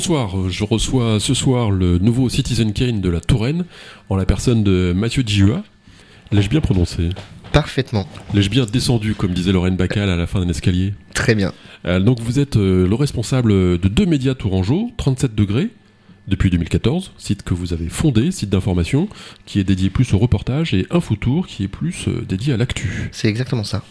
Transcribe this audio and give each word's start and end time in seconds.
Bonsoir, 0.00 0.48
je 0.48 0.64
reçois 0.64 1.20
ce 1.20 1.34
soir 1.34 1.70
le 1.70 1.98
nouveau 1.98 2.30
Citizen 2.30 2.72
Kane 2.72 3.02
de 3.02 3.10
la 3.10 3.20
Touraine 3.20 3.66
en 4.08 4.16
la 4.16 4.24
personne 4.24 4.64
de 4.64 4.94
Mathieu 4.96 5.22
Djua. 5.26 5.62
L'ai-je 6.32 6.48
bien 6.48 6.62
prononcé 6.62 7.10
Parfaitement. 7.52 8.08
L'ai-je 8.32 8.48
bien 8.48 8.64
descendu, 8.64 9.14
comme 9.14 9.34
disait 9.34 9.52
Lorraine 9.52 9.76
Bacal 9.76 10.08
à 10.08 10.16
la 10.16 10.26
fin 10.26 10.40
d'un 10.40 10.48
escalier 10.48 10.94
Très 11.12 11.34
bien. 11.34 11.52
Euh, 11.84 12.00
donc 12.00 12.18
vous 12.20 12.38
êtes 12.38 12.56
euh, 12.56 12.88
le 12.88 12.94
responsable 12.94 13.52
de 13.52 13.88
deux 13.88 14.06
médias 14.06 14.34
tourangeaux, 14.34 14.90
37 14.96 15.34
degrés, 15.34 15.68
depuis 16.30 16.48
2014, 16.48 17.12
site 17.18 17.42
que 17.42 17.52
vous 17.52 17.72
avez 17.72 17.88
fondé, 17.88 18.30
site 18.30 18.48
d'information, 18.48 19.08
qui 19.44 19.60
est 19.60 19.64
dédié 19.64 19.90
plus 19.90 20.14
au 20.14 20.18
reportage, 20.18 20.72
et 20.72 20.86
Infotour, 20.90 21.46
qui 21.46 21.64
est 21.64 21.68
plus 21.68 22.08
euh, 22.08 22.22
dédié 22.22 22.54
à 22.54 22.56
l'actu. 22.56 23.10
C'est 23.12 23.28
exactement 23.28 23.64
ça. 23.64 23.82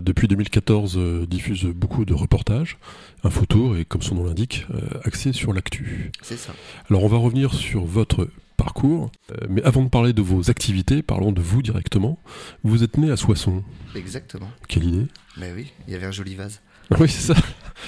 Depuis 0.00 0.28
2014, 0.28 0.96
euh, 0.96 1.26
diffuse 1.26 1.64
beaucoup 1.64 2.04
de 2.04 2.14
reportages. 2.14 2.78
Infotour 3.24 3.76
est, 3.76 3.84
comme 3.84 4.02
son 4.02 4.14
nom 4.14 4.24
l'indique, 4.24 4.66
euh, 4.74 4.80
axé 5.04 5.32
sur 5.32 5.52
l'actu. 5.52 6.12
C'est 6.22 6.38
ça. 6.38 6.54
Alors 6.88 7.04
on 7.04 7.08
va 7.08 7.18
revenir 7.18 7.54
sur 7.54 7.84
votre 7.84 8.28
parcours, 8.56 9.10
euh, 9.30 9.46
mais 9.48 9.62
avant 9.62 9.82
de 9.82 9.88
parler 9.88 10.12
de 10.12 10.22
vos 10.22 10.50
activités, 10.50 11.02
parlons 11.02 11.32
de 11.32 11.40
vous 11.40 11.62
directement. 11.62 12.18
Vous 12.64 12.82
êtes 12.82 12.96
né 12.96 13.10
à 13.10 13.16
Soissons. 13.16 13.62
Exactement. 13.94 14.48
Quelle 14.68 14.84
idée? 14.84 15.06
Mais 15.36 15.52
oui, 15.52 15.72
il 15.86 15.92
y 15.92 15.96
avait 15.96 16.06
un 16.06 16.12
joli 16.12 16.34
vase. 16.34 16.60
Oui, 17.00 17.08
c'est 17.08 17.32
ça. 17.34 17.40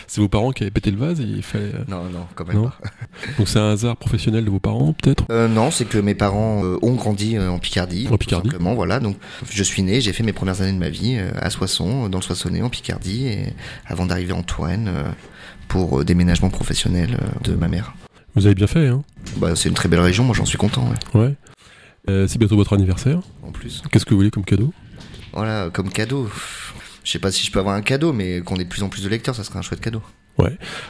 C'est 0.06 0.20
vos 0.20 0.28
parents 0.28 0.52
qui 0.52 0.62
avaient 0.64 0.70
pété 0.70 0.91
le 0.91 0.96
vase 0.96 1.20
et 1.20 1.24
il 1.24 1.42
fallait. 1.42 1.72
euh, 1.74 1.84
Non, 1.88 2.04
non, 2.04 2.27
quand 2.34 2.46
même 2.46 2.56
Non. 2.56 2.64
pas. 2.68 2.78
Donc 3.38 3.48
c'est 3.48 3.58
un 3.58 3.70
hasard 3.70 3.96
professionnel 3.96 4.44
de 4.44 4.50
vos 4.50 4.58
parents, 4.60 4.92
peut-être? 4.92 5.24
Euh, 5.30 5.48
non, 5.48 5.70
c'est 5.70 5.84
que 5.86 5.98
mes 5.98 6.14
parents 6.14 6.64
euh, 6.64 6.78
ont 6.82 6.94
grandi 6.94 7.36
euh, 7.36 7.50
en 7.50 7.58
Picardie. 7.58 8.06
En 8.08 8.12
tout 8.12 8.19
Picardie. 8.19 8.48
simplement, 8.50 8.74
voilà. 8.74 9.00
Donc, 9.00 9.16
je 9.50 9.62
suis 9.62 9.82
né, 9.82 10.00
j'ai 10.00 10.12
fait 10.12 10.22
mes 10.22 10.32
premières 10.32 10.60
années 10.62 10.72
de 10.72 10.78
ma 10.78 10.88
vie 10.91 11.19
à 11.41 11.50
Soissons, 11.50 12.08
dans 12.08 12.19
le 12.19 12.22
Soissonnais, 12.24 12.62
en 12.62 12.70
Picardie, 12.70 13.26
et 13.26 13.52
avant 13.86 14.06
d'arriver 14.06 14.32
en 14.32 14.42
Touraine 14.42 14.91
pour 15.69 16.04
déménagement 16.04 16.50
professionnel 16.50 17.19
de 17.44 17.54
ma 17.54 17.69
mère. 17.69 17.94
Vous 18.34 18.46
avez 18.46 18.54
bien 18.54 18.66
fait, 18.66 18.88
hein? 18.88 19.02
Bah, 19.36 19.56
c'est 19.56 19.69
une 19.69 19.74
très 19.74 19.88
belle 19.88 20.00
région, 20.00 20.24
moi 20.24 20.34
j'en 20.34 20.44
suis 20.46 20.58
content, 20.58 20.88
ouais. 21.14 21.20
Ouais. 22.08 22.26
C'est 22.28 22.38
bientôt 22.38 22.56
votre 22.56 22.72
anniversaire? 22.72 23.20
En 23.42 23.50
plus. 23.50 23.82
Qu'est-ce 23.91 24.04
que 24.06 24.10
vous 24.10 24.16
voulez 24.19 24.30
comme 24.30 24.44
cadeau? 24.44 24.72
Voilà, 25.34 25.69
comme 25.72 25.91
cadeau. 25.91 26.28
Je 27.04 27.10
sais 27.12 27.18
pas 27.18 27.30
si 27.32 27.44
je 27.46 27.50
peux 27.50 27.58
avoir 27.58 27.74
un 27.74 27.82
cadeau, 27.82 28.12
mais 28.12 28.41
qu'on 28.41 28.56
ait 28.56 28.64
de 28.64 28.68
plus 28.68 28.82
en 28.82 28.88
plus 28.88 29.02
de 29.02 29.08
lecteurs, 29.08 29.34
ça 29.34 29.44
serait 29.44 29.58
un 29.58 29.62
chouette 29.62 29.80
cadeau. 29.80 30.02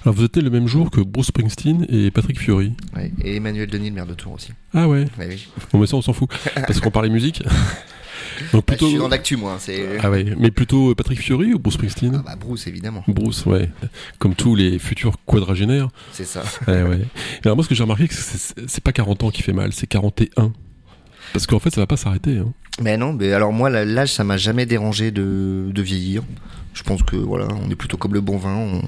Alors 0.05 0.15
vous 0.15 0.25
êtes 0.25 0.37
né 0.37 0.43
le 0.43 0.51
même 0.51 0.67
jour 0.67 0.91
que 0.91 1.01
Bruce 1.01 1.29
Springsteen 1.29 1.87
et 1.89 2.11
Patrick 2.11 2.39
Fiori. 2.39 2.75
Ouais. 2.95 3.11
Et 3.25 3.37
Emmanuel 3.37 3.67
Denis, 3.69 3.89
le 3.89 3.95
maire 3.95 4.07
de 4.07 4.13
Tours 4.13 4.33
aussi. 4.33 4.53
Ah 4.75 4.87
ouais 4.89 5.07
Ouais, 5.19 5.27
oui. 5.27 5.49
Bon 5.73 5.79
mais 5.79 5.87
ça 5.87 5.97
on 5.97 6.03
s'en 6.03 6.13
fout. 6.13 6.29
Parce 6.55 6.81
qu'on 6.81 6.91
parlait 6.91 7.09
musique. 7.09 7.43
Donc 8.53 8.67
Bah, 8.67 8.75
je 8.75 8.77
plutôt... 8.77 8.89
suis 8.91 8.99
dans 8.99 9.09
l'actu, 9.09 9.37
moi. 9.37 9.57
C'est... 9.59 9.99
Ah 10.03 10.11
ouais, 10.11 10.35
mais 10.39 10.51
plutôt 10.51 10.95
Patrick 10.95 11.19
Fiori 11.21 11.55
ou 11.55 11.59
Bruce 11.59 11.75
Springsteen? 11.75 12.17
Ah 12.17 12.23
bah 12.25 12.37
Bruce, 12.39 12.67
évidemment. 12.67 13.03
Bruce, 13.09 13.47
ouais. 13.47 13.71
Comme 14.19 14.35
tous 14.35 14.55
les 14.55 14.79
futurs 14.79 15.17
quadragénaires. 15.27 15.89
C'est 16.13 16.27
ça. 16.27 16.43
Ouais, 16.67 16.83
ouais. 16.83 17.01
Alors 17.45 17.57
moi 17.57 17.65
ce 17.65 17.69
que 17.71 17.75
j'ai 17.75 17.83
remarqué, 17.83 18.07
c'est 18.11 18.37
c'est- 18.39 18.69
c'est 18.69 18.85
pas 18.85 18.93
40 18.93 19.25
ans 19.25 19.31
qui 19.31 19.43
fait 19.43 19.55
mal, 19.55 19.73
c'est 19.73 19.87
41. 19.87 20.53
Parce 21.33 21.47
qu'en 21.47 21.59
fait 21.59 21.71
ça 21.71 21.81
va 21.81 21.87
pas 21.87 21.97
s'arrêter. 21.97 22.37
Hein. 22.37 22.53
Mais 22.81 22.97
non, 22.97 23.13
mais 23.13 23.33
alors 23.33 23.53
moi, 23.53 23.71
l'âge, 23.71 24.13
ça 24.13 24.25
m'a 24.25 24.37
jamais 24.37 24.67
dérangé 24.67 25.11
de, 25.11 25.71
de 25.73 25.83
vieillir. 25.83 26.23
Je 26.75 26.83
pense 26.83 27.03
que 27.03 27.17
voilà, 27.17 27.49
on 27.67 27.71
est 27.71 27.77
plutôt 27.77 27.97
comme 27.97 28.15
le 28.15 28.21
bon 28.21 28.37
vin. 28.37 28.55
On, 28.55 28.83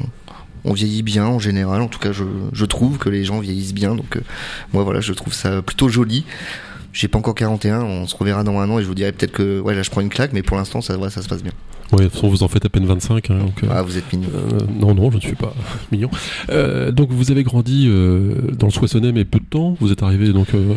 on 0.64 0.72
vieillit 0.72 1.03
bien 1.03 1.26
en 1.26 1.38
général. 1.38 1.81
En 1.82 1.88
tout 1.88 1.98
cas, 1.98 2.12
je, 2.12 2.25
je 2.53 2.64
trouve 2.64 2.98
que 2.98 3.09
les 3.09 3.25
gens 3.25 3.41
vieillissent 3.41 3.75
bien. 3.75 3.94
Donc 3.97 4.16
euh, 4.16 4.20
moi, 4.72 4.84
voilà, 4.84 5.00
je 5.00 5.12
trouve 5.12 5.32
ça 5.32 5.62
plutôt 5.62 5.88
joli. 5.88 6.25
J'ai 6.92 7.08
pas 7.08 7.18
encore 7.18 7.34
41. 7.34 7.82
On 7.82 8.06
se 8.06 8.16
reverra 8.16 8.44
dans 8.44 8.58
un 8.58 8.68
an 8.70 8.78
et 8.78 8.82
je 8.82 8.88
vous 8.88 8.94
dirai 8.94 9.12
peut-être 9.12 9.32
que 9.32 9.60
ouais, 9.60 9.74
là, 9.74 9.82
je 9.82 9.90
prends 9.90 10.00
une 10.00 10.08
claque. 10.08 10.32
Mais 10.32 10.42
pour 10.42 10.56
l'instant, 10.56 10.80
ça, 10.80 10.96
va, 10.96 11.10
ça 11.10 11.22
se 11.22 11.28
passe 11.28 11.42
bien. 11.42 11.52
Ouais, 11.92 11.98
de 11.98 12.04
toute 12.04 12.12
façon 12.14 12.28
vous 12.28 12.44
en 12.44 12.48
faites 12.48 12.64
à 12.64 12.68
peine 12.68 12.86
25. 12.86 13.30
Hein, 13.32 13.38
donc, 13.38 13.64
euh, 13.64 13.68
Ah, 13.68 13.82
vous 13.82 13.98
êtes 13.98 14.12
mignon. 14.12 14.28
Euh, 14.32 14.58
non, 14.78 14.94
non, 14.94 15.10
je 15.10 15.16
ne 15.16 15.20
suis 15.20 15.34
pas 15.34 15.52
mignon. 15.92 16.08
Euh, 16.50 16.92
donc, 16.92 17.10
vous 17.10 17.32
avez 17.32 17.42
grandi 17.42 17.86
euh, 17.88 18.52
dans 18.56 18.68
le 18.68 18.72
Soissonnais, 18.72 19.10
mais 19.10 19.24
peu 19.24 19.40
de 19.40 19.44
temps. 19.44 19.76
Vous 19.80 19.90
êtes 19.90 20.04
arrivé 20.04 20.32
donc 20.32 20.54
euh, 20.54 20.74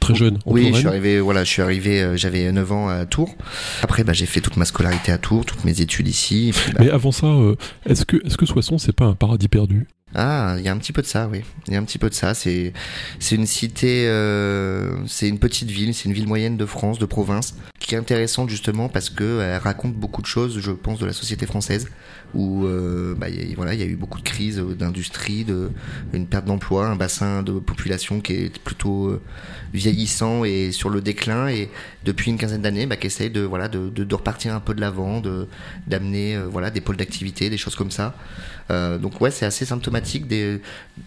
très 0.00 0.16
jeune 0.16 0.38
en 0.44 0.52
Oui, 0.52 0.70
je 0.72 0.78
suis 0.78 0.88
arrivé, 0.88 1.20
voilà, 1.20 1.44
je 1.44 1.50
suis 1.50 1.62
arrivé, 1.62 2.02
euh, 2.02 2.16
j'avais 2.16 2.50
9 2.50 2.72
ans 2.72 2.88
à 2.88 3.06
Tours. 3.06 3.36
Après, 3.82 4.02
bah, 4.02 4.12
j'ai 4.12 4.26
fait 4.26 4.40
toute 4.40 4.56
ma 4.56 4.64
scolarité 4.64 5.12
à 5.12 5.18
Tours, 5.18 5.44
toutes 5.44 5.64
mes 5.64 5.80
études 5.80 6.08
ici. 6.08 6.50
puis, 6.52 6.72
bah, 6.72 6.80
Mais 6.82 6.90
avant 6.90 7.12
ça, 7.12 7.26
euh, 7.28 7.54
est-ce 7.88 8.04
que, 8.04 8.16
est-ce 8.26 8.36
que 8.36 8.46
Soissons, 8.46 8.78
c'est 8.78 8.92
pas 8.94 9.04
un 9.04 9.14
paradis 9.14 9.46
perdu? 9.48 9.86
Ah, 10.14 10.54
il 10.58 10.64
y 10.64 10.68
a 10.68 10.72
un 10.72 10.78
petit 10.78 10.92
peu 10.92 11.02
de 11.02 11.06
ça, 11.06 11.28
oui. 11.30 11.42
Il 11.66 11.74
y 11.74 11.76
a 11.76 11.80
un 11.80 11.84
petit 11.84 11.98
peu 11.98 12.08
de 12.08 12.14
ça. 12.14 12.32
C'est, 12.32 12.72
c'est 13.18 13.34
une 13.34 13.44
cité, 13.46 14.06
euh, 14.08 15.04
c'est 15.08 15.28
une 15.28 15.38
petite 15.40 15.68
ville, 15.70 15.92
c'est 15.94 16.04
une 16.04 16.12
ville 16.14 16.28
moyenne 16.28 16.56
de 16.56 16.64
France, 16.64 16.98
de 17.00 17.06
province, 17.06 17.56
qui 17.80 17.96
est 17.96 17.98
intéressante 17.98 18.48
justement 18.48 18.88
parce 18.88 19.10
que 19.10 19.40
elle 19.42 19.58
raconte 19.58 19.94
beaucoup 19.94 20.22
de 20.22 20.26
choses, 20.26 20.60
je 20.60 20.70
pense, 20.70 21.00
de 21.00 21.06
la 21.06 21.12
société 21.12 21.44
française, 21.44 21.88
où 22.34 22.64
euh, 22.66 23.14
bah, 23.16 23.28
il 23.28 23.48
y 23.50 23.52
a- 23.52 23.56
voilà, 23.56 23.74
il 23.74 23.80
y 23.80 23.82
a 23.82 23.86
eu 23.86 23.96
beaucoup 23.96 24.18
de 24.18 24.24
crises 24.24 24.60
euh, 24.60 24.74
d'industrie, 24.74 25.44
de 25.44 25.70
une 26.12 26.26
perte 26.26 26.44
d'emploi, 26.46 26.86
un 26.86 26.96
bassin 26.96 27.42
de 27.42 27.52
population 27.58 28.20
qui 28.20 28.32
est 28.34 28.58
plutôt 28.60 29.08
euh, 29.08 29.20
vieillissant 29.74 30.44
et 30.44 30.70
sur 30.70 30.88
le 30.88 31.00
déclin, 31.00 31.48
et 31.48 31.68
depuis 32.04 32.30
une 32.30 32.38
quinzaine 32.38 32.62
d'années, 32.62 32.86
bah, 32.86 32.96
qui 32.96 33.08
essaye 33.08 33.30
de 33.30 33.40
voilà, 33.40 33.68
de, 33.68 33.88
de, 33.90 34.04
de 34.04 34.14
repartir 34.14 34.54
un 34.54 34.60
peu 34.60 34.72
de 34.72 34.80
l'avant, 34.80 35.20
de 35.20 35.48
d'amener 35.88 36.36
euh, 36.36 36.46
voilà 36.48 36.70
des 36.70 36.80
pôles 36.80 36.96
d'activité, 36.96 37.50
des 37.50 37.58
choses 37.58 37.74
comme 37.74 37.90
ça. 37.90 38.14
Euh, 38.70 38.98
donc 38.98 39.20
ouais, 39.20 39.30
c'est 39.30 39.46
assez 39.46 39.64
symptomatique 39.64 40.26
des, 40.26 40.60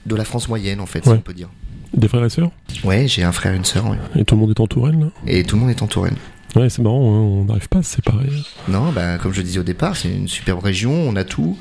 de 0.06 0.16
la 0.16 0.24
France 0.26 0.48
moyenne 0.48 0.80
en 0.80 0.86
fait, 0.86 1.04
si 1.04 1.10
Ouais. 1.10 1.18
on 1.18 1.22
peut 1.22 1.34
dire. 1.34 1.50
Des 1.94 2.08
frères 2.08 2.24
et 2.24 2.30
sœurs? 2.30 2.52
Ouais, 2.84 3.08
j'ai 3.08 3.24
un 3.24 3.32
frère 3.32 3.54
et 3.54 3.58
une 3.58 3.66
sœur, 3.66 3.90
ouais. 3.90 3.98
Et 4.16 4.24
tout 4.24 4.36
le 4.36 4.42
monde 4.42 4.52
est 4.52 4.60
en 4.60 4.68
Touraine, 4.68 5.00
là? 5.02 5.08
Et 5.26 5.44
tout 5.44 5.56
le 5.56 5.62
monde 5.62 5.72
est 5.72 5.82
en 5.82 5.88
Touraine. 5.88 6.16
Ouais, 6.56 6.68
c'est 6.70 6.82
marrant, 6.82 7.02
hein, 7.14 7.20
on 7.20 7.46
n'arrive 7.46 7.68
pas 7.70 7.80
à 7.80 7.84
se 7.84 7.96
séparer. 7.96 8.28
Non, 8.68 8.92
bah, 8.92 9.18
comme 9.20 9.34
je 9.34 9.42
disais 9.44 9.60
au 9.60 9.64
départ, 9.64 9.96
c'est 9.96 10.12
une 10.12 10.28
superbe 10.28 10.64
région, 10.64 10.92
on 10.92 11.16
a 11.16 11.24
tout. 11.24 11.58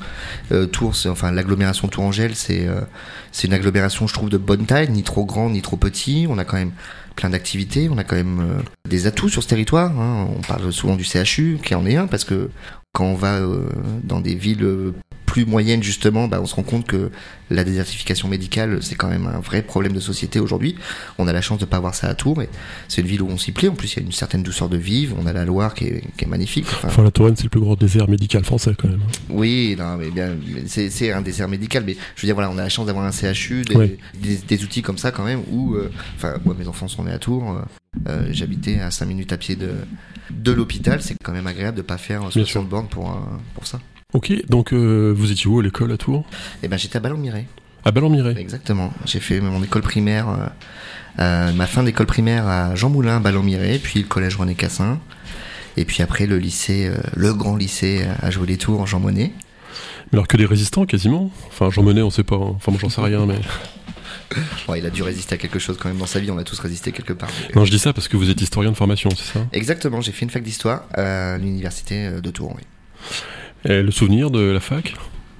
Euh, 0.51 0.65
Tours, 0.65 0.95
enfin 1.07 1.31
l'agglomération 1.31 1.87
Tourangelle, 1.87 2.35
c'est 2.35 2.67
euh, 2.67 2.81
c'est 3.31 3.47
une 3.47 3.53
agglomération, 3.53 4.07
je 4.07 4.13
trouve, 4.15 4.29
de 4.29 4.37
bonne 4.37 4.65
taille, 4.65 4.89
ni 4.89 5.03
trop 5.03 5.25
grand, 5.25 5.49
ni 5.51 5.61
trop 5.61 5.77
petit. 5.77 6.25
On 6.27 6.39
a 6.39 6.43
quand 6.45 6.57
même 6.57 6.71
plein 7.15 7.29
d'activités, 7.29 7.87
on 7.91 7.97
a 7.99 8.03
quand 8.03 8.15
même 8.15 8.39
euh, 8.39 8.61
des 8.89 9.05
atouts 9.05 9.29
sur 9.29 9.43
ce 9.43 9.47
territoire. 9.47 9.91
hein. 9.99 10.27
On 10.35 10.41
parle 10.41 10.71
souvent 10.73 10.95
du 10.95 11.03
CHU, 11.03 11.59
qui 11.63 11.75
en 11.75 11.85
est 11.85 11.95
un, 11.95 12.07
parce 12.07 12.23
que 12.23 12.49
quand 12.91 13.05
on 13.05 13.15
va 13.15 13.35
euh, 13.35 13.67
dans 14.03 14.21
des 14.21 14.33
villes 14.33 14.63
plus 15.29 15.45
moyennes 15.45 15.83
justement, 15.83 16.27
bah, 16.27 16.39
on 16.41 16.47
se 16.47 16.55
rend 16.55 16.63
compte 16.63 16.87
que 16.87 17.11
la 17.51 17.63
désertification 17.63 18.27
médicale, 18.27 18.79
c'est 18.81 18.95
quand 18.95 19.07
même 19.09 19.27
un 19.27 19.39
vrai 19.39 19.61
problème 19.61 19.93
de 19.93 19.99
société 19.99 20.39
aujourd'hui. 20.39 20.73
On 21.19 21.27
a 21.27 21.33
la 21.33 21.41
chance 21.41 21.59
de 21.59 21.65
pas 21.65 21.77
avoir 21.77 21.93
ça 21.93 22.07
à 22.07 22.15
Tours, 22.15 22.41
et 22.41 22.49
c'est 22.87 23.01
une 23.01 23.07
ville 23.07 23.21
où 23.21 23.27
on 23.29 23.37
s'y 23.37 23.51
plaît. 23.51 23.67
En 23.67 23.75
plus, 23.75 23.93
il 23.93 23.99
y 23.99 24.01
a 24.01 24.05
une 24.05 24.11
certaine 24.11 24.41
douceur 24.41 24.69
de 24.69 24.77
vivre. 24.77 25.15
On 25.19 25.27
a 25.27 25.33
la 25.33 25.45
Loire 25.45 25.75
qui 25.75 25.85
est, 25.85 26.03
qui 26.17 26.25
est 26.25 26.27
magnifique. 26.27 26.65
Enfin, 26.67 26.87
Enfin, 26.87 27.03
la 27.03 27.11
Touraine, 27.11 27.35
c'est 27.35 27.43
le 27.43 27.49
plus 27.49 27.59
grand 27.61 27.75
désert 27.79 28.09
médical 28.09 28.43
français, 28.43 28.73
quand 28.75 28.87
même. 28.87 29.01
oui, 29.29 29.75
non, 29.77 29.97
mais 29.97 30.09
bien, 30.09 30.35
c'est 30.65 30.89
c'est 30.89 31.11
un 31.11 31.21
désert 31.21 31.47
médical, 31.47 31.83
mais 31.85 31.95
je 32.15 32.21
veux 32.23 32.25
dire, 32.27 32.35
voilà, 32.35 32.49
on 32.49 32.57
a 32.57 32.63
la 32.63 32.69
chance 32.69 32.87
d'avoir 32.87 33.05
un 33.05 33.11
CHU, 33.11 33.61
des, 33.63 33.75
Ouais. 33.75 33.97
des, 34.19 34.37
des 34.37 34.63
outils 34.63 34.81
comme 34.81 34.97
ça 34.97 35.11
quand 35.11 35.23
même, 35.25 35.41
où, 35.51 35.75
euh, 35.75 35.91
enfin, 36.15 36.33
moi, 36.43 36.55
mes 36.57 36.67
enfants 36.67 36.87
sont 36.87 37.03
nés 37.03 37.11
à 37.11 37.19
Tours, 37.19 37.51
euh, 37.51 37.61
euh, 38.09 38.27
j'habitais 38.31 38.79
à 38.79 38.89
5 38.91 39.05
minutes 39.05 39.31
à 39.33 39.37
pied 39.37 39.55
de, 39.55 39.71
de 40.31 40.51
l'hôpital, 40.51 41.01
c'est 41.01 41.15
quand 41.23 41.31
même 41.33 41.47
agréable 41.47 41.77
de 41.77 41.81
pas 41.83 41.97
faire 41.97 42.21
Bien 42.21 42.29
60 42.31 42.67
bornes 42.67 42.87
pour, 42.87 43.09
euh, 43.11 43.15
pour 43.55 43.65
ça. 43.67 43.79
Ok, 44.13 44.33
donc 44.49 44.73
euh, 44.73 45.13
vous 45.15 45.31
étiez 45.31 45.45
où 45.47 45.59
à 45.59 45.63
l'école 45.63 45.91
à 45.91 45.97
Tours? 45.97 46.25
Et 46.63 46.67
ben, 46.67 46.77
j'étais 46.77 46.97
à 46.97 46.99
Ballon-Miret, 46.99 47.45
À 47.85 47.91
Ballon-Miret. 47.91 48.33
exactement. 48.39 48.91
J'ai 49.05 49.19
fait 49.19 49.39
mon 49.39 49.61
école 49.61 49.83
primaire, 49.83 50.27
euh, 50.29 50.47
euh, 51.19 51.53
ma 51.53 51.67
fin 51.67 51.83
d'école 51.83 52.07
primaire 52.07 52.47
à 52.47 52.73
Jean 52.73 52.89
Moulin, 52.89 53.17
à 53.17 53.19
Ballon-Miret, 53.19 53.77
puis 53.77 53.99
le 54.01 54.07
collège 54.07 54.35
René 54.37 54.55
Cassin, 54.55 54.99
et 55.77 55.85
puis 55.85 56.01
après 56.01 56.25
le 56.25 56.39
lycée, 56.39 56.91
le 57.15 57.33
grand 57.35 57.55
lycée 57.55 58.03
à 58.23 58.31
jouer 58.31 58.47
les 58.47 58.57
tours, 58.57 58.87
Jean 58.87 58.99
Monnet. 58.99 59.31
Mais 60.11 60.17
alors 60.17 60.27
que 60.27 60.37
des 60.37 60.45
résistants, 60.47 60.87
quasiment? 60.87 61.29
Enfin, 61.49 61.69
Jean 61.69 61.83
Monnet, 61.83 62.01
on 62.01 62.09
sait 62.09 62.23
pas. 62.23 62.35
hein. 62.37 62.53
Enfin, 62.55 62.71
moi, 62.71 62.79
j'en 62.81 62.89
sais 62.89 63.01
rien, 63.01 63.25
mais... 63.27 63.35
Bon, 64.67 64.75
il 64.75 64.85
a 64.85 64.89
dû 64.91 65.01
résister 65.03 65.35
à 65.35 65.37
quelque 65.39 65.57
chose 65.59 65.77
quand 65.79 65.89
même 65.89 65.97
dans 65.97 66.05
sa 66.05 66.19
vie, 66.19 66.29
on 66.29 66.37
a 66.37 66.43
tous 66.43 66.59
résisté 66.59 66.91
quelque 66.91 67.13
part. 67.13 67.29
Non, 67.55 67.65
je 67.65 67.71
dis 67.71 67.79
ça 67.79 67.93
parce 67.93 68.07
que 68.07 68.15
vous 68.17 68.29
êtes 68.29 68.39
historien 68.41 68.71
de 68.71 68.75
formation, 68.77 69.09
c'est 69.11 69.33
ça? 69.37 69.45
Exactement, 69.53 70.01
j'ai 70.01 70.11
fait 70.11 70.23
une 70.25 70.29
fac 70.31 70.43
d'histoire 70.43 70.83
à 70.93 71.37
l'université 71.39 72.09
de 72.21 72.29
Tours. 72.31 72.53
Oui. 72.55 72.61
Et 73.65 73.81
le 73.81 73.91
souvenir 73.91 74.31
de 74.31 74.39
la 74.39 74.59
fac 74.59 74.93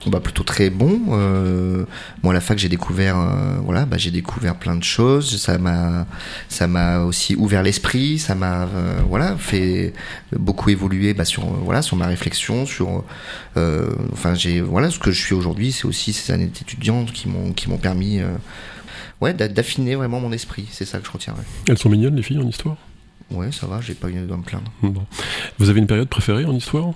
Bah 0.07 0.19
plutôt 0.19 0.43
très 0.43 0.69
bon. 0.69 0.99
Euh, 1.09 1.85
moi, 2.23 2.31
à 2.31 2.35
la 2.35 2.41
fac, 2.41 2.57
j'ai 2.57 2.69
découvert, 2.69 3.17
euh, 3.17 3.57
voilà, 3.63 3.85
bah, 3.85 3.97
j'ai 3.97 4.11
découvert 4.11 4.55
plein 4.55 4.75
de 4.75 4.83
choses. 4.83 5.37
Ça 5.41 5.57
m'a, 5.57 6.05
ça 6.47 6.67
m'a 6.67 6.99
aussi 7.01 7.35
ouvert 7.35 7.63
l'esprit. 7.63 8.17
Ça 8.19 8.35
m'a, 8.35 8.63
euh, 8.63 8.99
voilà, 9.07 9.35
fait 9.37 9.93
beaucoup 10.37 10.69
évoluer, 10.69 11.13
bah, 11.13 11.25
sur, 11.25 11.43
euh, 11.43 11.57
voilà, 11.63 11.81
sur 11.81 11.95
ma 11.97 12.07
réflexion, 12.07 12.65
sur, 12.65 13.03
enfin, 14.13 14.33
j'ai, 14.35 14.61
voilà, 14.61 14.89
ce 14.89 14.99
que 14.99 15.11
je 15.11 15.21
suis 15.21 15.35
aujourd'hui, 15.35 15.71
c'est 15.71 15.85
aussi 15.85 16.13
ces 16.13 16.31
années 16.33 16.47
d'étudiante 16.47 17.11
qui 17.11 17.27
m'ont, 17.29 17.51
qui 17.53 17.69
m'ont 17.69 17.77
permis, 17.77 18.19
ouais, 19.21 19.33
d'a- 19.33 19.47
d'affiner 19.49 19.95
vraiment 19.95 20.19
mon 20.19 20.31
esprit. 20.31 20.65
C'est 20.71 20.85
ça 20.85 20.99
que 20.99 21.05
je 21.07 21.11
retiens. 21.11 21.33
Ouais, 21.33 21.45
Elles 21.67 21.77
sont 21.77 21.89
mignonnes, 21.89 22.15
les 22.15 22.23
filles, 22.23 22.39
en 22.39 22.47
histoire? 22.47 22.77
Ouais, 23.31 23.51
ça 23.51 23.67
va, 23.67 23.79
j'ai 23.79 23.93
pas 23.93 24.09
eu 24.09 24.17
à 24.17 24.21
me 24.21 24.41
plaindre. 24.41 24.71
Bon. 24.81 25.05
Vous 25.59 25.69
avez 25.69 25.79
une 25.79 25.85
période 25.87 26.09
préférée 26.09 26.45
en 26.45 26.53
histoire? 26.55 26.93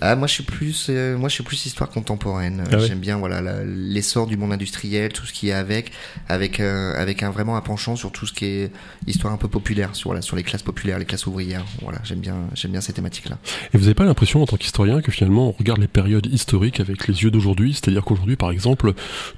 Ah, 0.00 0.16
moi 0.16 0.26
je 0.26 0.34
suis 0.34 0.42
plus, 0.42 0.86
euh, 0.90 1.16
moi 1.16 1.28
je 1.28 1.34
suis 1.34 1.44
plus 1.44 1.66
histoire 1.66 1.88
contemporaine. 1.88 2.64
Ah 2.70 2.76
ouais. 2.76 2.86
J'aime 2.86 2.98
bien 2.98 3.16
voilà 3.18 3.64
l'essor 3.64 4.26
du 4.26 4.36
monde 4.36 4.52
industriel, 4.52 5.12
tout 5.12 5.26
ce 5.26 5.32
qui 5.32 5.48
est 5.48 5.52
avec, 5.52 5.92
avec 6.28 6.60
euh, 6.60 6.94
avec 6.96 7.22
un 7.22 7.30
vraiment 7.30 7.56
un 7.56 7.60
penchant 7.60 7.96
sur 7.96 8.12
tout 8.12 8.26
ce 8.26 8.32
qui 8.32 8.44
est 8.44 8.72
histoire 9.06 9.32
un 9.32 9.36
peu 9.36 9.48
populaire, 9.48 9.94
sur 9.94 10.08
voilà, 10.08 10.22
sur 10.22 10.36
les 10.36 10.42
classes 10.42 10.62
populaires, 10.62 10.98
les 10.98 11.04
classes 11.04 11.26
ouvrières. 11.26 11.64
Voilà, 11.82 11.98
j'aime 12.04 12.20
bien 12.20 12.36
j'aime 12.54 12.72
bien 12.72 12.80
ces 12.80 12.92
thématiques 12.92 13.28
là. 13.28 13.38
Et 13.72 13.78
vous 13.78 13.84
n'avez 13.84 13.94
pas 13.94 14.04
l'impression, 14.04 14.42
en 14.42 14.46
tant 14.46 14.56
qu'historien, 14.56 15.00
que 15.00 15.10
finalement 15.12 15.48
on 15.48 15.52
regarde 15.52 15.80
les 15.80 15.88
périodes 15.88 16.26
historiques 16.26 16.80
avec 16.80 17.08
les 17.08 17.22
yeux 17.22 17.30
d'aujourd'hui? 17.30 17.72
C'est-à-dire 17.74 18.04
qu'aujourd'hui, 18.04 18.36
par 18.36 18.50
exemple, 18.50 18.92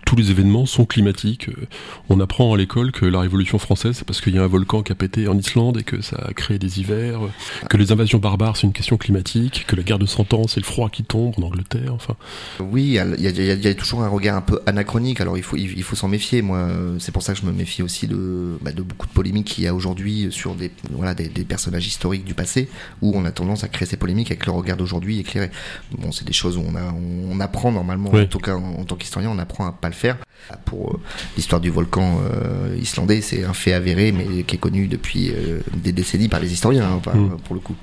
tous 0.05 0.17
les 0.17 0.31
événements 0.31 0.67
sont 0.67 0.85
climatiques. 0.85 1.49
Euh, 1.49 1.67
On 2.09 2.21
apprend 2.21 2.53
à 2.55 2.57
l'école 2.57 2.93
que 2.93 3.05
la 3.07 3.21
Révolution 3.21 3.59
française, 3.59 3.97
c'est 3.99 4.07
parce 4.07 4.21
qu'il 4.21 4.35
y 4.35 4.39
a 4.39 4.43
un 4.43 4.47
volcan 4.47 4.83
qui 4.83 4.93
a 4.93 4.95
pété 4.95 5.29
en 5.29 5.37
Islande 5.39 5.79
et 5.79 5.83
que 5.83 6.01
ça 6.01 6.17
a 6.17 6.33
créé 6.33 6.59
des 6.59 6.81
hivers, 6.81 7.21
que 7.69 7.77
les 7.77 7.93
invasions 7.93 8.19
barbares, 8.19 8.57
c'est 8.57 8.67
une 8.67 8.73
question 8.73 8.97
climatique, 8.97 9.65
que 9.67 9.77
la 9.77 9.83
guerre 9.83 9.99
de 9.99 10.07
100 10.07 10.35
ans, 10.35 10.47
c'est 10.57 10.61
le 10.61 10.65
froid 10.65 10.89
qui 10.89 11.05
tombe 11.05 11.35
en 11.37 11.43
Angleterre, 11.43 11.93
enfin... 11.93 12.17
Oui, 12.61 12.85
il 12.85 12.93
y 12.95 12.99
a, 12.99 13.05
y 13.31 13.69
y 13.69 13.77
toujours 13.77 14.03
un 14.03 14.09
regard 14.09 14.37
un 14.39 14.41
peu 14.41 14.63
anachronique. 14.65 15.21
Alors 15.21 15.37
il 15.37 15.43
faut 15.43 15.59
il, 15.59 15.77
il 15.77 15.83
faut 15.83 15.97
s'en 15.97 16.09
méfier. 16.09 16.41
Moi, 16.41 16.67
c'est 16.99 17.13
pour 17.13 17.23
ça 17.23 17.35
que 17.35 17.41
je 17.41 17.45
me 17.45 17.53
méfie 17.53 17.83
aussi 17.83 18.07
de 18.07 18.57
bah, 18.63 18.73
de 18.73 18.81
beaucoup 18.81 19.07
de 19.07 19.13
polémiques 19.13 19.49
qu'il 19.49 19.65
y 19.65 19.67
a 19.67 19.75
aujourd'hui 19.75 20.29
sur 20.31 20.55
des 20.55 20.71
voilà 20.93 21.15
des, 21.15 21.29
des 21.29 21.45
personnages 21.45 21.87
historiques 21.87 22.25
du 22.25 22.33
passé 22.33 22.71
où 23.03 23.13
on 23.15 23.27
a 23.27 23.33
tendance 23.33 23.65
à 23.65 23.69
créer 23.69 23.87
ces 23.87 23.99
polémiques 23.99 24.31
avec 24.31 24.47
le 24.47 24.53
regard 24.53 24.79
d'aujourd'hui 24.79 25.19
éclairé. 25.19 25.51
Bon, 25.99 26.11
c'est 26.11 26.25
des 26.27 26.33
choses 26.33 26.57
où 26.57 26.65
on 26.67 26.75
a 26.75 26.95
on 27.31 27.39
apprend 27.41 27.71
normalement 27.71 28.11
en 28.11 28.25
tout 28.25 28.39
cas 28.39 28.55
en, 28.55 28.77
en 28.81 28.85
tant 28.85 28.97
qu'historien, 28.97 29.29
on 29.29 29.39
apprend 29.39 29.67
à 29.67 29.73
pas 29.73 29.89
le 29.89 29.95
faire. 29.95 30.17
Pour 30.65 30.95
euh, 30.95 31.01
l'histoire 31.37 31.61
du 31.61 31.69
volcan 31.69 32.19
euh, 32.33 32.75
islandais, 32.81 33.21
c'est 33.21 33.45
un 33.45 33.53
fait 33.53 33.75
avéré, 33.75 34.11
mais 34.13 34.43
qui 34.45 34.55
est 34.57 34.59
connu 34.59 34.87
depuis 34.87 35.31
euh, 35.31 35.61
des 35.75 35.93
décennies 35.93 36.29
par 36.29 36.41
les 36.41 36.51
historiens, 36.53 36.89
hein, 36.89 37.01
Mm. 37.15 37.37
pour 37.45 37.55
le 37.55 37.61
coup. 37.61 37.75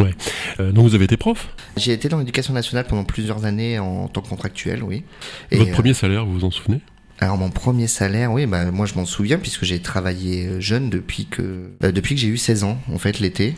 Euh, 0.00 0.72
donc 0.72 0.88
vous 0.88 0.94
avez 0.94 1.04
été 1.04 1.16
prof? 1.16 1.48
J'ai 1.76 1.92
été 1.92 2.08
dans 2.08 2.18
l'éducation 2.18 2.52
nationale 2.54 2.86
pendant 2.86 3.04
plusieurs 3.04 3.44
années 3.44 3.78
en 3.78 4.08
tant 4.08 4.20
que 4.20 4.28
contractuel, 4.28 4.82
oui. 4.82 5.04
Votre 5.52 5.70
euh, 5.70 5.74
premier 5.74 5.94
salaire, 5.94 6.24
vous 6.24 6.32
vous 6.34 6.44
en 6.44 6.50
souvenez? 6.50 6.80
Alors 7.18 7.38
mon 7.38 7.48
premier 7.50 7.86
salaire, 7.86 8.30
oui, 8.32 8.44
bah 8.46 8.70
moi 8.70 8.84
je 8.84 8.94
m'en 8.94 9.06
souviens 9.06 9.38
puisque 9.38 9.64
j'ai 9.64 9.80
travaillé 9.80 10.46
euh, 10.46 10.60
jeune 10.60 10.90
depuis 10.90 11.24
que 11.24 11.70
euh, 11.82 11.90
depuis 11.92 12.14
que 12.14 12.20
j'ai 12.20 12.28
eu 12.28 12.36
16 12.36 12.64
ans 12.64 12.78
en 12.92 12.98
fait 12.98 13.20
l'été. 13.20 13.54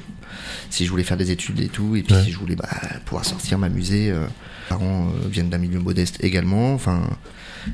Si 0.70 0.84
je 0.84 0.90
voulais 0.90 1.02
faire 1.04 1.16
des 1.16 1.30
études 1.30 1.58
et 1.60 1.68
tout, 1.68 1.96
et 1.96 2.02
puis 2.02 2.14
Ouais. 2.14 2.22
si 2.22 2.30
je 2.30 2.38
voulais 2.38 2.54
bah, 2.54 2.68
pouvoir 3.06 3.24
sortir, 3.24 3.58
m'amuser. 3.58 4.10
euh, 4.10 4.20
mes 4.20 4.28
parents 4.68 5.08
euh, 5.08 5.28
viennent 5.28 5.48
d'un 5.48 5.58
milieu 5.58 5.80
modeste 5.80 6.22
également, 6.22 6.74
enfin 6.74 7.02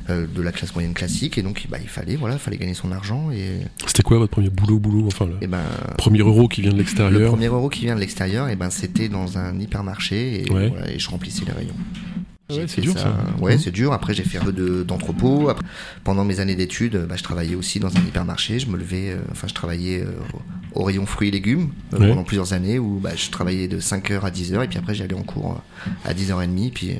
euh, 0.09 0.25
de 0.27 0.41
la 0.41 0.51
classe 0.51 0.73
moyenne 0.73 0.93
classique, 0.93 1.37
et 1.37 1.41
donc 1.41 1.65
bah, 1.69 1.77
il 1.81 1.87
fallait 1.89 2.15
voilà, 2.15 2.37
fallait 2.37 2.57
gagner 2.57 2.73
son 2.73 2.91
argent 2.91 3.31
et, 3.31 3.59
C'était 3.87 4.03
quoi 4.03 4.17
votre 4.17 4.31
premier 4.31 4.49
boulot, 4.49 4.79
boulot 4.79 5.07
Enfin, 5.07 5.25
le 5.27 5.35
et 5.41 5.47
ben 5.47 5.63
premier 5.97 6.19
euro 6.19 6.47
qui 6.47 6.61
vient 6.61 6.71
de 6.71 6.75
le 6.75 6.81
l'extérieur 6.81 7.31
premier 7.31 7.47
euro 7.47 7.69
qui 7.69 7.81
vient 7.81 7.95
de 7.95 7.99
l'extérieur, 7.99 8.49
et 8.49 8.55
ben 8.55 8.69
c'était 8.69 9.09
dans 9.09 9.37
un 9.37 9.59
hypermarché 9.59 10.43
et, 10.45 10.51
Ouais. 10.51 10.69
voilà, 10.69 10.91
et 10.91 10.99
je 10.99 11.09
remplissais 11.09 11.43
les 11.45 11.51
rayons. 11.53 11.73
Ouais, 12.47 12.57
J'ai 12.57 12.67
c'est 12.67 12.81
dur, 12.81 12.93
ça. 12.95 13.17
Ouais, 13.41 13.53
Mhm. 13.55 13.59
c'est 13.59 13.71
dur. 13.71 13.91
Après, 13.91 14.13
j'ai 14.13 14.21
fait 14.23 14.37
un 14.37 14.43
peu 14.45 14.53
de- 14.53 14.83
d'entrepôt. 14.83 15.49
Pendant 16.03 16.23
mes 16.23 16.39
années 16.39 16.53
d'études, 16.53 16.95
bah, 17.09 17.15
je 17.17 17.23
travaillais 17.23 17.55
aussi 17.55 17.79
dans 17.79 17.87
un 17.97 18.01
hypermarché. 18.01 18.59
Je 18.59 18.67
me 18.67 18.77
levais, 18.77 19.09
euh, 19.13 19.17
enfin, 19.31 19.47
je 19.47 19.55
travaillais 19.55 20.01
euh, 20.01 20.11
au 20.75 20.83
rayon 20.83 21.07
fruits 21.07 21.29
et 21.29 21.31
légumes 21.31 21.69
euh, 21.93 21.97
Ouais. 21.97 22.07
pendant 22.09 22.23
plusieurs 22.23 22.53
années 22.53 22.77
où 22.77 22.99
bah, 22.99 23.15
je 23.15 23.31
travaillais 23.31 23.67
de 23.67 23.79
5h 23.79 24.23
à 24.23 24.29
10h 24.29 24.63
et 24.63 24.67
puis 24.67 24.77
après, 24.77 24.93
j'allais 24.93 25.15
en 25.15 25.23
cours 25.23 25.59
à 26.03 26.13
10h30. 26.13 26.71
Puis, 26.71 26.91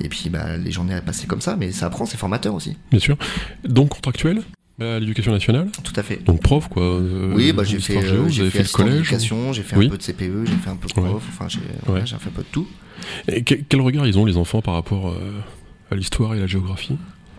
et 0.00 0.08
puis, 0.08 0.28
bah, 0.30 0.56
les 0.56 0.70
journées 0.72 0.94
elles 0.94 1.02
passaient 1.04 1.26
comme 1.26 1.40
ça. 1.40 1.56
Mais 1.56 1.72
ça 1.72 1.86
apprend, 1.86 2.06
c'est 2.06 2.16
formateur 2.16 2.54
aussi. 2.54 2.76
Bien 2.90 3.00
sûr. 3.00 3.16
Donc 3.64 3.90
contractuel 3.90 4.42
à 4.80 4.98
l'éducation 4.98 5.30
nationale 5.32 5.68
Tout 5.84 5.92
à 5.94 6.02
fait. 6.02 6.24
Donc 6.24 6.40
prof, 6.42 6.68
quoi. 6.68 6.82
euh, 6.82 7.32
oui, 7.34 7.52
bah, 7.52 7.62
j'ai 7.62 7.78
fait, 7.78 7.96
euh, 7.98 8.28
j'ai 8.28 8.44
fait, 8.50 8.58
fait 8.58 8.62
le 8.64 8.68
collège 8.70 8.94
d'éducation, 8.96 9.52
j'ai 9.52 9.62
fait 9.62 9.76
Oui. 9.76 9.86
un 9.86 9.90
peu 9.90 9.98
de 9.98 10.02
CPE, 10.02 10.44
j'ai 10.46 10.56
fait 10.56 10.70
un 10.70 10.76
peu 10.76 10.88
de 10.88 10.92
prof. 10.92 11.06
Ouais. 11.06 11.20
Enfin, 11.28 11.46
j'ai 11.48 11.60
Ouais. 11.92 12.00
j'ai 12.04 12.16
fait 12.16 12.28
un 12.28 12.32
peu 12.32 12.42
de 12.42 12.48
tout. 12.50 12.66
Et 13.28 13.44
que- 13.44 13.54
quel 13.54 13.80
regard 13.80 14.06
ils 14.06 14.18
ont, 14.18 14.24
les 14.24 14.36
enfants, 14.36 14.60
par 14.62 14.74
rapport 14.74 15.10
euh, 15.10 15.40
à 15.90 15.94
l'histoire 15.94 16.34
et 16.34 16.40
la 16.40 16.46
géographie? 16.46 16.96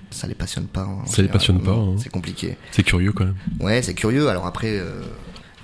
Ça 0.10 0.28
les 0.28 0.36
passionne 0.36 0.68
pas. 0.68 0.86
en 0.86 1.06
Ça 1.08 1.22
les 1.24 1.28
passionne 1.28 1.60
pas, 1.60 1.72
hein. 1.74 1.96
C'est 1.98 2.10
compliqué. 2.12 2.56
C'est 2.72 2.84
curieux 2.84 3.12
quand 3.14 3.26
même. 3.26 3.36
Ouais, 3.60 3.82
c'est 3.82 3.96
curieux. 3.96 4.30
Alors 4.30 4.46
après, 4.46 4.78
euh, 4.78 5.02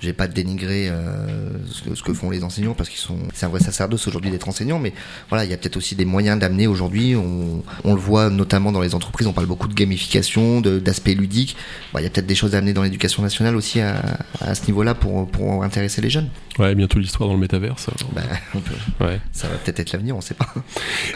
j'ai 0.00 0.12
pas 0.12 0.26
dénigré 0.26 0.88
euh, 0.88 1.26
ce, 1.66 1.82
que, 1.82 1.94
ce 1.94 2.02
que 2.02 2.12
font 2.14 2.30
les 2.30 2.42
enseignants 2.44 2.74
parce 2.74 2.88
qu'ils 2.88 2.98
sont. 2.98 3.18
C'est 3.34 3.46
un 3.46 3.50
vrai 3.50 3.60
sacerdoce 3.60 4.06
aujourd'hui 4.08 4.30
d'être 4.30 4.48
enseignant, 4.48 4.78
mais 4.78 4.92
voilà, 5.28 5.44
il 5.44 5.50
y 5.50 5.54
a 5.54 5.56
peut-être 5.56 5.76
aussi 5.76 5.94
des 5.94 6.04
moyens 6.04 6.38
d'amener 6.38 6.66
aujourd'hui. 6.66 7.14
On, 7.16 7.62
on 7.84 7.94
le 7.94 8.00
voit 8.00 8.30
notamment 8.30 8.72
dans 8.72 8.80
les 8.80 8.94
entreprises. 8.94 9.26
On 9.26 9.32
parle 9.32 9.46
beaucoup 9.46 9.68
de 9.68 9.74
gamification, 9.74 10.60
de- 10.60 10.78
d'aspect 10.78 11.14
ludique. 11.14 11.56
Bon, 11.92 11.98
il 12.00 12.02
y 12.04 12.06
a 12.06 12.10
peut-être 12.10 12.26
des 12.26 12.34
choses 12.34 12.54
à 12.54 12.58
amener 12.58 12.72
dans 12.72 12.82
l'éducation 12.82 13.22
nationale 13.22 13.56
aussi 13.56 13.80
à, 13.80 14.02
à 14.40 14.54
ce 14.54 14.66
niveau-là 14.66 14.94
pour 14.94 15.30
pour 15.30 15.62
intéresser 15.64 16.00
les 16.00 16.10
jeunes. 16.10 16.28
Ouais, 16.58 16.74
bientôt 16.74 16.98
l'histoire 16.98 17.28
dans 17.28 17.34
le 17.34 17.40
métaverse. 17.40 17.86
peut- 18.54 19.04
Ouais. 19.04 19.20
ça 19.32 19.48
va 19.48 19.54
peut-être 19.56 19.80
être 19.80 19.92
l'avenir, 19.92 20.16
on 20.16 20.20
sait 20.20 20.34
pas. 20.34 20.52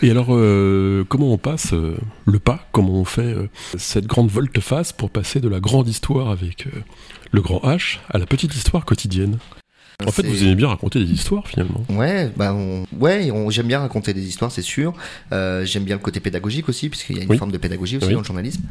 Et 0.03 0.11
alors, 0.11 0.29
euh, 0.31 1.05
comment 1.09 1.33
on 1.33 1.39
passe 1.39 1.73
euh, 1.73 1.97
le 2.27 2.39
pas? 2.39 2.67
Comment 2.73 2.95
on 3.01 3.05
fait 3.05 3.23
euh, 3.23 3.49
cette 3.77 4.07
grande 4.07 4.31
volte-face 4.31 4.93
pour 4.93 5.11
passer 5.11 5.41
de 5.41 5.49
la 5.49 5.61
grande 5.61 5.89
histoire 5.89 6.29
avec 6.31 6.67
le 7.35 7.43
grand 7.43 7.59
H 7.65 7.99
à 8.11 8.19
la 8.19 8.27
petite 8.27 8.55
histoire 8.55 8.85
quotidienne 8.85 9.39
En 10.05 10.11
fait, 10.11 10.27
vous 10.27 10.43
aimez 10.43 10.57
bien 10.57 10.67
raconter 10.69 10.99
des 10.99 11.11
histoires 11.13 11.47
finalement. 11.47 11.85
Ouais, 11.89 12.31
bah 12.37 12.53
on- 12.53 12.85
ouais, 12.99 13.31
on- 13.31 13.49
j'aime 13.51 13.69
bien 13.69 13.79
raconter 13.79 14.13
des 14.13 14.27
histoires, 14.27 14.51
c'est 14.51 14.61
sûr. 14.61 14.93
Euh, 15.33 15.65
j'aime 15.65 15.85
bien 15.85 15.95
le 15.95 16.01
côté 16.03 16.19
pédagogique 16.19 16.69
aussi, 16.69 16.89
puisqu'il 16.89 17.17
y 17.17 17.21
a 17.21 17.23
une 17.23 17.31
Oui. 17.31 17.39
forme 17.39 17.53
de 17.53 17.59
pédagogie 17.59 17.97
aussi 17.99 18.09
Oui. 18.09 18.13
dans 18.15 18.19
le 18.21 18.25
journalisme. 18.27 18.63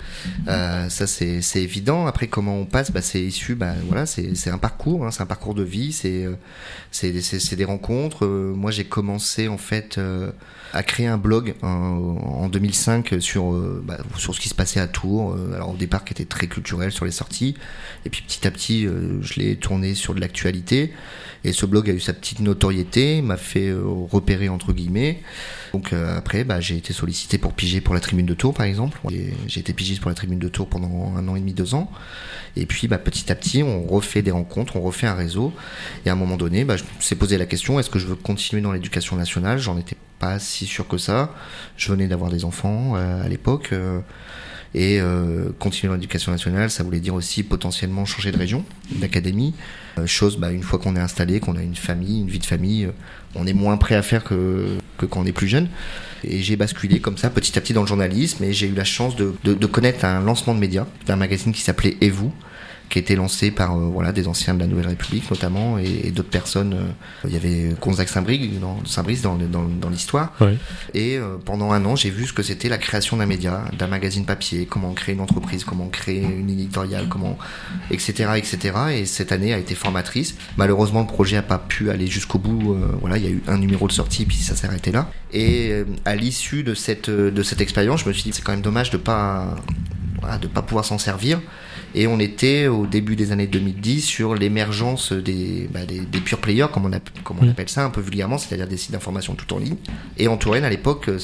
Euh, 0.49 0.89
ça, 0.89 1.07
c'est 1.07 1.41
c'est 1.41 1.61
évident. 1.63 2.07
Après, 2.07 2.27
comment 2.27 2.57
on 2.57 2.65
passe 2.65 2.91
bah, 2.91 3.01
C'est 3.01 3.21
issu, 3.21 3.55
bah, 3.55 3.73
voilà, 3.87 4.05
c'est 4.05 4.35
c'est 4.35 4.49
un 4.49 4.57
parcours, 4.57 5.05
hein, 5.05 5.11
c'est 5.11 5.21
un 5.23 5.25
parcours 5.25 5.53
de 5.53 5.63
vie, 5.63 5.93
c'est 5.93 6.25
euh, 6.25 6.35
c'est 6.91 7.21
c'est- 7.21 7.55
des 7.55 7.65
rencontres. 7.65 8.25
Euh, 8.25 8.53
moi, 8.53 8.71
j'ai 8.71 8.83
commencé 8.83 9.47
en 9.47 9.57
fait 9.57 9.97
euh, 9.99 10.31
à 10.73 10.83
créer 10.83 11.07
un 11.07 11.17
blog 11.17 11.53
euh, 11.63 11.67
en 11.67 12.49
2005 12.49 13.15
sur 13.19 13.53
euh, 13.53 13.81
bah, 13.85 13.97
sur 14.17 14.35
ce 14.35 14.39
qui 14.41 14.49
se 14.49 14.55
passait 14.55 14.79
à 14.81 14.87
Tours. 14.87 15.37
Alors 15.55 15.69
au 15.71 15.77
départ, 15.77 16.03
qui 16.03 16.13
était 16.13 16.25
très 16.25 16.47
culturel 16.47 16.91
sur 16.91 17.05
les 17.05 17.11
sorties, 17.11 17.55
et 18.05 18.09
puis 18.09 18.23
petit 18.23 18.45
à 18.45 18.51
petit, 18.51 18.85
euh, 18.85 19.21
je 19.21 19.39
l'ai 19.39 19.55
tourné 19.55 19.93
sur 19.95 20.13
de 20.13 20.19
l'actualité. 20.19 20.91
Et 21.45 21.51
ce 21.51 21.65
blog 21.65 21.89
a 21.89 21.93
eu 21.93 21.99
sa 21.99 22.13
petite 22.13 22.39
notoriété, 22.39 23.21
m'a 23.21 23.37
fait 23.37 23.67
euh, 23.67 23.83
repérer 23.83 24.49
entre 24.49 24.71
guillemets. 24.71 25.21
Donc 25.73 25.91
euh, 25.91 26.17
après, 26.17 26.43
bah, 26.43 26.61
j'ai 26.61 26.77
été 26.77 26.93
sollicité 26.93 27.37
pour 27.37 27.53
piger 27.53 27.81
pour 27.81 27.93
la 27.93 27.99
Tribune 27.99 28.25
de 28.25 28.33
Tours, 28.33 28.53
par 28.53 28.65
exemple. 28.65 28.99
J'ai 29.47 29.59
été 29.59 29.73
pigiste 29.73 30.01
pour 30.01 30.09
la 30.09 30.15
Tribune 30.15 30.39
de 30.39 30.47
Tours 30.47 30.67
pendant 30.69 31.13
un 31.15 31.27
an 31.27 31.35
et 31.35 31.39
demi, 31.39 31.53
deux 31.53 31.75
ans. 31.75 31.91
Et 32.55 32.65
puis, 32.65 32.87
bah, 32.87 32.97
petit 32.97 33.31
à 33.31 33.35
petit, 33.35 33.63
on 33.63 33.85
refait 33.85 34.21
des 34.21 34.31
rencontres, 34.31 34.75
on 34.75 34.81
refait 34.81 35.07
un 35.07 35.15
réseau. 35.15 35.51
Et 36.05 36.09
à 36.09 36.13
un 36.13 36.15
moment 36.15 36.37
donné, 36.37 36.63
bah, 36.63 36.77
je 36.77 36.83
me 36.83 36.87
suis 36.99 37.15
posé 37.15 37.37
la 37.37 37.45
question 37.45 37.79
est-ce 37.79 37.89
que 37.89 37.99
je 37.99 38.07
veux 38.07 38.15
continuer 38.15 38.61
dans 38.61 38.71
l'éducation 38.71 39.15
nationale? 39.15 39.57
J'en 39.57 39.77
étais 39.77 39.97
pas 40.19 40.39
si 40.39 40.65
sûr 40.65 40.87
que 40.87 40.97
ça. 40.97 41.33
Je 41.75 41.91
venais 41.91 42.07
d'avoir 42.07 42.29
des 42.29 42.45
enfants 42.45 42.95
euh, 42.95 43.23
à 43.23 43.27
l'époque. 43.27 43.69
euh, 43.73 43.99
et 44.75 44.99
euh, 44.99 45.49
continuer 45.59 45.93
l'éducation 45.93 46.31
nationale, 46.31 46.71
ça 46.71 46.83
voulait 46.83 46.99
dire 46.99 47.13
aussi 47.13 47.43
potentiellement 47.43 48.05
changer 48.05 48.31
de 48.31 48.37
région, 48.37 48.65
d'académie. 48.95 49.53
Euh, 49.99 50.07
chose, 50.07 50.37
bah, 50.37 50.51
une 50.51 50.63
fois 50.63 50.79
qu'on 50.79 50.95
est 50.95 50.99
installé, 50.99 51.39
qu'on 51.39 51.55
a 51.55 51.61
une 51.61 51.75
famille, 51.75 52.21
une 52.21 52.29
vie 52.29 52.39
de 52.39 52.45
famille, 52.45 52.85
euh, 52.85 52.91
on 53.35 53.45
est 53.45 53.53
moins 53.53 53.77
prêt 53.77 53.95
à 53.95 54.01
faire 54.01 54.23
que, 54.23 54.77
que 54.97 55.05
quand 55.05 55.21
on 55.21 55.25
est 55.25 55.31
plus 55.31 55.47
jeune. 55.47 55.67
Et 56.23 56.41
j'ai 56.41 56.55
basculé 56.55 56.99
comme 56.99 57.17
ça 57.17 57.29
petit 57.29 57.57
à 57.57 57.61
petit 57.61 57.73
dans 57.73 57.81
le 57.81 57.87
journalisme 57.87 58.43
et 58.43 58.53
j'ai 58.53 58.67
eu 58.67 58.73
la 58.73 58.85
chance 58.85 59.15
de, 59.15 59.33
de, 59.43 59.53
de 59.53 59.65
connaître 59.67 60.05
un 60.05 60.21
lancement 60.21 60.55
de 60.55 60.59
médias 60.59 60.87
d'un 61.05 61.17
magazine 61.17 61.53
qui 61.53 61.61
s'appelait 61.61 61.97
Et 62.01 62.09
vous 62.09 62.33
qui 62.93 62.99
a 62.99 63.01
été 63.01 63.15
lancé 63.15 63.49
par 63.49 63.75
euh, 63.75 63.89
voilà 63.91 64.11
des 64.11 64.27
anciens 64.27 64.53
de 64.53 64.59
la 64.59 64.67
Nouvelle 64.67 64.85
République 64.87 65.27
notamment 65.31 65.79
et, 65.79 66.01
et 66.03 66.11
d'autres 66.11 66.29
personnes. 66.29 66.73
euh, 66.75 67.27
il 67.27 67.33
y 67.33 67.35
avait 67.35 67.73
Gonzague 67.81 68.07
Saint-Brice 68.07 68.59
dans, 68.59 68.77
Saint-Brice 68.85 69.23
dans, 69.23 69.33
le- 69.35 69.47
dans, 69.47 69.63
dans 69.63 69.89
l'histoire. 69.89 70.31
Et 70.93 71.17
euh, 71.17 71.37
pendant 71.43 71.71
un 71.71 71.83
an, 71.85 71.95
j'ai 71.95 72.11
vu 72.11 72.27
ce 72.27 72.33
que 72.33 72.43
c'était 72.43 72.69
la 72.69 72.77
création 72.77 73.17
d'un 73.17 73.25
média, 73.25 73.65
d'un 73.79 73.87
magazine 73.87 74.25
papier, 74.25 74.67
comment 74.67 74.93
créer 74.93 75.15
une 75.15 75.21
entreprise, 75.21 75.63
comment 75.63 75.87
créer 75.87 76.21
une 76.21 76.51
éditoriale, 76.51 77.07
comment, 77.09 77.35
etc., 77.89 78.29
etc. 78.37 78.57
Et 78.93 79.05
cette 79.05 79.31
année 79.31 79.53
a 79.53 79.57
été 79.57 79.73
formatrice. 79.73 80.35
Malheureusement, 80.57 81.01
le 81.01 81.07
projet 81.07 81.35
n'a 81.37 81.41
pas 81.41 81.57
pu 81.57 81.89
aller 81.89 82.05
jusqu'au 82.05 82.37
bout. 82.37 82.77
voilà, 83.01 83.17
il 83.17 83.23
y 83.23 83.27
a 83.27 83.31
eu 83.31 83.41
un 83.47 83.57
numéro 83.57 83.87
de 83.87 83.91
sortie, 83.93 84.25
puis 84.25 84.37
ça 84.37 84.55
s'est 84.55 84.67
arrêté 84.67 84.91
là. 84.91 85.09
Et 85.31 85.83
à 86.05 86.15
l'issue 86.15 86.61
de 86.63 86.75
cette 86.75 87.09
de 87.09 87.43
cette 87.43 87.61
expérience, 87.61 88.01
je 88.03 88.07
me 88.09 88.13
suis 88.13 88.23
dit 88.23 88.33
c'est 88.33 88.43
quand 88.43 88.51
même 88.51 88.61
dommage 88.61 88.91
de 88.91 88.97
pas 88.97 89.55
voilà, 90.21 90.37
de 90.37 90.47
pas 90.47 90.61
pouvoir 90.61 90.85
s'en 90.85 90.97
servir. 90.99 91.41
Et 91.95 92.07
on 92.07 92.19
était 92.19 92.67
au 92.67 92.85
début 92.87 93.15
des 93.15 93.31
années 93.31 93.47
2010 93.47 94.01
sur 94.01 94.35
l'émergence 94.35 95.11
des, 95.13 95.69
bah, 95.71 95.85
des, 95.85 95.99
des 95.99 96.19
pure 96.19 96.39
players, 96.39 96.67
comme 96.73 96.85
on, 96.85 96.91
app- 96.93 97.09
comme 97.23 97.37
on 97.41 97.45
Mm. 97.45 97.49
appelle 97.49 97.69
ça 97.69 97.85
un 97.85 97.89
peu 97.89 98.01
vulgairement, 98.01 98.37
c'est-à-dire 98.37 98.67
des 98.67 98.77
sites 98.77 98.91
d'information 98.91 99.35
tout 99.35 99.51
en 99.53 99.59
ligne. 99.59 99.75
Et 100.17 100.27
en 100.27 100.37
Touraine, 100.37 100.63
à 100.65 100.69
l'époque, 100.69 101.09
euh, 101.09 101.19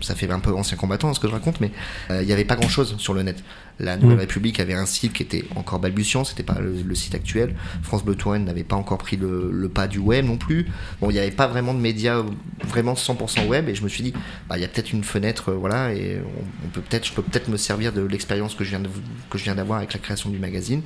ça 0.00 0.14
fait 0.14 0.30
un 0.30 0.40
peu 0.40 0.52
ancien 0.52 0.76
combattant 0.76 1.08
hein, 1.10 1.14
ce 1.14 1.20
que 1.20 1.28
je 1.28 1.32
raconte, 1.32 1.60
mais 1.60 1.70
euh, 2.10 2.20
il 2.22 2.26
n'y 2.26 2.32
avait 2.32 2.44
pas 2.44 2.56
grand-chose 2.56 2.96
sur 2.98 3.14
le 3.14 3.22
net. 3.22 3.42
La 3.80 3.96
Nouvelle 3.96 4.16
Mm. 4.16 4.20
République 4.20 4.60
avait 4.60 4.74
un 4.74 4.86
site 4.86 5.12
qui 5.12 5.22
était 5.22 5.44
encore 5.56 5.78
balbutiant, 5.78 6.24
c'était 6.24 6.42
pas 6.42 6.60
le, 6.60 6.74
le 6.82 6.94
site 6.94 7.14
actuel. 7.14 7.54
France 7.82 8.04
Bleu 8.04 8.14
Touraine 8.14 8.44
n'avait 8.44 8.64
pas 8.64 8.76
encore 8.76 8.98
pris 8.98 9.16
le, 9.16 9.50
le 9.52 9.68
pas 9.68 9.88
du 9.88 9.98
web 9.98 10.24
non 10.26 10.36
plus. 10.36 10.66
Bon, 11.00 11.10
il 11.10 11.14
n'y 11.14 11.18
avait 11.18 11.30
pas 11.30 11.46
vraiment 11.46 11.74
de 11.74 11.80
médias 11.80 12.22
vraiment 12.68 12.94
100% 12.94 13.46
web, 13.46 13.68
et 13.68 13.74
je 13.74 13.82
me 13.82 13.88
suis 13.88 14.02
dit, 14.02 14.12
bah, 14.48 14.56
il 14.58 14.62
y 14.62 14.64
a 14.64 14.68
peut-être 14.68 14.92
une 14.92 15.04
fenêtre, 15.04 15.50
euh, 15.50 15.54
voilà, 15.54 15.92
et 15.94 16.18
on, 16.20 16.66
on 16.66 16.68
peut 16.68 16.80
peut-être, 16.82 17.06
je 17.06 17.12
peux 17.12 17.22
peut-être 17.22 17.48
me 17.48 17.56
servir 17.56 17.92
de 17.92 18.02
l'expérience 18.02 18.54
que 18.54 18.64
je 18.64 18.70
viens 18.70 18.80
de, 18.80 18.88
que 19.30 19.38
je 19.38 19.44
viens 19.44 19.54
d'avoir 19.54 19.78
avec 19.78 19.92
la 19.92 19.98
création 19.98 20.30
du 20.30 20.38
magazine 20.38 20.82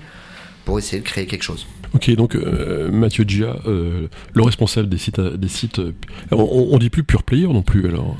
pour 0.64 0.78
essayer 0.80 1.00
de 1.00 1.06
créer 1.06 1.26
quelque 1.26 1.44
chose. 1.44 1.64
Ok, 1.94 2.10
donc 2.16 2.34
euh, 2.34 2.90
Mathieu 2.90 3.24
Gia, 3.26 3.56
euh, 3.66 4.08
le 4.34 4.42
responsable 4.42 4.88
des 4.88 4.98
sites, 4.98 5.20
des 5.20 5.48
sites 5.48 5.80
on, 6.32 6.68
on 6.72 6.78
dit 6.78 6.90
plus 6.90 7.04
pure 7.04 7.22
player 7.22 7.46
non 7.46 7.62
plus 7.62 7.86
alors 7.86 8.16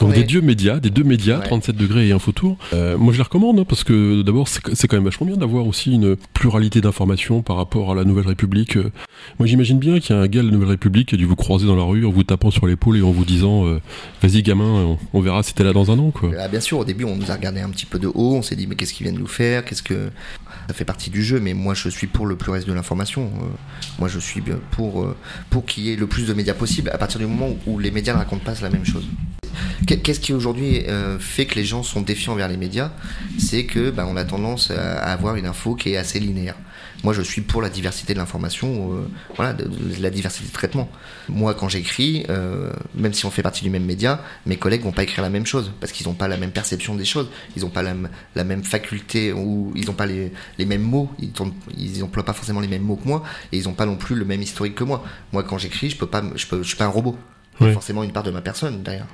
donc 0.00 0.14
des 0.14 0.24
dieux 0.24 0.40
médias, 0.40 0.78
des 0.78 0.90
deux 0.90 1.04
médias, 1.04 1.38
37 1.38 1.76
degrés 1.76 2.08
et 2.08 2.12
Infotour. 2.12 2.56
Euh, 2.72 2.96
moi 2.96 3.12
je 3.12 3.18
les 3.18 3.24
recommande 3.24 3.58
hein, 3.58 3.64
parce 3.68 3.84
que 3.84 4.22
d'abord 4.22 4.48
c'est 4.48 4.88
quand 4.88 4.96
même 4.96 5.04
vachement 5.04 5.26
bien 5.26 5.36
d'avoir 5.36 5.66
aussi 5.66 5.92
une 5.92 6.16
pluralité 6.34 6.80
d'informations 6.80 7.42
par 7.42 7.56
rapport 7.56 7.92
à 7.92 7.94
la 7.94 8.04
Nouvelle 8.04 8.26
République. 8.26 8.76
Euh, 8.76 8.90
moi 9.38 9.46
j'imagine 9.46 9.78
bien 9.78 9.98
qu'il 10.00 10.14
y 10.14 10.18
a 10.18 10.22
un 10.22 10.26
gars 10.26 10.42
de 10.42 10.46
la 10.46 10.52
Nouvelle 10.52 10.70
République 10.70 11.08
qui 11.08 11.14
a 11.14 11.18
dû 11.18 11.24
vous 11.24 11.36
croiser 11.36 11.66
dans 11.66 11.76
la 11.76 11.82
rue 11.82 12.04
en 12.06 12.10
vous 12.10 12.24
tapant 12.24 12.50
sur 12.50 12.66
l'épaule 12.66 12.96
et 12.96 13.02
en 13.02 13.10
vous 13.10 13.24
disant 13.24 13.66
euh, 13.66 13.80
vas-y 14.22 14.42
gamin, 14.42 14.96
on, 15.12 15.20
verra 15.20 15.42
si 15.42 15.54
t'es 15.54 15.64
là 15.64 15.72
dans 15.72 15.90
un 15.90 15.98
an 15.98 16.10
quoi. 16.10 16.30
Ah, 16.38 16.48
bien 16.48 16.60
sûr, 16.60 16.78
au 16.78 16.84
début 16.84 17.04
on 17.04 17.16
nous 17.16 17.30
a 17.30 17.34
regardé 17.34 17.60
un 17.60 17.70
petit 17.70 17.86
peu 17.86 17.98
de 17.98 18.08
haut, 18.08 18.34
on 18.36 18.42
s'est 18.42 18.56
dit 18.56 18.66
mais 18.66 18.74
qu'est-ce 18.74 18.94
qu'ils 18.94 19.04
viennent 19.04 19.18
nous 19.18 19.26
faire, 19.26 19.64
qu'est-ce 19.64 19.82
que 19.82 20.10
ça 20.68 20.74
fait 20.74 20.84
partie 20.84 21.10
du 21.10 21.22
jeu, 21.22 21.40
mais 21.40 21.54
moi 21.54 21.74
je 21.74 21.88
suis 21.88 22.06
pour 22.06 22.26
le 22.26 22.36
plus 22.36 22.50
reste 22.50 22.66
de 22.66 22.72
l'information. 22.72 23.30
moi 23.98 24.08
je 24.08 24.18
suis 24.18 24.42
pour 24.70 25.14
pour 25.50 25.64
qu'il 25.64 25.84
y 25.84 25.92
ait 25.92 25.96
le 25.96 26.06
plus 26.06 26.26
de 26.26 26.34
médias 26.34 26.54
possible 26.54 26.90
à 26.90 26.98
partir 26.98 27.20
du 27.20 27.26
moment 27.26 27.56
où 27.66 27.78
les 27.78 27.90
médias 27.90 28.12
ne 28.12 28.18
racontent 28.18 28.44
pas 28.44 28.54
la 28.62 28.70
même 28.70 28.84
chose. 28.84 29.06
Qu'est-ce 29.86 30.20
qui 30.20 30.32
aujourd'hui 30.32 30.84
euh, 30.88 31.18
fait 31.18 31.46
que 31.46 31.54
les 31.54 31.64
gens 31.64 31.82
sont 31.82 32.02
défiants 32.02 32.32
envers 32.32 32.48
les 32.48 32.56
médias? 32.56 32.92
C'est 33.38 33.64
que 33.64 33.90
bah, 33.90 34.06
on 34.08 34.16
a 34.16 34.24
tendance 34.24 34.70
à 34.70 35.12
avoir 35.12 35.36
une 35.36 35.46
info 35.46 35.74
qui 35.74 35.90
est 35.90 35.96
assez 35.96 36.18
linéaire. 36.18 36.56
Moi, 37.06 37.12
je 37.12 37.22
suis 37.22 37.40
pour 37.40 37.62
la 37.62 37.68
diversité 37.68 38.14
de 38.14 38.18
l'information, 38.18 38.92
euh, 38.94 39.08
voilà, 39.36 39.52
de, 39.52 39.70
la 40.00 40.10
diversité 40.10 40.48
de 40.48 40.52
traitement. 40.52 40.90
Moi, 41.28 41.54
quand 41.54 41.68
j'écris, 41.68 42.26
euh, 42.30 42.72
même 42.96 43.12
si 43.12 43.24
on 43.26 43.30
fait 43.30 43.44
partie 43.44 43.62
du 43.62 43.70
même 43.70 43.84
média, 43.84 44.20
mes 44.44 44.56
collègues 44.56 44.82
vont 44.82 44.90
pas 44.90 45.04
écrire 45.04 45.22
la 45.22 45.30
même 45.30 45.46
chose 45.46 45.70
parce 45.78 45.92
qu'ils 45.92 46.08
n'ont 46.08 46.14
pas 46.14 46.26
la 46.26 46.36
même 46.36 46.50
perception 46.50 46.96
des 46.96 47.04
choses, 47.04 47.28
ils 47.56 47.62
n'ont 47.62 47.70
pas 47.70 47.84
la, 47.84 48.42
même 48.42 48.64
faculté 48.64 49.32
ou 49.32 49.72
ils 49.76 49.86
n'ont 49.86 49.92
pas 49.92 50.06
les, 50.06 50.32
mêmes 50.58 50.82
mots, 50.82 51.08
ils 51.20 52.00
n'emploient 52.00 52.24
pas 52.24 52.32
forcément 52.32 52.58
les 52.58 52.66
mêmes 52.66 52.82
mots 52.82 52.96
que 52.96 53.06
moi 53.06 53.22
et 53.52 53.58
ils 53.58 53.66
n'ont 53.66 53.74
pas 53.74 53.86
non 53.86 53.94
plus 53.94 54.16
le 54.16 54.24
même 54.24 54.42
historique 54.42 54.74
que 54.74 54.82
moi. 54.82 55.04
Moi, 55.32 55.44
quand 55.44 55.58
j'écris, 55.58 55.90
je 55.90 55.96
peux 55.96 56.08
pas, 56.08 56.24
je, 56.34 56.44
peux, 56.48 56.64
je 56.64 56.66
suis 56.66 56.76
pas 56.76 56.86
un 56.86 56.88
robot. 56.88 57.16
Forcément 57.72 58.02
une 58.02 58.10
part 58.10 58.24
de 58.24 58.32
ma 58.32 58.40
personne 58.40 58.82
derrière. 58.82 59.06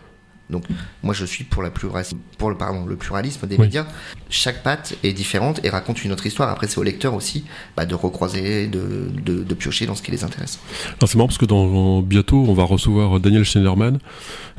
Donc 0.50 0.64
moi 1.02 1.14
je 1.14 1.24
suis 1.24 1.44
pour, 1.44 1.62
la 1.62 1.70
pour 1.70 2.50
le, 2.50 2.56
pardon, 2.56 2.84
le 2.84 2.96
pluralisme 2.96 3.46
des 3.46 3.58
médias. 3.58 3.86
Chaque 4.28 4.62
patte 4.62 4.94
est 5.02 5.12
différente 5.12 5.60
et 5.64 5.70
raconte 5.70 6.04
une 6.04 6.12
autre 6.12 6.26
histoire. 6.26 6.48
Après 6.50 6.66
c'est 6.68 6.78
au 6.78 6.82
lecteur 6.82 7.14
aussi 7.14 7.44
bah, 7.76 7.86
de 7.86 7.94
recroiser, 7.94 8.66
de, 8.68 9.10
de, 9.24 9.54
piocher 9.54 9.86
dans 9.86 9.94
ce 9.94 10.02
qui 10.02 10.10
les 10.10 10.24
intéresse. 10.24 10.58
C'est 11.00 11.14
marrant 11.14 11.28
parce 11.28 11.38
que 11.38 11.46
dans, 11.46 12.00
bientôt 12.02 12.44
on 12.48 12.54
va 12.54 12.64
recevoir 12.64 13.20
Daniel 13.20 13.44
Schneiderman, 13.44 13.98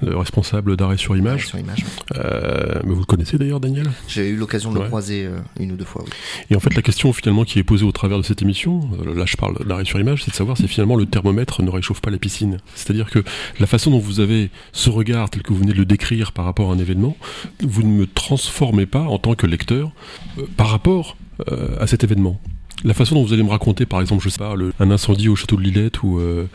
le 0.01 0.17
responsable 0.17 0.77
d'arrêt 0.77 0.97
sur 0.97 1.15
image. 1.15 1.47
Sur 1.47 1.59
image. 1.59 1.85
Euh, 2.15 2.79
mais 2.83 2.93
vous 2.93 2.99
le 2.99 3.05
connaissez 3.05 3.37
d'ailleurs 3.37 3.59
Daniel? 3.59 3.89
J'ai 4.07 4.29
eu 4.29 4.35
l'occasion 4.35 4.71
de 4.71 4.79
le 4.79 4.85
croiser 4.85 5.25
euh, 5.25 5.37
une 5.59 5.71
ou 5.71 5.75
deux 5.75 5.85
fois. 5.85 6.03
Et 6.49 6.55
en 6.55 6.59
fait 6.59 6.75
la 6.75 6.81
question 6.81 7.13
finalement 7.13 7.43
qui 7.43 7.59
est 7.59 7.63
posée 7.63 7.85
au 7.85 7.91
travers 7.91 8.17
de 8.17 8.23
cette 8.23 8.41
émission, 8.41 8.89
euh, 9.05 9.15
là 9.15 9.25
je 9.25 9.35
parle 9.35 9.65
d'arrêt 9.65 9.85
sur 9.85 9.99
image, 9.99 10.23
c'est 10.23 10.31
de 10.31 10.35
savoir 10.35 10.57
si 10.57 10.67
finalement 10.67 10.95
le 10.95 11.05
thermomètre 11.05 11.61
ne 11.61 11.69
réchauffe 11.69 12.01
pas 12.01 12.11
la 12.11 12.17
piscine. 12.17 12.59
C'est-à-dire 12.75 13.09
que 13.09 13.23
la 13.59 13.67
façon 13.67 13.91
dont 13.91 13.99
vous 13.99 14.19
avez 14.19 14.49
ce 14.71 14.89
regard 14.89 15.29
tel 15.29 15.43
que 15.43 15.53
vous 15.53 15.59
venez 15.59 15.72
de 15.73 15.83
décrire 15.83 16.31
par 16.31 16.45
rapport 16.45 16.71
à 16.71 16.73
un 16.73 16.79
événement, 16.79 17.15
vous 17.61 17.83
ne 17.83 17.87
me 17.87 18.07
transformez 18.07 18.85
pas 18.85 19.03
en 19.03 19.17
tant 19.17 19.35
que 19.35 19.47
lecteur 19.47 19.91
euh, 20.37 20.43
par 20.57 20.69
rapport 20.69 21.17
euh, 21.51 21.77
à 21.79 21.87
cet 21.87 22.03
événement. 22.03 22.39
La 22.83 22.93
façon 22.93 23.15
dont 23.15 23.23
vous 23.23 23.33
allez 23.33 23.43
me 23.43 23.49
raconter, 23.49 23.85
par 23.85 24.01
exemple, 24.01 24.23
je 24.23 24.29
sais 24.29 24.39
pas, 24.39 24.55
un 24.79 24.91
incendie 24.91 25.29
au 25.29 25.35
château 25.35 25.55
de 25.55 25.61
Lillette 25.61 26.03
ou, 26.03 26.19
euh, 26.19 26.47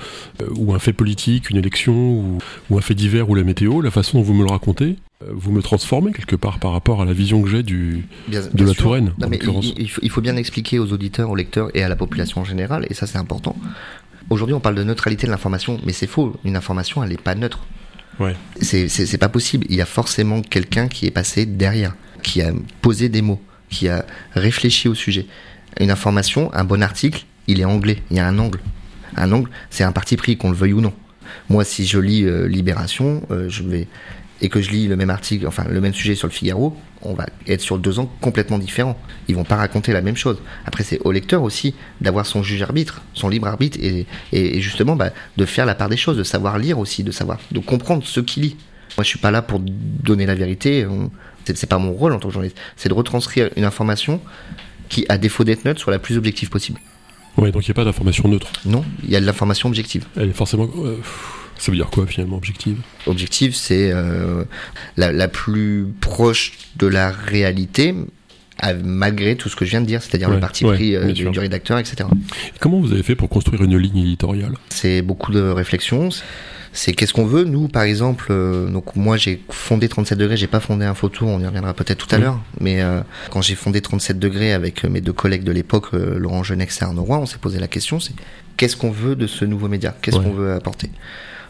ou 0.56 0.75
un 0.75 0.78
fait 0.78 0.92
politique, 0.92 1.48
une 1.48 1.56
élection 1.56 2.38
ou, 2.70 2.78
un 2.78 2.80
fait 2.82 2.94
divers 2.94 3.30
ou 3.30 3.34
la 3.34 3.44
météo, 3.44 3.80
la 3.80 3.90
façon 3.90 4.18
dont 4.18 4.25
vous 4.25 4.34
me 4.34 4.44
le 4.44 4.50
racontez, 4.50 4.96
vous 5.26 5.52
me 5.52 5.62
transformez 5.62 6.12
quelque 6.12 6.37
part 6.37 6.58
par 6.58 6.72
rapport 6.72 7.00
à 7.00 7.06
la 7.06 7.14
vision 7.14 7.40
que 7.42 7.48
j'ai 7.48 7.62
du 7.62 8.06
de 8.28 8.64
la 8.64 8.75
Touraine. 8.75 9.14
il, 9.78 10.10
faut, 10.10 10.20
bien 10.20 10.37
expliquer 10.37 10.78
aux 10.78 10.92
auditeurs, 10.92 11.30
aux 11.30 11.37
lecteurs 11.37 11.70
et 11.75 11.82
à 11.82 11.88
la 11.88 11.96
population 11.96 12.42
en 12.42 12.44
général, 12.44 12.87
et 12.90 12.94
ça 12.94 13.06
c'est 13.06 13.18
important. 13.18 13.56
Aujourd'hui, 14.30 14.54
on 14.54 14.60
parle 14.60 14.75
de 14.75 14.84
neutralité 14.84 15.26
de 15.26 15.32
l'information, 15.32 15.80
mais 15.87 15.92
c'est 15.92 16.06
faux. 16.06 16.37
Une 16.44 16.56
information, 16.56 17.02
elle 17.02 17.10
n'est 17.10 17.16
pas 17.16 17.34
neutre. 17.34 17.60
Ouais. 18.20 18.34
C'est 18.60 19.18
pas 19.18 19.28
possible. 19.28 19.66
Il 19.68 19.76
y 19.76 19.80
a 19.80 19.87
forcément 19.87 20.42
quelqu'un 20.42 20.88
qui 20.88 21.06
est 21.06 21.10
passé 21.10 21.46
derrière, 21.46 21.94
qui 22.22 22.42
a 22.42 22.52
posé 22.82 23.08
des 23.08 23.22
mots, 23.22 23.40
qui 23.70 23.88
a 23.88 24.04
réfléchi 24.34 24.88
au 24.88 24.94
sujet. 24.94 25.26
Une 25.78 25.90
information, 25.90 26.52
un 26.54 26.64
bon 26.64 26.82
article, 26.82 27.25
il 27.46 27.60
est 27.60 27.64
anglais. 27.64 28.02
Il 28.10 28.16
y 28.16 28.20
a 28.20 28.26
un 28.26 28.38
angle. 28.38 28.60
Un 29.16 29.32
angle, 29.32 29.50
c'est 29.70 29.84
un 29.84 29.92
parti 29.92 30.16
pris, 30.16 30.37
qu'on 30.37 30.50
le 30.50 30.56
veuille 30.56 30.72
ou 30.72 30.80
non. 30.80 30.92
Moi, 31.48 31.64
si 31.64 31.87
je 31.87 31.98
lis 31.98 32.25
euh, 32.25 32.46
Libération, 32.46 33.22
euh, 33.30 33.48
je 33.48 33.62
vais 33.62 33.87
et 34.40 34.49
que 34.49 34.61
je 34.61 34.71
lis 34.71 34.87
le 34.87 34.97
même 34.97 35.11
article, 35.11 35.47
enfin 35.47 35.64
le 35.68 35.80
même 35.80 35.95
sujet 35.95 36.14
sur 36.14 36.28
le 36.28 36.33
Figaro, 36.33 36.76
on 37.02 37.14
va 37.14 37.26
être 37.47 37.61
sur 37.61 37.78
deux 37.78 37.99
ans 37.99 38.11
complètement 38.21 38.59
différents. 38.59 38.99
Ils 39.28 39.35
vont 39.35 39.45
pas 39.45 39.57
raconter 39.57 39.92
la 39.92 40.00
même 40.00 40.16
chose. 40.16 40.38
Après, 40.64 40.85
c'est 40.85 41.00
au 41.00 41.12
lecteur 41.12 41.42
aussi 41.42 41.75
d'avoir 42.00 42.26
son 42.26 42.42
juge 42.42 42.62
arbitre, 42.62 43.02
son 43.14 43.28
libre 43.28 43.49
arbitre, 43.49 43.78
et, 43.80 44.07
et, 44.33 44.61
justement 44.61 44.97
bah, 44.97 45.11
de 45.37 45.45
faire 45.45 45.66
la 45.66 45.75
part 45.75 45.88
des 45.88 45.97
choses, 45.97 46.16
de 46.16 46.23
savoir 46.23 46.59
lire 46.59 46.78
aussi, 46.78 47.02
de 47.02 47.11
savoir, 47.11 47.38
de 47.50 47.59
comprendre 47.59 48.04
ce 48.04 48.21
qu'il 48.21 48.45
lit. 48.45 48.57
Moi, 48.97 49.04
je 49.04 49.09
suis 49.09 49.18
pas 49.18 49.30
là 49.30 49.42
pour 49.42 49.61
donner 49.61 50.26
la 50.26 50.35
vérité. 50.35 50.87
C'est 51.45 51.68
pas 51.68 51.78
mon 51.78 51.92
rôle 51.92 52.12
en 52.12 52.18
tant 52.18 52.28
que 52.28 52.35
journaliste. 52.35 52.59
C'est 52.76 52.88
de 52.88 52.95
retranscrire 52.95 53.50
une 53.57 53.64
information 53.64 54.21
qui, 54.88 55.07
à 55.09 55.18
défaut 55.18 55.45
d'être 55.45 55.64
neutre, 55.64 55.80
soit 55.80 55.92
la 55.92 55.99
plus 55.99 56.16
objective 56.16 56.50
possible. 56.50 56.80
Oui, 57.37 57.52
donc 57.52 57.62
il 57.66 57.71
n'y 57.71 57.73
a 57.73 57.75
pas 57.75 57.85
d'information 57.85 58.28
neutre. 58.28 58.49
Non, 58.64 58.85
il 59.04 59.11
y 59.11 59.16
a 59.16 59.21
de 59.21 59.26
l'information 59.26 59.68
objective. 59.68 60.04
Elle 60.16 60.30
est 60.30 60.33
forcément. 60.33 60.68
Euh, 60.78 60.97
ça 61.58 61.72
veut 61.72 61.76
dire 61.76 61.90
quoi 61.90 62.06
finalement, 62.06 62.36
objective? 62.36 62.78
Objective, 63.06 63.54
c'est 63.54 63.90
euh, 63.92 64.44
la, 64.96 65.28
plus 65.28 65.86
proche 66.00 66.52
de 66.76 66.86
la 66.86 67.10
réalité, 67.10 67.94
malgré 68.84 69.36
tout 69.36 69.48
ce 69.48 69.56
que 69.56 69.64
je 69.64 69.70
viens 69.70 69.80
de 69.80 69.86
dire, 69.86 70.02
c'est-à-dire 70.02 70.30
le 70.30 70.40
parti 70.40 70.64
pris 70.64 70.94
euh, 70.94 71.12
du, 71.12 71.28
rédacteur, 71.28 71.78
etc. 71.78 72.08
comment 72.60 72.80
vous 72.80 72.92
avez 72.92 73.02
fait 73.02 73.16
pour 73.16 73.28
construire 73.28 73.62
une 73.62 73.76
ligne 73.76 73.98
éditoriale? 73.98 74.54
C'est 74.70 75.02
beaucoup 75.02 75.32
de 75.32 75.42
réflexions. 75.42 76.10
C'est 76.74 76.92
qu'est-ce 76.92 77.14
qu'on 77.14 77.24
veut? 77.24 77.44
Nous, 77.44 77.66
par 77.66 77.82
exemple, 77.82 78.26
euh, 78.30 78.70
donc 78.70 78.94
moi 78.94 79.16
j'ai 79.16 79.42
fondé 79.48 79.88
37 79.88 80.16
degrés, 80.18 80.36
j'ai 80.36 80.46
pas 80.46 80.60
fondé 80.60 80.84
un 80.84 80.94
photo, 80.94 81.26
on 81.26 81.40
y 81.40 81.46
reviendra 81.46 81.72
peut-être 81.74 82.06
tout 82.06 82.14
à 82.14 82.18
l'heure, 82.18 82.40
mais 82.60 82.80
quand 83.30 83.42
j'ai 83.42 83.56
fondé 83.56 83.80
37 83.80 84.18
degrés 84.18 84.52
avec 84.52 84.84
mes 84.84 85.00
deux 85.00 85.14
collègues 85.14 85.44
de 85.44 85.52
l'époque, 85.52 85.92
Laurent 85.92 86.44
Genex 86.44 86.80
et 86.80 86.84
Arnaud 86.84 87.02
Roy, 87.02 87.18
on 87.18 87.26
s'est 87.26 87.38
posé 87.38 87.58
la 87.58 87.68
question, 87.68 87.98
c'est 87.98 88.12
qu'est-ce 88.56 88.76
qu'on 88.76 88.90
veut 88.90 89.16
de 89.16 89.26
ce 89.26 89.46
nouveau 89.46 89.68
média? 89.68 89.96
Qu'est-ce 90.02 90.18
qu'on 90.18 90.34
veut 90.34 90.52
apporter? 90.52 90.90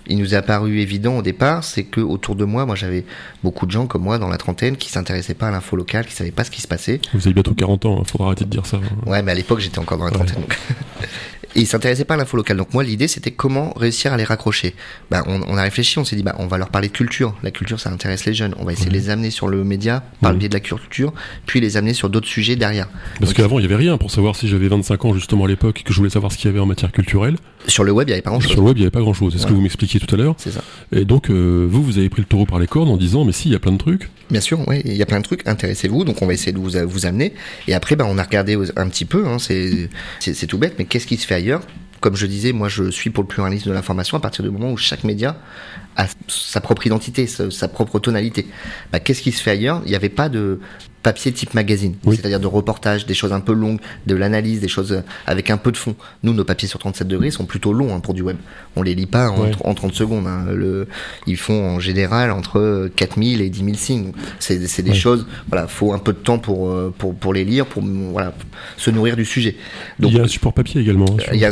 Il 0.08 0.18
nous 0.18 0.34
est 0.34 0.36
apparu 0.36 0.80
évident 0.80 1.18
au 1.18 1.22
départ, 1.22 1.64
c'est 1.64 1.84
que 1.84 2.00
autour 2.00 2.36
de 2.36 2.44
moi, 2.44 2.66
moi 2.66 2.74
j'avais 2.74 3.04
beaucoup 3.42 3.66
de 3.66 3.70
gens 3.70 3.86
comme 3.86 4.02
moi 4.02 4.18
dans 4.18 4.28
la 4.28 4.38
trentaine 4.38 4.76
qui 4.76 4.90
s'intéressaient 4.90 5.34
pas 5.34 5.48
à 5.48 5.50
l'info 5.50 5.76
locale, 5.76 6.06
qui 6.06 6.14
savaient 6.14 6.30
pas 6.30 6.44
ce 6.44 6.50
qui 6.50 6.60
se 6.60 6.68
passait. 6.68 7.00
Vous 7.14 7.26
avez 7.26 7.34
bientôt 7.34 7.54
40 7.54 7.86
ans, 7.86 7.96
il 7.96 8.00
hein, 8.00 8.04
faudra 8.06 8.26
arrêter 8.28 8.44
de 8.44 8.50
dire 8.50 8.66
ça. 8.66 8.78
Hein. 8.78 9.08
Ouais, 9.10 9.22
mais 9.22 9.32
à 9.32 9.34
l'époque 9.34 9.60
j'étais 9.60 9.78
encore 9.78 9.98
dans 9.98 10.06
la 10.06 10.10
trentaine. 10.10 10.44
Et 11.58 11.62
ils 11.62 11.66
s'intéressaient 11.66 12.04
pas 12.04 12.14
à 12.14 12.16
l'info 12.16 12.36
locale. 12.36 12.56
Donc 12.56 12.72
moi, 12.72 12.84
l'idée, 12.84 13.08
c'était 13.08 13.32
comment 13.32 13.72
réussir 13.74 14.12
à 14.12 14.16
les 14.16 14.22
raccrocher. 14.22 14.76
Bah, 15.10 15.24
on, 15.26 15.56
a 15.56 15.62
réfléchi, 15.62 15.98
on 15.98 16.04
s'est 16.04 16.14
dit, 16.14 16.22
bah, 16.22 16.36
on 16.38 16.46
va 16.46 16.56
leur 16.56 16.68
parler 16.68 16.86
de 16.86 16.92
culture. 16.92 17.34
La 17.42 17.50
culture, 17.50 17.80
ça 17.80 17.90
intéresse 17.90 18.26
les 18.26 18.34
jeunes. 18.34 18.54
On 18.60 18.64
va 18.64 18.72
essayer 18.72 18.88
de 18.88 18.94
les 18.94 19.10
amener 19.10 19.30
sur 19.30 19.48
le 19.48 19.64
média 19.64 20.04
par 20.20 20.30
le 20.30 20.38
biais 20.38 20.48
de 20.48 20.54
la 20.54 20.60
culture, 20.60 21.12
puis 21.46 21.60
les 21.60 21.76
amener 21.76 21.94
sur 21.94 22.10
d'autres 22.10 22.28
sujets 22.28 22.54
derrière. 22.54 22.88
Parce 23.18 23.32
qu'avant, 23.32 23.58
il 23.58 23.62
y 23.62 23.64
avait 23.64 23.74
rien 23.74 23.98
pour 23.98 24.12
savoir 24.12 24.36
si 24.36 24.46
j'avais 24.46 24.68
25 24.68 25.04
ans 25.04 25.14
justement 25.14 25.46
à 25.46 25.48
l'époque 25.48 25.80
et 25.80 25.82
que 25.82 25.92
je 25.92 25.98
voulais 25.98 26.10
savoir 26.10 26.30
ce 26.30 26.38
qu'il 26.38 26.46
y 26.46 26.50
avait 26.50 26.60
en 26.60 26.66
matière 26.66 26.92
culturelle. 26.92 27.34
Sur 27.66 27.82
le 27.82 27.90
web, 27.90 28.08
il 28.08 28.10
n'y 28.10 28.14
avait 28.14 28.22
pas 28.22 28.30
grand-chose. 28.30 28.52
Sur 28.52 28.60
le 28.60 28.66
web, 28.68 28.76
il 28.76 28.80
n'y 28.80 28.84
avait 28.84 28.92
pas 28.92 29.00
grand-chose. 29.00 29.32
C'est 29.32 29.40
ce 29.40 29.46
que 29.46 29.52
vous 29.52 29.60
m'expliquiez 29.60 29.98
tout 29.98 30.14
à 30.14 30.16
l'heure. 30.16 30.36
C'est 30.38 30.52
ça. 30.52 30.62
Et 30.92 31.04
donc, 31.04 31.28
euh, 31.28 31.66
vous, 31.68 31.82
vous 31.82 31.98
avez 31.98 32.08
pris 32.08 32.22
le 32.22 32.26
taureau 32.26 32.46
par 32.46 32.60
les 32.60 32.68
cornes 32.68 32.88
en 32.88 32.96
disant, 32.96 33.24
mais 33.24 33.32
si, 33.32 33.48
il 33.48 33.52
y 33.52 33.56
a 33.56 33.58
plein 33.58 33.72
de 33.72 33.78
trucs. 33.78 34.08
Bien 34.30 34.40
sûr, 34.40 34.60
oui, 34.68 34.80
il 34.84 34.94
y 34.94 35.02
a 35.02 35.06
plein 35.06 35.18
de 35.18 35.24
trucs. 35.24 35.46
Intéressez-vous. 35.46 36.04
Donc, 36.04 36.22
on 36.22 36.26
va 36.26 36.34
essayer 36.34 36.52
de 36.52 36.58
vous, 36.58 36.70
vous 36.86 37.06
amener. 37.06 37.34
Et 37.66 37.74
après, 37.74 37.96
bah, 37.96 38.06
on 38.08 38.16
a 38.16 38.22
regardé 38.22 38.56
un 38.76 38.88
petit 38.88 39.04
peu. 39.04 39.26
Hein, 39.26 39.38
c'est 39.38 40.46
tout 40.46 40.58
bête, 40.58 40.74
mais 40.78 40.84
qu'est-ce 40.84 41.06
qui 41.06 41.16
se 41.16 41.26
fait 41.26 41.34
ailleurs 41.34 41.47
comme 42.00 42.16
je 42.16 42.26
disais, 42.26 42.52
moi 42.52 42.68
je 42.68 42.90
suis 42.90 43.10
pour 43.10 43.24
le 43.24 43.28
pluralisme 43.28 43.68
de 43.68 43.74
l'information 43.74 44.16
à 44.16 44.20
partir 44.20 44.44
du 44.44 44.50
moment 44.50 44.70
où 44.70 44.76
chaque 44.76 45.04
média 45.04 45.36
a 45.96 46.06
sa 46.28 46.60
propre 46.60 46.86
identité, 46.86 47.26
sa, 47.26 47.68
propre 47.68 47.98
tonalité. 47.98 48.46
Bah, 48.92 49.00
qu'est-ce 49.00 49.22
qui 49.22 49.32
se 49.32 49.42
fait 49.42 49.50
ailleurs? 49.50 49.82
Il 49.84 49.90
n'y 49.90 49.96
avait 49.96 50.08
pas 50.08 50.28
de 50.28 50.60
papier 51.02 51.32
type 51.32 51.54
magazine, 51.54 51.94
c'est-à-dire 52.04 52.40
de 52.40 52.46
reportage, 52.46 53.06
des 53.06 53.14
choses 53.14 53.32
un 53.32 53.40
peu 53.40 53.52
longues, 53.52 53.80
de 54.06 54.14
l'analyse, 54.14 54.60
des 54.60 54.68
choses 54.68 55.02
avec 55.26 55.50
un 55.50 55.56
peu 55.56 55.72
de 55.72 55.76
fond. 55.76 55.94
Nous, 56.22 56.32
nos 56.32 56.44
papiers 56.44 56.68
sur 56.68 56.78
37 56.78 57.06
degrés 57.06 57.30
sont 57.30 57.44
plutôt 57.44 57.72
longs 57.72 57.94
hein, 57.94 58.00
pour 58.00 58.14
du 58.14 58.22
web. 58.22 58.36
On 58.76 58.82
les 58.82 58.94
lit 58.94 59.06
pas 59.06 59.30
en, 59.30 59.74
30 59.74 59.94
secondes. 59.94 60.26
Hein. 60.26 60.46
Le, 60.52 60.88
ils 61.26 61.36
font 61.36 61.76
en 61.76 61.80
général 61.80 62.30
entre 62.30 62.90
4000 62.96 63.40
et 63.40 63.50
10 63.50 63.64
000 63.64 63.76
signes. 63.76 64.12
C'est 64.38 64.82
des 64.82 64.94
choses, 64.94 65.26
voilà, 65.48 65.66
faut 65.68 65.92
un 65.92 65.98
peu 65.98 66.12
de 66.12 66.18
temps 66.18 66.38
pour, 66.38 66.70
euh, 66.70 66.94
pour, 66.96 67.14
pour 67.14 67.32
les 67.32 67.44
lire, 67.44 67.66
pour 67.66 67.82
voilà, 67.82 68.34
se 68.76 68.90
nourrir 68.90 69.16
du 69.16 69.24
sujet. 69.24 69.56
Donc, 69.98 70.12
il 70.12 70.16
y 70.16 70.20
a 70.20 70.24
un 70.24 70.28
support 70.28 70.52
papier 70.52 70.80
également. 70.80 71.06
Hein, 71.06 71.30
il 71.32 71.38
y 71.38 71.44
a 71.44 71.50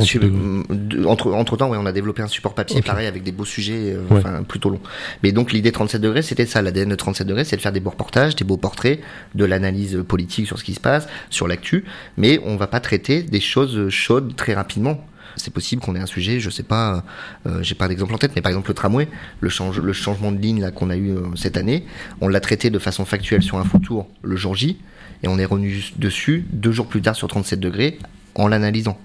entre, 1.07 1.33
entre 1.33 1.57
temps, 1.57 1.71
ouais, 1.71 1.79
on 1.81 1.87
a 1.87 1.93
développé 1.93 2.23
un 2.23 2.29
support 2.29 2.55
papier, 2.55 2.83
pareil, 2.83 3.07
avec 3.07 3.23
des 3.23 3.33
beaux 3.33 3.45
sujets, 3.45 3.93
euh, 3.93 4.03
enfin, 4.11 4.43
plutôt 4.43 4.71
longs. 4.71 4.81
Mais 5.23 5.33
donc, 5.33 5.53
l'idée 5.53 5.73
37 5.73 6.01
degrés, 6.01 6.23
c'était 6.23 6.47
ça. 6.47 6.63
L'ADN 6.63 6.89
de 6.89 6.95
37 6.95 7.27
degrés, 7.27 7.45
c'est 7.45 7.57
de 7.57 7.61
faire 7.61 7.73
des 7.73 7.81
beaux 7.81 7.91
reportages, 7.91 8.37
des 8.37 8.45
beaux 8.45 8.57
portraits, 8.57 9.01
de 9.37 9.45
l'analyse 9.45 10.03
politique 10.07 10.47
sur 10.47 10.59
ce 10.59 10.65
qui 10.65 10.75
se 10.75 10.81
passe, 10.81 11.07
sur 11.31 11.47
l'actu, 11.47 11.85
mais 12.17 12.41
on 12.45 12.57
va 12.57 12.67
pas 12.67 12.81
traiter 12.81 13.23
des 13.23 13.41
choses 13.41 13.89
chaudes 13.89 14.35
très 14.37 14.55
rapidement. 14.55 15.05
C'est 15.37 15.53
possible 15.53 15.83
qu'on 15.83 15.95
ait 15.95 16.01
un 16.01 16.07
sujet, 16.07 16.41
je 16.41 16.49
sais 16.49 16.63
pas, 16.63 17.05
euh, 17.47 17.63
j'ai 17.63 17.75
pas 17.75 17.89
d'exemple 17.89 18.15
en 18.15 18.19
tête, 18.19 18.33
mais 18.35 18.43
par 18.43 18.51
exemple 18.51 18.69
le 18.69 18.75
tramway, 18.75 19.09
le 19.41 19.51
changement 19.51 20.33
de 20.33 20.39
ligne 20.39 20.63
là 20.63 20.71
qu'on 20.71 20.89
a 20.89 20.97
eu 20.97 21.11
euh, 21.11 21.21
cette 21.37 21.59
année, 21.59 21.85
on 22.23 22.29
l'a 22.29 22.41
traité 22.41 22.71
de 22.71 22.79
façon 22.79 23.05
factuelle 23.05 23.43
sur 23.43 23.59
un 23.59 23.65
tour 23.81 24.09
le 24.23 24.37
jour 24.37 24.55
J, 24.55 24.79
et 25.23 25.29
on 25.29 25.39
est 25.39 25.45
revenu 25.45 25.85
dessus 25.97 26.47
deux 26.53 26.73
jours 26.73 26.87
plus 26.87 27.03
tard 27.03 27.17
sur 27.17 27.29
37 27.29 27.61
degrés 27.61 27.99
en 28.35 28.49
l'analysant. 28.49 28.99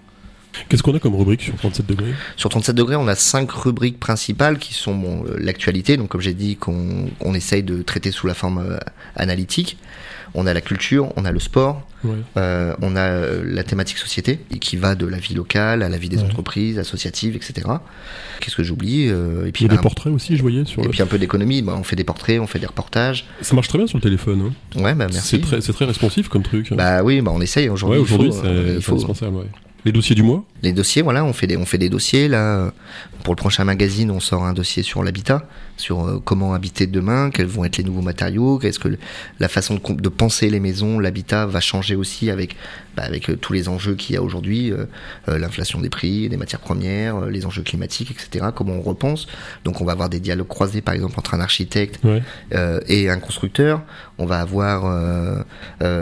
Qu'est-ce 0.70 0.84
qu'on 0.84 0.96
a 0.96 1.00
comme 1.00 1.16
rubrique 1.16 1.42
sur 1.42 1.56
37 1.56 1.86
degrés? 1.86 2.14
Sur 2.36 2.50
37 2.50 2.76
degrés, 2.76 2.96
on 2.96 3.08
a 3.08 3.16
cinq 3.16 3.52
rubriques 3.52 4.00
principales 4.00 4.58
qui 4.60 4.74
sont 4.74 4.96
bon, 4.96 5.24
euh, 5.26 5.38
l'actualité, 5.40 5.98
donc 5.98 6.10
comme 6.10 6.22
j'ai 6.22 6.34
dit, 6.34 6.56
qu'on 6.58 7.10
on 7.22 7.34
essaye 7.34 7.64
de 7.64 7.82
traiter 7.82 8.12
sous 8.12 8.28
la 8.28 8.34
forme 8.34 8.60
euh, 8.60 8.78
analytique. 9.16 9.78
On 10.34 10.48
a 10.48 10.54
la 10.54 10.62
culture, 10.62 11.12
on 11.18 11.26
a 11.26 11.32
le 11.34 11.40
sport, 11.40 11.86
Ouais. 12.06 12.16
euh, 12.38 12.74
on 12.82 12.96
a 12.96 13.20
la 13.44 13.64
thématique 13.64 13.98
société, 13.98 14.40
qui 14.62 14.78
va 14.78 14.96
de 14.96 15.06
la 15.06 15.18
vie 15.18 15.34
locale 15.34 15.84
à 15.84 15.90
la 15.90 15.98
vie 15.98 16.08
des 16.08 16.18
Ouais. 16.18 16.24
entreprises, 16.24 16.80
associatives, 16.80 17.36
etc. 17.36 17.68
Qu'est-ce 18.40 18.56
que 18.56 18.64
j'oublie 18.64 19.08
Euh, 19.10 19.44
Et 19.44 19.48
Il 19.48 19.52
puis, 19.52 19.66
y 19.66 19.68
a 19.68 19.72
des 19.72 19.78
portraits 19.78 20.12
aussi, 20.14 20.38
je 20.38 20.42
voyais. 20.42 20.64
Sur 20.66 20.82
et 20.82 20.86
le- 20.86 20.90
puis 20.92 21.02
un 21.02 21.06
peu 21.06 21.20
d'économie, 21.20 21.62
bah, 21.62 21.76
on 21.78 21.84
fait 21.84 21.98
des 21.98 22.06
portraits, 22.06 22.40
on 22.40 22.48
fait 22.48 22.60
des 22.60 22.66
reportages. 22.66 23.26
Ça 23.42 23.56
marche 23.56 23.68
très 23.68 23.78
bien 23.78 23.88
sur 23.88 23.98
le 23.98 24.02
téléphone. 24.04 24.52
hein. 24.76 24.82
Ouais, 24.82 24.94
bah 24.96 25.08
merci. 25.12 25.42
C'est 25.42 25.60
très, 25.60 25.60
très 25.74 25.86
responsif 25.86 26.30
comme 26.30 26.44
truc. 26.44 26.74
Bah 26.74 27.04
oui, 27.04 27.20
bah 27.22 27.32
on 27.36 27.42
essaye 27.42 27.66
ouais, 27.66 27.74
aujourd'hui. 27.74 28.00
il 28.00 28.04
aujourd'hui, 28.04 28.30
faut, 28.32 28.42
c'est 28.44 28.74
il 28.76 28.82
faut- 28.82 28.94
indispensable. 28.94 29.36
ouais. 29.36 29.46
Les 29.84 29.92
dossiers 29.92 30.16
du 30.16 30.24
mois 30.24 30.44
Les 30.64 30.74
dossiers, 30.74 31.02
voilà, 31.02 31.24
on 31.26 31.34
fait 31.34 31.48
des, 31.48 31.58
on 31.58 31.66
fait 31.66 31.78
des 31.78 31.90
dossiers 31.90 32.28
là. 32.28 32.72
Pour 33.24 33.34
le 33.36 33.38
prochain 33.38 33.64
magazine, 33.66 34.10
on 34.10 34.20
sort 34.20 34.46
un 34.46 34.54
dossier 34.54 34.82
sur 34.82 35.04
l'habitat, 35.04 35.46
sur 35.78 36.04
euh, 36.08 36.20
comment 36.26 36.56
habiter 36.56 36.88
demain, 36.88 37.30
quels 37.30 37.46
vont 37.46 37.64
être 37.66 37.78
les 37.78 37.84
nouveaux 37.84 38.02
matériaux, 38.02 38.58
qu'est-ce 38.58 38.80
que 38.80 38.98
la 39.40 39.48
façon 39.48 39.76
de, 39.76 40.10
penser 40.10 40.50
les 40.50 40.60
maisons, 40.60 40.98
l'habitat 40.98 41.46
va 41.46 41.60
changer 41.60 41.96
aussi 41.96 42.32
avec, 42.32 42.56
bah, 42.98 43.04
avec 43.06 43.30
euh, 43.30 43.36
tous 43.36 43.54
les 43.54 43.70
enjeux 43.70 43.94
qu'il 43.94 44.16
y 44.16 44.18
a 44.18 44.24
aujourd'hui, 44.24 44.72
euh, 44.72 44.86
l'inflation 45.28 45.80
des 45.82 45.90
prix, 45.90 46.30
des 46.30 46.38
matières 46.38 46.62
premières, 46.62 47.22
les 47.28 47.46
enjeux 47.46 47.62
climatiques, 47.62 48.10
etc. 48.10 48.48
Comment 48.56 48.74
on 48.74 48.82
repense. 48.82 49.28
Donc 49.66 49.82
on 49.82 49.86
va 49.86 49.92
avoir 49.92 50.10
des 50.10 50.20
dialogues 50.20 50.48
croisés, 50.48 50.82
par 50.82 50.96
exemple, 50.96 51.14
entre 51.20 51.36
un 51.36 51.42
architecte 51.42 52.04
Ouais. 52.04 52.24
euh, 52.56 52.80
et 52.88 53.08
un 53.12 53.20
constructeur. 53.20 53.84
On 54.18 54.26
va 54.26 54.40
avoir 54.40 54.86
euh, 54.86 55.44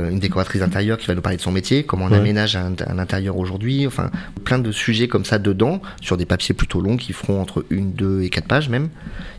une 0.09 0.19
décoratrice 0.19 0.61
d'intérieur 0.61 0.97
qui 0.97 1.07
va 1.07 1.15
nous 1.15 1.21
parler 1.21 1.37
de 1.37 1.41
son 1.41 1.51
métier, 1.51 1.83
comment 1.83 2.05
on 2.05 2.11
Ouais. 2.11 2.17
aménage 2.17 2.55
un, 2.55 2.73
un 2.87 2.97
intérieur 2.99 3.35
aujourd'hui. 3.37 3.85
Enfin, 3.87 4.09
plein 4.49 4.57
de 4.57 4.71
sujets 4.71 5.07
comme 5.07 5.25
ça 5.25 5.37
dedans, 5.37 5.79
sur 6.01 6.17
des 6.17 6.25
papiers 6.25 6.55
plutôt 6.55 6.81
longs 6.81 6.97
qui 6.97 7.13
feront 7.13 7.39
entre 7.39 7.63
une, 7.69 7.91
deux 7.93 8.23
et 8.23 8.29
quatre 8.29 8.47
pages 8.47 8.67
même. 8.67 8.89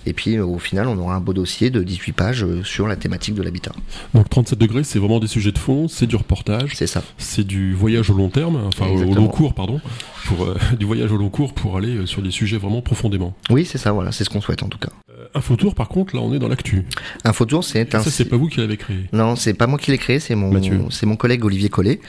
Et 0.06 0.12
puis 0.12 0.36
euh, 0.36 0.44
au 0.46 0.60
final, 0.60 0.86
on 0.86 0.96
aura 0.98 1.16
un 1.16 1.20
beau 1.20 1.32
dossier 1.32 1.70
de 1.70 1.82
18 1.82 2.12
pages 2.12 2.44
euh, 2.44 2.62
sur 2.62 2.86
la 2.86 2.94
thématique 2.94 3.34
de 3.34 3.42
l'habitat. 3.42 3.72
Donc 4.14 4.30
37 4.30 4.56
degrés, 4.56 4.84
c'est 4.84 5.00
vraiment 5.00 5.18
des 5.18 5.26
sujets 5.26 5.50
de 5.50 5.58
fond, 5.58 5.88
c'est 5.88 6.06
du 6.06 6.14
reportage, 6.14 6.76
C'est 6.76 6.86
ça. 6.86 7.02
c'est 7.18 7.44
du 7.44 7.74
voyage 7.74 8.08
au 8.08 8.14
long 8.14 8.28
terme, 8.28 8.60
enfin 8.68 8.86
au- 8.86 9.12
long 9.12 9.26
cours, 9.26 9.52
pardon, 9.52 9.80
pour, 10.26 10.44
euh, 10.44 10.56
du 10.78 10.86
voyage 10.86 11.10
au 11.10 11.16
long 11.16 11.28
cours 11.28 11.54
pour 11.54 11.76
aller 11.76 12.06
sur 12.06 12.22
des 12.22 12.30
sujets 12.30 12.56
vraiment 12.56 12.80
profondément. 12.80 13.34
Oui, 13.50 13.64
c'est 13.66 13.78
ça, 13.78 13.90
voilà, 13.90 14.12
c'est 14.12 14.22
ce 14.22 14.30
qu'on 14.30 14.40
souhaite 14.40 14.62
en 14.62 14.68
tout 14.68 14.78
cas. 14.78 14.90
Infotour, 15.34 15.74
par 15.74 15.88
contre, 15.88 16.16
là, 16.16 16.22
on 16.22 16.32
est 16.34 16.38
dans 16.38 16.48
l'actu. 16.48 16.84
Infotour, 17.24 17.62
c'est 17.62 17.94
un 17.94 18.02
Ça, 18.02 18.10
c'est 18.10 18.24
pas 18.24 18.36
vous 18.36 18.48
qui 18.48 18.58
l'avez 18.58 18.76
créé. 18.78 18.96
Non, 19.12 19.36
c'est 19.36 19.54
pas 19.54 19.66
moi 19.66 19.78
qui 19.78 19.90
l'ai 19.90 19.98
créé, 19.98 20.18
c'est 20.18 20.34
mon, 20.34 20.50
Mathieu. 20.50 20.80
c'est 20.90 21.06
mon 21.06 21.14
collègue 21.16 21.44
Olivier 21.44 21.68
Collet 21.68 22.00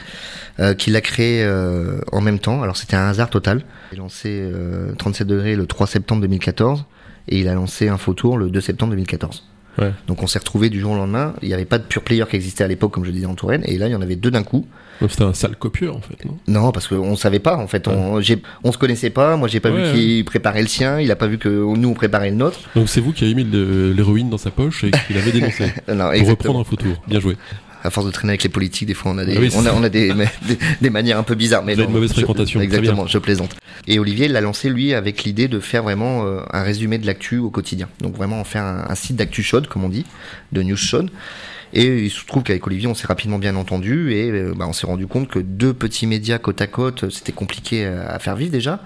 euh, 0.58 0.74
qui 0.74 0.90
l'a 0.90 1.00
créé 1.02 1.44
euh, 1.44 2.00
en 2.10 2.20
même 2.20 2.38
temps. 2.38 2.62
Alors 2.62 2.76
c'était 2.76 2.91
un 2.96 3.08
hasard 3.08 3.30
total. 3.30 3.62
Il 3.92 3.98
a 3.98 4.02
lancé 4.02 4.28
euh, 4.30 4.92
37 4.96 5.26
degrés 5.26 5.56
le 5.56 5.66
3 5.66 5.86
septembre 5.86 6.20
2014 6.22 6.84
et 7.28 7.38
il 7.40 7.48
a 7.48 7.54
lancé 7.54 7.88
Infotour 7.88 8.36
le 8.38 8.50
2 8.50 8.60
septembre 8.60 8.90
2014. 8.92 9.44
Ouais. 9.78 9.90
Donc 10.06 10.22
on 10.22 10.26
s'est 10.26 10.38
retrouvé 10.38 10.68
du 10.68 10.80
jour 10.80 10.92
au 10.92 10.96
lendemain. 10.96 11.34
Il 11.40 11.48
n'y 11.48 11.54
avait 11.54 11.64
pas 11.64 11.78
de 11.78 11.84
pure 11.84 12.02
player 12.02 12.24
qui 12.28 12.36
existait 12.36 12.62
à 12.64 12.68
l'époque, 12.68 12.92
comme 12.92 13.04
je 13.06 13.10
disais 13.10 13.24
en 13.26 13.34
Touraine, 13.34 13.62
et 13.64 13.78
là 13.78 13.88
il 13.88 13.92
y 13.92 13.94
en 13.94 14.02
avait 14.02 14.16
deux 14.16 14.30
d'un 14.30 14.42
coup. 14.42 14.66
C'était 15.08 15.24
un 15.24 15.34
sale 15.34 15.56
copieur, 15.56 15.96
en 15.96 16.00
fait, 16.00 16.24
non? 16.24 16.38
Non, 16.46 16.70
parce 16.70 16.86
qu'on 16.86 17.16
savait 17.16 17.40
pas 17.40 17.56
en 17.56 17.66
fait. 17.66 17.88
On, 17.88 18.20
on 18.62 18.72
se 18.72 18.78
connaissait 18.78 19.10
pas. 19.10 19.36
Moi 19.36 19.48
j'ai 19.48 19.58
pas 19.58 19.70
Ouais, 19.72 19.90
vu 19.90 19.98
qu'il 19.98 20.24
préparait 20.26 20.60
le 20.62 20.68
sien. 20.68 21.00
Il 21.00 21.10
a 21.10 21.16
pas 21.16 21.26
vu 21.26 21.38
que 21.38 21.48
nous 21.48 21.88
on 21.88 21.94
préparait 21.94 22.30
le 22.30 22.36
nôtre. 22.36 22.60
Donc 22.76 22.88
c'est 22.88 23.00
vous 23.00 23.12
qui 23.12 23.24
avez 23.24 23.34
mis 23.34 23.44
l'héroïne 23.44 24.28
dans 24.30 24.38
sa 24.38 24.50
poche 24.50 24.84
et 24.84 24.90
qui 24.90 25.14
l'avez 25.14 25.32
dénoncé. 25.32 25.72
Euh, 25.88 25.94
Non, 25.94 26.10
pour 26.18 26.28
reprendre 26.28 26.60
Infotour. 26.60 27.02
Bien 27.08 27.18
joué. 27.18 27.36
À 27.82 27.90
force 27.90 28.06
de 28.06 28.10
traîner 28.12 28.32
avec 28.32 28.42
les 28.44 28.48
politiques, 28.48 28.86
des 28.88 28.94
fois 28.94 29.12
on 29.12 29.18
a 29.18 29.24
des, 29.24 29.36
Ah 29.36 29.40
oui, 29.40 29.50
on 29.56 29.66
a, 29.66 29.72
on 29.72 29.82
a 29.82 29.88
des, 29.88 30.14
mais- 30.14 30.30
des, 30.46 30.58
des 30.80 30.90
manières 30.90 31.18
un 31.18 31.22
peu 31.22 31.34
bizarres. 31.34 31.64
Mais 31.64 31.74
Vous 31.74 31.82
non, 31.82 31.86
une 31.88 31.92
mauvaise 31.94 32.10
je- 32.10 32.14
fréquentation, 32.14 32.58
très 32.60 32.64
Exactement, 32.64 33.06
je 33.06 33.18
plaisante. 33.18 33.56
Et 33.86 33.98
Olivier 33.98 34.28
l'a 34.28 34.40
lancé 34.40 34.68
lui 34.70 34.94
avec 34.94 35.24
l'idée 35.24 35.48
de 35.48 35.58
faire 35.60 35.82
vraiment 35.82 36.24
euh, 36.26 36.40
un 36.52 36.62
résumé 36.62 36.98
de 36.98 37.06
l'actu 37.06 37.38
au 37.38 37.50
quotidien. 37.50 37.88
Donc 38.00 38.16
vraiment 38.16 38.40
en 38.40 38.44
faire 38.44 38.62
un, 38.64 38.86
un 38.88 38.94
site 38.94 39.16
d'actu 39.16 39.42
chaude, 39.42 39.66
comme 39.66 39.84
on 39.84 39.88
dit, 39.88 40.04
de 40.52 40.62
news 40.62 40.76
chaude. 40.76 41.10
Et 41.74 42.04
il 42.04 42.10
se 42.10 42.24
trouve 42.26 42.42
qu'avec 42.42 42.66
Olivier, 42.66 42.86
on 42.86 42.94
s'est 42.94 43.06
rapidement 43.06 43.38
bien 43.38 43.56
entendu 43.56 44.12
et 44.12 44.30
euh, 44.30 44.52
bah, 44.54 44.66
on 44.68 44.72
s'est 44.74 44.86
rendu 44.86 45.06
compte 45.06 45.28
que 45.28 45.38
deux 45.38 45.72
petits 45.72 46.06
médias 46.06 46.38
côte 46.38 46.60
à 46.60 46.66
côte, 46.66 47.04
euh, 47.04 47.10
c'était 47.10 47.32
compliqué 47.32 47.86
à 47.86 48.10
à 48.12 48.18
faire 48.18 48.36
vivre 48.36 48.52
déjà. 48.52 48.80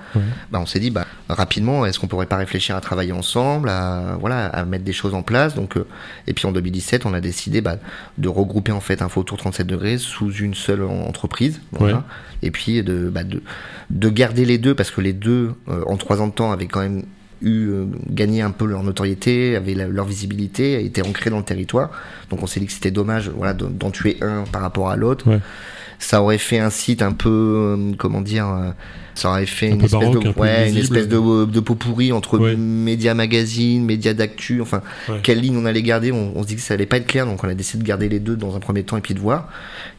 Bah, 0.53 0.61
on 0.63 0.67
s'est 0.67 0.79
dit, 0.79 0.91
bah, 0.91 1.05
rapidement, 1.29 1.85
est-ce 1.85 1.99
qu'on 1.99 2.07
pourrait 2.07 2.27
pas 2.27 2.37
réfléchir 2.37 2.77
à 2.77 2.81
travailler 2.81 3.13
ensemble, 3.13 3.69
à, 3.71 4.17
voilà, 4.21 4.47
à 4.47 4.65
mettre 4.65 4.85
des 4.85 4.93
choses 4.93 5.15
en 5.15 5.23
place? 5.23 5.55
Donc, 5.57 5.77
euh, 5.77 5.87
et 6.29 6.33
puis 6.33 6.47
en 6.47 6.53
2017, 6.53 7.07
on 7.07 7.13
a 7.15 7.21
décidé 7.21 7.61
bah, 7.61 7.77
de 8.19 8.29
regrouper 8.29 8.71
en 8.73 8.81
fait 8.81 9.03
Infotour 9.03 9.37
37 9.39 9.67
degrés 9.67 9.99
sous 9.99 10.33
une 10.33 10.55
seule 10.55 10.83
en- 10.83 11.07
entreprise. 11.07 11.61
Voilà. 11.73 11.97
Ouais. 11.97 12.03
Et 12.43 12.51
puis 12.53 12.83
de, 12.85 13.11
de, 13.11 13.43
de 13.91 14.09
garder 14.11 14.45
les 14.45 14.59
deux 14.59 14.75
parce 14.75 14.91
que 14.93 15.01
les 15.01 15.13
deux, 15.13 15.55
euh, 15.69 15.83
en 15.87 15.97
trois 15.97 16.21
ans 16.21 16.29
de 16.29 16.33
temps, 16.33 16.53
avaient 16.53 16.67
quand 16.67 16.81
même 16.81 17.03
eu 17.43 17.69
euh, 17.69 17.85
gagné 18.09 18.43
un 18.43 18.51
peu 18.51 18.67
leur 18.67 18.83
notoriété, 18.83 19.57
avaient 19.57 19.75
leur 19.75 20.07
visibilité, 20.07 20.85
étaient 20.85 21.07
ancrés 21.07 21.31
dans 21.31 21.39
le 21.39 21.45
territoire. 21.45 21.91
Donc 22.31 22.43
on 22.43 22.47
s'est 22.47 22.61
dit 22.61 22.67
que 22.67 22.73
c'était 22.73 22.91
dommage 22.91 23.29
voilà, 23.29 23.55
d'en 23.55 23.91
tuer 23.91 24.17
un 24.21 24.45
par 24.45 24.63
rapport 24.63 24.91
à 24.91 24.97
l'autre. 24.97 25.27
Ça 25.99 26.23
aurait 26.23 26.39
fait 26.39 26.59
un 26.59 26.71
site 26.71 27.01
un 27.03 27.13
peu, 27.13 27.29
euh, 27.31 27.93
comment 27.97 28.21
dire, 28.21 28.47
euh, 28.49 28.71
ça 29.15 29.31
aurait 29.31 29.47
fait 29.47 29.71
Un 29.71 29.75
une 29.77 29.81
espèce, 29.85 29.91
baroque, 30.01 30.23
de, 30.25 30.29
un 30.29 30.33
ouais, 30.33 30.71
une 30.71 30.77
espèce 30.77 31.09
de, 31.09 31.45
de 31.47 31.61
pot 31.61 31.75
pourri 31.75 32.13
entre 32.13 32.39
Ouais. 32.39 32.55
médias 32.55 33.15
magazine, 33.15 33.83
médias 33.85 34.13
d'actu, 34.13 34.61
enfin, 34.61 34.83
Ouais. 35.09 35.21
quelle 35.23 35.41
ligne 35.41 35.57
on 35.57 35.65
allait 35.65 35.83
garder. 35.83 36.13
On, 36.13 36.33
on 36.37 36.43
se 36.43 36.49
dit 36.49 36.57
que 36.57 36.61
ça 36.61 36.75
allait 36.75 36.85
pas 36.87 36.99
être 36.99 37.07
clair, 37.07 37.25
donc 37.25 37.43
on 37.43 37.49
a 37.49 37.55
décidé 37.55 37.83
de 37.83 37.89
garder 37.89 38.09
les 38.11 38.21
deux 38.21 38.37
dans 38.37 38.55
un 38.57 38.61
premier 38.61 38.83
temps 38.83 38.99
et 38.99 39.01
puis 39.01 39.15
de 39.15 39.21
voir. 39.21 39.49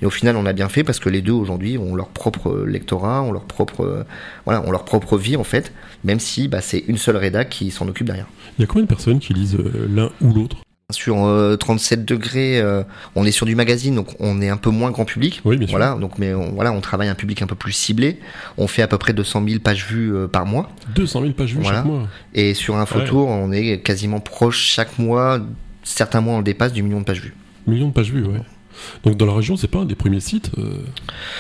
Et 0.02 0.06
au 0.06 0.12
final, 0.12 0.36
on 0.36 0.46
a 0.46 0.54
bien 0.54 0.70
fait 0.70 0.84
parce 0.84 1.00
que 1.00 1.10
les 1.10 1.22
deux 1.24 1.32
aujourd'hui 1.32 1.80
ont 1.80 1.96
leur 1.96 2.10
propre 2.10 2.64
lectorat, 2.68 3.24
ont 3.24 3.32
leur 3.32 3.46
propre, 3.46 3.84
euh, 3.84 4.04
voilà, 4.46 4.62
ont 4.68 4.72
leur 4.72 4.86
propre 4.86 5.18
vie 5.18 5.36
en 5.36 5.44
fait, 5.44 5.72
même 6.04 6.20
si 6.20 6.48
bah, 6.48 6.62
c'est 6.62 6.84
une 6.88 6.98
seule 6.98 7.18
rédac 7.18 7.50
qui 7.50 7.72
s'en 7.72 7.88
occupe 7.88 8.06
derrière. 8.06 8.28
Il 8.60 8.62
y 8.62 8.64
a 8.66 8.68
combien 8.68 8.84
de 8.84 8.88
personnes 8.88 9.20
qui 9.20 9.34
lisent 9.34 9.56
euh, 9.56 9.88
l'un 9.90 10.12
ou 10.22 10.32
l'autre? 10.34 10.58
Sur 10.94 11.26
euh, 11.26 11.58
37 11.58 12.06
degrés, 12.06 12.62
euh, 12.62 12.82
on 13.18 13.26
est 13.26 13.32
sur 13.32 13.46
du 13.46 13.56
magazine, 13.58 13.94
donc 13.94 14.16
on 14.22 14.42
est 14.42 14.48
un 14.48 14.56
peu 14.56 14.70
moins 14.70 14.90
grand 14.90 15.04
public. 15.04 15.42
Oui, 15.44 15.58
bien 15.58 15.68
sûr. 15.68 15.78
Voilà, 15.78 15.96
donc 15.96 16.18
mais 16.18 16.34
on, 16.34 16.54
voilà, 16.54 16.72
on 16.72 16.80
travaille 16.80 17.10
un 17.10 17.14
public 17.14 17.42
un 17.42 17.46
peu 17.46 17.56
plus 17.56 17.74
ciblé. 17.74 18.22
On 18.58 18.68
fait 18.68 18.82
à 18.84 18.88
peu 18.88 18.98
près 18.98 19.12
200 19.12 19.44
000 19.46 19.60
pages 19.60 19.86
vues 19.86 20.16
euh, 20.16 20.28
par 20.30 20.46
mois. 20.46 20.72
200 20.96 21.22
000 21.24 21.34
pages 21.34 21.50
vues 21.56 21.60
Voilà. 21.62 21.80
chaque 21.80 21.86
mois. 21.88 22.08
Et 22.34 22.54
sur 22.54 22.78
un 22.78 22.86
photour, 22.86 23.28
on 23.28 23.52
est 23.52 23.80
quasiment 23.82 24.22
proche 24.22 24.60
chaque 24.60 24.98
mois. 24.98 25.42
Certains 25.84 26.22
mois, 26.22 26.36
on 26.36 26.38
le 26.38 26.46
dépasse 26.46 26.72
du 26.72 26.84
million 26.84 27.02
de 27.02 27.06
pages 27.06 27.20
vues. 27.20 27.36
Millions 27.68 27.90
de 27.90 27.94
pages 27.94 28.10
vues, 28.14 28.24
ouais. 28.24 28.40
Donc 29.04 29.18
dans 29.18 29.26
la 29.26 29.34
région, 29.34 29.58
c'est 29.58 29.68
pas 29.68 29.80
un 29.80 29.86
des 29.86 29.96
premiers 29.96 30.20
sites 30.20 30.52
euh, 30.58 30.80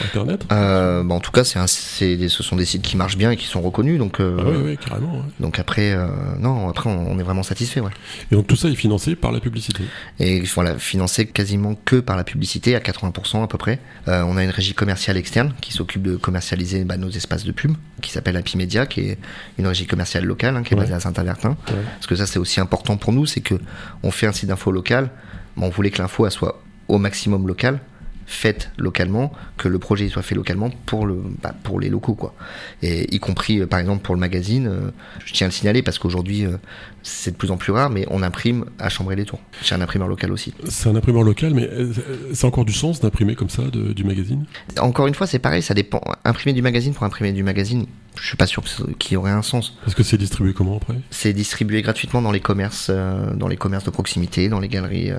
internet? 0.03 0.45
Euh, 0.51 1.03
bah, 1.03 1.15
en 1.15 1.19
tout 1.19 1.31
cas, 1.31 1.43
c'est 1.43 1.59
ce 1.67 2.43
sont 2.43 2.55
des 2.55 2.65
sites 2.65 2.81
qui 2.81 2.97
marchent 2.97 3.17
bien 3.17 3.31
et 3.31 3.37
qui 3.37 3.45
sont 3.45 3.61
reconnus. 3.61 3.97
Donc, 3.99 4.19
euh, 4.19 4.37
Ah 4.39 4.43
ouais, 4.49 4.57
ouais, 4.57 4.77
carrément. 4.77 5.13
ouais. 5.15 5.23
donc 5.39 5.59
après, 5.59 5.95
non, 6.39 6.69
après, 6.69 6.89
on, 6.89 7.11
on 7.11 7.19
est 7.19 7.23
vraiment 7.23 7.43
satisfait. 7.43 7.79
Ouais. 7.79 7.91
Et 8.31 8.35
donc 8.35 8.47
tout 8.47 8.55
ça 8.55 8.67
est 8.69 8.75
financé 8.75 9.15
par 9.15 9.31
la 9.31 9.39
publicité? 9.39 9.83
Et 10.19 10.41
voilà, 10.41 10.77
financé 10.77 11.25
quasiment 11.27 11.75
que 11.85 11.97
par 11.97 12.15
la 12.15 12.23
publicité, 12.23 12.75
à 12.75 12.79
80% 12.79 13.43
à 13.43 13.47
peu 13.47 13.57
près. 13.57 13.79
On 14.07 14.37
a 14.37 14.43
une 14.43 14.49
régie 14.51 14.73
commerciale 14.73 15.17
externe 15.17 15.53
qui 15.61 15.73
s'occupe 15.73 16.01
de 16.03 16.15
commercialiser 16.15 16.83
bah, 16.83 16.97
nos 16.97 17.09
espaces 17.09 17.43
de 17.43 17.51
pub, 17.51 17.71
qui 18.01 18.11
s'appelle 18.11 18.37
Happy 18.37 18.57
Media, 18.57 18.85
qui 18.85 19.01
est 19.01 19.17
une 19.57 19.67
régie 19.67 19.85
commerciale 19.85 20.25
locale, 20.25 20.55
hein, 20.55 20.63
qui 20.63 20.73
est 20.73 20.77
basée 20.77 20.93
à 20.93 20.99
Saint-Avertin. 20.99 21.57
Parce 21.65 22.07
que 22.07 22.15
ça, 22.15 22.25
c'est 22.25 22.39
aussi 22.39 22.59
important 22.59 22.97
pour 22.97 23.13
nous, 23.13 23.25
c'est 23.25 23.41
que 23.41 23.55
on 24.03 24.11
fait 24.11 24.27
un 24.27 24.31
site 24.31 24.49
d'info 24.49 24.71
local, 24.71 25.09
mais 25.55 25.65
on 25.65 25.69
voulait 25.69 25.91
que 25.91 26.01
l'info 26.01 26.29
soit 26.29 26.61
au 26.87 26.97
maximum 26.97 27.47
locale, 27.47 27.79
faite 28.29 28.71
localement, 28.77 29.31
que 29.55 29.69
le 29.69 29.79
projet 29.79 30.09
soit 30.09 30.21
fait 30.21 30.35
localement 30.35 30.69
pour 30.85 31.05
le 31.05 31.15
bah, 31.41 31.55
pour 31.63 31.79
les 31.79 31.87
locaux 31.89 32.13
quoi. 32.13 32.35
Et 32.83 33.13
y 33.15 33.19
compris 33.19 33.61
euh, 33.61 33.67
par 33.67 33.79
exemple 33.79 34.03
pour 34.03 34.13
le 34.15 34.19
magazine, 34.19 34.67
euh, 34.67 34.91
je 35.25 35.33
tiens 35.33 35.47
à 35.47 35.49
le 35.49 35.53
signaler 35.53 35.81
parce 35.81 35.97
qu'aujourd'hui 35.97 36.45
euh, 36.45 36.57
c'est 37.03 37.31
de 37.31 37.37
plus 37.37 37.51
en 37.51 37.57
plus 37.57 37.71
rare, 37.71 37.89
mais 37.89 38.05
on 38.09 38.21
imprime 38.21 38.65
à 38.79 38.89
Chambray-les-Tours. 38.89 39.39
J'ai 39.63 39.75
un 39.75 39.81
imprimeur 39.81 40.09
local 40.09 40.33
aussi. 40.33 40.53
C'est 40.67 40.89
un 40.89 40.95
imprimeur 40.97 41.23
local, 41.23 41.53
mais 41.53 41.69
euh, 41.71 41.93
c'est 42.33 42.45
encore 42.45 42.65
du 42.65 42.73
sens 42.73 42.99
d'imprimer 42.99 43.35
comme 43.35 43.49
ça 43.49 43.63
de- 43.63 43.93
du 43.93 44.03
magazine? 44.03 44.45
Encore 44.77 45.07
une 45.07 45.13
fois, 45.13 45.25
c'est 45.25 45.39
pareil, 45.39 45.61
ça 45.61 45.73
dépend. 45.73 46.01
Imprimer 46.25 46.51
du 46.53 46.61
magazine 46.61 46.93
pour 46.93 47.03
imprimer 47.03 47.31
du 47.31 47.43
magazine, 47.43 47.85
je 48.19 48.27
suis 48.27 48.35
pas 48.35 48.45
sûr 48.47 48.61
qu'il 48.99 49.13
y 49.13 49.15
aurait 49.15 49.31
un 49.31 49.41
sens. 49.41 49.77
Parce 49.85 49.95
que 49.95 50.03
c'est 50.03 50.17
distribué 50.17 50.51
comment 50.51 50.75
après? 50.75 50.95
C'est 51.11 51.31
distribué 51.31 51.81
gratuitement 51.81 52.21
dans 52.21 52.31
les 52.33 52.41
commerces, 52.41 52.87
euh, 52.89 53.33
dans 53.35 53.47
les 53.47 53.55
commerces 53.57 53.85
de 53.85 53.91
proximité, 53.91 54.49
dans 54.49 54.59
les 54.59 54.67
galeries, 54.67 55.11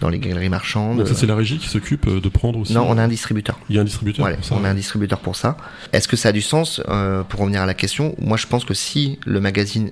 dans 0.00 0.08
les 0.08 0.18
galeries 0.18 0.48
marchandes. 0.48 0.98
Donc 0.98 1.06
ça 1.06 1.14
c'est 1.14 1.26
la 1.26 1.36
régie 1.36 1.58
qui 1.58 1.68
s'occupe 1.68 2.08
de 2.08 2.28
prendre 2.40 2.58
aussi 2.58 2.72
non, 2.72 2.86
on 2.88 2.96
a 2.98 3.02
un 3.02 3.08
distributeur. 3.08 3.58
Il 3.68 3.76
y 3.76 3.78
a 3.78 3.82
un 3.82 3.84
distributeur 3.84 4.24
Ouais, 4.26 4.34
pour 4.34 4.44
ça 4.44 4.54
on 4.58 4.64
a 4.64 4.70
un 4.70 4.74
distributeur 4.74 5.20
pour 5.20 5.36
ça. 5.36 5.56
Est-ce 5.92 6.08
que 6.08 6.16
ça 6.16 6.30
a 6.30 6.32
du 6.32 6.40
sens 6.42 6.80
Euh, 6.88 7.22
Pour 7.22 7.40
revenir 7.40 7.60
à 7.62 7.66
la 7.66 7.74
question, 7.74 8.14
moi 8.18 8.36
je 8.36 8.46
pense 8.46 8.64
que 8.64 8.74
si 8.74 9.18
le 9.26 9.40
magazine 9.40 9.90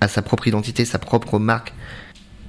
a 0.00 0.06
sa 0.08 0.22
propre 0.22 0.46
identité, 0.48 0.84
sa 0.84 0.98
propre 0.98 1.38
marque, 1.38 1.72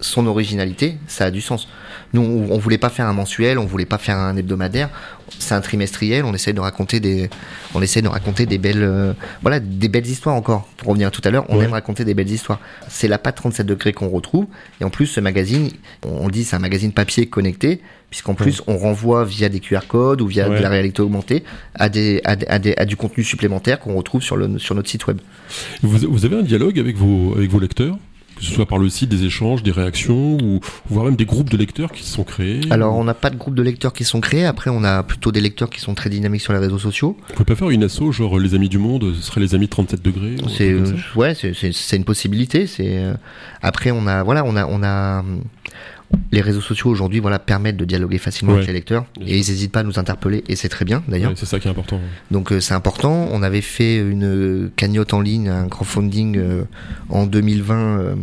son 0.02 0.28
originalité, 0.28 0.98
ça 1.08 1.26
a 1.26 1.32
du 1.32 1.42
sens. 1.42 1.68
Nous, 2.14 2.22
on, 2.22 2.52
on 2.54 2.58
voulait 2.58 2.78
pas 2.78 2.90
faire 2.90 3.06
un 3.08 3.14
mensuel, 3.14 3.60
on 3.60 3.66
voulait 3.66 3.86
pas 3.86 3.98
faire 3.98 4.18
un 4.18 4.36
hebdomadaire. 4.36 4.90
C'est 5.38 5.54
un 5.54 5.62
trimestriel. 5.62 6.26
On 6.26 6.34
essaie 6.34 6.54
de 6.54 6.60
raconter 6.60 7.00
des, 7.00 7.30
on 7.76 7.82
essaie 7.82 8.02
de 8.02 8.08
raconter 8.08 8.46
des 8.48 8.58
belles, 8.58 8.82
euh, 8.82 9.14
voilà, 9.42 9.60
des 9.60 9.88
belles 9.90 10.08
histoires 10.08 10.36
encore. 10.36 10.68
Pour 10.78 10.90
revenir 10.90 11.08
à 11.10 11.12
tout 11.12 11.22
à 11.24 11.30
l'heure, 11.30 11.46
on 11.50 11.58
Ouais. 11.60 11.66
aime 11.66 11.72
raconter 11.74 12.06
des 12.06 12.14
belles 12.16 12.32
histoires. 12.32 12.60
C'est 12.88 13.08
la 13.08 13.18
patte 13.20 13.36
37 13.36 13.66
degrés 13.68 13.94
qu'on 13.94 14.10
retrouve. 14.10 14.48
Et 14.82 14.84
en 14.84 14.90
plus, 14.90 15.06
ce 15.06 15.20
magazine, 15.20 15.70
on, 16.06 16.30
dit, 16.30 16.44
c'est 16.46 16.56
un 16.56 16.60
magazine 16.60 16.92
papier 16.94 17.28
connecté, 17.28 17.80
puisqu'en 18.10 18.34
plus, 18.34 18.64
on 18.66 18.78
renvoie 18.78 19.24
via 19.24 19.50
des 19.50 19.60
QR 19.60 19.82
codes 19.88 20.22
ou 20.22 20.28
via 20.28 20.50
Ouais. 20.50 20.58
de 20.58 20.64
la 20.64 20.70
réalité 20.70 21.02
augmentée 21.04 21.44
à 21.76 21.90
des, 21.90 22.22
à, 22.24 22.36
des- 22.36 22.48
à 22.48 22.58
des- 22.60 22.76
à 22.76 22.86
du 22.86 22.96
contenu 22.96 23.24
supplémentaire 23.24 23.80
qu'on 23.80 23.94
retrouve 23.94 24.24
sur 24.24 24.36
le, 24.36 24.58
sur 24.58 24.74
notre 24.74 24.90
site 24.90 25.06
web. 25.06 25.20
Vous, 25.84 25.98
vous 26.10 26.26
avez 26.26 26.38
un 26.38 26.44
dialogue 26.44 26.80
avec 26.80 26.98
vos, 26.98 27.36
avec 27.38 27.52
vos 27.52 27.60
lecteurs? 27.60 27.98
Que 28.40 28.46
ce 28.46 28.52
soit 28.54 28.66
par 28.66 28.78
le 28.80 28.90
site, 28.90 29.10
des 29.10 29.26
échanges, 29.26 29.62
des 29.64 29.72
réactions, 29.72 30.38
ou 30.42 30.60
voire 30.90 31.06
même 31.06 31.16
des 31.16 31.26
groupes 31.26 31.50
de 31.50 31.58
lecteurs 31.58 31.92
qui 31.92 32.04
se 32.04 32.12
sont 32.14 32.24
créés 32.24 32.62
Alors, 32.70 32.96
on 32.96 33.04
n'a 33.04 33.14
pas 33.14 33.30
de 33.30 33.36
groupe 33.36 33.54
de 33.56 33.62
lecteurs 33.62 33.94
qui 33.94 34.04
sont 34.06 34.22
créés. 34.22 34.46
Après, 34.46 34.70
on 34.70 34.84
a 34.84 35.04
plutôt 35.04 35.32
des 35.32 35.42
lecteurs 35.42 35.70
qui 35.70 35.80
sont 35.82 35.94
très 35.94 36.10
dynamiques 36.10 36.42
sur 36.42 36.54
les 36.54 36.60
réseaux 36.60 36.80
sociaux. 36.80 37.18
Vous 37.28 37.34
pouvez 37.34 37.46
pas 37.46 37.56
faire 37.56 37.70
une 37.70 37.84
asso, 37.84 38.12
genre 38.12 38.40
les 38.40 38.56
amis 38.56 38.70
du 38.70 38.78
monde, 38.78 39.14
ce 39.16 39.22
serait 39.22 39.42
les 39.42 39.56
amis 39.56 39.66
de 39.66 39.72
37 39.72 40.02
degrés 40.02 40.36
C'est 40.58 40.72
euh, 40.72 40.86
ouais, 41.16 41.36
c'est- 41.36 41.96
une 41.98 42.04
possibilité. 42.06 42.66
C'est 42.68 42.98
euh, 42.98 43.14
après 43.62 43.92
on 43.92 44.08
a 44.08 44.24
voilà 44.24 44.46
on 44.46 44.56
a 44.56 44.66
on 44.66 44.82
a 44.84 45.24
les 46.32 46.42
réseaux 46.42 46.62
sociaux 46.62 46.90
aujourd'hui 46.90 47.20
voilà 47.20 47.38
permettent 47.40 47.78
de 47.78 47.86
dialoguer 47.86 48.18
facilement 48.18 48.54
Ouais. 48.54 48.60
avec 48.60 48.68
les 48.68 48.74
lecteurs 48.74 49.06
et 49.22 49.34
ils 49.38 49.48
n'hésitent 49.50 49.72
pas 49.72 49.82
à 49.82 49.84
nous 49.84 50.00
interpeller 50.00 50.44
et 50.48 50.56
c'est 50.56 50.70
très 50.70 50.86
bien 50.86 51.04
d'ailleurs. 51.08 51.32
Ouais, 51.32 51.36
C'est 51.38 51.46
ça 51.46 51.60
qui 51.60 51.68
est 51.68 51.72
important. 51.72 52.00
Donc 52.32 52.52
euh, 52.52 52.60
c'est 52.60 52.74
important. 52.74 53.28
On 53.32 53.44
avait 53.44 53.62
fait 53.62 53.98
une 53.98 54.24
euh, 54.26 54.72
cagnotte 54.76 55.14
en 55.14 55.22
ligne, 55.22 55.50
un 55.50 55.68
crowdfunding 55.68 56.38
euh, 56.38 56.64
en 57.10 57.26
2020. 57.26 57.76
euh, 58.00 58.16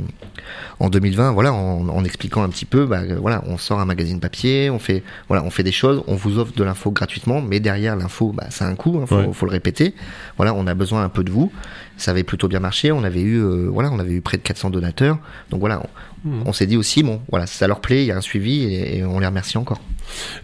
en 0.78 0.90
2020, 0.90 1.32
voilà, 1.32 1.52
en, 1.54 1.88
en 1.88 2.04
expliquant 2.04 2.42
un 2.42 2.48
petit 2.50 2.66
peu, 2.66 2.84
bah, 2.86 3.00
voilà, 3.20 3.42
on 3.46 3.56
sort 3.56 3.80
un 3.80 3.84
magazine 3.86 4.20
papier, 4.20 4.68
on 4.70 4.78
fait, 4.78 5.02
voilà, 5.26 5.42
on 5.42 5.50
fait 5.50 5.62
des 5.62 5.72
choses, 5.72 6.02
on 6.06 6.14
vous 6.14 6.38
offre 6.38 6.52
de 6.54 6.62
l'info 6.62 6.90
gratuitement, 6.90 7.40
mais 7.40 7.58
derrière 7.60 7.96
l'info, 7.96 8.32
bah, 8.36 8.46
ça 8.50 8.66
a 8.66 8.68
un 8.68 8.74
coût, 8.74 9.00
hein, 9.02 9.06
faut, 9.06 9.32
faut 9.32 9.46
le 9.46 9.50
répéter. 9.52 9.94
Voilà, 10.36 10.54
on 10.54 10.66
a 10.66 10.74
besoin 10.74 11.02
un 11.02 11.08
peu 11.08 11.24
de 11.24 11.30
vous. 11.32 11.50
Ça 11.96 12.10
avait 12.10 12.22
plutôt 12.24 12.46
bien 12.46 12.60
marché. 12.60 12.92
On 12.92 13.02
avait 13.04 13.22
eu, 13.22 13.40
voilà, 13.68 13.90
on 13.90 13.98
avait 13.98 14.12
eu 14.12 14.20
près 14.20 14.36
de 14.36 14.42
400 14.42 14.68
donateurs. 14.70 15.18
Donc 15.50 15.60
voilà, 15.60 15.82
on, 16.26 16.28
Mhm. 16.28 16.42
on 16.46 16.52
s'est 16.52 16.66
dit 16.66 16.76
aussi, 16.76 17.02
bon, 17.02 17.20
voilà, 17.30 17.46
ça 17.46 17.66
leur 17.68 17.80
plaît, 17.80 18.02
il 18.02 18.06
y 18.06 18.12
a 18.12 18.16
un 18.16 18.20
suivi 18.20 18.64
et 18.64 19.04
on 19.04 19.18
les 19.20 19.26
remercie 19.26 19.56
encore. 19.58 19.80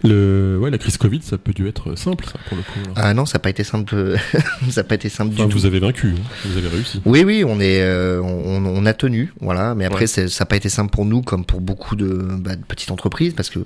Le, 0.03 0.57
ouais, 0.61 0.69
la 0.71 0.77
crise 0.77 0.97
Covid, 0.97 1.21
ça 1.21 1.37
peut 1.37 1.53
dû 1.53 1.67
être 1.67 1.97
simple, 1.97 2.25
ça, 2.25 2.33
pour 2.47 2.57
le 2.57 2.63
coup. 2.63 2.79
là. 2.95 3.01
Ah 3.07 3.13
non, 3.13 3.25
ça 3.25 3.35
n'a 3.37 3.39
pas 3.39 3.49
été 3.49 3.63
simple, 3.63 4.15
ça 4.69 4.83
pas 4.83 4.95
été 4.95 5.09
simple 5.09 5.33
Enfin, 5.33 5.45
du 5.45 5.51
tout. 5.53 5.59
vous 5.59 5.65
avez 5.65 5.79
vaincu, 5.79 6.13
hein, 6.17 6.21
vous 6.45 6.57
avez 6.57 6.67
réussi. 6.67 7.01
Oui, 7.05 7.23
oui, 7.23 7.43
on 7.47 7.59
est, 7.59 7.81
euh, 7.81 8.21
on, 8.21 8.65
on 8.65 8.85
a 8.85 8.93
tenu, 8.93 9.33
voilà. 9.41 9.75
Mais 9.75 9.85
après, 9.85 10.03
Ouais. 10.03 10.07
ça 10.07 10.23
n'a 10.39 10.45
pas 10.45 10.55
été 10.57 10.67
simple 10.69 10.91
pour 10.91 11.05
nous, 11.05 11.21
comme 11.21 11.45
pour 11.45 11.61
beaucoup 11.61 11.95
de, 11.95 12.07
bah, 12.39 12.55
de 12.55 12.63
petites 12.63 12.91
entreprises, 12.91 13.33
parce 13.33 13.49
que 13.49 13.59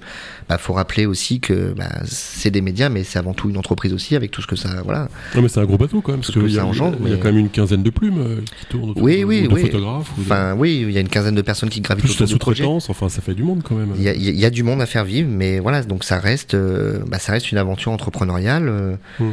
bah, 0.50 0.58
faut 0.58 0.74
rappeler 0.74 1.06
aussi 1.06 1.40
que 1.40 1.74
bah, 1.76 1.90
c'est 2.06 2.52
des 2.52 2.62
médias, 2.62 2.90
mais 2.90 3.04
c'est 3.04 3.18
avant 3.20 3.34
tout 3.34 3.50
une 3.50 3.58
entreprise 3.58 3.94
aussi, 3.94 4.16
avec 4.16 4.30
tout 4.32 4.42
ce 4.42 4.48
que 4.48 4.56
ça, 4.56 4.82
voilà. 4.84 5.08
Non, 5.36 5.42
mais 5.42 5.48
c'est 5.48 5.60
un 5.60 5.66
gros 5.66 5.78
bateau 5.78 6.02
quand 6.02 6.12
même, 6.12 6.20
parce 6.22 6.32
ce 6.34 6.40
que 6.40 6.46
qu'il 6.46 6.54
y, 6.54 6.58
a- 6.58 6.62
ça 6.62 6.66
engendre, 6.68 6.98
il 7.02 7.08
y 7.08 7.12
a 7.12 7.16
mais- 7.16 7.20
quand 7.22 7.30
même 7.30 7.38
une 7.40 7.50
quinzaine 7.50 7.82
de 7.84 7.90
plumes 7.90 8.20
euh, 8.20 8.42
qui 8.60 8.66
tournent 8.68 8.92
autour 8.92 9.02
Oui, 9.04 9.20
de, 9.22 9.26
oui, 9.26 9.44
ou 9.46 9.50
de 9.50 9.54
oui. 9.56 9.62
photographes. 9.62 10.12
ou 10.18 10.22
de- 10.22 10.26
Enfin, 10.26 10.56
oui, 10.58 10.84
il 10.88 10.92
y 10.92 10.98
a 10.98 11.02
une 11.02 11.10
quinzaine 11.10 11.36
de 11.36 11.42
personnes 11.42 11.70
qui 11.70 11.82
gravitent 11.82 12.06
plus 12.06 12.12
autour 12.14 12.26
la 12.28 12.34
du 12.34 12.38
projet. 12.38 12.64
sous-traitance, 12.64 12.90
enfin, 12.90 13.10
ça 13.10 13.22
fait 13.22 13.34
du 13.34 13.44
monde 13.44 13.62
quand 13.64 13.76
même. 13.76 13.94
Il 13.98 14.02
y, 14.04 14.32
y 14.40 14.46
a 14.46 14.50
du 14.50 14.64
monde 14.64 14.82
à 14.82 14.86
faire 14.86 15.06
vivre, 15.06 15.30
mais 15.32 15.60
voilà, 15.60 15.82
donc 15.88 16.04
ça 16.04 16.20
reste, 16.20 16.54
euh, 16.54 17.00
bah, 17.08 17.20
ça 17.20 17.32
reste 17.32 17.52
une 17.52 17.58
aventure 17.58 17.92
entrepreneuriale. 17.92 18.68
euh, 18.70 18.96
Mm. 19.20 19.32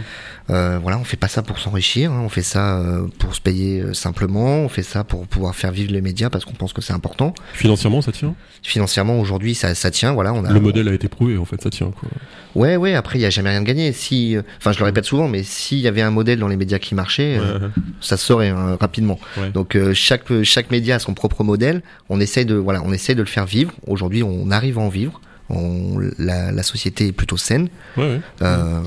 euh, 0.51 0.79
voilà, 0.83 0.99
on 0.99 1.05
fait 1.05 1.17
pas 1.17 1.29
ça 1.29 1.43
pour 1.43 1.59
s'enrichir, 1.59 2.13
hein, 2.13 2.23
on 2.25 2.29
fait 2.29 2.43
ça 2.43 2.79
euh, 2.79 3.07
pour 3.19 3.35
se 3.35 3.41
payer 3.41 3.83
simplement, 3.95 4.59
on 4.61 4.69
fait 4.69 4.83
ça 4.83 5.05
pour 5.05 5.27
pouvoir 5.27 5.55
faire 5.55 5.73
vivre 5.73 5.93
les 5.93 6.01
médias 6.01 6.31
parce 6.31 6.45
qu'on 6.45 6.53
pense 6.55 6.73
que 6.73 6.81
c'est 6.83 6.93
important. 6.93 7.35
Financièrement, 7.55 8.01
ça 8.03 8.13
tient? 8.13 8.35
Financièrement, 8.63 9.21
aujourd'hui, 9.21 9.55
ça, 9.55 9.75
ça 9.75 9.91
tient. 9.91 10.13
Voilà, 10.13 10.33
on 10.33 10.45
a. 10.45 10.53
Le 10.53 10.61
modèle 10.61 10.89
a 10.89 10.95
été 10.95 11.09
prouvé, 11.09 11.37
en 11.37 11.45
fait, 11.45 11.61
ça 11.61 11.69
tient. 11.71 11.91
Quoi. 11.91 12.09
Ouais, 12.55 12.77
ouais. 12.77 12.95
Après, 12.95 13.19
il 13.19 13.23
y 13.23 13.27
a 13.27 13.31
jamais 13.31 13.51
rien 13.51 13.61
de 13.61 13.67
gagné. 13.67 13.93
Si, 13.93 14.37
enfin, 14.59 14.73
je 14.73 14.79
le 14.79 14.85
répète 14.85 15.05
souvent, 15.05 15.29
mais 15.29 15.43
s'il 15.43 15.79
y 15.79 15.89
avait 15.89 16.01
un 16.03 16.11
modèle 16.11 16.39
dans 16.39 16.49
les 16.49 16.57
médias 16.57 16.79
qui 16.79 16.95
marchait, 16.95 17.39
Ouais. 17.39 17.69
ça 18.01 18.17
se 18.17 18.25
saurait 18.25 18.49
hein, 18.49 18.77
rapidement. 18.81 19.19
Ouais. 19.39 19.51
Donc 19.51 19.77
chaque 19.93 20.25
chaque 20.45 20.71
média 20.71 20.97
a 20.97 20.99
son 20.99 21.13
propre 21.15 21.43
modèle. 21.45 21.83
On 22.09 22.21
essaye 22.21 22.47
de 22.47 22.55
voilà, 22.55 22.83
on 22.85 22.93
essaye 22.93 23.15
de 23.17 23.21
le 23.23 23.27
faire 23.29 23.45
vivre. 23.47 23.73
Aujourd'hui, 23.87 24.23
on 24.23 24.51
arrive 24.51 24.79
à 24.79 24.83
en 24.83 24.89
vivre. 24.89 25.21
On, 25.51 25.99
la, 26.19 26.53
la 26.53 26.63
société 26.63 27.09
est 27.09 27.13
plutôt 27.13 27.37
saine. 27.37 27.69
Ouais, 27.97 28.05
ouais. 28.05 28.21
Euh, 28.43 28.81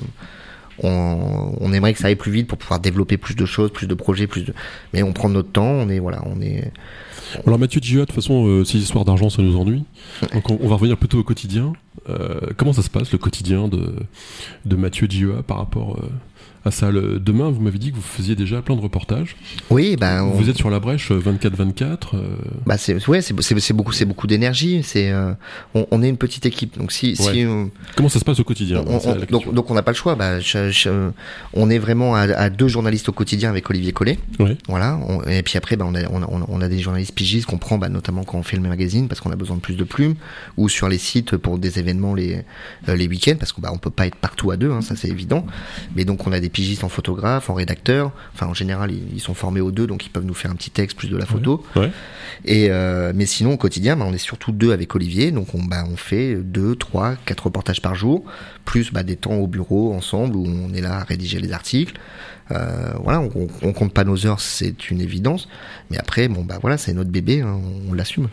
on, 0.83 1.55
on 1.59 1.73
aimerait 1.73 1.93
que 1.93 1.99
ça 1.99 2.07
aille 2.07 2.15
plus 2.15 2.31
vite 2.31 2.47
pour 2.47 2.57
pouvoir 2.57 2.79
développer 2.79 3.17
plus 3.17 3.35
de 3.35 3.45
choses, 3.45 3.71
plus 3.71 3.87
de 3.87 3.93
projets, 3.93 4.27
plus 4.27 4.43
de. 4.43 4.53
Mais 4.93 5.03
on 5.03 5.13
prend 5.13 5.29
notre 5.29 5.51
temps. 5.51 5.69
On 5.69 5.89
est 5.89 5.99
voilà, 5.99 6.21
on 6.25 6.41
est. 6.41 6.71
Alors 7.45 7.59
Mathieu 7.59 7.81
Gia, 7.81 8.01
de 8.01 8.05
toute 8.05 8.15
façon, 8.15 8.47
euh, 8.47 8.63
ces 8.63 8.77
histoires 8.77 9.05
d'argent, 9.05 9.29
ça 9.29 9.41
nous 9.41 9.57
ennuie. 9.57 9.83
Donc 10.33 10.49
on, 10.49 10.59
on 10.61 10.67
va 10.67 10.75
revenir 10.75 10.97
plutôt 10.97 11.19
au 11.19 11.23
quotidien. 11.23 11.73
Euh, 12.09 12.39
comment 12.55 12.73
ça 12.73 12.81
se 12.81 12.89
passe, 12.89 13.11
le 13.11 13.17
quotidien 13.17 13.67
de, 13.67 13.95
de 14.65 14.75
Mathieu 14.75 15.07
Gia 15.09 15.43
par 15.43 15.57
rapport 15.57 15.97
euh, 15.97 16.09
à 16.65 16.71
ça 16.71 16.91
le, 16.91 17.19
Demain, 17.19 17.49
vous 17.49 17.61
m'avez 17.61 17.77
dit 17.79 17.91
que 17.91 17.95
vous 17.95 18.01
faisiez 18.01 18.35
déjà 18.35 18.61
plein 18.61 18.75
de 18.75 18.81
reportages. 18.81 19.35
Oui, 19.69 19.95
ben. 19.95 20.23
on- 20.23 20.31
Vous 20.31 20.49
êtes 20.49 20.57
sur 20.57 20.69
la 20.69 20.79
brèche 20.79 21.11
euh, 21.11 21.19
24-24. 21.19 22.15
euh, 22.15 22.35
Bah 22.65 22.77
c'est 22.77 23.05
ouais, 23.07 23.21
c'est 23.21 23.73
beaucoup, 23.73 23.91
c'est 23.91 24.05
beaucoup 24.05 24.27
d'énergie. 24.27 24.81
C'est 24.83 25.11
euh, 25.11 25.33
on, 25.73 25.87
on 25.91 26.03
est 26.03 26.09
une 26.09 26.17
petite 26.17 26.45
équipe. 26.45 26.77
Donc 26.77 26.91
si 26.91 27.15
si 27.15 27.27
Ouais. 27.29 27.45
on- 27.47 27.69
comment 27.95 28.09
ça 28.09 28.19
se 28.19 28.25
passe 28.25 28.39
au 28.39 28.43
quotidien 28.43 28.83
On- 28.87 28.99
donc, 29.31 29.53
donc 29.53 29.71
on 29.71 29.73
n'a 29.73 29.83
pas 29.83 29.91
le 29.91 29.97
choix. 29.97 30.15
Bah, 30.15 30.39
je- 30.39 30.69
je- 30.71 31.09
on 31.53 31.69
est 31.69 31.79
vraiment 31.79 32.15
à, 32.15 32.21
à 32.21 32.49
deux 32.49 32.67
journalistes 32.67 33.09
au 33.09 33.13
quotidien 33.13 33.49
avec 33.49 33.69
Olivier 33.69 33.91
Collet. 33.93 34.17
Ouais. 34.39 34.57
Voilà. 34.67 34.99
On- 35.07 35.21
et 35.23 35.43
puis 35.43 35.57
après, 35.57 35.75
bah, 35.77 35.85
on, 35.87 35.95
a, 35.95 36.01
on, 36.09 36.59
des 36.67 36.79
journalistes 36.79 37.13
pigistes 37.13 37.45
qu'on 37.45 37.57
prend, 37.57 37.77
bah, 37.77 37.87
notamment 37.89 38.23
quand 38.23 38.37
on 38.37 38.43
fait 38.43 38.57
le 38.57 38.63
magazine, 38.63 39.07
parce 39.07 39.21
qu'on 39.21 39.31
a 39.31 39.35
besoin 39.37 39.55
de 39.55 39.61
plus 39.61 39.75
de 39.77 39.83
plumes, 39.85 40.15
ou 40.57 40.67
sur 40.69 40.89
les 40.89 40.97
sites 40.97 41.37
pour 41.37 41.57
des 41.59 41.79
événements 41.79 42.13
les, 42.13 42.43
euh, 42.89 42.95
les 42.95 43.07
week-ends, 43.07 43.35
parce 43.39 43.53
qu'on 43.53 43.61
bah, 43.61 43.69
on 43.73 43.77
peut 43.77 43.89
pas 43.89 44.05
être 44.07 44.15
partout 44.17 44.51
à 44.51 44.57
deux, 44.57 44.71
hein, 44.71 44.81
ça 44.81 44.95
c'est 44.97 45.07
évident. 45.07 45.45
Mais 45.95 46.03
donc 46.03 46.27
on 46.27 46.31
a 46.33 46.39
des 46.39 46.49
en 46.83 46.89
photographe, 46.89 47.49
en 47.49 47.53
rédacteur. 47.53 48.11
Enfin, 48.33 48.47
en 48.47 48.53
général, 48.53 48.91
ils, 48.91 49.15
ils 49.15 49.19
sont 49.19 49.33
formés 49.33 49.61
aux 49.61 49.71
deux, 49.71 49.87
donc 49.87 50.05
ils 50.05 50.09
peuvent 50.09 50.25
nous 50.25 50.33
faire 50.33 50.51
un 50.51 50.55
petit 50.55 50.69
texte 50.71 50.97
plus 50.97 51.07
de 51.09 51.17
la 51.17 51.25
photo. 51.25 51.63
Ouais. 51.75 51.91
Et 52.45 52.67
euh, 52.69 53.11
mais 53.15 53.25
sinon 53.25 53.53
au 53.53 53.57
quotidien, 53.57 53.95
bah, 53.95 54.05
on 54.07 54.13
est 54.13 54.17
surtout 54.17 54.51
deux 54.51 54.71
avec 54.71 54.93
Olivier, 54.95 55.31
donc 55.31 55.53
on, 55.55 55.63
bah, 55.63 55.83
on 55.91 55.97
fait 55.97 56.35
deux, 56.35 56.75
trois, 56.75 57.15
quatre 57.25 57.45
reportages 57.45 57.81
par 57.81 57.95
jour, 57.95 58.23
plus 58.65 58.91
bah, 58.91 59.03
des 59.03 59.15
temps 59.15 59.35
au 59.35 59.47
bureau 59.47 59.93
ensemble 59.93 60.35
où 60.35 60.45
on 60.47 60.73
est 60.73 60.81
là 60.81 60.97
à 60.99 61.03
rédiger 61.03 61.39
les 61.39 61.51
articles. 61.51 61.95
Euh, 62.51 62.93
voilà, 63.03 63.19
on, 63.19 63.29
on- 63.35 63.47
on 63.61 63.73
compte 63.73 63.93
pas 63.93 64.03
nos 64.05 64.25
heures, 64.25 64.39
c'est 64.39 64.89
une 64.89 65.01
évidence. 65.01 65.49
Mais 65.91 65.97
après, 65.97 66.27
bon 66.29 66.43
bah 66.45 66.57
voilà, 66.61 66.77
c'est 66.77 66.93
notre 66.93 67.09
bébé, 67.09 67.41
hein, 67.41 67.59
on, 67.89 67.93
l'assume. 67.93 68.29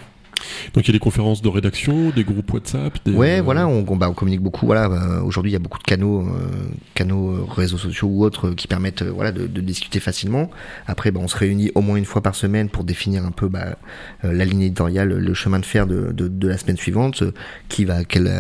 Donc 0.75 0.85
il 0.85 0.89
y 0.89 0.91
a 0.91 0.93
des 0.93 0.99
conférences 0.99 1.43
de 1.43 1.49
rédaction, 1.49 2.11
des 2.11 2.25
groupes 2.25 2.53
WhatsApp. 2.53 2.99
Des, 3.05 3.13
Ouais, 3.13 3.39
euh, 3.39 3.43
voilà, 3.43 3.67
on, 3.69 3.85
on- 3.89 3.97
bah, 3.97 4.09
on 4.11 4.15
communique 4.15 4.41
beaucoup. 4.43 4.67
Voilà, 4.67 4.87
euh, 4.87 5.21
aujourd'hui 5.23 5.51
il 5.53 5.55
y 5.55 5.57
a 5.57 5.61
beaucoup 5.61 5.79
de 5.79 5.85
canaux, 5.85 6.21
euh, 6.23 6.49
canaux 6.95 7.45
réseaux 7.47 7.79
sociaux 7.79 8.09
ou 8.09 8.25
autres 8.25 8.51
qui 8.51 8.67
permettent, 8.67 9.03
euh, 9.03 9.11
voilà, 9.13 9.33
de, 9.33 9.47
de 9.47 9.61
discuter 9.61 10.01
facilement. 10.01 10.51
Après, 10.87 11.11
bah, 11.11 11.21
on 11.23 11.29
se 11.29 11.37
réunit 11.37 11.71
au 11.75 11.81
moins 11.81 11.97
une 11.97 12.05
fois 12.05 12.23
par 12.23 12.35
semaine 12.35 12.69
pour 12.69 12.85
définir 12.85 13.25
un 13.25 13.31
peu 13.31 13.49
bah, 13.49 13.77
la 14.23 14.45
ligne 14.45 14.63
éditoriale, 14.63 15.09
le 15.09 15.35
chemin 15.35 15.59
de 15.59 15.67
fer 15.67 15.87
de, 15.87 16.13
de, 16.13 16.29
de 16.29 16.49
la 16.49 16.59
semaine 16.59 16.77
suivante, 16.77 17.23
qui 17.69 17.85
va, 17.85 17.97
à 17.97 18.05
quelle, 18.05 18.31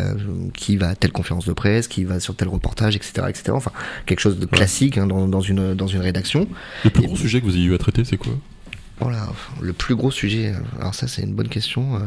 qui 0.54 0.76
va 0.76 0.88
à 0.90 0.94
telle 0.94 1.12
conférence 1.12 1.46
de 1.46 1.52
presse, 1.52 1.88
qui 1.88 2.04
va 2.04 2.20
sur 2.20 2.34
tel 2.36 2.48
reportage, 2.48 2.96
etc., 2.96 3.26
etc. 3.28 3.44
Enfin, 3.52 3.72
quelque 4.06 4.20
chose 4.20 4.38
de 4.38 4.46
classique 4.46 4.98
hein, 4.98 5.06
dans, 5.06 5.28
dans 5.28 5.40
une 5.40 5.74
dans 5.74 5.86
une 5.86 6.00
rédaction. 6.00 6.46
Le 6.84 6.90
plus 6.90 7.04
Et- 7.04 7.06
gros 7.06 7.16
sujet 7.16 7.40
que 7.40 7.46
vous 7.46 7.56
ayez 7.56 7.64
eu 7.66 7.74
à 7.74 7.78
traiter, 7.78 8.04
c'est 8.04 8.16
quoi? 8.16 8.32
Voilà, 9.00 9.26
le 9.60 9.72
plus 9.72 9.94
gros 9.96 10.10
sujet. 10.10 10.52
euh, 10.54 10.80
Alors 10.80 10.94
ça, 10.94 11.08
c'est 11.08 11.22
une 11.22 11.34
bonne 11.34 11.48
question. 11.48 11.96
euh, 11.96 12.00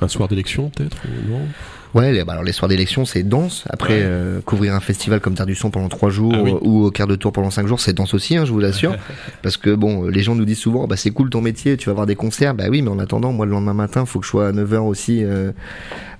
Un 0.00 0.08
soir 0.08 0.28
d'élection, 0.28 0.70
peut-être 0.70 0.98
Non? 1.28 1.46
Ouais, 1.94 2.10
les, 2.10 2.24
bah 2.24 2.32
alors 2.32 2.44
les 2.44 2.52
soirs 2.52 2.68
d'élection, 2.70 3.04
c'est 3.04 3.22
dense. 3.22 3.64
Après, 3.68 3.94
Ouais. 3.94 4.00
euh, 4.02 4.40
couvrir 4.40 4.74
un 4.74 4.80
festival 4.80 5.20
comme 5.20 5.34
Terre 5.34 5.44
du 5.44 5.54
Son 5.54 5.70
pendant 5.70 5.88
trois 5.90 6.08
jours 6.08 6.32
Ah 6.34 6.42
oui. 6.42 6.52
euh, 6.52 6.58
ou 6.62 6.84
au 6.86 6.90
quart 6.90 7.06
de 7.06 7.16
tour 7.16 7.32
pendant 7.32 7.50
cinq 7.50 7.66
jours, 7.66 7.80
c'est 7.80 7.92
dense 7.92 8.14
aussi, 8.14 8.34
hein, 8.36 8.46
je 8.46 8.52
vous 8.52 8.60
l'assure. 8.60 8.96
Parce 9.42 9.58
que 9.58 9.74
bon, 9.74 10.06
euh, 10.06 10.10
les 10.10 10.22
gens 10.22 10.34
nous 10.34 10.46
disent 10.46 10.58
souvent, 10.58 10.86
bah 10.86 10.96
c'est 10.96 11.10
cool 11.10 11.28
ton 11.28 11.42
métier, 11.42 11.76
tu 11.76 11.90
vas 11.90 11.94
voir 11.94 12.06
des 12.06 12.14
concerts. 12.16 12.54
Bah 12.54 12.64
oui, 12.70 12.80
mais 12.80 12.88
en 12.88 12.98
attendant, 12.98 13.32
moi 13.32 13.44
le 13.44 13.52
lendemain 13.52 13.74
matin, 13.74 14.06
faut 14.06 14.20
que 14.20 14.24
je 14.24 14.30
sois 14.30 14.48
à 14.48 14.52
9h 14.52 14.78
aussi. 14.78 15.22
Euh, 15.22 15.52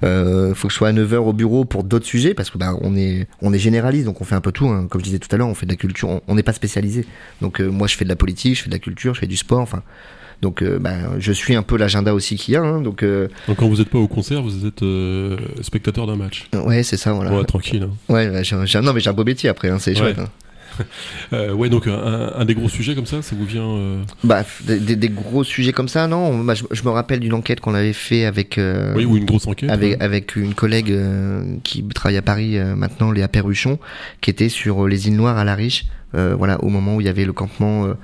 euh, 0.04 0.54
faut 0.54 0.68
que 0.68 0.72
je 0.72 0.78
sois 0.78 0.88
à 0.88 0.92
9h 0.92 1.14
au 1.16 1.32
bureau 1.32 1.64
pour 1.64 1.84
d'autres 1.84 2.06
sujets 2.06 2.34
parce 2.34 2.50
que 2.50 2.58
bah 2.58 2.74
on 2.82 2.94
est 2.96 3.26
on 3.40 3.52
est 3.54 3.58
généraliste, 3.58 4.04
donc 4.04 4.20
on 4.20 4.24
fait 4.24 4.34
un 4.34 4.40
peu 4.40 4.52
tout. 4.52 4.66
hein. 4.68 4.86
Comme 4.90 5.00
je 5.00 5.04
disais 5.06 5.20
tout 5.20 5.28
à 5.34 5.38
l'heure, 5.38 5.48
on 5.48 5.54
fait 5.54 5.64
de 5.66 5.70
la 5.72 5.76
culture, 5.76 6.08
on- 6.08 6.20
on 6.28 6.34
n'est 6.34 6.42
pas 6.42 6.52
spécialisé. 6.52 7.06
Donc 7.40 7.60
euh, 7.60 7.68
moi, 7.70 7.86
je 7.86 7.96
fais 7.96 8.04
de 8.04 8.10
la 8.10 8.16
politique, 8.16 8.56
je 8.56 8.62
fais 8.64 8.68
de 8.68 8.74
la 8.74 8.78
culture, 8.80 9.14
je 9.14 9.20
fais 9.20 9.26
du 9.26 9.36
sport, 9.38 9.60
enfin. 9.60 9.82
Donc, 10.42 10.62
bah, 10.64 10.90
je 11.20 11.32
suis 11.32 11.54
un 11.54 11.62
peu 11.62 11.76
l'agenda 11.76 12.12
aussi 12.12 12.34
qu'il 12.36 12.54
y 12.54 12.56
a. 12.56 12.62
Hein, 12.62 12.80
donc, 12.80 13.02
euh, 13.04 13.28
Donc 13.46 13.58
quand 13.58 13.68
vous 13.68 13.76
n'êtes 13.76 13.88
pas 13.88 13.98
au 13.98 14.08
concert, 14.08 14.42
vous 14.42 14.66
êtes 14.66 14.82
euh, 14.82 15.36
spectateur 15.62 16.06
d'un 16.06 16.16
match. 16.16 16.48
ouais, 16.52 16.82
c'est 16.82 16.96
ça. 16.96 17.12
Voilà. 17.12 17.32
Ouais, 17.32 17.44
tranquille. 17.44 17.84
hein. 17.88 18.12
Ouais, 18.12 18.42
j'ai- 18.42 18.80
non, 18.80 18.92
mais 18.92 19.00
j'ai 19.00 19.08
un 19.10 19.12
beau 19.12 19.24
métier 19.24 19.48
après, 19.48 19.68
hein, 19.70 19.78
c'est 19.78 19.92
Ouais. 19.92 19.96
chouette. 20.14 20.18
Euh, 21.32 21.52
ouais, 21.52 21.68
donc 21.70 21.86
un, 21.86 22.32
un 22.36 22.44
des 22.44 22.54
gros 22.54 22.68
sujets 22.68 22.94
comme 22.94 23.06
ça, 23.06 23.22
ça 23.22 23.34
vous 23.34 23.46
vient. 23.46 23.62
euh, 23.68 24.02
Bah, 24.24 24.44
des, 24.66 25.08
gros 25.08 25.44
sujets 25.44 25.72
comme 25.72 25.88
ça, 25.88 26.06
non. 26.06 26.44
Bah, 26.44 26.54
je, 26.54 26.64
je 26.70 26.82
me 26.84 26.90
rappelle 26.90 27.20
d'une 27.20 27.32
enquête 27.32 27.60
qu'on 27.60 27.74
avait 27.74 27.92
fait 27.94 28.24
avec, 28.26 28.58
euh, 28.58 28.92
Oui, 28.94 29.04
ou 29.04 29.16
une 29.16 29.24
grosse 29.24 29.46
enquête. 29.46 29.70
avec, 29.70 29.92
ouais. 29.98 30.02
avec 30.02 30.36
une 30.36 30.54
collègue 30.54 30.90
euh, 30.90 31.56
qui 31.64 31.82
travaille 31.88 32.18
à 32.18 32.22
Paris 32.22 32.58
euh, 32.58 32.74
maintenant, 32.76 33.10
Léa 33.12 33.28
Perruchon, 33.28 33.78
qui 34.20 34.28
était 34.30 34.48
sur 34.50 34.86
les 34.88 35.08
îles 35.08 35.16
Noires 35.16 35.38
à 35.38 35.44
la 35.44 35.54
Riche. 35.54 35.84
euh, 36.14 36.34
voilà, 36.36 36.62
au 36.62 36.68
moment 36.68 36.96
où 36.96 37.00
il 37.00 37.06
y 37.06 37.10
avait 37.10 37.24
le 37.24 37.32
campement 37.32 37.86
euh, 37.86 37.94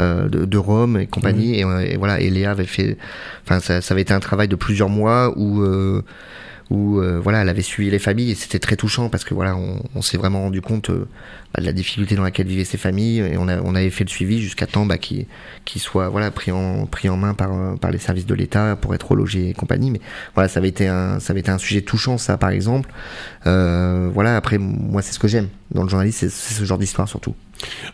euh, 0.00 0.28
de, 0.28 0.44
de 0.44 0.58
Rome 0.58 0.98
et 0.98 1.06
compagnie, 1.06 1.54
et, 1.54 1.60
et 1.60 1.96
voilà, 1.96 2.20
et 2.20 2.28
Léa 2.28 2.50
avait 2.50 2.66
fait, 2.66 2.98
enfin, 3.44 3.60
ça, 3.60 3.80
ça 3.80 3.94
avait 3.94 4.02
été 4.02 4.12
un 4.12 4.20
travail 4.20 4.48
de 4.48 4.56
plusieurs 4.56 4.90
mois 4.90 5.32
où 5.38 5.64
où 6.70 6.98
euh, 6.98 7.20
voilà, 7.20 7.42
elle 7.42 7.48
avait 7.48 7.62
suivi 7.62 7.90
les 7.90 7.98
familles 7.98 8.30
et 8.30 8.34
c'était 8.34 8.58
très 8.58 8.76
touchant 8.76 9.08
parce 9.08 9.24
que 9.24 9.34
voilà, 9.34 9.56
on, 9.56 10.02
s'est 10.02 10.16
vraiment 10.16 10.42
rendu 10.42 10.60
compte 10.60 10.90
euh, 10.90 11.06
bah, 11.54 11.60
de 11.60 11.66
la 11.66 11.72
difficulté 11.72 12.14
dans 12.14 12.22
laquelle 12.22 12.46
vivaient 12.46 12.64
ces 12.64 12.78
familles 12.78 13.18
et 13.18 13.36
on, 13.36 13.48
avait 13.48 13.90
fait 13.90 14.04
le 14.04 14.10
suivi 14.10 14.40
jusqu'à 14.40 14.66
temps 14.66 14.86
bah, 14.86 14.98
qu'ils 14.98 15.26
soient 15.76 16.08
voilà 16.08 16.30
pris 16.30 16.52
en 16.52 16.86
pris 16.86 17.08
en 17.08 17.16
main 17.16 17.34
par 17.34 17.52
euh, 17.52 17.76
par 17.76 17.90
les 17.90 17.98
services 17.98 18.26
de 18.26 18.34
l'État 18.34 18.76
pour 18.76 18.94
être 18.94 19.10
relogés 19.10 19.50
et 19.50 19.54
compagnie. 19.54 19.90
Mais 19.90 20.00
voilà, 20.34 20.48
ça 20.48 20.58
avait 20.58 20.68
été 20.68 20.88
un 20.88 21.20
ça 21.20 21.32
avait 21.32 21.40
été 21.40 21.50
un 21.50 21.58
sujet 21.58 21.82
touchant 21.82 22.18
ça 22.18 22.38
par 22.38 22.50
exemple. 22.50 22.90
Voilà, 23.44 24.36
après 24.36 24.58
moi 24.58 25.02
c'est 25.02 25.12
ce 25.12 25.18
que 25.18 25.28
j'aime 25.28 25.48
dans 25.72 25.82
le 25.82 25.88
journalisme, 25.88 26.28
c'est 26.28 26.54
ce 26.54 26.64
genre 26.64 26.78
d'histoire 26.78 27.08
surtout. 27.08 27.34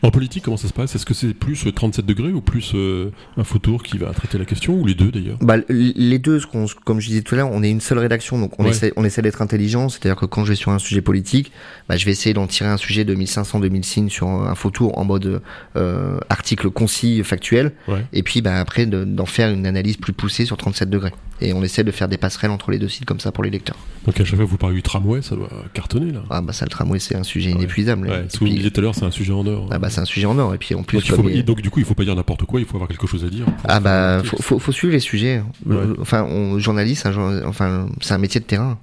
En 0.03 0.11
politique, 0.11 0.43
comment 0.45 0.57
ça 0.57 0.67
se 0.69 0.73
passe? 0.73 0.95
Est-ce 0.97 1.05
que 1.07 1.13
c'est 1.15 1.35
plus 1.35 1.67
euh, 1.67 1.71
37 1.73 2.05
degrés 2.07 2.33
ou 2.33 2.41
plus 2.41 2.73
euh, 2.75 3.13
un 3.37 3.45
tour 3.45 3.83
qui 3.83 3.99
va 3.99 4.11
traiter 4.13 4.39
la 4.39 4.47
question 4.47 4.75
ou 4.81 4.87
les 4.87 4.95
deux 4.95 5.11
d'ailleurs? 5.13 5.37
Bah, 5.43 5.57
les 5.69 6.19
deux, 6.19 6.41
comme 6.85 6.99
je 7.01 7.07
disais 7.09 7.21
tout 7.21 7.35
à 7.35 7.39
l'heure, 7.39 7.51
on 7.53 7.63
est 7.63 7.71
une 7.71 7.81
seule 7.83 7.99
rédaction, 7.99 8.39
donc 8.39 8.59
on 8.59 8.65
Ouais. 8.65 8.71
essaie, 8.71 8.93
on 8.97 9.05
essaie 9.05 9.23
d'être 9.23 9.43
intelligent. 9.43 9.89
C'est-à-dire 9.91 10.17
que 10.17 10.25
quand 10.27 10.45
je 10.45 10.51
vais 10.51 10.57
sur 10.57 10.73
un 10.73 10.79
sujet 10.79 11.03
politique, 11.03 11.53
bah, 11.89 11.97
je 11.99 12.05
vais 12.07 12.11
essayer 12.11 12.33
d'en 12.33 12.47
tirer 12.47 12.71
un 12.71 12.79
sujet 12.79 13.05
de 13.05 13.15
1500-2000 13.15 13.83
signes 13.83 14.09
sur 14.09 14.29
un 14.29 14.55
photo 14.55 14.91
en 14.95 15.05
mode 15.05 15.41
euh, 15.77 16.19
article 16.31 16.71
concis, 16.71 17.23
factuel, 17.23 17.73
Ouais. 17.87 18.05
et 18.13 18.23
puis 18.23 18.41
bah, 18.41 18.59
après 18.59 18.87
de- 18.87 19.05
d'en 19.05 19.27
faire 19.27 19.51
une 19.51 19.67
analyse 19.67 19.99
plus 19.99 20.15
poussée 20.15 20.47
sur 20.47 20.57
37 20.57 20.89
degrés. 20.91 21.13
Et 21.43 21.55
on 21.55 21.63
essaie 21.63 21.85
de 21.85 21.91
faire 21.91 22.09
des 22.09 22.19
passerelles 22.19 22.51
entre 22.51 22.71
les 22.71 22.79
deux 22.79 22.89
sites 22.89 23.07
comme 23.07 23.21
ça 23.21 23.33
pour 23.33 23.43
les 23.45 23.49
lecteurs. 23.51 23.79
Donc 24.07 24.21
à 24.21 24.25
chaque 24.27 24.37
fois 24.37 24.45
vous 24.45 24.59
parlez 24.59 24.77
du 24.77 24.83
tramway, 24.83 25.23
ça 25.23 25.37
doit 25.37 25.49
cartonner 25.73 26.13
là. 26.13 26.23
Ah 26.29 26.43
bah 26.43 26.53
ça, 26.53 26.67
le 26.67 26.71
tramway, 26.71 26.99
c'est 26.99 27.15
un 27.17 27.23
sujet. 27.23 27.55
Inépuisable. 27.63 28.09
Ouais, 28.09 28.25
ce 28.29 28.35
que 28.35 28.45
vous 28.45 28.51
me 28.51 28.57
disiez 28.57 28.71
tout 28.71 28.81
à 28.81 28.83
l'heure, 28.83 28.95
c'est 28.95 29.05
un 29.05 29.11
sujet 29.11 29.33
en 29.33 29.47
or. 29.47 29.69
ah 29.71 29.79
bah 29.79 29.91
c'est 29.91 30.01
un 30.01 30.05
sujet 30.05 30.27
en 30.27 30.39
or. 30.39 30.55
Et 30.55 30.59
puis 30.59 30.75
en 30.75 30.83
plus, 30.83 30.99
donc, 30.99 31.05
il 31.07 31.11
faut- 31.11 31.17
comme 31.23 31.29
les- 31.31 31.43
donc, 31.43 31.63
du 31.63 31.71
coup, 31.71 31.79
il 31.81 31.85
faut 31.87 31.95
pas 31.95 32.05
dire 32.05 32.15
n'importe 32.17 32.45
quoi, 32.45 32.61
il 32.61 32.67
faut 32.67 32.77
avoir 32.77 32.89
quelque 32.89 33.07
chose 33.07 33.25
à 33.25 33.29
dire. 33.29 33.47
Ah 33.65 33.81
bah 33.81 34.23
faut, 34.25 34.37
faut, 34.43 34.59
faut 34.59 34.73
suivre 34.73 34.93
les 34.93 35.01
sujets. 35.01 35.43
Ouais. 35.67 35.77
Euh, 35.77 35.95
Enfin, 36.01 36.25
on, 36.25 36.59
journaliste, 36.59 37.07
un 37.07 37.47
enfin 37.47 37.89
c'est 38.01 38.15
un 38.15 38.19
métier 38.19 38.41
de 38.41 38.47
terrain. 38.47 38.79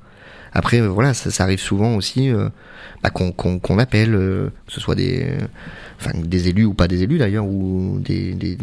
Après 0.53 0.79
euh, 0.81 0.87
voilà, 0.87 1.13
ça, 1.13 1.29
ça 1.29 1.43
arrive 1.43 1.59
souvent 1.59 1.95
aussi 1.95 2.29
euh, 2.29 2.49
bah, 3.03 3.09
qu'on 3.09 3.31
qu'on 3.31 3.59
qu'on 3.59 3.77
appelle, 3.79 4.15
euh, 4.15 4.49
que 4.65 4.73
ce 4.73 4.79
soit 4.79 4.95
des, 4.95 5.23
euh, 5.23 5.45
enfin 5.99 6.11
des 6.17 6.47
élus 6.47 6.63
ou 6.65 6.73
pas 6.73 6.87
des 6.87 7.03
élus 7.03 7.17
d'ailleurs, 7.17 7.45
ou 7.45 7.99
des, 7.99 8.33
des 8.33 8.57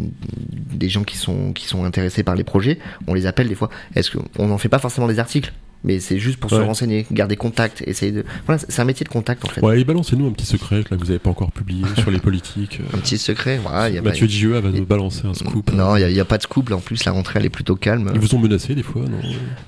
des 0.72 0.88
gens 0.88 1.04
qui 1.04 1.16
sont 1.18 1.52
qui 1.52 1.66
sont 1.66 1.84
intéressés 1.84 2.22
par 2.22 2.34
les 2.34 2.42
projets. 2.42 2.78
On 3.06 3.14
les 3.14 3.26
appelle 3.26 3.48
des 3.48 3.54
fois. 3.54 3.68
Est-ce 3.94 4.10
qu'on 4.16 4.48
n'en 4.48 4.58
fait 4.58 4.70
pas 4.70 4.78
forcément 4.78 5.06
des 5.06 5.18
articles, 5.18 5.52
mais 5.84 6.00
c'est 6.00 6.18
juste 6.18 6.38
pour 6.38 6.50
se 6.50 6.56
renseigner, 6.56 7.06
garder 7.12 7.36
contact, 7.36 7.82
essayer 7.86 8.10
de. 8.10 8.24
Voilà, 8.46 8.60
c'est 8.68 8.80
un 8.80 8.84
métier 8.84 9.04
de 9.04 9.10
contact 9.10 9.44
en 9.44 9.48
fait. 9.48 9.60
Ouais, 9.60 9.80
et 9.80 9.84
balancez-nous 9.84 10.26
un 10.26 10.32
petit 10.32 10.46
secret 10.46 10.78
là, 10.78 10.96
que 10.96 11.04
vous 11.04 11.10
avez 11.10 11.18
pas 11.18 11.30
encore 11.30 11.52
publié 11.52 11.84
sur 11.98 12.10
les 12.10 12.18
politiques. 12.20 12.80
euh. 12.80 12.96
Un 12.96 13.00
petit 13.00 13.18
secret. 13.18 13.58
Voilà, 13.62 13.90
il 13.90 13.94
y 13.94 13.98
a 13.98 14.02
Mathieu 14.02 14.26
Digea 14.26 14.60
va 14.60 14.70
nous 14.70 14.86
balancer 14.86 15.26
un 15.26 15.34
scoop. 15.34 15.72
Non, 15.72 15.96
il 15.96 16.12
n'y 16.12 16.20
a, 16.20 16.24
pas 16.24 16.38
de 16.38 16.42
scoop. 16.42 16.70
Là, 16.70 16.76
en 16.76 16.80
plus, 16.80 17.04
la 17.04 17.12
rentrée, 17.12 17.38
elle 17.38 17.46
est 17.46 17.50
plutôt 17.50 17.76
calme. 17.76 18.10
Ils 18.14 18.20
vous 18.20 18.34
ont 18.34 18.38
menacé 18.38 18.74
des 18.74 18.82
fois, 18.82 19.02
non? 19.02 19.18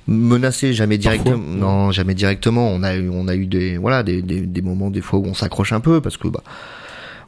Menacé 0.07 0.73
jamais 0.73 0.99
directement 0.99 1.37
non 1.37 1.93
jamais 1.93 2.15
directement 2.15 2.69
on 2.71 2.83
a 2.83 2.95
eu 2.97 3.09
on 3.09 3.29
a 3.29 3.35
eu 3.35 3.47
des 3.47 3.77
voilà 3.79 4.03
des, 4.03 4.23
des, 4.23 4.41
des 4.43 4.63
moments 4.63 4.91
des 4.91 5.01
fois 5.01 5.19
où 5.19 5.25
on 5.27 5.35
s'accroche 5.35 5.73
un 5.73 5.81
peu 5.81 6.01
parce 6.01 6.17
que 6.17 6.29
bah 6.29 6.43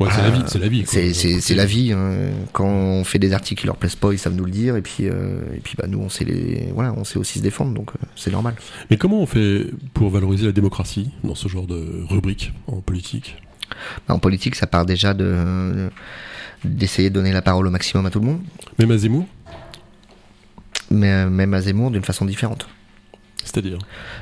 Ouais, 0.00 0.08
c'est 0.12 0.22
la 0.22 0.30
vie, 0.30 0.42
c'est 0.46 0.58
la 0.61 0.68
vie. 0.68 0.84
c'est 0.87 1.54
la 1.56 1.66
vie 1.66 1.92
hein. 1.92 2.30
quand 2.52 2.68
on 2.68 3.02
fait 3.02 3.18
des 3.18 3.32
articles 3.32 3.62
qui 3.62 3.66
leur 3.66 3.76
plaisent 3.76 3.96
pas 3.96 4.12
ils 4.12 4.18
savent 4.18 4.34
nous 4.34 4.44
le 4.44 4.50
dire 4.52 4.76
et 4.76 4.82
puis 4.82 5.08
euh, 5.08 5.40
et 5.56 5.58
puis 5.58 5.74
bah 5.76 5.87
nous 5.88 5.98
on 5.98 6.08
sait 6.08 6.24
les 6.24 6.70
voilà 6.72 6.94
on 6.96 7.02
sait 7.02 7.18
aussi 7.18 7.40
se 7.40 7.42
défendre 7.42 7.74
donc 7.74 7.90
euh, 7.90 8.06
c'est 8.14 8.30
normal. 8.30 8.54
Mais 8.90 8.96
comment 8.96 9.20
on 9.20 9.26
fait 9.26 9.66
pour 9.94 10.11
valoriser 10.11 10.46
la 10.46 10.52
démocratie 10.52 11.11
dans 11.24 11.34
ce 11.34 11.48
genre 11.48 11.66
de 11.66 12.04
rubrique 12.08 12.52
en 12.68 12.80
politique? 12.80 13.42
Bah, 14.06 14.14
en 14.14 14.20
politique 14.20 14.54
ça 14.54 14.68
part 14.68 14.87
déjà 14.87 15.14
de 15.14 15.90
d'essayer 16.64 17.11
de 17.11 17.14
donner 17.14 17.32
la 17.32 17.42
parole 17.42 17.66
au 17.66 17.70
maximum 17.70 18.06
à 18.06 18.11
tout 18.11 18.20
le 18.20 18.26
monde. 18.26 18.40
Même 18.78 18.92
à 18.92 18.98
Zemmour? 18.98 19.26
Mais 20.90 21.11
euh, 21.11 21.28
même 21.28 21.54
à 21.54 21.61
Zemmour 21.61 21.90
d'une 21.90 22.04
façon 22.04 22.24
différente 22.24 22.68
C'est-à-dire 23.44 23.79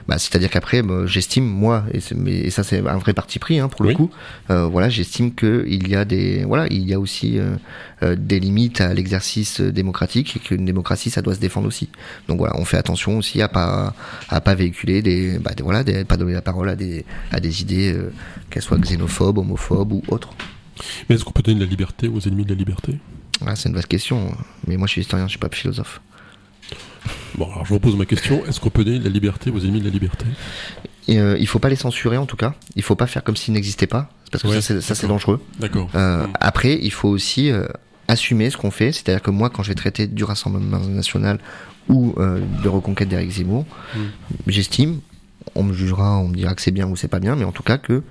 Bah, 0.07 0.19
c'est-à-dire 0.19 0.51
qu'après, 0.51 0.83
bah, 0.83 1.05
j'estime 1.07 1.45
moi, 1.45 1.85
et, 1.93 1.99
c'est- 2.01 2.15
mais, 2.15 2.33
et 2.37 2.51
ça 2.51 2.63
c'est 2.63 2.87
un 2.87 2.99
vrai 2.99 3.13
parti 3.13 3.39
pris 3.41 3.59
hein, 3.59 3.69
pour 3.69 3.83
le 3.83 3.89
Oui. 3.89 3.95
coup. 3.95 4.11
euh, 4.51 4.67
voilà, 4.67 4.89
j'estime 4.89 5.35
que 5.35 5.65
il 5.67 5.89
y 5.89 5.97
a 5.97 6.05
des, 6.05 6.45
voilà, 6.45 6.67
il 6.71 6.83
y 6.89 6.95
a 6.95 7.01
aussi 7.01 7.39
euh, 7.39 7.57
euh, 8.05 8.15
des 8.17 8.39
limites 8.39 8.81
à 8.81 8.95
l'exercice 8.95 9.61
démocratique 9.61 10.37
et 10.37 10.39
qu'une 10.39 10.65
démocratie, 10.65 11.11
ça 11.11 11.23
doit 11.23 11.35
se 11.35 11.41
défendre 11.41 11.67
aussi. 11.67 11.89
Donc 12.29 12.39
voilà, 12.39 12.55
on 12.57 12.65
fait 12.65 12.77
attention 12.77 13.19
aussi 13.19 13.43
à 13.43 13.49
pas, 13.49 13.95
à 14.29 14.41
pas 14.41 14.55
véhiculer 14.55 15.03
des, 15.03 15.39
bah, 15.41 15.53
des- 15.57 15.63
voilà, 15.65 15.83
des, 15.83 16.05
pas 16.05 16.17
donner 16.17 16.35
la 16.35 16.43
parole 16.43 16.69
à 16.69 16.77
des, 16.77 17.05
à 17.33 17.41
des 17.41 17.63
idées, 17.63 17.93
euh, 17.95 18.13
qu'elles 18.51 18.63
soient 18.63 18.79
xénophobes, 18.79 19.39
homophobes 19.39 19.93
ou 19.93 20.03
autres. 20.09 20.31
Mais 21.09 21.17
est-ce 21.17 21.25
qu'on 21.25 21.33
peut 21.33 21.43
donner 21.43 21.59
de 21.59 21.65
la 21.65 21.71
liberté 21.71 22.07
aux 22.07 22.21
ennemis 22.21 22.45
de 22.45 22.51
la 22.51 22.55
liberté? 22.55 22.97
Voilà, 23.41 23.57
c'est 23.57 23.69
une 23.71 23.75
vaste 23.75 23.89
question. 23.89 24.33
Mais 24.69 24.77
moi, 24.77 24.87
je 24.87 24.93
suis 24.93 25.01
historien, 25.01 25.27
je 25.27 25.31
suis 25.31 25.39
pas 25.39 25.49
philosophe. 25.51 26.01
Bon, 27.37 27.47
alors 27.53 27.65
je 27.65 27.69
vous 27.71 27.75
repose 27.77 27.97
ma 27.97 28.07
question 28.07 28.45
est-ce 28.47 28.61
qu'on 28.61 28.71
peut 28.71 28.85
donner 28.85 28.99
de 28.99 29.05
la 29.05 29.11
liberté 29.11 29.51
aux 29.51 29.59
ennemis 29.61 29.81
de 29.81 29.85
la 29.85 29.91
liberté? 29.91 30.25
Et, 31.09 31.19
euh, 31.21 31.37
il 31.39 31.47
faut 31.47 31.59
pas 31.59 31.69
les 31.69 31.77
censurer 31.77 32.17
en 32.17 32.27
tout 32.27 32.37
cas. 32.37 32.55
Il 32.75 32.83
faut 32.83 32.97
pas 32.97 33.07
faire 33.07 33.23
comme 33.23 33.37
s'ils 33.37 33.55
n'existaient 33.55 33.87
pas, 33.87 34.11
parce 34.33 34.43
que 34.43 34.49
Ouais, 34.49 34.61
ça, 34.61 34.81
c'est- 34.95 35.07
dangereux. 35.07 35.41
D'accord. 35.61 35.89
Euh. 35.95 36.27
Après, 36.41 36.79
il 36.83 36.91
faut 36.91 37.09
aussi 37.09 37.51
euh, 37.51 37.67
assumer 38.09 38.51
ce 38.51 38.57
qu'on 38.57 38.71
fait. 38.73 38.91
C'est-à-dire 38.93 39.23
que 39.23 39.31
moi, 39.31 39.51
quand 39.51 39.63
je 39.63 39.69
vais 39.69 39.75
traiter 39.77 40.07
du 40.09 40.25
Rassemblement 40.25 40.79
national 40.81 41.39
ou 41.89 42.15
euh, 42.19 42.41
de 42.65 42.69
reconquête 42.69 43.09
d'Éric 43.09 43.31
Zemmour, 43.31 43.67
Mm. 43.95 43.99
j'estime, 44.49 45.01
on 45.55 45.63
me 45.63 45.73
jugera, 45.75 46.19
on 46.19 46.29
me 46.29 46.35
dira 46.37 46.55
que 46.55 46.63
c'est 46.63 46.73
bien 46.73 46.89
ou 46.89 46.97
c'est 46.97 47.07
pas 47.09 47.21
bien, 47.21 47.37
mais 47.37 47.45
en 47.45 47.53
tout 47.53 47.63
cas 47.63 47.79
que 47.79 48.03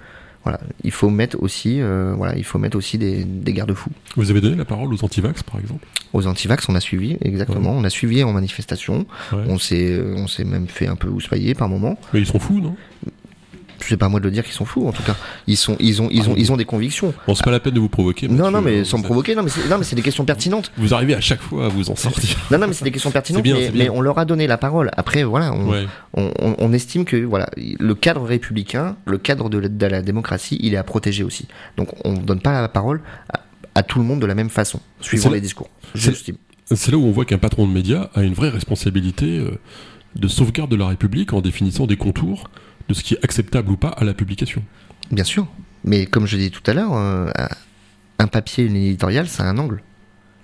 voilà, 0.45 0.60
il 0.84 0.91
faut 0.91 1.10
mettre 1.10 1.41
aussi, 1.41 1.81
euh, 1.81 2.13
voilà, 2.15 2.38
il 2.38 2.43
faut 2.43 2.60
mettre 2.60 2.77
aussi 2.77 2.99
des, 2.99 3.23
des 3.23 3.51
garde-fous. 3.51 3.89
Vous 4.15 4.29
avez 4.29 4.41
donné 4.41 4.55
la 4.55 4.63
parole 4.63 4.93
aux 4.93 5.03
antivax, 5.03 5.41
par 5.41 5.60
exemple? 5.60 5.86
Aux 6.13 6.27
antivax, 6.27 6.69
on 6.69 6.75
a 6.75 6.79
suivi 6.79 7.17
exactement, 7.21 7.71
on 7.71 7.84
a 7.84 7.89
suivi 7.89 8.23
en 8.23 8.31
manifestation. 8.31 9.08
Ouais. 9.34 9.43
On 9.47 9.58
s'est, 9.58 9.91
euh, 9.91 10.13
on 10.15 10.27
s'est 10.27 10.45
même 10.45 10.67
fait 10.67 10.88
un 10.88 10.95
peu 10.95 11.10
houspailler 11.10 11.55
par 11.55 11.67
moment. 11.67 11.97
Mais 12.13 12.19
ils 12.19 12.27
sont 12.27 12.39
fous, 12.39 12.62
non? 12.62 12.75
C'est 13.82 13.98
pas 13.98 14.06
à 14.08 14.10
moi 14.10 14.20
de 14.20 14.26
le 14.26 14.32
dire 14.32 14.44
qu'ils 14.44 14.54
sont 14.54 14.66
fous. 14.66 14.88
En 14.88 14.92
tout 14.92 15.04
cas, 15.04 15.16
ils 15.48 15.58
sont, 15.58 15.76
ils 15.80 16.02
ont, 16.02 16.08
ils 16.12 16.30
ont, 16.30 16.34
ils 16.38 16.52
ont 16.52 16.58
des 16.58 16.66
convictions. 16.66 17.14
Bon, 17.28 17.36
c'est 17.36 17.44
pas 17.44 17.52
la 17.52 17.60
peine 17.60 17.74
de 17.74 17.80
vous 17.80 17.90
provoquer. 17.90 18.28
Non, 18.28 18.50
non, 18.52 18.62
mais 18.62 18.84
sans 18.84 18.98
me 18.98 19.04
provoquer. 19.04 19.36
Non, 19.36 19.44
mais 19.44 19.50
c'est, 19.50 19.68
non, 19.70 19.78
mais 19.78 19.84
c'est 19.84 19.96
des 19.96 20.02
questions 20.02 20.26
pertinentes. 20.26 20.72
Vous 20.78 20.94
arrivez 20.94 21.14
à 21.16 21.22
chaque 21.22 21.42
fois 21.42 21.66
à 21.66 21.70
vous 21.70 21.90
en 21.90 21.96
sortir. 21.96 22.36
Non, 22.52 22.58
non, 22.58 22.68
mais 22.68 22.74
c'est 22.74 22.86
des 22.86 22.92
questions 22.92 23.12
pertinentes, 23.12 23.44
bien, 23.44 23.56
mais, 23.56 23.72
mais 23.74 23.90
on 23.90 24.02
leur 24.02 24.18
a 24.18 24.26
donné 24.26 24.48
la 24.48 24.58
parole. 24.58 24.90
Après, 24.98 25.24
voilà, 25.24 25.54
on, 25.54 25.70
Ouais. 25.70 25.86
on, 26.16 26.32
on- 26.40 26.56
on 26.58 26.74
estime 26.74 27.06
que 27.06 27.18
voilà, 27.24 27.48
le 27.58 27.96
cadre 27.96 28.24
républicain, 28.24 28.96
le 29.06 29.18
cadre 29.18 29.50
de 29.50 29.58
la, 29.58 29.68
de 29.70 29.86
la 29.86 30.02
démocratie, 30.02 30.58
il 30.62 30.74
est 30.74 30.78
à 30.78 30.84
protéger 30.84 31.24
aussi. 31.24 31.48
Donc, 31.78 31.90
on 32.06 32.14
ne 32.14 32.20
donne 32.20 32.42
pas 32.42 32.60
la 32.62 32.68
parole 32.70 33.02
à, 33.34 33.42
à 33.76 33.84
tout 33.84 34.00
le 34.00 34.06
monde 34.06 34.20
de 34.22 34.26
la 34.26 34.36
même 34.36 34.50
façon, 34.50 34.80
suivant 35.02 35.30
les 35.32 35.42
discours. 35.42 35.70
c'est- 35.94 36.00
J'estime. 36.12 36.36
C'est 36.74 36.92
là 36.92 36.98
où 36.98 37.06
on 37.06 37.12
voit 37.12 37.26
qu'un 37.26 37.38
patron 37.38 37.68
de 37.68 37.72
médias 37.74 38.10
a 38.16 38.24
une 38.24 38.34
vraie 38.34 38.50
responsabilité 38.50 39.38
euh, 39.38 39.52
de 40.16 40.28
sauvegarde 40.28 40.72
de 40.72 40.76
la 40.76 40.88
République 40.88 41.32
en 41.34 41.42
définissant 41.42 41.86
des 41.86 41.98
contours 41.98 42.50
de 42.89 42.93
ce 42.93 43.04
qui 43.04 43.15
est 43.15 43.24
acceptable 43.24 43.71
ou 43.71 43.78
pas 43.78 43.89
à 43.89 44.04
la 44.04 44.13
publication. 44.13 44.63
Bien 45.12 45.24
sûr. 45.24 45.48
Mais 45.84 46.06
comme 46.06 46.26
je 46.26 46.38
disais 46.38 46.50
tout 46.50 46.63
à 46.69 46.74
l'heure, 46.74 46.93
euh, 46.95 47.30
un 48.19 48.28
papier, 48.28 48.65
une 48.65 48.76
éditoriale, 48.76 49.28
c'est 49.28 49.43
un 49.43 49.58
angle. 49.58 49.82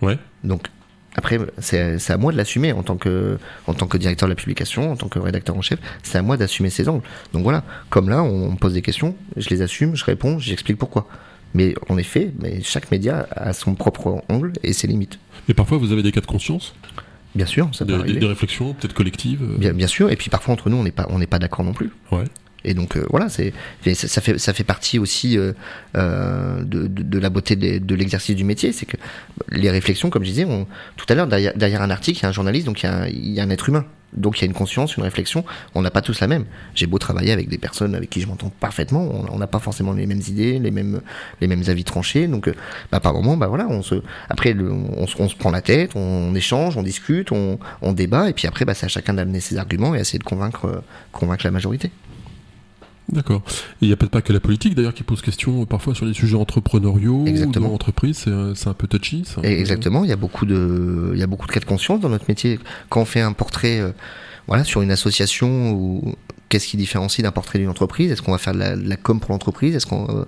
Ouais. 0.01 0.17
Donc, 0.43 0.67
après, 1.15 1.39
c'est 1.58 1.99
c'est 1.99 2.13
à 2.13 2.17
moi 2.17 2.32
de 2.32 2.38
l'assumer 2.38 2.71
en 2.71 2.84
tant 2.84 2.95
que 2.95 3.38
en 3.67 3.73
tant 3.73 3.88
que 3.88 3.97
directeur 3.97 4.27
de 4.27 4.32
la 4.32 4.36
publication, 4.36 4.91
en 4.91 4.95
tant 4.95 5.10
que 5.10 5.19
rédacteur 5.19 5.58
en 5.58 5.62
chef. 5.62 5.80
C'est 6.04 6.17
à 6.17 6.21
moi 6.21 6.38
d'assumer 6.38 6.69
ces 6.69 6.88
angles. 6.88 7.04
Donc 7.34 7.43
voilà, 7.43 7.63
comme 7.89 8.10
là, 8.10 8.23
on 8.23 8.51
me 8.51 8.58
pose 8.58 8.73
des 8.73 8.82
questions, 8.82 9.15
je 9.36 9.49
les 9.49 9.62
assume, 9.62 9.95
je 9.95 10.06
réponds, 10.06 10.39
j'explique 10.39 10.77
pourquoi. 10.77 11.08
Mais 11.54 11.73
en 11.89 11.97
effet, 11.97 12.32
mais 12.39 12.62
chaque 12.62 12.91
média 12.91 13.27
a 13.32 13.51
son 13.51 13.75
propre 13.75 14.23
angle 14.30 14.54
et 14.63 14.71
ses 14.71 14.88
limites. 14.88 15.19
Mais 15.47 15.54
parfois, 15.54 15.77
vous 15.77 15.91
avez 15.91 16.01
des 16.01 16.13
cas 16.13 16.21
de 16.21 16.25
conscience, 16.25 16.73
Bien 17.36 17.46
sûr, 17.46 17.70
ça 17.74 17.86
peut 17.86 17.94
des, 17.94 18.00
arriver. 18.00 18.20
des 18.20 18.26
réflexions 18.28 18.74
peut-être 18.74 18.94
collectives. 18.94 19.41
euh, 19.41 19.58
Bien, 19.58 19.74
bien 19.74 19.88
sûr, 19.88 20.12
et 20.12 20.15
puis 20.15 20.30
parfois 20.30 20.54
entre 20.54 20.70
nous, 20.70 20.78
on 20.78 20.84
n'est 20.84 20.91
pas 20.91 21.08
on 21.10 21.20
n'est 21.20 21.28
pas 21.28 21.39
d'accord 21.39 21.63
non 21.63 21.74
plus. 21.74 21.89
Ouais. 22.12 22.26
Et 22.63 22.74
donc 22.74 22.95
euh, 22.95 23.06
voilà, 23.10 23.28
ça, 23.30 23.41
fait 24.21 24.38
ça 24.38 24.54
fait 24.54 24.63
partie 24.63 25.00
aussi 25.00 25.38
euh, 25.38 25.54
euh, 25.95 26.63
de, 26.63 27.19
la 27.19 27.30
beauté 27.30 27.56
de, 27.56 27.95
l'exercice 27.95 28.36
du 28.36 28.43
métier, 28.43 28.71
c'est 28.71 28.86
que 28.86 28.97
les 29.50 29.71
réflexions, 29.71 30.10
comme 30.10 30.24
je 30.24 30.30
disais, 30.30 30.47
tout 30.95 31.06
à 31.10 31.15
l'heure 31.15 31.28
derrière, 31.28 31.82
un 31.82 31.89
article, 31.89 32.19
il 32.19 32.24
y 32.24 32.26
a 32.26 32.30
un 32.30 32.34
journaliste, 32.34 32.65
donc 32.65 32.84
il 32.84 33.34
y 33.34 33.39
a 33.39 33.43
un, 33.43 33.50
être 33.50 33.69
humain, 33.69 33.86
donc 34.13 34.38
il 34.38 34.41
y 34.41 34.43
a 34.45 34.47
une 34.47 34.54
conscience, 34.54 34.95
une 34.97 35.04
réflexion. 35.04 35.43
On 35.74 35.82
n'a 35.82 35.89
pas 35.89 36.02
tous 36.02 36.19
la 36.19 36.28
même. 36.28 36.45
J'ai 36.76 36.86
beau 36.86 37.00
travailler 37.00 37.32
avec 37.32 37.50
des 37.50 37.58
personnes 37.58 37.95
avec 37.95 38.10
qui 38.10 38.21
je 38.21 38.28
m'entends 38.28 38.52
parfaitement, 38.60 39.10
on 39.32 39.38
n'a 39.38 39.47
pas 39.47 39.60
forcément 39.60 39.93
les 39.93 40.06
mêmes 40.06 40.21
idées, 40.28 40.60
les 40.60 40.71
mêmes 40.71 41.02
les 41.41 41.47
mêmes 41.47 41.63
avis 41.67 41.84
tranchés. 41.84 42.28
Donc 42.28 42.52
bah, 42.91 43.00
par 43.00 43.13
moment, 43.13 43.38
bah 43.38 43.47
voilà, 43.47 43.67
après 44.30 44.56
on, 44.56 45.08
se- 45.08 45.21
on 45.21 45.30
se 45.30 45.36
prend 45.36 45.52
la 45.52 45.62
tête, 45.62 45.95
on, 45.95 46.36
échange, 46.36 46.78
on 46.78 46.84
discute, 46.84 47.32
on, 47.32 47.58
débat, 47.93 48.30
et 48.30 48.34
puis 48.34 48.47
après 48.47 48.65
bah, 48.65 48.76
c'est 48.76 48.86
à 48.86 48.89
chacun 48.89 49.15
d'amener 49.15 49.39
ses 49.39 49.58
arguments 49.58 49.95
et 49.95 50.00
essayer 50.00 50.19
de 50.19 50.24
convaincre 50.24 50.84
convaincre 51.12 51.45
la 51.45 51.52
majorité. 51.52 51.91
D'accord. 53.12 53.41
Et 53.47 53.86
il 53.86 53.88
n'y 53.88 53.93
a 53.93 53.97
peut-être 53.97 54.12
pas 54.12 54.21
que 54.21 54.32
la 54.34 54.39
politique 54.39 54.74
d'ailleurs 54.76 54.93
qui 54.93 55.04
pose 55.04 55.21
question 55.21 55.62
euh, 55.62 55.65
parfois 55.65 55.93
sur 55.95 56.06
des 56.06 56.13
sujets 56.13 56.36
entrepreneuriaux, 56.38 57.26
Exactement. 57.28 57.65
dans 57.67 57.71
l'entreprise, 57.74 58.17
c'est 58.19 58.30
euh, 58.30 58.56
c'est 58.56 58.69
un 58.69 58.74
peu 58.74 58.88
touchy. 58.88 59.24
un 59.38 59.41
peu- 59.41 59.47
exactement, 59.47 60.04
il 60.04 60.10
y 60.10 60.13
a 60.13 60.15
beaucoup 60.17 60.45
de, 60.45 61.12
il 61.13 61.19
y 61.19 61.24
a 61.24 61.28
beaucoup 61.28 61.45
de 61.47 61.52
cas 61.52 61.60
de 61.60 61.65
conscience 61.65 62.00
dans 62.00 62.10
notre 62.10 62.26
métier. 62.28 62.60
Quand 62.89 63.02
on 63.02 63.06
fait 63.06 63.21
un 63.21 63.34
portrait, 63.34 63.80
euh, 63.80 63.91
voilà, 64.47 64.63
sur 64.63 64.82
une 64.82 64.91
association 64.91 65.71
ou 65.74 66.15
qu'est-ce 66.50 66.67
qui 66.67 66.78
différencie 66.78 67.21
d'un 67.24 67.32
portrait 67.32 67.60
d'une 67.60 67.69
entreprise? 67.69 68.12
Est-ce 68.12 68.21
qu'on 68.21 68.32
va 68.32 68.38
faire 68.38 68.54
de 68.54 68.60
la, 68.60 68.76
de 68.76 68.88
la 68.88 68.95
com 68.97 69.19
pour 69.19 69.32
l'entreprise? 69.32 69.76
Est-ce 69.76 69.86
qu'on 69.86 70.08
euh, 70.10 70.26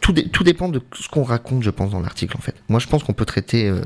tout, 0.00 0.12
dé- 0.12 0.28
tout 0.28 0.44
dépend 0.44 0.68
de 0.68 0.80
ce 0.98 1.08
qu'on 1.08 1.22
raconte, 1.22 1.62
je 1.62 1.70
pense, 1.70 1.90
dans 1.92 2.00
l'article 2.00 2.36
en 2.36 2.40
fait. 2.40 2.54
Moi, 2.68 2.80
je 2.80 2.88
pense 2.88 3.04
qu'on 3.04 3.12
peut 3.14 3.24
traiter 3.24 3.68
euh, 3.68 3.80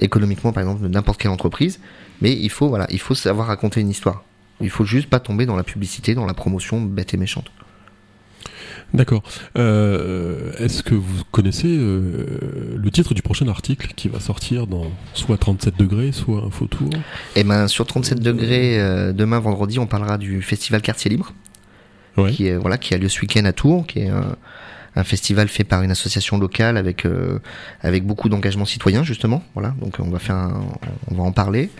économiquement, 0.00 0.52
par 0.52 0.62
exemple, 0.62 0.82
de 0.82 0.88
n'importe 0.88 1.20
quelle 1.20 1.30
entreprise, 1.30 1.80
mais 2.22 2.32
il 2.32 2.48
faut, 2.50 2.68
voilà, 2.68 2.86
il 2.90 3.00
faut 3.00 3.14
savoir 3.14 3.48
raconter 3.48 3.80
une 3.80 3.90
histoire. 3.90 4.24
Il 4.60 4.70
faut 4.70 4.84
juste 4.84 5.08
pas 5.08 5.20
tomber 5.20 5.46
dans 5.46 5.56
la 5.56 5.62
publicité, 5.62 6.14
dans 6.14 6.26
la 6.26 6.34
promotion 6.34 6.80
bête 6.80 7.14
et 7.14 7.16
méchante. 7.16 7.50
D'accord. 8.94 9.22
Euh, 9.58 10.52
Est-ce 10.58 10.82
que 10.82 10.94
vous 10.94 11.22
connaissez 11.30 11.68
euh, 11.68 12.74
le 12.76 12.90
titre 12.90 13.12
du 13.12 13.20
prochain 13.22 13.46
article 13.48 13.92
qui 13.94 14.08
va 14.08 14.18
sortir 14.18 14.66
dans 14.66 14.90
soit 15.12 15.36
37 15.36 15.76
degrés, 15.78 16.10
soit 16.12 16.42
un 16.42 16.50
faux 16.50 16.66
tour? 16.66 16.88
Eh 17.36 17.44
ben, 17.44 17.68
sur 17.68 17.86
37 17.86 18.20
degrés, 18.20 18.80
euh, 18.80 19.12
demain 19.12 19.40
vendredi, 19.40 19.78
on 19.78 19.86
parlera 19.86 20.16
du 20.16 20.40
festival 20.42 20.80
Quartier 20.80 21.10
Libre, 21.10 21.32
Ouais. 22.16 22.32
qui, 22.32 22.46
est, 22.48 22.56
voilà, 22.56 22.78
qui 22.78 22.94
a 22.94 22.98
lieu 22.98 23.08
ce 23.08 23.20
week-end 23.20 23.44
à 23.44 23.52
Tours, 23.52 23.86
qui 23.86 24.00
est 24.00 24.10
un, 24.98 25.00
un 25.00 25.04
festival 25.04 25.48
fait 25.48 25.64
par 25.64 25.82
une 25.82 25.90
association 25.90 26.38
locale 26.38 26.76
avec, 26.76 27.06
euh, 27.06 27.38
avec 27.82 28.04
beaucoup 28.04 28.28
d'engagement 28.28 28.64
citoyen, 28.64 29.02
justement. 29.04 29.42
Voilà, 29.54 29.74
donc 29.80 29.96
on 30.00 30.10
va, 30.10 30.18
faire 30.18 30.36
un- 30.36 30.60
on 31.10 31.14
va 31.14 31.22
en 31.22 31.32
parler. 31.32 31.70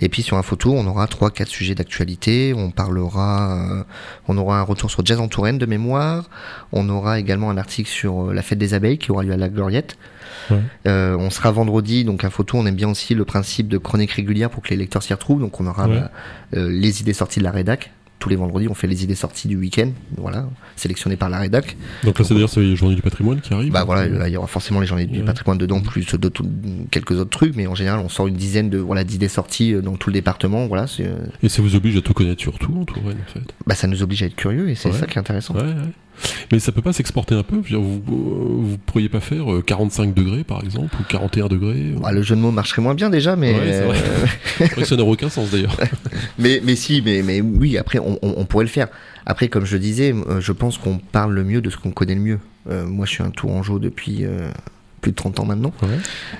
Et 0.00 0.08
puis 0.08 0.22
sur 0.22 0.36
Info 0.36 0.56
Tour, 0.56 0.74
on 0.76 0.86
aura 0.86 1.06
trois, 1.06 1.30
quatre 1.30 1.48
sujets 1.48 1.74
d'actualité. 1.74 2.54
On 2.56 2.70
parlera, 2.70 3.58
euh, 3.80 3.84
on 4.28 4.36
aura 4.38 4.58
un 4.58 4.62
retour 4.62 4.90
sur 4.90 5.04
Jazz 5.04 5.20
en 5.20 5.28
Touraine 5.28 5.58
de 5.58 5.66
mémoire. 5.66 6.30
On 6.72 6.88
aura 6.88 7.18
également 7.18 7.50
un 7.50 7.56
article 7.58 7.88
sur 7.90 8.28
euh, 8.30 8.32
la 8.34 8.42
fête 8.42 8.58
des 8.58 8.74
abeilles 8.74 8.98
qui 8.98 9.10
aura 9.12 9.22
lieu 9.22 9.32
à 9.32 9.36
la 9.36 9.48
Gloriette. 9.48 9.96
Ouais. 10.50 10.58
Euh, 10.88 11.16
on 11.18 11.30
sera 11.30 11.50
vendredi, 11.52 12.04
donc 12.04 12.24
Info 12.24 12.42
Tour, 12.42 12.60
on 12.60 12.66
aime 12.66 12.74
bien 12.74 12.88
aussi 12.88 13.14
le 13.14 13.24
principe 13.24 13.68
de 13.68 13.78
chronique 13.78 14.12
régulière 14.12 14.50
pour 14.50 14.62
que 14.62 14.70
les 14.70 14.76
lecteurs 14.76 15.02
s'y 15.02 15.12
retrouvent. 15.12 15.40
Donc 15.40 15.60
on 15.60 15.66
aura 15.66 15.88
Ouais. 15.88 16.00
les 16.54 17.00
idées 17.00 17.12
sorties 17.12 17.38
de 17.40 17.44
la 17.44 17.50
rédac. 17.50 17.90
Tous 18.22 18.28
les 18.28 18.36
vendredis, 18.36 18.68
on 18.68 18.74
fait 18.74 18.86
les 18.86 19.02
idées 19.02 19.16
sorties 19.16 19.48
du 19.48 19.56
week-end, 19.56 19.90
voilà, 20.16 20.48
sélectionnées 20.76 21.16
par 21.16 21.28
la 21.28 21.40
rédac. 21.40 21.76
Donc 22.04 22.20
là, 22.20 22.24
c'est 22.24 22.34
d'ailleurs 22.34 22.48
c'est 22.50 22.60
les 22.60 22.76
journées 22.76 22.94
du 22.94 23.02
patrimoine 23.02 23.40
qui 23.40 23.52
arrivent. 23.52 23.72
Bah 23.72 23.82
voilà, 23.82 24.06
là, 24.06 24.28
il 24.28 24.32
y 24.32 24.36
aura 24.36 24.46
forcément 24.46 24.78
les 24.78 24.86
journées 24.86 25.06
du 25.06 25.22
patrimoine 25.24 25.58
dedans, 25.58 25.80
plus 25.80 26.06
quelques 26.92 27.10
autres 27.18 27.30
trucs, 27.30 27.56
mais 27.56 27.66
en 27.66 27.74
général, 27.74 27.98
on 27.98 28.08
sort 28.08 28.28
une 28.28 28.36
dizaine 28.36 28.70
de 28.70 28.78
voilà 28.78 29.02
d'idées 29.02 29.26
sorties 29.26 29.74
euh, 29.74 29.80
dans 29.82 29.96
tout 29.96 30.10
le 30.10 30.14
département. 30.14 30.68
Voilà, 30.68 30.86
euh, 31.00 31.26
Et 31.42 31.48
ça 31.48 31.62
vous 31.62 31.74
oblige 31.74 31.96
à 31.96 32.00
tout 32.00 32.12
connaître 32.14 32.40
sur 32.40 32.56
tout 32.60 32.72
en 32.80 32.84
Touraine, 32.84 33.18
en 33.28 33.32
fait. 33.32 33.42
bah 33.66 33.74
ça 33.74 33.88
nous 33.88 34.04
oblige 34.04 34.22
à 34.22 34.26
être 34.26 34.36
curieux 34.36 34.70
et 34.70 34.76
c'est 34.76 34.90
Ouais. 34.92 34.96
ça 34.98 35.06
qui 35.06 35.14
est 35.14 35.18
intéressant. 35.18 35.54
Ouais. 35.54 35.62
Mais 36.52 36.58
ça 36.58 36.70
peut 36.72 36.82
pas 36.82 36.92
s'exporter 36.92 37.34
un 37.34 37.42
peu 37.42 37.56
veux 37.74 37.80
dire, 37.80 37.80
vous, 37.80 38.02
vous 38.06 38.78
pourriez 38.78 39.08
pas 39.08 39.20
faire 39.20 39.52
euh, 39.52 39.62
45 39.62 40.14
degrés, 40.14 40.44
par 40.44 40.62
exemple, 40.62 40.94
ou 41.00 41.04
41 41.08 41.48
degrés 41.48 41.92
euh, 41.94 41.98
Bah, 42.00 42.12
le 42.12 42.22
jeu 42.22 42.36
de 42.36 42.40
mots 42.40 42.50
marcherait 42.50 42.82
moins 42.82 42.94
bien 42.94 43.10
déjà, 43.10 43.36
mais 43.36 43.52
Ouais, 43.54 43.66
vrai. 43.86 43.98
euh, 44.60 44.66
vrai 44.76 44.84
ça 44.84 44.96
n'aurait 44.96 45.12
aucun 45.12 45.28
sens, 45.30 45.50
d'ailleurs. 45.50 45.76
mais 46.38 46.60
mais 46.64 46.76
si, 46.76 47.02
mais 47.04 47.22
mais 47.22 47.40
oui, 47.40 47.78
après 47.78 47.98
on, 47.98 48.18
on- 48.22 48.34
on 48.36 48.44
pourrait 48.44 48.64
le 48.64 48.70
faire. 48.70 48.88
Après, 49.26 49.48
comme 49.48 49.64
je 49.64 49.76
disais, 49.76 50.12
euh, 50.12 50.40
je 50.40 50.52
pense 50.52 50.78
qu'on 50.78 50.98
parle 50.98 51.32
le 51.34 51.44
mieux 51.44 51.60
de 51.60 51.70
ce 51.70 51.76
qu'on 51.76 51.90
connaît 51.92 52.14
le 52.14 52.20
mieux. 52.20 52.38
Euh, 52.70 52.86
moi, 52.86 53.06
je 53.06 53.12
suis 53.12 53.22
un 53.22 53.30
Tourangeau 53.30 53.78
depuis 53.78 54.24
euh, 54.24 54.50
plus 55.02 55.10
de 55.10 55.16
30 55.16 55.40
ans 55.40 55.44
maintenant. 55.44 55.74
Ouais. 55.82 55.88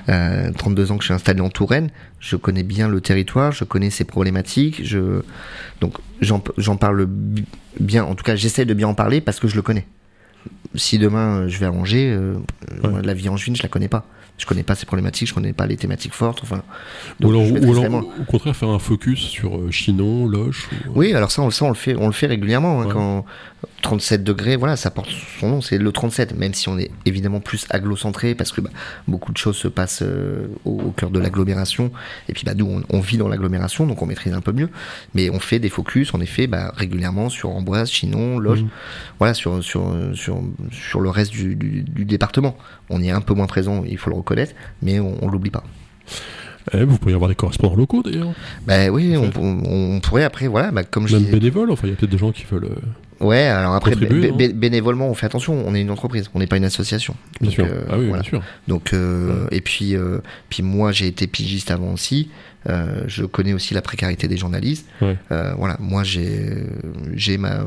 Euh, 0.09 0.51
32 0.57 0.91
ans 0.93 0.97
que 0.97 1.03
je 1.03 1.09
suis 1.09 1.15
installé 1.15 1.43
en 1.43 1.51
Touraine, 1.51 1.91
je 2.21 2.37
connais 2.37 2.63
bien 2.63 2.89
le 2.89 3.03
territoire, 3.03 3.53
je 3.53 3.65
connais 3.65 3.91
ses 3.91 4.05
problématiques, 4.05 4.81
je 4.85 5.21
donc 5.83 5.99
j'en 6.23 6.41
parle 6.77 7.05
bi- 7.07 7.45
bien, 7.79 8.05
en 8.05 8.15
tout 8.15 8.25
cas 8.25 8.37
j'essaie 8.37 8.65
de 8.65 8.73
bien 8.73 8.89
en 8.89 8.95
parler 8.95 9.21
parce 9.21 9.39
que 9.41 9.49
je 9.49 9.57
le 9.57 9.63
connais. 9.63 9.87
Si 10.75 10.99
demain 10.99 11.41
euh, 11.43 11.49
je 11.49 11.59
vais 11.59 11.67
à 11.67 11.73
Angers, 11.73 12.11
euh, 12.11 12.35
Ouais. 12.83 13.03
la 13.03 13.13
vie 13.15 13.29
angevine 13.29 13.55
je 13.57 13.63
la 13.63 13.69
connais 13.69 13.89
pas. 13.89 14.07
Je 14.39 14.47
connais 14.47 14.63
pas 14.63 14.75
ses 14.75 14.87
problématiques, 14.87 15.29
je 15.29 15.35
connais 15.35 15.53
pas 15.53 15.67
les 15.67 15.77
thématiques 15.77 16.15
fortes, 16.15 16.41
enfin. 16.43 16.63
Ou 17.23 17.29
alors, 17.29 17.43
alors, 17.85 18.05
au 18.21 18.25
contraire, 18.25 18.57
faire 18.57 18.71
un 18.71 18.79
focus 18.79 19.21
sur 19.21 19.57
euh, 19.57 19.71
Chinon, 19.71 20.27
Loche. 20.27 20.69
Ou, 20.89 20.93
Oui, 21.01 21.13
alors 21.13 21.31
ça, 21.31 21.43
on, 21.43 21.51
ça, 21.51 21.67
on 21.67 21.69
le 21.69 21.75
fait, 21.75 21.95
on 21.97 22.07
le 22.07 22.13
fait 22.13 22.27
régulièrement. 22.27 22.81
hein, 22.81 22.87
Ouais. 22.87 22.93
Quand 22.93 23.25
37 23.83 24.23
degrés, 24.25 24.57
voilà, 24.57 24.77
ça 24.77 24.91
porte 24.91 25.11
son 25.41 25.49
nom, 25.49 25.61
c'est 25.61 25.79
le 25.79 25.93
37. 25.93 26.37
Même 26.37 26.55
si 26.55 26.69
on 26.69 26.79
est 26.79 26.91
évidemment 27.05 27.41
plus 27.41 27.67
aglo-centré, 27.71 28.35
parce 28.35 28.53
que 28.53 28.61
bah, 28.61 28.71
beaucoup 29.09 29.33
de 29.33 29.37
choses 29.37 29.57
se 29.57 29.69
passent 29.69 30.03
euh, 30.03 30.47
au, 30.65 30.71
au 30.81 30.91
cœur 30.91 31.11
de 31.11 31.19
l'agglomération. 31.19 31.91
Et 32.29 32.33
puis, 32.33 32.45
bah, 32.45 32.55
nous, 32.55 32.67
on, 32.67 32.97
on 32.97 33.01
vit 33.01 33.17
dans 33.19 33.29
l'agglomération, 33.29 33.87
donc 33.87 34.01
on 34.03 34.07
maîtrise 34.07 34.33
un 34.35 34.41
peu 34.41 34.53
mieux. 34.53 34.69
Mais 35.15 35.31
on 35.31 35.41
fait 35.41 35.59
des 35.59 35.69
focus, 35.69 36.15
en 36.15 36.21
effet, 36.21 36.47
bah, 36.47 36.73
régulièrement 36.77 37.29
sur 37.29 37.51
Amboise, 37.51 37.91
Chinon, 37.91 38.39
Loge, 38.39 38.63
Mhm. 38.63 38.69
voilà, 39.19 39.35
sur 39.35 39.63
sur 39.63 39.93
sur 40.15 40.41
sur 40.71 41.01
le 41.01 41.11
reste 41.11 41.33
du, 41.33 41.55
du, 41.57 41.83
du 41.83 42.05
département. 42.05 42.57
On 42.91 43.01
y 43.03 43.09
est 43.09 43.13
un 43.13 43.21
peu 43.21 43.35
moins 43.35 43.47
présent, 43.47 43.83
il 43.89 43.99
faut 43.99 44.11
le 44.11 44.17
reconnaître, 44.17 44.53
mais 44.83 45.01
on, 45.01 45.17
on 45.25 45.29
l'oublie 45.29 45.51
pas. 45.51 45.65
eh, 46.75 46.85
vous 46.85 46.97
pourriez 46.99 47.15
avoir 47.17 47.29
des 47.29 47.35
correspondants 47.35 47.75
locaux, 47.75 48.03
d'ailleurs. 48.03 48.33
Bah 48.67 48.89
oui, 48.91 49.17
En 49.17 49.23
on, 49.25 49.33
fait. 49.33 49.39
on- 49.41 49.95
on 49.97 50.01
pourrait 50.01 50.25
après, 50.25 50.47
voilà, 50.47 50.71
bah, 50.71 50.85
comme 50.85 51.09
je 51.09 51.15
Même 51.17 51.25
disais. 51.25 51.37
bénévoles. 51.39 51.71
Enfin, 51.71 51.87
il 51.89 51.91
y 51.91 51.93
a 51.93 51.97
peut-être 51.97 52.13
des 52.13 52.19
gens 52.19 52.33
qui 52.33 52.45
veulent. 52.45 52.65
euh, 52.65 52.77
Ouais, 53.23 53.43
alors 53.45 53.75
après, 53.75 53.95
bé- 53.95 54.33
bé- 54.33 54.53
bénévolement, 54.53 55.09
on 55.09 55.15
fait 55.15 55.27
attention, 55.27 55.63
on 55.67 55.75
est 55.75 55.81
une 55.81 55.91
entreprise, 55.91 56.29
on 56.35 56.39
n'est 56.41 56.47
pas 56.47 56.57
une 56.57 56.65
association. 56.65 57.15
Bien 57.41 57.49
Donc, 57.51 57.55
sûr. 57.55 57.65
euh, 57.67 57.85
ah 57.91 57.95
oui, 57.99 58.09
voilà. 58.09 58.23
bien 58.23 58.29
sûr. 58.29 58.43
Donc, 58.69 58.93
euh, 58.93 59.47
et 59.51 59.61
puis, 59.61 59.97
euh, 59.97 60.19
puis 60.49 60.63
moi, 60.63 60.93
j'ai 60.93 61.07
été 61.07 61.27
pigiste 61.27 61.71
avant 61.71 61.93
aussi. 61.93 62.31
Euh, 62.69 63.03
je 63.09 63.25
connais 63.25 63.53
aussi 63.53 63.75
la 63.75 63.83
précarité 63.83 64.29
des 64.29 64.37
journalistes. 64.37 64.87
Ouais. 65.01 65.17
Euh, 65.33 65.53
voilà, 65.59 65.77
moi, 65.81 66.05
j'ai, 66.05 66.65
j'ai 67.15 67.39
ma, 67.39 67.61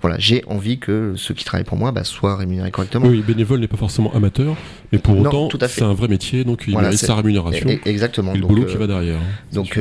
voilà, 0.00 0.16
j'ai 0.18 0.44
envie 0.48 0.78
que 0.78 1.14
ceux 1.16 1.34
qui 1.34 1.44
travaillent 1.44 1.64
pour 1.64 1.78
moi 1.78 1.92
bah, 1.92 2.04
soient 2.04 2.36
rémunérés 2.36 2.70
correctement. 2.70 3.06
Oui, 3.06 3.22
bénévole 3.26 3.60
n'est 3.60 3.68
pas 3.68 3.76
forcément 3.76 4.12
amateur, 4.14 4.56
mais 4.92 4.98
pour 4.98 5.14
Non, 5.14 5.46
autant, 5.46 5.66
c'est 5.68 5.82
un 5.82 5.94
vrai 5.94 6.08
métier, 6.08 6.44
donc 6.44 6.64
il 6.66 6.72
Voilà, 6.72 6.88
mérite 6.88 7.00
sa 7.04 7.14
rémunération 7.14 7.68
E- 7.70 7.78
Exactement. 7.84 8.32
et 8.32 8.36
le 8.36 8.40
Donc, 8.42 8.50
boulot 8.50 8.62
euh, 8.64 8.66
qui 8.72 8.76
va 8.76 8.86
derrière. 8.86 9.16
hein, 9.18 9.52
Donc, 9.52 9.78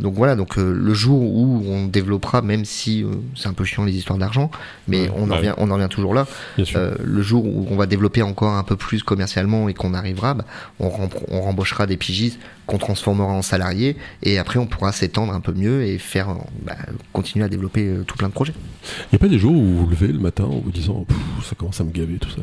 donc 0.00 0.14
voilà, 0.14 0.34
donc 0.36 0.56
le 0.56 0.94
jour 0.94 1.20
où 1.20 1.62
on 1.68 1.86
développera, 1.86 2.40
même 2.42 2.64
si 2.64 3.04
c'est 3.34 3.48
un 3.48 3.52
peu 3.52 3.64
chiant 3.64 3.84
les 3.84 3.94
histoires 3.96 4.18
d'argent, 4.18 4.50
mais 4.88 5.02
Ouais, 5.02 5.10
on 5.16 5.24
en 5.24 5.26
bah 5.26 5.36
revient, 5.36 5.52
on 5.58 5.70
en 5.70 5.74
revient 5.74 5.88
toujours 5.90 6.14
là. 6.14 6.26
le 6.56 7.22
jour 7.22 7.44
où 7.44 7.66
on 7.70 7.76
va 7.76 7.86
développer 7.86 8.22
encore 8.22 8.54
un 8.54 8.62
peu 8.64 8.76
plus 8.76 9.02
commercialement 9.02 9.68
et 9.68 9.74
qu'on 9.74 9.92
arrivera, 9.94 10.34
bah, 10.34 10.44
on, 10.80 10.88
rem- 10.88 11.08
on 11.30 11.42
rembauchera 11.42 11.86
des 11.86 11.96
pigistes 11.96 12.38
qu'on 12.66 12.78
transformera 12.78 13.32
en 13.32 13.42
salariés 13.42 13.96
et 14.22 14.38
après 14.38 14.58
on 14.58 14.66
pourra 14.66 14.92
s'étendre 14.92 15.32
un 15.32 15.40
peu 15.40 15.52
mieux 15.52 15.84
et 15.84 15.98
faire 15.98 16.30
euh, 16.30 16.34
bah, 16.64 16.74
continuer 17.12 17.44
à 17.44 17.48
développer 17.48 17.86
euh, 17.86 18.02
tout 18.04 18.16
plein 18.16 18.28
de 18.28 18.32
projets. 18.32 18.54
Il 19.04 19.14
n'y 19.14 19.16
a 19.16 19.18
pas 19.20 19.28
des 19.28 19.38
jours 19.38 19.52
où 19.52 19.62
vous 19.62 19.78
vous 19.84 19.90
levez 19.90 20.08
le 20.08 20.18
matin 20.18 20.44
en 20.44 20.58
vous 20.58 20.70
disant 20.72 21.06
ça 21.44 21.54
commence 21.56 21.80
à 21.80 21.84
me 21.84 21.90
gaver 21.92 22.16
tout 22.18 22.30
ça? 22.30 22.42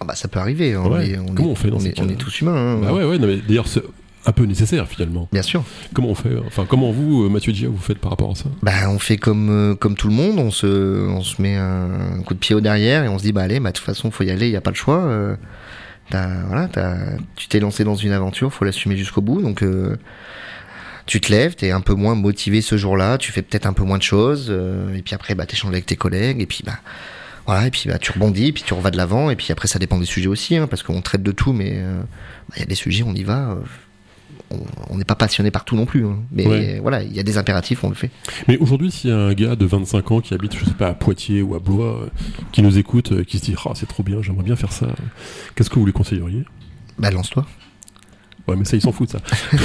Ah 0.00 0.04
bah 0.04 0.14
ça 0.16 0.26
peut 0.28 0.40
arriver. 0.40 0.74
hein, 0.74 0.82
Ouais. 0.88 1.16
on, 1.18 1.26
Comment 1.34 1.48
est, 1.50 1.52
on 1.52 1.54
fait 1.54 1.70
dans 1.70 1.76
on, 1.76 1.80
ces 1.80 1.88
est, 1.90 2.00
on 2.00 2.08
est 2.08 2.16
tous 2.16 2.40
humains. 2.40 2.56
hein. 2.56 2.78
Bah 2.82 2.92
ouais, 2.92 3.04
ouais, 3.04 3.18
non, 3.18 3.28
mais 3.28 3.36
d'ailleurs, 3.36 3.68
c'est 3.68 3.82
un 4.26 4.32
peu 4.32 4.44
nécessaire 4.44 4.86
finalement. 4.88 5.28
Bien 5.32 5.42
sûr. 5.42 5.62
Comment 5.94 6.08
on 6.08 6.14
fait 6.16 6.30
Enfin, 6.46 6.64
comment 6.68 6.90
vous, 6.90 7.24
euh, 7.24 7.28
Mathieu 7.28 7.52
Dia, 7.52 7.68
vous 7.68 7.76
faites 7.78 7.98
par 7.98 8.10
rapport 8.10 8.30
à 8.32 8.34
ça? 8.34 8.46
Bah 8.62 8.88
on 8.88 8.98
fait 8.98 9.16
comme 9.16 9.48
euh, 9.50 9.74
comme 9.76 9.94
tout 9.94 10.08
le 10.08 10.14
monde. 10.14 10.38
On 10.38 10.50
se 10.50 11.06
on 11.08 11.22
se 11.22 11.40
met 11.42 11.56
un, 11.56 12.22
coup 12.26 12.34
de 12.34 12.38
pied 12.38 12.54
au 12.54 12.60
derrière 12.60 13.04
et 13.04 13.08
on 13.08 13.18
se 13.18 13.22
dit 13.24 13.32
bah 13.32 13.42
allez 13.42 13.60
bah 13.60 13.70
de 13.70 13.76
toute 13.76 13.84
façon 13.84 14.10
faut 14.10 14.24
y 14.24 14.30
aller. 14.30 14.46
Il 14.48 14.52
y 14.52 14.56
a 14.56 14.60
pas 14.60 14.70
le 14.70 14.76
choix. 14.76 15.36
Euh, 16.06 16.10
t'as- 16.10 16.42
voilà, 16.46 16.68
t'as- 16.68 17.16
tu 17.36 17.48
t'es 17.48 17.60
lancé 17.60 17.84
dans 17.84 17.94
une 17.94 18.12
aventure, 18.12 18.52
faut 18.52 18.64
l'assumer 18.64 18.96
jusqu'au 18.96 19.20
bout. 19.20 19.40
Donc 19.42 19.62
euh, 19.62 19.96
tu 21.06 21.20
te 21.20 21.30
lèves, 21.32 21.54
t'es 21.56 21.70
un 21.70 21.80
peu 21.80 21.94
moins 21.94 22.14
motivé 22.14 22.60
ce 22.62 22.76
jour-là, 22.76 23.18
tu 23.18 23.32
fais 23.32 23.42
peut-être 23.42 23.66
un 23.66 23.72
peu 23.72 23.82
moins 23.84 23.98
de 23.98 24.02
choses, 24.02 24.46
euh, 24.50 24.94
et 24.94 25.02
puis 25.02 25.14
après 25.14 25.34
bah 25.34 25.46
t'échanges 25.46 25.72
avec 25.72 25.86
tes 25.86 25.96
collègues, 25.96 26.40
et 26.40 26.46
puis 26.46 26.62
bah 26.64 26.78
voilà, 27.46 27.66
et 27.66 27.70
puis 27.70 27.88
bah 27.88 27.98
tu 27.98 28.12
rebondis, 28.12 28.46
et 28.48 28.52
puis 28.52 28.62
tu 28.62 28.72
revas 28.74 28.90
de 28.92 28.96
l'avant, 28.96 29.28
et 29.30 29.36
puis 29.36 29.48
après 29.50 29.66
ça 29.66 29.78
dépend 29.80 29.98
des 29.98 30.06
sujets 30.06 30.28
aussi, 30.28 30.56
hein, 30.56 30.68
parce 30.68 30.82
qu'on 30.84 31.00
traite 31.02 31.22
de 31.24 31.32
tout, 31.32 31.52
mais 31.52 31.72
euh, 31.74 32.00
bah, 32.48 32.54
il 32.56 32.60
y 32.60 32.62
a 32.62 32.66
des 32.66 32.76
sujets, 32.76 33.02
on 33.04 33.14
y 33.14 33.24
va. 33.24 33.58
Euh, 34.52 34.56
on- 34.90 34.96
n'est 34.98 35.04
pas 35.04 35.14
passionné 35.14 35.50
par 35.50 35.64
tout 35.64 35.74
non 35.76 35.86
plus, 35.86 36.04
hein. 36.06 36.18
mais 36.30 36.46
Ouais. 36.46 36.78
voilà, 36.80 37.02
il 37.02 37.12
y 37.12 37.18
a 37.20 37.22
des 37.22 37.38
impératifs, 37.38 37.82
on 37.84 37.88
le 37.88 37.94
fait. 37.94 38.10
Mais 38.48 38.56
aujourd'hui, 38.58 38.90
s'il 38.90 39.10
y 39.10 39.12
a 39.12 39.18
un 39.18 39.34
gars 39.34 39.56
de 39.56 39.64
25 39.66 40.10
ans 40.12 40.20
qui 40.20 40.34
habite, 40.34 40.56
je 40.56 40.64
sais 40.64 40.74
pas, 40.74 40.88
à 40.88 40.94
Poitiers 40.94 41.42
ou 41.42 41.54
à 41.54 41.58
Blois, 41.58 42.02
euh, 42.02 42.06
qui 42.52 42.62
nous 42.62 42.78
écoute, 42.78 43.12
euh, 43.12 43.24
qui 43.24 43.38
se 43.38 43.44
dit 43.44 43.54
Ah, 43.64 43.72
c'est 43.74 43.86
trop 43.86 44.02
bien, 44.02 44.22
j'aimerais 44.22 44.44
bien 44.44 44.56
faire 44.56 44.72
ça, 44.72 44.86
qu'est-ce 45.54 45.70
que 45.70 45.78
vous 45.78 45.86
lui 45.86 45.92
conseilleriez? 45.92 46.44
Bah 46.98 47.10
lance-toi. 47.10 47.46
Ouais, 48.48 48.56
mais 48.56 48.64
ça, 48.64 48.76
il 48.76 48.82
s'en 48.82 48.90
fout 48.90 49.06
de 49.06 49.12
ça. 49.12 49.20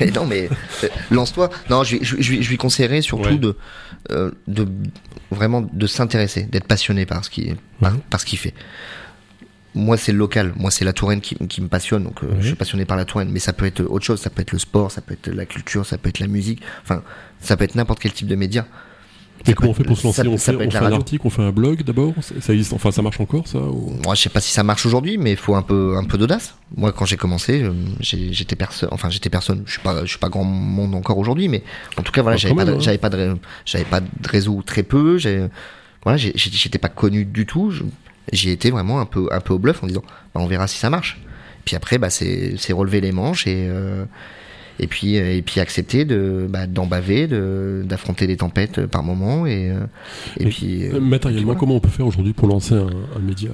Mais 0.00 0.10
non, 0.10 0.26
mais 0.26 0.48
euh, 0.84 0.88
lance-toi. 1.10 1.48
Non, 1.68 1.84
je, 1.84 1.96
lui- 1.96 2.04
je, 2.04 2.16
lui- 2.16 2.22
je 2.22 2.32
lui- 2.32 2.42
je 2.42 2.48
lui 2.50 2.56
conseillerais 2.56 3.02
surtout 3.02 3.28
Ouais. 3.28 3.38
de, 3.38 3.56
euh, 4.10 4.30
de 4.48 4.66
vraiment 5.30 5.60
de 5.60 5.86
s'intéresser, 5.86 6.42
d'être 6.44 6.66
passionné 6.66 7.06
par 7.06 7.24
ce 7.24 7.30
qu'il 7.30 7.56
par, 7.80 7.92
Ouais. 7.92 7.98
par 8.10 8.18
ce 8.20 8.26
qu'il 8.26 8.38
fait. 8.38 8.54
Moi, 9.74 9.96
c'est 9.96 10.12
le 10.12 10.18
local. 10.18 10.52
Moi, 10.56 10.70
c'est 10.70 10.84
la 10.84 10.92
Touraine 10.92 11.20
qui, 11.20 11.36
qui 11.48 11.60
me 11.60 11.68
passionne. 11.68 12.02
Donc, 12.04 12.22
euh, 12.24 12.28
je 12.40 12.46
suis 12.48 12.56
passionné 12.56 12.84
par 12.84 12.96
la 12.96 13.04
Touraine. 13.04 13.30
Mais 13.30 13.38
ça 13.38 13.52
peut 13.52 13.66
être 13.66 13.82
autre 13.84 14.04
chose. 14.04 14.20
Ça 14.20 14.28
peut 14.30 14.42
être 14.42 14.52
le 14.52 14.58
sport, 14.58 14.90
ça 14.90 15.00
peut 15.00 15.14
être 15.14 15.28
la 15.28 15.46
culture, 15.46 15.86
ça 15.86 15.96
peut 15.98 16.08
être 16.08 16.18
la 16.18 16.26
musique. 16.26 16.60
Enfin, 16.82 17.02
ça 17.40 17.56
peut 17.56 17.64
être 17.64 17.76
n'importe 17.76 18.00
quel 18.00 18.12
type 18.12 18.26
de 18.26 18.34
média. 18.36 18.66
Ça 19.46 19.54
comment 19.54 19.70
on 19.70 19.74
fait 19.74 19.84
pour 19.84 19.96
se 19.96 20.06
lancer 20.06 20.22
ça- 20.22 20.28
On 20.28 20.36
ça 20.36 20.52
fait, 20.52 20.58
peut 20.58 20.64
on 20.66 20.70
fait 20.70 20.74
la 20.74 20.80
un 20.80 20.82
radio. 20.82 20.98
article, 20.98 21.22
on 21.26 21.30
fait 21.30 21.40
un 21.42 21.50
blog 21.50 21.82
d'abord? 21.82 22.12
Ça, 22.42 22.52
existe, 22.52 22.74
Enfin, 22.74 22.90
ça 22.90 23.00
marche 23.00 23.18
encore, 23.20 23.48
ça 23.48 23.56
ou- 23.58 23.96
Moi, 24.04 24.14
je 24.14 24.20
sais 24.20 24.28
pas 24.28 24.40
si 24.42 24.52
ça 24.52 24.62
marche 24.62 24.84
aujourd'hui, 24.84 25.16
mais 25.16 25.30
il 25.30 25.36
faut 25.38 25.54
un 25.54 25.62
peu, 25.62 25.96
un 25.96 26.04
peu 26.04 26.18
d'audace. 26.18 26.56
Moi, 26.76 26.92
quand 26.92 27.06
j'ai 27.06 27.16
commencé, 27.16 27.62
euh, 27.62 27.72
j'étais 28.00 28.54
personne. 28.54 28.90
Enfin, 28.92 29.08
j'étais 29.08 29.30
personne. 29.30 29.62
Je 29.64 29.70
suis 29.72 29.80
pas, 29.80 30.04
je 30.04 30.10
suis 30.10 30.18
pas 30.18 30.28
grand 30.28 30.44
monde 30.44 30.94
encore 30.94 31.16
aujourd'hui, 31.16 31.48
mais 31.48 31.62
en 31.96 32.02
tout 32.02 32.12
cas, 32.12 32.20
voilà, 32.20 32.36
j'avais 32.36 32.54
pas, 32.54 32.66
de- 32.66 32.72
hein. 32.74 32.80
j'avais 32.80 32.98
pas 32.98 33.08
de, 33.08 33.36
j'avais 33.64 33.84
pas 33.84 34.00
de 34.00 34.06
réseau 34.28 34.60
très 34.66 34.82
peu. 34.82 35.16
Voilà, 36.02 36.18
j'étais 36.18 36.78
pas 36.78 36.88
connu 36.90 37.24
du 37.24 37.46
tout. 37.46 37.70
Je- 37.70 37.84
J'y 38.32 38.50
étais 38.50 38.70
vraiment 38.70 39.00
un 39.00 39.06
peu, 39.06 39.28
un 39.30 39.40
peu 39.40 39.54
au 39.54 39.58
bluff 39.58 39.82
en 39.82 39.86
disant, 39.86 40.02
bah, 40.34 40.40
on 40.40 40.46
verra 40.46 40.66
si 40.66 40.78
ça 40.78 40.90
marche. 40.90 41.20
Puis 41.64 41.76
après, 41.76 41.98
bah, 41.98 42.10
c'est, 42.10 42.56
relever 42.72 43.00
les 43.00 43.12
manches 43.12 43.46
et. 43.46 43.68
euh, 43.68 44.04
et 44.82 44.86
puis 44.86 45.16
et 45.16 45.42
puis 45.42 45.60
accepter 45.60 46.06
de 46.06 46.46
bah, 46.48 46.66
d'en 46.66 46.86
baver, 46.86 47.26
de 47.26 47.82
d'affronter 47.84 48.26
des 48.26 48.38
tempêtes 48.38 48.86
par 48.86 49.02
moment 49.02 49.46
et 49.46 49.74
et, 50.38 50.46
puis 50.46 50.88
matériellement 50.98 51.54
comment 51.54 51.76
on 51.76 51.80
peut 51.80 51.90
faire 51.90 52.06
aujourd'hui 52.06 52.32
pour 52.32 52.48
lancer 52.48 52.72
un, 52.72 52.86
un 52.86 53.18
média 53.18 53.50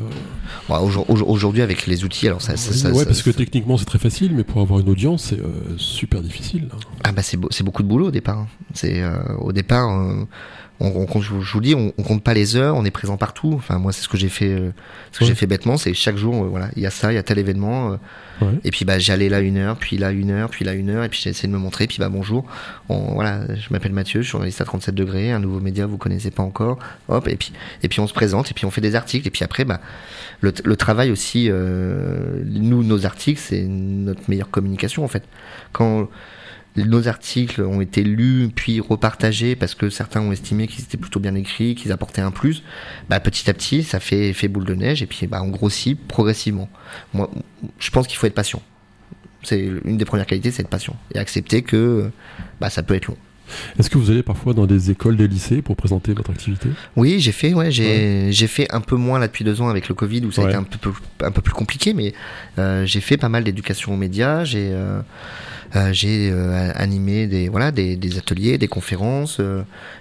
bah, 0.68 0.80
Aujourd'hui 0.80 1.62
avec 1.62 1.88
les 1.88 2.04
outils, 2.04 2.28
alors 2.28 2.42
ça, 2.42 2.56
ça, 2.56 2.92
ouais, 2.92 3.04
parce 3.04 3.22
que 3.22 3.30
techniquement 3.30 3.76
c'est 3.76 3.86
très 3.86 3.98
facile, 3.98 4.36
mais 4.36 4.44
pour 4.44 4.60
avoir 4.60 4.78
une 4.78 4.88
audience 4.88 5.24
c'est 5.24 5.40
super 5.78 6.20
difficile. 6.20 6.68
Ah 7.02 7.10
bah 7.10 7.22
c'est 7.22 7.38
c'est 7.50 7.64
beaucoup 7.64 7.82
de 7.82 7.88
boulot 7.88 8.06
au 8.06 8.12
départ. 8.12 8.38
Hein. 8.38 8.48
C'est 8.72 9.02
au 9.40 9.52
départ 9.52 9.90
on, 10.80 11.06
on, 11.08 11.20
je 11.20 11.32
vous 11.32 11.60
dis, 11.60 11.74
on, 11.74 11.92
on, 11.96 12.02
compte 12.02 12.22
pas 12.22 12.34
les 12.34 12.56
heures, 12.56 12.76
on 12.76 12.84
est 12.84 12.90
présent 12.90 13.16
partout. 13.16 13.52
Enfin, 13.54 13.78
moi, 13.78 13.92
c'est 13.92 14.02
ce 14.02 14.08
que 14.08 14.16
j'ai 14.16 14.28
fait, 14.28 14.50
euh, 14.50 14.70
ce 15.12 15.20
que 15.20 15.24
j'ai 15.24 15.34
fait 15.34 15.46
bêtement, 15.46 15.76
c'est 15.76 15.94
chaque 15.94 16.16
jour, 16.16 16.44
euh, 16.44 16.48
voilà, 16.48 16.68
il 16.76 16.82
y 16.82 16.86
a 16.86 16.90
ça, 16.90 17.12
il 17.12 17.14
y 17.14 17.18
a 17.18 17.22
tel 17.22 17.38
événement, 17.38 17.92
euh, 18.42 18.52
et 18.64 18.70
puis 18.70 18.84
bah 18.84 18.98
j'allais 18.98 19.30
là 19.30 19.40
une 19.40 19.56
heure, 19.56 19.76
puis 19.76 19.96
là 19.96 20.10
une 20.10 20.30
heure, 20.30 20.50
puis 20.50 20.64
là 20.64 20.74
une 20.74 20.90
heure, 20.90 21.04
et 21.04 21.08
puis 21.08 21.20
j'ai 21.22 21.30
essayé 21.30 21.48
de 21.48 21.52
me 21.54 21.58
montrer, 21.58 21.86
puis 21.86 21.96
bah 21.98 22.10
bonjour, 22.10 22.44
on, 22.90 23.14
voilà, 23.14 23.40
je 23.54 23.68
m'appelle 23.70 23.92
Mathieu, 23.92 24.20
je 24.20 24.26
suis 24.26 24.32
journaliste 24.32 24.60
à 24.60 24.66
37 24.66 24.94
degrés, 24.94 25.32
un 25.32 25.38
nouveau 25.38 25.60
média, 25.60 25.86
vous 25.86 25.96
connaissez 25.96 26.30
pas 26.30 26.42
encore, 26.42 26.78
hop, 27.08 27.26
et 27.28 27.36
puis 27.36 27.52
et 27.82 27.88
puis 27.88 28.00
on 28.00 28.06
se 28.06 28.12
présente, 28.12 28.50
et 28.50 28.54
puis 28.54 28.66
on 28.66 28.70
fait 28.70 28.82
des 28.82 28.94
articles, 28.94 29.26
et 29.26 29.30
puis 29.30 29.44
après 29.44 29.64
bah 29.64 29.80
le, 30.42 30.52
le 30.62 30.76
travail 30.76 31.10
aussi, 31.10 31.48
nous 31.48 32.84
nos 32.84 33.06
articles, 33.06 33.40
c'est 33.40 33.62
notre 33.62 34.20
meilleure 34.28 34.50
communication 34.50 35.04
en 35.04 35.08
fait. 35.08 35.22
Quand 35.72 36.08
nos 36.76 37.08
articles 37.08 37.62
ont 37.62 37.80
été 37.80 38.02
lus 38.02 38.50
puis 38.54 38.80
repartagés 38.80 39.56
parce 39.56 39.74
que 39.74 39.90
certains 39.90 40.20
ont 40.20 40.32
estimé 40.32 40.66
qu'ils 40.66 40.84
étaient 40.84 40.96
plutôt 40.96 41.20
bien 41.20 41.34
écrits, 41.34 41.74
qu'ils 41.74 41.92
apportaient 41.92 42.20
un 42.20 42.30
plus. 42.30 42.62
Bah, 43.08 43.20
petit 43.20 43.48
à 43.48 43.54
petit, 43.54 43.82
ça 43.82 44.00
fait 44.00 44.28
effet 44.28 44.48
boule 44.48 44.64
de 44.64 44.74
neige 44.74 45.02
et 45.02 45.06
puis 45.06 45.26
bah, 45.26 45.42
on 45.42 45.48
grossit 45.48 45.98
progressivement. 46.06 46.68
Moi, 47.14 47.30
je 47.78 47.90
pense 47.90 48.06
qu'il 48.06 48.16
faut 48.16 48.26
être 48.26 48.34
patient. 48.34 48.62
C'est 49.42 49.60
une 49.84 49.96
des 49.96 50.04
premières 50.04 50.26
qualités, 50.26 50.50
c'est 50.50 50.62
être 50.62 50.68
patient 50.68 50.96
et 51.14 51.18
accepter 51.18 51.62
que 51.62 52.10
bah, 52.60 52.68
ça 52.70 52.82
peut 52.82 52.94
être 52.94 53.06
long. 53.06 53.16
Est-ce 53.78 53.90
que 53.90 53.98
vous 53.98 54.10
allez 54.10 54.22
parfois 54.22 54.54
dans 54.54 54.66
des 54.66 54.90
écoles, 54.90 55.16
des 55.16 55.28
lycées 55.28 55.62
pour 55.62 55.76
présenter 55.76 56.12
votre 56.12 56.30
activité? 56.30 56.68
Oui, 56.96 57.20
j'ai 57.20 57.32
fait, 57.32 57.54
ouais, 57.54 57.70
j'ai, 57.70 58.46
fait 58.46 58.66
un 58.72 58.80
peu 58.80 58.96
moins 58.96 59.18
là 59.18 59.26
depuis 59.26 59.44
deux 59.44 59.60
ans 59.60 59.68
avec 59.68 59.88
le 59.88 59.94
Covid 59.94 60.24
où 60.24 60.32
ça 60.32 60.42
a 60.42 60.48
été 60.48 60.56
un 60.56 60.62
peu, 60.62 60.90
un 61.22 61.30
peu 61.30 61.42
plus 61.42 61.54
compliqué, 61.54 61.94
mais 61.94 62.14
euh, 62.58 62.84
j'ai 62.86 63.00
fait 63.00 63.16
pas 63.16 63.28
mal 63.28 63.44
d'éducation 63.44 63.94
aux 63.94 63.96
médias. 63.96 64.44
J'ai 64.44 64.70
euh, 64.72 65.00
euh, 65.74 66.72
animé 66.74 67.26
des 67.26 67.48
voilà 67.48 67.72
des, 67.72 67.96
des, 67.96 68.18
ateliers, 68.18 68.58
des 68.58 68.68
conférences. 68.68 69.40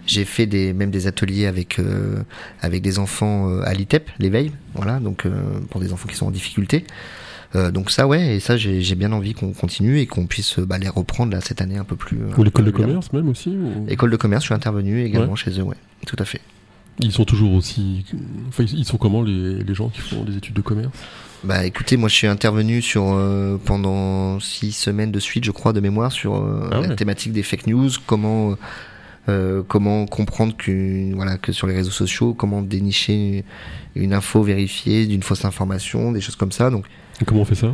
J'ai 0.06 0.26
fait 0.26 0.46
des 0.46 0.74
même 0.74 0.92
des 0.92 1.08
ateliers 1.08 1.46
avec 1.46 1.80
avec 2.62 2.82
des 2.82 3.00
enfants 3.00 3.60
à 3.62 3.74
l'ITEP, 3.74 4.10
l'éveil, 4.20 4.52
voilà, 4.74 5.00
donc 5.00 5.26
pour 5.70 5.82
des 5.82 5.92
enfants 5.94 6.08
qui 6.08 6.16
sont 6.16 6.28
en 6.28 6.32
difficulté. 6.32 6.86
Donc 7.72 7.92
ça 7.92 8.08
ouais 8.08 8.36
et 8.36 8.40
ça 8.40 8.58
j'ai 8.58 8.96
bien 8.96 9.12
envie 9.12 9.34
qu'on 9.34 9.54
continue 9.54 10.00
et 10.00 10.08
qu'on 10.08 10.26
puisse 10.26 10.60
bah, 10.60 10.78
les 10.78 10.90
reprendre 10.90 11.32
là 11.32 11.42
cette 11.42 11.62
année 11.62 11.78
un 11.78 11.84
peu 11.84 11.96
plus. 11.96 12.20
Ou 12.38 12.44
l'école 12.44 12.66
de 12.66 12.72
commerce 12.72 13.14
même 13.14 13.30
aussi. 13.30 13.56
École 13.88 14.12
de 14.12 14.18
commerce, 14.18 14.44
je 14.44 14.48
suis 14.48 14.56
intervenu 14.56 15.04
également 15.04 15.36
chez 15.36 15.52
eux, 15.60 15.64
ouais, 15.64 15.78
tout 16.06 16.18
à 16.20 16.26
fait. 16.26 16.42
Ils 17.00 17.12
sont 17.12 17.26
toujours 17.26 17.54
aussi. 17.54 18.06
Enfin, 18.48 18.64
ils 18.64 18.86
sont 18.86 18.98
comment 18.98 19.22
les, 19.22 19.64
les 19.64 19.74
gens 19.74 19.90
qui 19.90 20.00
font 20.00 20.24
des 20.24 20.38
études 20.38 20.54
de 20.54 20.62
commerce? 20.62 20.94
Bah 21.44 21.66
écoutez, 21.66 21.98
moi 21.98 22.08
je 22.08 22.16
suis 22.16 22.28
intervenu 22.28 22.82
sur 22.82 23.04
euh, 23.14 23.58
pendant 23.64 24.40
six 24.40 24.72
semaines 24.72 25.12
de 25.12 25.20
suite, 25.20 25.44
je 25.44 25.52
crois, 25.52 25.74
de 25.74 25.82
mémoire 25.82 26.12
sur 26.12 26.36
euh, 26.36 26.70
ah 26.72 26.82
la 26.82 26.96
thématique 26.96 27.34
des 27.34 27.44
fake 27.44 27.68
news, 27.68 27.90
comment 28.08 28.56
euh, 29.28 29.64
comment 29.68 30.06
comprendre 30.06 30.56
que 30.56 31.14
voilà 31.16 31.38
que 31.38 31.52
sur 31.52 31.68
les 31.68 31.76
réseaux 31.76 31.92
sociaux, 31.92 32.34
comment 32.34 32.62
dénicher 32.62 33.44
une 33.96 34.14
info 34.14 34.44
vérifiée 34.44 35.08
d'une 35.08 35.24
fausse 35.24 35.46
information, 35.46 36.12
des 36.12 36.22
choses 36.22 36.36
comme 36.36 36.52
ça. 36.52 36.70
Donc 36.70 36.86
Et 37.22 37.26
comment 37.26 37.42
on 37.42 37.46
fait 37.46 37.56
ça? 37.56 37.74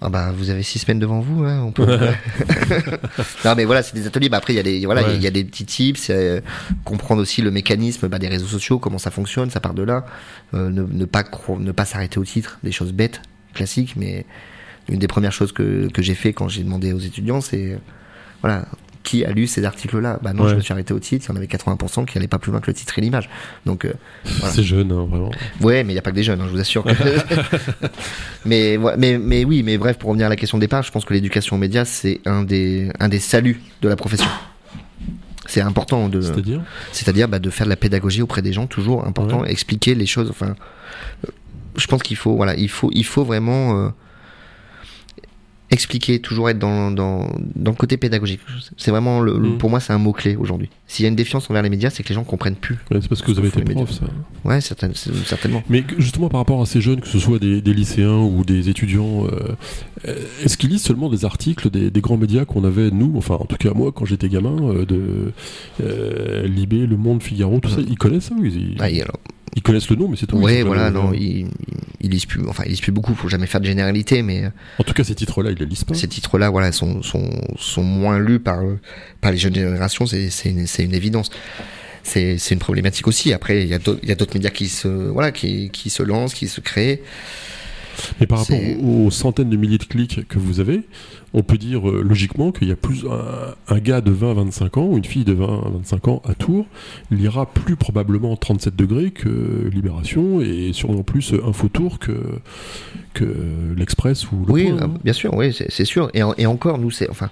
Ah 0.00 0.10
bah 0.10 0.32
vous 0.32 0.50
avez 0.50 0.62
six 0.62 0.78
semaines 0.78 1.00
devant 1.00 1.20
vous, 1.20 1.44
hein, 1.44 1.60
on 1.64 1.72
peut. 1.72 1.86
non 3.44 3.54
mais 3.56 3.64
voilà, 3.64 3.82
c'est 3.82 3.94
des 3.94 4.06
ateliers. 4.06 4.28
Bah 4.28 4.36
après 4.38 4.52
il 4.52 4.56
y 4.56 4.60
a 4.60 4.62
des 4.62 4.84
voilà, 4.84 5.12
il 5.12 5.22
y, 5.22 5.26
a 5.26 5.30
des 5.30 5.44
petits 5.44 5.64
tips, 5.64 6.10
euh, 6.10 6.40
comprendre 6.84 7.20
aussi 7.20 7.42
le 7.42 7.50
mécanisme 7.50 8.08
bah, 8.08 8.18
des 8.18 8.28
réseaux 8.28 8.46
sociaux, 8.46 8.78
comment 8.78 8.98
ça 8.98 9.10
fonctionne, 9.10 9.50
ça 9.50 9.60
part 9.60 9.74
de 9.74 9.82
là. 9.82 10.06
Euh, 10.54 10.70
ne, 10.70 10.82
ne, 10.82 11.04
pas 11.04 11.24
ne 11.58 11.72
pas 11.72 11.84
s'arrêter 11.84 12.18
au 12.18 12.24
titre, 12.24 12.58
des 12.62 12.72
choses 12.72 12.92
bêtes, 12.92 13.22
classiques, 13.54 13.94
mais 13.96 14.24
une 14.88 15.00
des 15.00 15.08
premières 15.08 15.32
choses 15.32 15.52
que, 15.52 15.88
que 15.88 16.00
j'ai 16.00 16.14
fait 16.14 16.32
quand 16.32 16.48
j'ai 16.48 16.62
demandé 16.62 16.92
aux 16.92 17.00
étudiants, 17.00 17.40
c'est 17.40 17.78
voilà, 18.40 18.66
qui 19.08 19.24
a 19.24 19.30
lu 19.30 19.46
ces 19.46 19.64
articles-là 19.64 20.18
Bah 20.22 20.34
non, 20.34 20.48
je 20.48 20.54
me 20.54 20.60
suis 20.60 20.72
arrêté 20.72 20.92
au 20.92 20.98
titre. 20.98 21.24
Il 21.26 21.28
y 21.30 21.32
en 21.32 21.36
avait 21.36 21.46
80% 21.46 22.04
qui 22.04 22.18
n'allaient 22.18 22.28
pas 22.28 22.38
plus 22.38 22.52
loin 22.52 22.60
que 22.60 22.66
le 22.66 22.74
titre 22.74 22.98
et 22.98 23.00
l'image. 23.00 23.30
Donc, 23.64 23.86
euh, 23.86 23.94
c'est 24.24 24.62
jeune, 24.62 24.92
hein, 24.92 25.06
vraiment. 25.08 25.30
Ouais, 25.62 25.82
mais 25.82 25.92
il 25.92 25.94
n'y 25.94 25.98
a 25.98 26.02
pas 26.02 26.10
que 26.10 26.16
des 26.16 26.22
jeunes, 26.22 26.42
hein, 26.42 26.46
je 26.46 26.52
vous 26.52 26.60
assure. 26.60 26.84
mais, 28.44 28.78
mais, 28.98 29.16
mais 29.16 29.44
oui, 29.46 29.62
mais 29.62 29.78
bref, 29.78 29.96
pour 29.96 30.10
revenir 30.10 30.26
à 30.26 30.28
la 30.28 30.36
question 30.36 30.58
de 30.58 30.60
départ, 30.60 30.82
je 30.82 30.92
pense 30.92 31.06
que 31.06 31.14
l'éducation 31.14 31.56
aux 31.56 31.58
médias, 31.58 31.86
c'est 31.86 32.20
un 32.26 32.42
des, 32.42 32.90
un 33.00 33.08
des 33.08 33.18
saluts 33.18 33.62
de 33.80 33.88
la 33.88 33.96
profession. 33.96 34.28
C'est 35.46 35.62
important 35.62 36.10
de. 36.10 36.20
C'est-à-dire? 36.20 36.60
C'est-à-dire 36.92 37.28
bah, 37.28 37.38
de 37.38 37.48
faire 37.48 37.64
de 37.66 37.70
la 37.70 37.76
pédagogie 37.76 38.20
auprès 38.20 38.42
des 38.42 38.52
gens, 38.52 38.66
toujours 38.66 39.06
important, 39.06 39.42
expliquer 39.46 39.94
les 39.94 40.04
choses. 40.04 40.28
Enfin, 40.28 40.54
je 41.76 41.86
pense 41.86 42.02
qu'il 42.02 42.18
faut, 42.18 42.36
voilà, 42.36 42.54
il 42.56 42.68
faut, 42.68 42.90
il 42.92 43.06
faut 43.06 43.24
vraiment. 43.24 43.86
Euh, 43.86 43.88
expliquer, 45.70 46.20
toujours 46.20 46.48
être 46.48 46.58
dans, 46.58 46.90
dans, 46.90 47.28
dans 47.54 47.70
le 47.70 47.76
côté 47.76 47.96
pédagogique. 47.96 48.40
C'est 48.76 48.90
vraiment, 48.90 49.20
le, 49.20 49.34
mm. 49.34 49.58
pour 49.58 49.70
moi, 49.70 49.80
c'est 49.80 49.92
un 49.92 49.98
mot-clé 49.98 50.36
aujourd'hui. 50.36 50.70
S'il 50.86 51.02
y 51.02 51.06
a 51.06 51.10
une 51.10 51.16
défiance 51.16 51.50
envers 51.50 51.62
les 51.62 51.68
médias, 51.68 51.90
c'est 51.90 52.02
que 52.02 52.08
les 52.08 52.14
gens 52.14 52.24
comprennent 52.24 52.54
plus. 52.54 52.78
c'est 52.90 53.08
parce 53.08 53.20
que 53.20 53.30
vous 53.30 53.38
avez 53.38 53.48
été 53.48 53.62
prof, 53.62 53.90
ça. 53.90 54.06
Ouais, 54.44 54.60
certainement. 54.60 55.62
Mais 55.68 55.84
justement, 55.98 56.28
par 56.28 56.40
rapport 56.40 56.62
à 56.62 56.66
ces 56.66 56.80
jeunes, 56.80 57.00
que 57.00 57.08
ce 57.08 57.18
soit 57.18 57.38
des, 57.38 57.60
des 57.60 57.74
lycéens 57.74 58.18
ou 58.18 58.44
des 58.44 58.70
étudiants, 58.70 59.26
euh, 59.26 60.14
est-ce 60.42 60.56
qu'ils 60.56 60.70
lisent 60.70 60.82
seulement 60.82 61.10
des 61.10 61.24
articles 61.24 61.70
des, 61.70 61.90
des 61.90 62.00
grands 62.00 62.16
médias 62.16 62.44
qu'on 62.44 62.64
avait, 62.64 62.90
nous, 62.90 63.12
enfin, 63.16 63.34
en 63.34 63.44
tout 63.44 63.56
cas, 63.56 63.72
moi, 63.74 63.92
quand 63.92 64.06
j'étais 64.06 64.28
gamin, 64.28 64.56
euh, 64.62 64.86
de 64.86 65.32
euh, 65.82 66.46
Libé, 66.46 66.86
Le 66.86 66.96
Monde, 66.96 67.22
Figaro, 67.22 67.60
tout 67.60 67.68
ça, 67.68 67.80
ils 67.86 67.98
connaissent 67.98 68.24
ça 68.24 68.34
ou 68.34 68.44
ils... 68.44 68.76
Ah, 68.78 68.84
alors, 68.84 69.20
ils 69.58 69.62
connaissent 69.62 69.90
le 69.90 69.96
nom, 69.96 70.06
mais 70.08 70.16
c'est 70.16 70.26
tout. 70.26 70.36
Oui, 70.36 70.62
voilà, 70.62 70.88
non, 70.90 71.12
ils, 71.12 71.48
ils, 72.00 72.10
lisent 72.10 72.26
plus, 72.26 72.46
enfin, 72.48 72.62
ils 72.64 72.70
lisent 72.70 72.80
plus 72.80 72.92
beaucoup. 72.92 73.12
Faut 73.16 73.28
jamais 73.28 73.48
faire 73.48 73.60
de 73.60 73.66
généralité, 73.66 74.22
mais. 74.22 74.44
En 74.78 74.84
tout 74.84 74.94
cas, 74.94 75.02
ces 75.02 75.16
titres-là, 75.16 75.50
ils 75.50 75.58
les 75.58 75.66
lisent 75.66 75.82
pas. 75.82 75.94
Ces 75.94 76.06
titres-là, 76.06 76.48
voilà, 76.48 76.70
sont, 76.70 77.02
sont, 77.02 77.28
sont 77.56 77.82
moins 77.82 78.20
lus 78.20 78.38
par, 78.38 78.60
par 79.20 79.32
les 79.32 79.38
jeunes 79.38 79.56
générations. 79.56 80.06
C'est, 80.06 80.30
c'est 80.30 80.50
une, 80.50 80.68
c'est 80.68 80.84
une 80.84 80.94
évidence. 80.94 81.30
C'est, 82.04 82.38
c'est 82.38 82.54
une 82.54 82.60
problématique 82.60 83.08
aussi. 83.08 83.32
Après, 83.32 83.62
il 83.62 83.68
y 83.68 83.74
a 83.74 83.78
d'autres, 83.80 83.98
il 84.04 84.08
y 84.08 84.12
a 84.12 84.14
d'autres 84.14 84.34
médias 84.34 84.50
qui 84.50 84.68
se, 84.68 84.86
voilà, 84.86 85.32
qui, 85.32 85.70
qui 85.70 85.90
se 85.90 86.04
lancent, 86.04 86.34
qui 86.34 86.46
se 86.46 86.60
créent. 86.60 87.02
Mais 88.20 88.28
par 88.28 88.38
rapport 88.38 88.60
aux 88.80 89.10
centaines 89.10 89.50
de 89.50 89.56
milliers 89.56 89.78
de 89.78 89.84
clics 89.84 90.26
que 90.28 90.38
vous 90.38 90.60
avez, 90.60 90.82
on 91.34 91.42
peut 91.42 91.58
dire 91.58 91.88
euh, 91.88 92.02
logiquement 92.02 92.52
qu'il 92.52 92.68
y 92.68 92.72
a 92.72 92.76
plus 92.76 93.04
un, 93.68 93.78
gars 93.78 94.00
de 94.00 94.10
20 94.10 94.30
à 94.30 94.34
25 94.34 94.76
ans 94.78 94.86
ou 94.86 94.96
une 94.96 95.04
fille 95.04 95.24
de 95.24 95.32
20 95.32 95.44
à 95.44 95.68
25 95.70 96.08
ans 96.08 96.22
à 96.26 96.34
Tours 96.34 96.66
lira 97.10 97.46
plus 97.46 97.76
probablement 97.76 98.36
37 98.36 98.74
degrés 98.74 99.10
que 99.10 99.68
Libération 99.72 100.40
et 100.40 100.72
sûrement 100.72 101.02
plus 101.02 101.34
Info 101.44 101.68
Tour 101.68 101.98
que, 101.98 102.12
que 103.14 103.24
l'Express 103.76 104.30
ou 104.32 104.44
le 104.46 104.52
Oui, 104.52 104.70
euh, 104.70 104.86
bien 105.04 105.12
sûr, 105.12 105.34
oui, 105.34 105.52
c'est 105.52 105.84
sûr. 105.84 106.10
Et, 106.14 106.22
et, 106.38 106.46
encore, 106.46 106.78
nous, 106.78 106.90
c'est 106.90 107.10
enfin, 107.10 107.30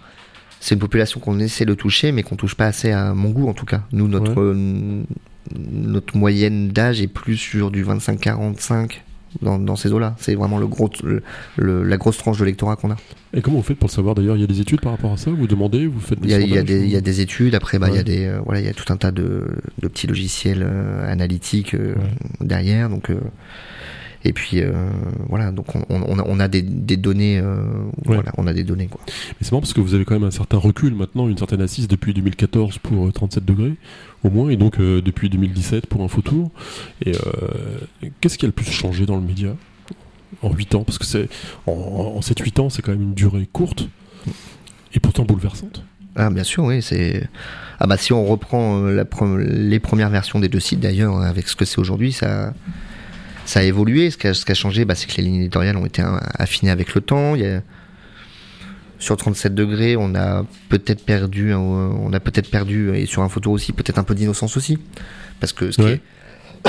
c'est 0.61 0.75
une 0.75 0.81
population 0.81 1.21
qu'on 1.21 1.39
essaie 1.39 1.65
de 1.65 1.75
toucher, 1.75 2.13
mais 2.13 2.23
qu'on 2.23 2.37
touche 2.37 2.55
pas 2.55 2.67
assez 2.67 2.91
à 2.91 3.15
mon 3.15 3.31
goût 3.31 3.49
en 3.49 3.55
tout 3.55 3.67
cas. 3.67 3.83
Nous, 3.93 4.09
notre 4.09 4.55
notre 5.55 6.17
moyenne 6.17 6.69
d'âge 6.69 7.01
est 7.01 7.09
plus 7.09 7.37
sur 7.37 7.71
du 7.71 7.85
25-45 7.85 9.01
dans, 9.43 9.77
ces 9.77 9.93
eaux-là. 9.93 10.15
C'est 10.19 10.35
vraiment 10.35 10.59
le 10.59 10.67
gros, 10.67 10.91
la 11.59 11.97
grosse 11.97 12.19
tranche 12.19 12.39
de 12.39 12.45
lectorat 12.45 12.77
qu'on 12.77 12.91
a. 12.91 12.97
Et 13.35 13.43
comment 13.43 13.59
vous 13.59 13.63
faites 13.63 13.79
pour 13.79 13.89
le 13.89 13.93
savoir 13.93 14.15
d'ailleurs? 14.15 14.37
Il 14.37 14.41
y 14.41 14.45
a 14.45 14.49
des 14.49 14.61
études 14.61 14.81
par 14.81 14.93
rapport 14.93 15.13
à 15.13 15.17
ça? 15.17 15.31
Vous 15.31 15.47
demandez 15.47 15.87
Vous 15.87 16.01
faites 16.01 16.21
des 16.21 16.29
Il 16.29 16.49
y, 16.49 16.59
a, 16.59 17.01
des, 17.01 17.21
études. 17.21 17.55
Après, 17.55 17.79
bah, 17.79 17.89
il 17.91 17.97
y 17.97 17.99
a 17.99 18.03
des, 18.03 18.27
euh, 18.27 18.41
voilà, 18.45 18.61
il 18.61 18.67
y 18.67 18.71
a 18.71 18.75
tout 18.75 18.91
un 18.93 18.97
tas 18.97 19.11
de, 19.11 19.47
petits 19.81 20.07
logiciels 20.07 20.63
euh, 20.63 21.11
analytiques 21.11 21.75
euh, 21.75 21.95
derrière. 22.41 22.89
Donc 22.89 23.11
et 24.27 24.33
puis 24.33 24.61
euh, 24.61 24.73
voilà, 25.29 25.53
donc 25.53 25.75
on, 25.77 25.85
on, 25.89 26.19
on, 26.19 26.41
a 26.41 26.49
des, 26.49 26.61
des 26.61 26.97
données, 26.97 27.39
euh, 27.39 27.59
voilà, 28.05 28.33
on 28.37 28.49
a 28.49 28.53
des 28.53 28.65
données 28.65 28.89
quoi. 28.89 29.01
Mais 29.07 29.15
c'est 29.43 29.53
marrant 29.53 29.61
parce 29.61 29.73
que 29.73 29.81
vous 29.81 29.95
avez 29.95 30.05
quand 30.05 30.15
même 30.15 30.25
un 30.25 30.33
certain 30.33 30.57
recul 30.57 30.95
maintenant, 30.97 31.29
une 31.29 31.39
certaine 31.39 31.61
assise 31.61 31.87
depuis 31.87 32.13
2014 32.13 32.79
pour 32.79 33.13
37 33.13 33.43
euh, 33.43 33.47
degrés 33.47 33.75
au 34.27 34.31
moins, 34.31 34.51
et 34.51 34.57
donc 34.57 34.79
depuis 34.79 35.29
2017 35.29 35.87
pour 35.87 36.03
un 36.03 36.09
photo. 36.09 36.51
Et 37.05 37.13
qu'est-ce 38.21 38.39
qui 38.39 38.45
a 38.45 38.49
le 38.49 38.53
plus 38.53 38.71
changé 38.71 39.07
dans 39.07 39.17
le 39.17 39.23
média 39.23 39.55
en 40.43 40.53
8 40.53 40.75
ans? 40.75 40.85
Parce 40.85 40.99
que 40.99 41.05
c'est 41.05 41.29
en, 41.67 41.73
en 41.73 42.21
7-8 42.21 42.61
ans, 42.61 42.71
c'est 42.71 42.83
quand 42.83 42.93
même 42.93 43.03
une 43.03 43.15
durée 43.15 43.49
courte 43.53 43.89
et 44.95 45.01
pourtant 45.01 45.25
bouleversante. 45.25 45.85
Ah 46.17 46.31
bien 46.31 46.45
sûr, 46.45 46.65
oui, 46.65 46.83
c'est 46.83 47.29
ah 47.79 47.87
bah 47.87 47.99
si 47.99 48.15
on 48.15 48.25
reprend 48.25 48.81
la 48.81 49.05
les 49.39 49.81
premières 49.81 50.09
versions 50.09 50.41
des 50.41 50.49
deux 50.49 50.61
sites 50.61 50.81
d'ailleurs 50.81 51.21
avec 51.21 51.47
ce 51.47 51.57
que 51.57 51.67
c'est 51.67 51.79
aujourd'hui, 51.79 52.13
ça 52.13 52.55
ça 53.47 53.61
a 53.61 53.63
évolué. 53.63 54.11
Ce 54.11 54.17
qui 54.17 54.27
a, 54.27 54.55
changé, 54.55 54.85
bah, 54.85 54.95
c'est 54.95 55.07
que 55.07 55.17
les 55.17 55.23
lignes 55.23 55.37
éditoriales 55.37 55.77
ont 55.77 55.87
été 55.87 56.03
affinées 56.35 56.71
avec 56.71 56.95
le 56.95 57.01
temps. 57.01 57.35
Sur 58.99 59.17
37 59.17 59.55
degrés, 59.55 59.97
on 59.97 60.15
a 60.15 60.45
peut-être 60.69 61.05
perdu, 61.05 61.53
on 61.55 62.13
a 62.13 62.21
peut-être 62.21 62.51
perdu, 62.51 62.95
et 62.95 63.07
sur 63.07 63.23
un 63.23 63.29
photo 63.29 63.51
aussi, 63.51 63.73
peut-être 63.73 63.99
un 63.99 64.05
peu 64.05 64.15
d'innocence 64.15 64.57
aussi. 64.57 64.79
Parce 65.41 65.53
que 65.53 65.71
ce 65.71 65.83
qui 65.83 65.89
est, 65.89 66.01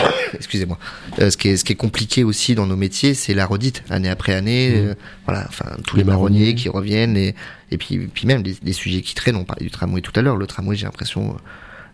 excusez-moi. 0.34 0.78
Euh, 1.20 1.30
ce 1.30 1.38
qui 1.38 1.50
est 1.50 1.58
ce 1.58 1.66
qui 1.66 1.74
est 1.74 1.78
compliqué 1.78 2.24
aussi 2.24 2.56
dans 2.56 2.66
nos 2.66 2.76
métiers, 2.76 3.14
c'est 3.14 3.34
la 3.34 3.46
redite 3.46 3.84
année 3.90 4.10
après 4.10 4.34
année. 4.34 4.70
Mmh. 4.70 4.88
euh, 4.88 4.94
voilà, 5.26 5.46
enfin 5.48 5.78
tous 5.86 5.96
Les 5.96 6.04
les, 6.04 6.08
marronniers 6.08 6.40
marronniers. 6.40 6.56
qui 6.56 6.70
reviennent 6.70 7.18
et 7.18 7.36
et 7.72 7.78
puis 7.78 8.08
puis 8.08 8.28
même 8.28 8.44
des, 8.44 8.56
des 8.62 8.74
sujets 8.74 9.02
qui 9.02 9.16
traînent. 9.16 9.36
On 9.36 9.46
parlait 9.46 9.66
du 9.66 9.72
tramway 9.72 10.02
tout 10.02 10.14
à 10.16 10.22
l'heure. 10.22 10.38
Le 10.38 10.48
tramway, 10.48 10.76
j'ai 10.76 10.86
l'impression 10.86 11.32
euh, 11.32 11.38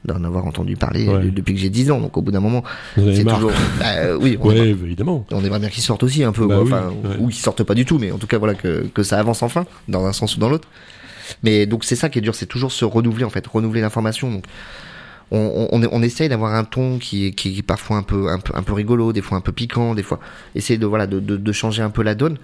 d'en 0.06 0.24
avoir 0.24 0.46
entendu 0.46 0.76
parler 0.76 1.08
Ouais. 1.08 1.24
de- 1.26 1.30
depuis 1.30 1.54
que 1.54 1.60
j'ai 1.60 1.70
10 1.70 1.92
ans. 1.92 2.00
Donc 2.00 2.18
au 2.18 2.22
bout 2.22 2.32
d'un 2.32 2.40
moment, 2.42 2.64
c'est 2.96 3.24
toujours. 3.24 3.52
Bah, 3.80 3.86
euh, 3.98 4.18
oui, 4.20 4.38
on, 4.42 4.48
Ouais, 4.50 4.56
aimerait, 4.58 4.70
évidemment. 4.70 5.26
on 5.32 5.44
aimerait 5.44 5.60
bien 5.60 5.70
qu'ils 5.70 5.84
sortent 5.84 6.04
aussi 6.04 6.24
un 6.24 6.32
peu, 6.32 6.46
Bah 6.48 6.60
oui, 6.62 6.72
enfin, 6.72 6.90
ouais. 7.04 7.18
ou 7.20 7.28
qu'ils 7.30 7.42
sortent 7.42 7.64
pas 7.64 7.74
du 7.76 7.86
tout, 7.86 8.00
mais 8.00 8.12
en 8.12 8.18
tout 8.18 8.28
cas 8.28 8.38
voilà 8.38 8.54
que 8.56 8.86
que 8.94 9.04
ça 9.04 9.18
avance 9.20 9.44
enfin 9.44 9.66
dans 9.88 10.06
un 10.06 10.14
sens 10.14 10.36
ou 10.36 10.40
dans 10.40 10.50
l'autre. 10.50 10.68
Mais 11.42 11.66
donc 11.66 11.84
c'est 11.86 11.96
ça 11.96 12.10
qui 12.10 12.20
est 12.20 12.22
dur, 12.22 12.36
c'est 12.36 12.46
toujours 12.48 12.72
se 12.72 12.84
renouveler 12.86 13.24
en 13.24 13.30
fait, 13.30 13.46
renouveler 13.48 13.82
l'information. 13.82 14.30
Donc 14.32 14.44
on, 15.32 15.70
on, 15.72 15.82
on, 15.92 16.02
essaye 16.04 16.30
d'avoir 16.30 16.54
un 16.54 16.64
ton 16.64 17.00
qui 17.00 17.26
est, 17.28 17.32
qui 17.32 17.58
est 17.58 17.64
parfois 17.64 17.98
un 17.98 18.04
peu, 18.04 18.28
un 18.30 18.40
peu 18.40 18.54
un 18.56 18.62
peu 18.62 18.74
rigolo, 18.74 19.14
des 19.14 19.22
fois 19.22 19.38
un 19.38 19.42
peu 19.42 19.52
piquant, 19.54 19.96
des 19.96 20.04
fois 20.04 20.20
essayer 20.54 20.78
de 20.78 20.86
voilà 20.86 21.08
de, 21.08 21.20
de, 21.20 21.38
de 21.38 21.52
changer 21.54 21.82
un 21.82 21.90
peu 21.90 22.04
la 22.04 22.14
donne. 22.14 22.38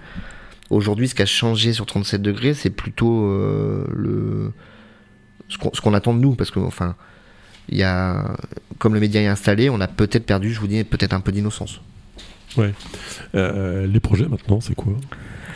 Aujourd'hui, 0.70 1.08
ce 1.08 1.14
qui 1.14 1.22
a 1.22 1.26
changé 1.26 1.72
sur 1.72 1.84
37 1.84 2.22
degrés, 2.22 2.54
c'est 2.54 2.70
plutôt 2.70 3.26
euh, 3.26 3.84
le 3.94 4.52
ce 5.48 5.58
qu'on 5.58 5.70
ce 5.74 5.80
qu'on 5.80 5.94
attend 5.94 6.14
de 6.14 6.20
nous, 6.20 6.34
parce 6.34 6.50
que 6.50 6.58
enfin 6.60 6.94
il 7.70 7.78
y 7.78 7.82
a 7.82 8.36
comme 8.78 8.94
le 8.94 9.00
média 9.00 9.20
est 9.20 9.26
installé, 9.26 9.70
on 9.70 9.80
a 9.80 9.88
peut-être 9.88 10.26
perdu, 10.26 10.52
je 10.52 10.60
vous 10.60 10.66
dis, 10.66 10.84
peut-être 10.84 11.12
un 11.14 11.20
peu 11.20 11.32
d'innocence. 11.32 11.80
Euh, 13.34 13.86
les 13.86 14.00
projets 14.00 14.26
maintenant, 14.26 14.60
c'est 14.60 14.74
quoi? 14.74 14.94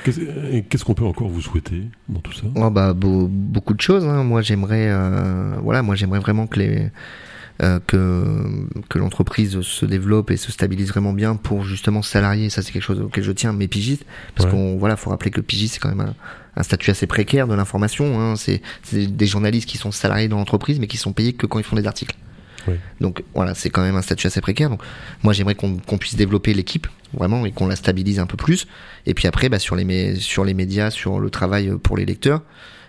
Qu'est-ce 0.04 0.20
et 0.52 0.62
qu'est-ce 0.62 0.84
qu'on 0.84 0.94
peut 0.94 1.04
encore 1.04 1.28
vous 1.28 1.40
souhaiter 1.40 1.82
dans 2.08 2.20
tout 2.20 2.32
ça? 2.32 2.42
Oh 2.54 2.70
bah 2.70 2.92
beau- 2.92 3.26
beaucoup 3.28 3.72
de 3.74 3.80
choses. 3.80 4.04
hein. 4.04 4.22
Moi 4.22 4.42
j'aimerais 4.42 4.88
euh, 4.90 5.54
voilà 5.62 5.82
moi 5.82 5.94
j'aimerais 5.94 6.18
vraiment 6.20 6.46
que 6.46 6.58
les 6.60 6.88
euh, 7.62 7.80
que 7.86 8.66
que 8.90 8.98
l'entreprise 8.98 9.60
se 9.62 9.86
développe 9.86 10.30
et 10.30 10.36
se 10.36 10.52
stabilise 10.52 10.88
vraiment 10.90 11.14
bien 11.14 11.36
pour 11.36 11.64
justement 11.64 12.02
salarier. 12.02 12.50
Ça 12.50 12.60
c'est 12.62 12.70
quelque 12.72 12.82
chose 12.82 13.00
auquel 13.00 13.24
je 13.24 13.32
tiens. 13.32 13.54
Mais 13.54 13.66
pigistes 13.66 14.04
parce 14.34 14.46
Ouais. 14.46 14.52
qu'on 14.56 14.76
voilà 14.76 14.96
faut 14.96 15.08
rappeler 15.10 15.30
que 15.30 15.40
pigiste 15.40 15.74
c'est 15.74 15.80
quand 15.80 15.88
même 15.94 16.00
un, 16.08 16.14
un 16.57 16.62
statut 16.62 16.90
assez 16.90 17.07
précaire 17.07 17.46
de 17.46 17.55
l'information. 17.55 18.20
Hein. 18.20 18.34
C'est 18.36 18.61
des 18.92 19.26
journalistes 19.26 19.68
qui 19.68 19.78
sont 19.78 19.92
salariés 19.92 20.28
dans 20.28 20.38
l'entreprise 20.38 20.78
mais 20.80 20.86
qui 20.86 20.96
sont 20.96 21.12
payés 21.12 21.32
que 21.32 21.46
quand 21.46 21.59
ils 21.59 21.64
font 21.64 21.76
des 21.76 21.86
articles. 21.86 22.16
Donc 23.00 23.22
voilà, 23.34 23.55
c'est 23.55 23.70
quand 23.70 23.82
même 23.82 23.96
un 23.96 24.02
statut 24.02 24.26
assez 24.26 24.40
précaire. 24.40 24.70
Donc 24.70 24.82
moi 25.22 25.32
j'aimerais 25.32 25.55
qu'on 25.55 25.76
qu'on 25.76 25.98
puisse 25.98 26.16
développer 26.16 26.55
l'équipe 26.55 26.86
vraiment 27.12 27.44
et 27.46 27.52
qu'on 27.52 27.66
la 27.66 27.76
stabilise 27.76 28.18
un 28.18 28.26
peu 28.26 28.36
plus. 28.36 28.66
Et 29.07 29.14
puis 29.14 29.28
après, 29.28 29.48
bah, 29.48 29.59
sur 29.59 29.76
les 29.76 30.16
sur 30.16 30.44
les 30.44 30.55
médias, 30.55 30.90
sur 30.90 31.20
le 31.20 31.30
travail 31.30 31.68
euh, 31.68 31.76
pour 31.76 31.96
les 31.96 32.07
lecteurs, 32.07 32.42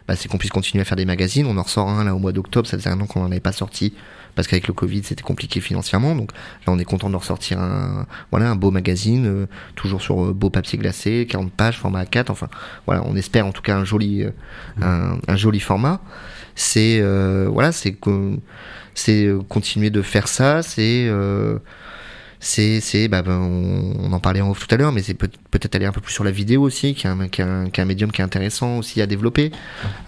bah, 0.07 0.15
c'est 0.15 0.29
qu'on 0.29 0.37
puisse 0.37 0.51
continuer 0.51 0.81
à 0.81 0.85
faire 0.85 0.95
des 0.95 1.05
magazines. 1.05 1.45
On 1.45 1.57
en 1.57 1.63
ressort 1.63 1.89
un 1.89 2.03
là 2.03 2.15
au 2.15 2.19
mois 2.19 2.31
d'octobre. 2.31 2.67
Ça 2.67 2.77
faisait 2.77 2.89
un 2.89 2.99
an 3.01 3.05
qu'on 3.05 3.21
n'en 3.21 3.31
avait 3.31 3.39
pas 3.39 3.51
sorti 3.51 3.93
parce 4.35 4.47
qu'avec 4.47 4.67
le 4.67 4.73
Covid 4.73 5.03
c'était 5.03 5.23
compliqué 5.23 5.59
financièrement. 5.61 6.15
Donc 6.15 6.31
là 6.65 6.73
on 6.73 6.79
est 6.79 6.85
content 6.85 7.09
de 7.09 7.15
ressortir 7.15 7.59
un 7.59 8.05
voilà 8.31 8.49
un 8.49 8.55
beau 8.55 8.71
magazine, 8.71 9.25
euh, 9.25 9.45
toujours 9.75 10.01
sur 10.01 10.25
euh, 10.25 10.33
beau 10.33 10.49
papier 10.49 10.77
glacé, 10.77 11.25
40 11.29 11.51
pages, 11.51 11.77
format 11.77 12.03
A4. 12.03 12.31
Enfin 12.31 12.49
voilà, 12.85 13.03
on 13.05 13.15
espère 13.15 13.47
en 13.47 13.51
tout 13.51 13.61
cas 13.61 13.77
un 13.77 13.85
joli 13.85 14.23
euh, 14.23 14.31
un, 14.81 15.17
un 15.27 15.35
joli 15.35 15.59
format. 15.59 16.01
C'est 16.55 16.99
euh, 17.01 17.47
voilà, 17.51 17.71
c'est 17.71 17.93
que 17.93 18.37
c'est 18.93 19.29
continuer 19.49 19.89
de 19.89 20.01
faire 20.01 20.27
ça, 20.27 20.61
c'est 20.61 21.05
euh, 21.07 21.59
c'est 22.47 22.79
c'est 22.79 23.07
bah, 23.07 23.23
ben, 23.23 23.39
on, 23.39 23.95
on 24.05 24.13
en 24.13 24.19
parlait 24.19 24.39
en 24.41 24.51
off 24.51 24.65
tout 24.67 24.73
à 24.73 24.77
l'heure 24.77 24.91
mais 24.91 25.01
c'est 25.01 25.15
peut- 25.15 25.29
peut-être 25.49 25.73
aller 25.75 25.85
un 25.87 25.91
peu 25.91 25.99
plus 25.99 26.13
sur 26.13 26.23
la 26.23 26.29
vidéo 26.29 26.61
aussi 26.61 26.93
qui 26.93 27.07
est 27.07 27.09
un, 27.09 27.27
qui 27.27 27.41
est 27.41 27.43
un, 27.43 27.69
qui 27.71 27.79
est 27.79 27.83
un 27.83 27.87
médium 27.87 28.11
qui 28.11 28.21
est 28.21 28.23
intéressant 28.23 28.77
aussi 28.77 29.01
à 29.01 29.07
développer 29.07 29.51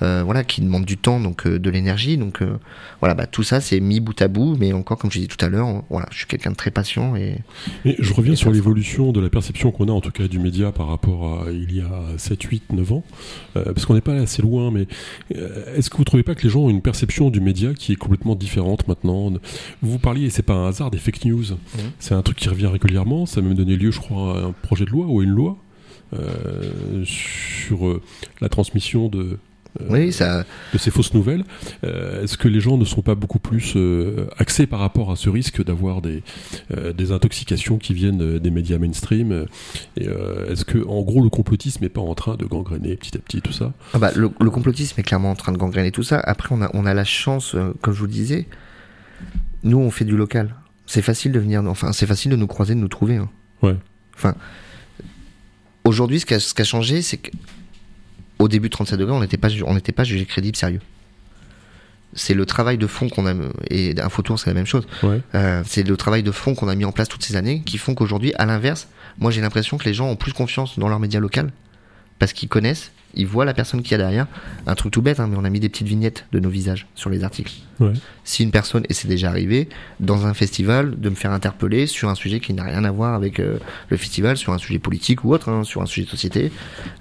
euh, 0.03 0.21
voilà 0.23 0.43
qui 0.43 0.61
demande 0.61 0.85
du 0.85 0.97
temps 0.97 1.19
donc 1.19 1.47
euh, 1.47 1.57
de 1.57 1.69
l'énergie 1.71 2.15
donc 2.17 2.43
euh, 2.43 2.57
voilà 2.99 3.15
bah, 3.15 3.25
tout 3.25 3.41
ça 3.41 3.59
c'est 3.59 3.79
mis 3.79 3.99
bout 3.99 4.21
à 4.21 4.27
bout 4.27 4.55
mais 4.59 4.71
encore 4.71 4.99
comme 4.99 5.09
je 5.11 5.17
disais 5.17 5.27
tout 5.35 5.43
à 5.43 5.49
l'heure 5.49 5.83
voilà 5.89 6.07
je 6.11 6.17
suis 6.19 6.27
quelqu'un 6.27 6.51
de 6.51 6.55
très 6.55 6.69
patient 6.69 7.15
et 7.15 7.37
Et 7.85 7.95
je 7.97 8.13
reviens 8.13 8.33
Et 8.33 8.35
sur 8.35 8.51
l'évolution 8.51 9.11
de 9.11 9.19
la 9.19 9.29
perception 9.29 9.71
qu'on 9.71 9.87
a 9.87 9.91
en 9.91 10.01
tout 10.01 10.11
cas 10.11 10.27
du 10.27 10.37
média 10.37 10.71
par 10.71 10.87
rapport 10.87 11.41
à 11.47 11.51
il 11.51 11.75
y 11.75 11.81
a 11.81 11.89
7, 12.17 12.43
8, 12.43 12.63
9 12.73 12.91
ans. 12.91 13.03
Parce 13.53 13.85
qu'on 13.87 13.95
n'est 13.95 14.01
pas 14.01 14.13
assez 14.13 14.41
loin, 14.43 14.69
mais 14.71 14.85
est-ce 15.75 15.89
que 15.89 15.97
vous 15.97 16.03
trouvez 16.03 16.21
pas 16.23 16.35
que 16.35 16.43
les 16.43 16.49
gens 16.49 16.61
ont 16.61 16.69
une 16.69 16.81
perception 16.81 17.29
du 17.31 17.39
média 17.39 17.73
qui 17.73 17.93
est 17.93 17.95
complètement 17.95 18.35
différente 18.35 18.87
maintenant? 18.87 19.31
Vous 19.81 19.97
parliez, 19.99 20.25
et 20.27 20.29
c'est 20.29 20.43
pas 20.43 20.53
un 20.53 20.67
hasard, 20.67 20.91
des 20.91 20.97
fake 20.99 21.25
news. 21.25 21.43
C'est 21.99 22.13
un 22.13 22.21
truc 22.27 22.37
qui 22.37 22.49
revient 22.49 22.67
régulièrement. 22.67 23.25
Ça 23.25 23.39
a 23.39 23.43
même 23.43 23.53
donné 23.53 23.75
lieu, 23.77 23.91
je 23.91 23.99
crois, 23.99 24.37
à 24.37 24.43
un 24.47 24.51
projet 24.51 24.85
de 24.85 24.89
loi 24.89 25.05
ou 25.07 25.21
à 25.21 25.23
une 25.23 25.31
loi 25.31 25.57
euh, 26.13 27.03
sur 27.05 27.87
euh, 27.87 28.01
la 28.41 28.49
transmission 28.49 29.07
de, 29.07 29.37
euh, 29.81 29.87
oui 29.89 30.11
ça 30.11 30.43
de 30.73 30.77
ces 30.77 30.91
fausses 30.91 31.13
nouvelles. 31.13 31.45
Euh, 31.85 32.23
Est-ce 32.23 32.37
que 32.37 32.49
les 32.49 32.59
gens 32.59 32.77
ne 32.77 32.83
sont 32.83 33.01
pas 33.01 33.15
beaucoup 33.15 33.39
plus 33.39 33.73
euh, 33.77 34.27
axés 34.37 34.67
par 34.67 34.79
rapport 34.79 35.09
à 35.09 35.15
ce 35.15 35.29
risque 35.29 35.63
d'avoir 35.63 36.01
des, 36.01 36.21
euh, 36.75 36.91
des 36.91 37.13
intoxications 37.13 37.77
qui 37.77 37.93
viennent 37.93 38.39
des 38.39 38.51
médias 38.51 38.77
mainstream 38.77 39.45
est-ce 39.95 40.65
que, 40.65 40.79
en 40.85 41.01
gros, 41.03 41.23
le 41.23 41.29
complotisme 41.29 41.83
n'est 41.83 41.89
pas 41.89 42.01
en 42.01 42.15
train 42.15 42.35
de 42.35 42.45
gangréner 42.45 42.95
petit 42.97 43.15
à 43.17 43.21
petit 43.21 43.41
tout 43.41 43.53
ça? 43.53 43.71
Ah 43.93 43.99
bah, 43.99 44.11
le, 44.15 44.31
le 44.39 44.49
complotisme 44.49 44.99
est 44.99 45.03
clairement 45.03 45.31
en 45.31 45.35
train 45.35 45.53
de 45.53 45.57
gangréner 45.57 45.91
tout 45.91 46.03
ça. 46.03 46.19
Après, 46.19 46.53
on 46.53 46.61
a, 46.61 46.69
on 46.73 46.85
a 46.85 46.93
la 46.93 47.05
chance, 47.05 47.55
comme 47.81 47.93
je 47.93 47.99
vous 47.99 48.05
le 48.05 48.11
disais, 48.11 48.47
nous, 49.63 49.77
on 49.77 49.91
fait 49.91 50.05
du 50.05 50.17
local. 50.17 50.55
C'est 50.87 51.01
facile 51.03 51.31
de 51.33 51.39
venir, 51.39 51.63
enfin, 51.67 51.91
c'est 51.93 52.07
facile 52.07 52.31
de 52.31 52.35
nous 52.37 52.47
croiser, 52.47 52.73
de 52.73 52.79
nous 52.79 52.87
trouver. 52.87 53.17
hein. 53.17 53.29
Ouais. 53.61 53.75
Enfin, 54.15 54.33
aujourd'hui, 55.83 56.19
ce 56.19 56.25
qui 56.25 56.33
a, 56.33 56.39
ce 56.39 56.59
a 56.59 56.63
changé, 56.63 57.01
c'est 57.01 57.17
que 57.17 57.31
au 58.39 58.47
début 58.47 58.69
de 58.69 58.73
37 58.73 58.99
degrés, 58.99 59.13
on 59.15 59.19
n'était 59.19 59.37
pas, 59.37 59.49
on 59.65 59.73
n'était 59.75 59.91
pas 59.91 60.03
jugé 60.03 60.25
crédible, 60.25 60.55
sérieux. 60.55 60.81
C'est 62.13 62.33
le 62.33 62.45
travail 62.45 62.77
de 62.77 62.87
fond 62.87 63.09
qu'on 63.09 63.27
a, 63.27 63.33
et 63.69 63.93
Infotour, 63.99 64.39
c'est 64.39 64.49
la 64.49 64.53
même 64.53 64.65
chose. 64.65 64.87
Ouais. 65.03 65.21
Euh, 65.35 65.61
c'est 65.65 65.83
le 65.83 65.97
travail 65.97 66.23
de 66.23 66.31
fond 66.31 66.55
qu'on 66.55 66.67
a 66.67 66.75
mis 66.75 66.85
en 66.85 66.91
place 66.91 67.09
toutes 67.09 67.23
ces 67.23 67.35
années 67.35 67.61
qui 67.65 67.77
font 67.77 67.93
qu'aujourd'hui, 67.95 68.33
à 68.37 68.45
l'inverse, 68.45 68.87
moi 69.19 69.29
j'ai 69.31 69.41
l'impression 69.41 69.77
que 69.77 69.83
les 69.85 69.93
gens 69.93 70.07
ont 70.07 70.15
plus 70.15 70.33
confiance 70.33 70.79
dans 70.79 70.87
leurs 70.87 70.99
médias 70.99 71.19
local 71.19 71.51
parce 72.17 72.33
qu'ils 72.33 72.49
connaissent, 72.49 72.91
ils 73.17 73.27
voient 73.27 73.45
la 73.45 73.53
personne 73.53 73.81
qu'il 73.81 73.91
y 73.91 73.95
a 73.95 73.97
derrière. 73.99 74.27
Un 74.65 74.75
truc 74.75 74.91
tout 74.91 75.01
bête, 75.01 75.19
hein, 75.19 75.27
mais 75.29 75.37
on 75.37 75.43
a 75.43 75.49
mis 75.49 75.59
des 75.59 75.69
petites 75.69 75.87
vignettes 75.87 76.25
de 76.31 76.39
nos 76.39 76.49
visages 76.49 76.87
sur 76.95 77.09
les 77.09 77.23
articles. 77.23 77.53
Ouais. 77.79 77.93
Si 78.23 78.43
une 78.43 78.51
personne, 78.51 78.83
et 78.89 78.93
c'est 78.93 79.07
déjà 79.07 79.29
arrivé, 79.29 79.69
dans 79.99 80.25
un 80.25 80.33
festival, 80.33 80.99
de 80.99 81.09
me 81.09 81.15
faire 81.15 81.31
interpeller 81.31 81.85
sur 81.85 82.09
un 82.09 82.15
sujet 82.15 82.39
qui 82.39 82.53
n'a 82.53 82.63
rien 82.63 82.83
à 82.83 82.91
voir 82.91 83.13
avec 83.13 83.39
euh, 83.39 83.59
le 83.89 83.97
festival, 83.97 84.37
sur 84.37 84.53
un 84.53 84.57
sujet 84.57 84.79
politique 84.79 85.23
ou 85.23 85.33
autre, 85.33 85.49
hein, 85.49 85.63
sur 85.63 85.81
un 85.81 85.85
sujet 85.85 86.05
de 86.05 86.09
société, 86.09 86.51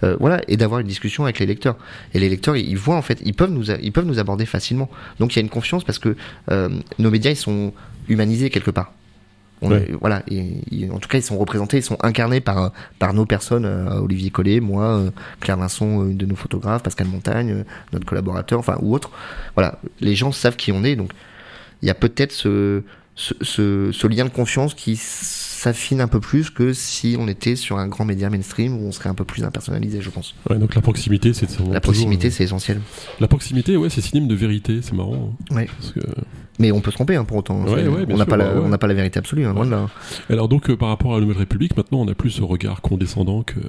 euh, 0.03 0.17
voilà, 0.21 0.43
et 0.49 0.57
d'avoir 0.57 0.81
une 0.81 0.87
discussion 0.87 1.25
avec 1.25 1.39
les 1.39 1.47
lecteurs. 1.47 1.77
Et 2.15 2.21
les 2.21 2.29
lecteurs, 2.29 2.57
ils 2.57 2.77
ils 2.77 2.77
voient 2.77 2.97
en 2.97 3.03
fait, 3.03 3.21
ils 3.25 3.35
peuvent 3.35 3.51
nous, 3.51 3.71
ils 3.71 3.93
peuvent 3.93 4.05
nous 4.05 4.19
aborder 4.19 4.45
facilement. 4.45 4.91
Donc 5.19 5.35
il 5.35 5.37
y 5.37 5.41
a 5.41 5.43
une 5.43 5.49
confiance 5.49 5.83
parce 5.83 5.99
que 5.99 6.15
euh, 6.51 6.69
nos 6.99 7.11
médias, 7.11 7.31
ils 7.31 7.37
sont 7.37 7.73
humanisés 8.09 8.51
quelque 8.51 8.71
part. 8.71 8.93
On 9.63 9.71
Ouais. 9.71 9.79
est- 9.89 9.93
voilà, 10.01 10.23
et- 10.29 10.61
et 10.71 10.91
en 10.91 10.99
tout 10.99 11.09
cas, 11.09 11.17
ils 11.19 11.23
sont 11.23 11.39
représentés, 11.39 11.79
ils 11.79 11.83
sont 11.83 11.97
incarnés 12.03 12.41
par 12.41 12.73
par 12.99 13.15
nos 13.15 13.25
personnes, 13.25 13.65
euh, 13.65 14.01
Olivier 14.01 14.31
Collet, 14.31 14.61
moi, 14.61 14.85
euh, 14.99 15.11
Claire 15.41 15.57
Vincent, 15.57 16.03
euh, 16.03 16.11
une 16.11 16.17
de 16.19 16.27
nos 16.27 16.37
photographes, 16.37 16.83
Pascal 16.83 17.07
Montagne, 17.07 17.65
notre 17.93 18.05
collaborateur, 18.05 18.59
enfin 18.59 18.77
ou 18.83 18.95
autre. 18.95 19.11
Voilà, 19.55 19.79
les 20.01 20.15
gens 20.15 20.31
savent 20.31 20.57
qui 20.57 20.73
on 20.73 20.85
est, 20.85 20.95
donc 20.97 21.11
il 21.83 21.89
y 21.89 21.91
a 21.91 21.95
peut-être 21.95 22.33
ce, 22.33 22.83
ce, 23.15 23.33
ce, 23.41 23.91
ce 23.93 24.07
lien 24.07 24.25
de 24.27 24.31
confiance 24.31 24.75
qui 24.75 24.97
s'affine 25.57 26.01
un 26.01 26.09
peu 26.09 26.21
plus 26.21 26.51
que 26.51 26.73
si 26.73 27.17
on 27.19 27.29
était 27.29 27.57
sur 27.57 27.79
un 27.79 27.89
grand 27.89 28.05
média 28.05 28.29
mainstream 28.31 28.77
où 28.77 28.87
on 28.87 28.93
serait 28.93 29.09
un 29.09 29.15
peu 29.15 29.25
plus 29.25 29.43
impersonnalisé, 29.45 30.01
je 30.01 30.11
pense. 30.11 30.35
Ouais, 30.51 30.59
donc 30.59 30.75
la 30.75 30.81
proximité, 30.83 31.33
c'est 31.33 31.49
La 31.73 31.81
proximité, 31.81 32.29
euh, 32.29 32.31
c'est 32.31 32.45
essentiel. 32.45 32.81
La 33.21 33.29
proximité, 33.29 33.77
ouais, 33.77 33.89
c'est 33.91 34.01
synonyme 34.01 34.29
de 34.29 34.35
vérité, 34.35 34.81
c'est 34.83 34.93
marrant. 34.95 35.35
hein. 35.51 35.55
Ouais. 35.55 35.69
Parce 35.81 35.93
que- 35.93 36.01
Mais 36.59 36.73
on 36.73 36.81
peut 36.81 36.91
se 36.91 36.97
tromper 36.97 37.17
hein, 37.17 37.25
pour 37.25 37.37
autant. 37.39 37.63
Ouais, 37.65 37.85
on 38.09 38.17
n'a 38.17 38.25
pas, 38.27 38.37
bah 38.37 38.45
ouais. 38.55 38.61
on 38.65 38.69
n'a 38.69 38.79
pas 38.79 38.87
la 38.87 38.95
vérité 38.95 39.19
absolue, 39.19 39.45
hein, 39.45 39.53
loin 39.53 39.67
de 39.67 39.71
là. 39.71 39.89
Alors 40.31 40.49
donc 40.49 40.71
euh, 40.71 40.77
par 40.77 40.89
rapport 40.89 41.13
à 41.13 41.17
la 41.17 41.21
Nouvelle 41.23 41.39
République, 41.39 41.77
maintenant 41.77 42.01
on 42.01 42.09
a 42.09 42.15
plus 42.15 42.31
ce 42.31 42.43
regard 42.43 42.81
condescendant 42.81 43.43
que 43.43 43.61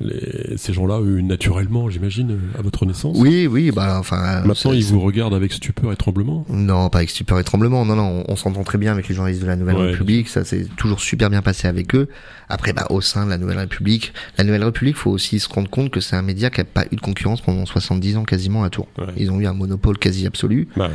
les- 0.00 0.56
ces 0.56 0.72
gens-là, 0.72 1.00
eux, 1.00 1.20
naturellement, 1.20 1.88
j'imagine, 1.90 2.38
à 2.58 2.62
votre 2.62 2.84
naissance. 2.86 3.16
Oui, 3.18 3.46
oui, 3.46 3.70
bah 3.70 3.96
enfin. 3.98 4.16
euh, 4.18 4.38
Maintenant, 4.46 4.54
c'est- 4.72 4.78
ils 4.78 4.84
vous 4.86 5.00
regardent 5.00 5.34
avec 5.34 5.52
stupeur 5.52 5.92
et 5.92 5.96
tremblement. 5.96 6.44
Non, 6.48 6.88
pas 6.90 6.98
avec 6.98 7.10
stupeur 7.10 7.38
et 7.38 7.44
tremblement. 7.44 7.84
Non, 7.84 7.96
non, 7.96 8.24
on, 8.28 8.32
on 8.32 8.36
s'entend 8.36 8.64
très 8.64 8.78
bien 8.78 8.92
avec 8.92 9.08
les 9.08 9.14
journalistes 9.14 9.42
de 9.42 9.46
la 9.46 9.56
Nouvelle 9.56 9.76
Ouais, 9.76 9.90
République. 9.92 10.28
Ça 10.28 10.44
s'est 10.44 10.66
toujours 10.76 11.00
super 11.00 11.30
bien 11.30 11.42
passé 11.42 11.68
avec 11.68 11.94
eux. 11.94 12.08
Après, 12.48 12.72
bah, 12.72 12.86
au 12.90 13.00
sein 13.00 13.24
de 13.24 13.30
la 13.30 13.38
Nouvelle 13.38 13.58
République, 13.58 14.12
la 14.38 14.44
Nouvelle 14.44 14.64
République, 14.64 14.96
faut 14.96 15.10
aussi 15.10 15.38
se 15.40 15.48
rendre 15.48 15.70
compte 15.70 15.90
que 15.90 16.00
c'est 16.00 16.16
un 16.16 16.22
média 16.22 16.50
qui 16.50 16.60
a 16.60 16.64
pas 16.64 16.84
eu 16.92 16.96
de 16.96 17.00
concurrence 17.00 17.40
pendant 17.40 17.64
70 17.66 18.16
ans 18.16 18.24
quasiment 18.24 18.64
à 18.64 18.70
Tours. 18.70 18.88
Ouais. 18.98 19.06
Ils 19.16 19.30
ont 19.30 19.40
eu 19.40 19.46
un 19.46 19.54
monopole 19.54 19.98
quasi 19.98 20.26
absolu. 20.26 20.68
Bah, 20.76 20.90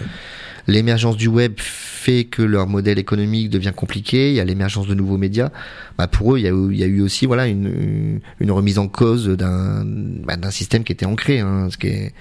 L'émergence 0.70 1.18
du 1.18 1.28
web 1.28 1.54
fait 1.58 2.26
que 2.26 2.42
leur 2.42 2.68
modèle 2.68 3.00
économique 3.00 3.50
devient 3.50 3.74
compliqué. 3.76 4.30
Il 4.30 4.36
y 4.36 4.40
a 4.40 4.46
l'émergence 4.46 4.88
de 4.88 4.94
nouveaux 4.94 5.18
médias. 5.18 5.50
Bah, 5.98 6.08
pour 6.08 6.34
eux, 6.34 6.40
il 6.40 6.44
y 6.44 6.48
a 6.48 6.52
eu, 6.52 6.72
il 6.72 6.78
y 6.78 6.84
a 6.84 6.88
eu 6.88 7.02
aussi 7.02 7.26
voilà 7.26 7.48
une, 7.48 8.22
une 8.40 8.52
remise 8.52 8.80
en 8.80 8.88
cause 8.88 9.28
d'un 9.28 9.84
bah, 9.86 10.38
d'un 10.38 10.52
système 10.52 10.84
qui 10.84 10.92
était 10.92 11.06
ancré. 11.06 11.40
Hein, 11.40 11.68
ce 11.72 11.78
qui 11.78 11.88
est... 11.88 12.14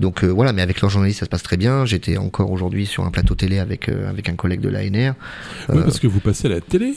Donc 0.00 0.24
euh, 0.24 0.28
voilà, 0.28 0.52
mais 0.52 0.62
avec 0.62 0.80
leurs 0.80 0.90
journalistes, 0.90 1.20
ça 1.20 1.26
se 1.26 1.30
passe 1.30 1.42
très 1.42 1.56
bien. 1.56 1.86
J'étais 1.86 2.16
encore 2.18 2.50
aujourd'hui 2.50 2.86
sur 2.86 3.04
un 3.04 3.10
plateau 3.10 3.34
télé 3.34 3.58
avec 3.58 3.88
euh, 3.88 4.10
avec 4.10 4.28
un 4.28 4.34
collègue 4.34 4.60
de 4.60 4.68
l'ANR. 4.68 5.14
ouais, 5.70 5.76
Euh, 5.76 5.82
parce 5.82 5.98
que 5.98 6.06
vous 6.06 6.20
passez 6.20 6.46
à 6.46 6.50
la 6.50 6.60
télé. 6.60 6.94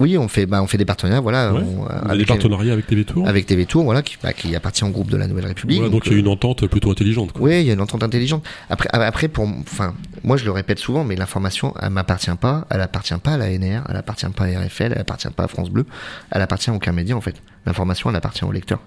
Oui, 0.00 0.18
on 0.18 0.26
fait, 0.26 0.44
bah, 0.46 0.60
on 0.60 0.66
fait 0.66 0.76
des 0.78 0.84
partenariats, 0.84 1.20
voilà. 1.20 1.52
Ouais. 1.52 1.60
on- 1.60 1.82
Vous 1.84 1.86
avez 1.88 2.02
des 2.04 2.10
avec, 2.14 2.26
partenariats 2.26 2.72
avec 2.72 2.86
TV 2.86 3.04
Tour 3.04 3.28
avec 3.28 3.46
TV 3.46 3.64
Tour, 3.64 3.84
voilà, 3.84 4.02
qui, 4.02 4.16
bah, 4.22 4.32
qui 4.32 4.54
appartient 4.56 4.82
au 4.82 4.88
groupe 4.88 5.08
de 5.10 5.16
la 5.16 5.28
Nouvelle 5.28 5.46
République. 5.46 5.78
Voilà, 5.78 5.92
donc 5.92 6.06
il 6.06 6.10
y 6.12 6.14
a 6.14 6.16
euh, 6.16 6.20
une 6.20 6.28
entente 6.28 6.66
plutôt 6.66 6.90
intelligente. 6.90 7.30
Oui, 7.38 7.60
il 7.60 7.66
y 7.66 7.70
a 7.70 7.74
une 7.74 7.80
entente 7.80 8.02
intelligente. 8.02 8.44
Après, 8.70 8.88
après 8.92 9.28
pour, 9.28 9.46
enfin, 9.46 9.94
moi 10.24 10.36
je 10.36 10.44
le 10.44 10.50
répète 10.50 10.80
souvent, 10.80 11.04
mais 11.04 11.14
l'information, 11.14 11.74
elle 11.80 11.90
m'appartient 11.90 12.30
pas. 12.40 12.66
Elle 12.70 12.80
appartient 12.80 13.14
pas 13.22 13.34
à 13.34 13.36
la 13.36 13.50
NR, 13.56 13.84
elle 13.88 13.96
appartient 13.96 14.26
pas 14.26 14.44
à 14.46 14.60
RFL, 14.64 14.92
elle 14.94 15.00
appartient 15.00 15.28
pas 15.28 15.44
à 15.44 15.48
France 15.48 15.70
Bleu, 15.70 15.86
elle 16.32 16.42
appartient 16.42 16.70
à 16.70 16.74
aucun 16.74 16.92
média 16.92 17.16
en 17.16 17.20
fait. 17.20 17.36
L'information, 17.64 18.10
elle 18.10 18.16
appartient 18.16 18.44
au 18.44 18.50
lecteur. 18.52 18.80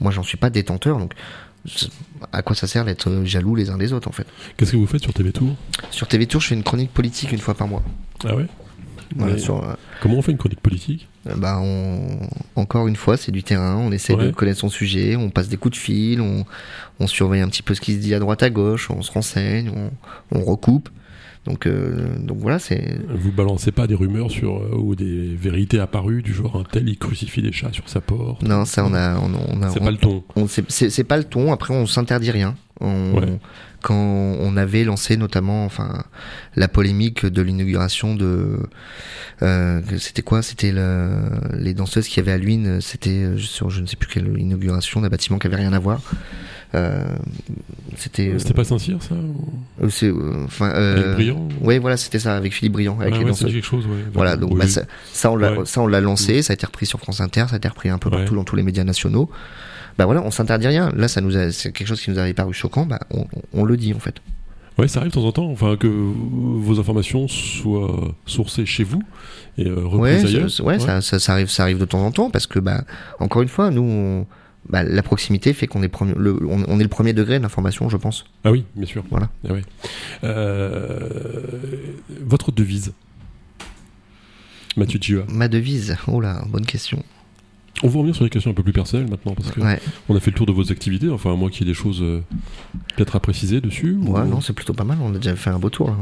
Moi, 0.00 0.10
j'en 0.10 0.22
suis 0.22 0.38
pas 0.38 0.48
détenteur, 0.48 0.98
donc 0.98 1.12
à 2.32 2.40
quoi 2.40 2.56
ça 2.56 2.66
sert 2.66 2.86
d'être 2.86 3.22
jaloux 3.24 3.54
les 3.54 3.68
uns 3.68 3.76
des 3.76 3.92
autres 3.92 4.08
en 4.08 4.12
fait? 4.12 4.26
Qu'est-ce 4.56 4.72
que 4.72 4.76
vous 4.78 4.86
faites 4.86 5.02
sur 5.02 5.12
TV 5.12 5.30
Tour 5.32 5.54
Sur 5.90 6.08
TV 6.08 6.26
Tour, 6.26 6.40
je 6.40 6.46
fais 6.48 6.54
une 6.54 6.62
chronique 6.62 6.90
politique 6.92 7.32
une 7.32 7.38
fois 7.38 7.52
par 7.52 7.68
mois. 7.68 7.82
Ah 8.26 8.34
ouais? 8.34 8.46
Voilà, 9.16 9.34
Mais 9.34 9.38
sur, 9.38 9.62
euh, 9.64 9.74
Comment 10.00 10.16
on 10.18 10.22
fait 10.22 10.32
une 10.32 10.38
chronique 10.38 10.60
politique 10.60 11.08
Euh, 11.28 11.34
Bah, 11.36 11.58
on... 11.62 12.00
encore 12.56 12.86
une 12.86 12.96
fois, 12.96 13.16
c'est 13.16 13.32
du 13.32 13.42
terrain. 13.42 13.76
On 13.76 13.90
essaie 13.92 14.14
Ouais. 14.14 14.26
de 14.26 14.30
connaître 14.30 14.60
son 14.60 14.68
sujet. 14.68 15.16
On 15.16 15.30
passe 15.30 15.48
des 15.48 15.56
coups 15.56 15.76
de 15.76 15.80
fil. 15.80 16.20
On... 16.20 16.44
on 17.00 17.06
surveille 17.06 17.40
un 17.42 17.48
petit 17.48 17.62
peu 17.62 17.74
ce 17.74 17.80
qui 17.80 17.94
se 17.94 17.98
dit 17.98 18.14
à 18.14 18.18
droite 18.20 18.42
à 18.42 18.50
gauche. 18.50 18.90
On 18.90 19.02
se 19.02 19.10
renseigne. 19.12 19.70
On, 20.32 20.38
on 20.38 20.44
recoupe. 20.44 20.88
Donc, 21.46 21.66
euh, 21.66 22.18
donc 22.18 22.36
voilà, 22.38 22.58
c'est. 22.58 22.98
Vous 23.08 23.32
balancez 23.32 23.72
pas 23.72 23.86
des 23.86 23.94
rumeurs 23.94 24.30
sur 24.30 24.58
euh, 24.58 24.76
ou 24.76 24.94
des 24.94 25.34
vérités 25.34 25.80
apparues 25.80 26.22
du 26.22 26.34
genre 26.34 26.56
un 26.56 26.64
tel 26.64 26.86
il 26.86 26.98
crucifie 26.98 27.40
des 27.40 27.50
chats 27.50 27.72
sur 27.72 27.88
sa 27.88 28.02
porte. 28.02 28.42
Non, 28.42 28.66
ça, 28.66 28.84
on 28.84 28.92
a. 28.92 29.18
On, 29.18 29.30
on 29.48 29.62
a 29.62 29.70
C'est 29.70 29.80
on- 29.80 29.84
pas 29.86 29.90
le 29.90 29.96
ton. 29.96 30.22
on- 30.36 30.46
c'est- 30.46 30.70
c'est 30.70 30.90
c'est 30.90 31.02
pas 31.04 31.16
le 31.16 31.24
ton. 31.24 31.50
Après, 31.50 31.72
on 31.74 31.86
s'interdit 31.86 32.30
rien. 32.30 32.54
On- 32.80 33.12
Ouais. 33.14 33.38
Quand 33.82 33.94
on 33.96 34.58
avait 34.58 34.84
lancé 34.84 35.16
notamment, 35.16 35.64
enfin, 35.64 36.04
la 36.54 36.68
polémique 36.68 37.24
de 37.24 37.40
l'inauguration 37.40 38.14
de, 38.14 38.58
euh, 39.42 39.80
c'était 39.98 40.20
quoi? 40.20 40.42
C'était 40.42 40.70
le- 40.70 41.30
les 41.54 41.72
danseuses 41.72 42.06
qui 42.06 42.20
avaient 42.20 42.32
à 42.32 42.36
Luynes. 42.38 42.80
C'était 42.82 43.08
euh, 43.24 43.38
sur 43.38 43.70
je 43.70 43.80
ne 43.80 43.86
sais 43.86 43.96
plus 43.96 44.08
quelle 44.10 44.38
inauguration 44.38 45.00
d'un 45.00 45.08
bâtiment 45.08 45.38
qui 45.38 45.46
avait 45.46 45.56
rien 45.56 45.72
à 45.72 45.78
voir. 45.78 46.02
Euh, 46.74 47.02
c'était. 47.96 48.34
C'était 48.38 48.52
pas 48.52 48.64
Saint-Cyr 48.64 49.02
ça 49.02 49.14
ou- 49.14 49.50
euh, 49.82 49.88
c'est, 49.88 50.08
euh, 50.08 50.44
Enfin. 50.44 50.70
Philippe 50.72 51.06
Euh, 51.06 51.14
Briand 51.14 51.48
ouais, 51.62 51.78
voilà, 51.78 51.96
c'était 51.96 52.18
ça 52.18 52.36
avec 52.36 52.52
Philippe 52.52 52.74
Briand, 52.74 53.00
avec 53.00 53.14
Ah 53.14 53.18
les 53.18 53.24
ouais, 53.24 53.32
quelque 53.34 53.62
chose, 53.64 53.86
ouais. 53.86 54.04
Voilà, 54.12 54.36
donc 54.36 54.52
Oui, 54.52 54.58
bah, 54.60 54.68
ça, 54.68 54.82
ça, 55.10 55.30
on 55.32 55.36
l'a, 55.36 55.52
Ouais. 55.54 55.64
ça 55.64 55.80
on 55.80 55.86
l'a 55.86 56.02
lancé, 56.02 56.42
ça 56.42 56.52
a 56.52 56.54
été 56.54 56.66
repris 56.66 56.84
sur 56.84 56.98
France 57.00 57.20
Inter, 57.22 57.46
ça 57.48 57.54
a 57.54 57.56
été 57.56 57.66
repris 57.68 57.88
un 57.88 57.98
peu 57.98 58.10
partout 58.10 58.34
dans 58.34 58.44
tous 58.44 58.56
les 58.56 58.62
médias 58.62 58.84
nationaux. 58.84 59.30
Bah 59.98 60.06
voilà, 60.06 60.22
on 60.22 60.30
s'interdit 60.30 60.66
rien. 60.68 60.90
Là, 60.96 61.08
ça 61.08 61.20
nous 61.20 61.32
c'est 61.52 61.72
quelque 61.72 61.86
chose 61.86 62.00
qui 62.00 62.10
nous 62.10 62.18
avait 62.18 62.34
paru 62.34 62.52
choquant. 62.54 62.86
Bah, 62.86 63.00
on, 63.10 63.26
on 63.52 63.64
le 63.64 63.76
dit 63.76 63.92
en 63.94 63.98
fait. 64.00 64.16
Ouais, 64.78 64.88
ça 64.88 65.00
arrive 65.00 65.10
de 65.12 65.14
temps 65.16 65.24
en 65.26 65.32
temps, 65.32 65.50
enfin 65.50 65.76
que 65.76 65.86
vos 65.88 66.80
informations 66.80 67.28
soient 67.28 68.14
sourcées 68.24 68.64
chez 68.64 68.84
vous 68.84 69.02
et 69.58 69.66
euh, 69.66 69.74
Ouais, 69.84 70.14
reprises 70.16 70.34
ailleurs. 70.36 70.50
ça- 70.50 70.62
ouais, 70.64 70.78
Ça, 70.78 71.00
ça, 71.02 71.18
ça 71.18 71.32
arrive, 71.32 71.50
ça 71.50 71.64
arrive 71.64 71.78
de 71.78 71.84
temps 71.84 72.04
en 72.06 72.10
temps 72.12 72.30
parce 72.30 72.46
que 72.46 72.58
bah, 72.60 72.84
encore 73.18 73.42
une 73.42 73.48
fois, 73.48 73.70
nous, 73.70 73.82
on- 73.82 74.26
bah, 74.70 74.82
la 74.82 75.02
proximité 75.02 75.52
fait 75.52 75.66
qu'on 75.66 75.82
est 75.82 75.88
premier, 75.88 76.14
le, 76.16 76.38
on, 76.48 76.62
on 76.66 76.78
est 76.80 76.82
le 76.82 76.88
premier 76.88 77.12
degré 77.12 77.36
de 77.38 77.42
l'information, 77.42 77.88
je 77.90 77.96
pense. 77.98 78.24
Ah 78.44 78.52
oui, 78.52 78.64
bien 78.74 78.86
sûr. 78.86 79.04
Voilà. 79.10 79.28
Ah 79.46 79.52
ouais. 79.52 79.62
Euh, 80.24 81.08
votre 82.24 82.52
devise, 82.52 82.92
Mathieu 84.76 84.98
Tchua. 84.98 85.24
Ma 85.28 85.48
devise, 85.48 85.96
oh 86.06 86.20
là, 86.20 86.42
bonne 86.48 86.64
question. 86.66 87.02
On 87.82 87.88
va 87.88 87.94
revenir 87.98 88.14
sur 88.14 88.24
les 88.24 88.30
questions 88.30 88.50
un 88.50 88.54
peu 88.54 88.62
plus 88.62 88.72
personnelles 88.74 89.08
maintenant 89.08 89.32
parce 89.34 89.50
que 89.52 89.60
Ouais, 89.60 89.80
on 90.08 90.16
a 90.16 90.20
fait 90.20 90.30
le 90.30 90.36
tour 90.36 90.44
de 90.46 90.52
vos 90.52 90.70
activités. 90.70 91.08
Enfin, 91.08 91.32
à 91.32 91.36
moins 91.36 91.48
qu'il 91.48 91.66
y 91.66 91.70
ait 91.70 91.72
des 91.72 91.78
choses 91.78 92.00
euh, 92.02 92.20
peut-être 92.96 93.16
à 93.16 93.20
préciser 93.20 93.60
dessus. 93.62 93.96
ou- 94.02 94.12
ouais, 94.12 94.26
non, 94.26 94.40
c'est 94.42 94.52
plutôt 94.52 94.74
pas 94.74 94.84
mal. 94.84 94.98
On 95.02 95.14
a 95.14 95.18
déjà 95.18 95.34
fait 95.36 95.48
un 95.50 95.58
beau 95.58 95.70
tour. 95.70 95.96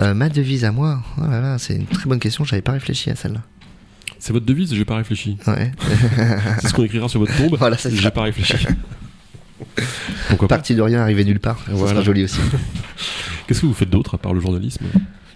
Euh, 0.00 0.14
ma 0.14 0.28
devise 0.28 0.64
à 0.64 0.70
moi, 0.70 1.02
oh 1.18 1.22
là 1.22 1.40
là, 1.40 1.58
c'est 1.58 1.74
une 1.74 1.86
très 1.86 2.08
bonne 2.08 2.20
question. 2.20 2.44
J'avais 2.44 2.62
pas 2.62 2.72
réfléchi 2.72 3.10
à 3.10 3.16
celle-là. 3.16 3.40
C'est 4.20 4.32
votre 4.32 4.46
devise, 4.46 4.72
j'ai 4.74 4.84
pas 4.84 4.96
réfléchi. 4.96 5.38
Ouais. 5.46 5.72
C'est 6.60 6.68
ce 6.68 6.74
qu'on 6.74 6.82
écrira 6.84 7.08
sur 7.08 7.20
votre 7.20 7.36
tombe. 7.36 7.56
Voilà, 7.58 7.76
J'ai 7.76 8.10
pas 8.10 8.22
réfléchi. 8.22 8.54
Pourquoi 10.28 10.48
Parti 10.48 10.74
de 10.74 10.82
rien, 10.82 11.00
arrivé 11.00 11.24
nulle 11.24 11.40
part. 11.40 11.58
Ça 11.66 11.72
Voilà. 11.72 11.92
sera 11.94 12.02
joli 12.02 12.24
aussi. 12.24 12.38
Qu'est-ce 13.46 13.60
que 13.62 13.66
vous 13.66 13.74
faites 13.74 13.90
d'autre 13.90 14.14
à 14.14 14.18
part 14.18 14.34
le 14.34 14.40
journalisme? 14.40 14.84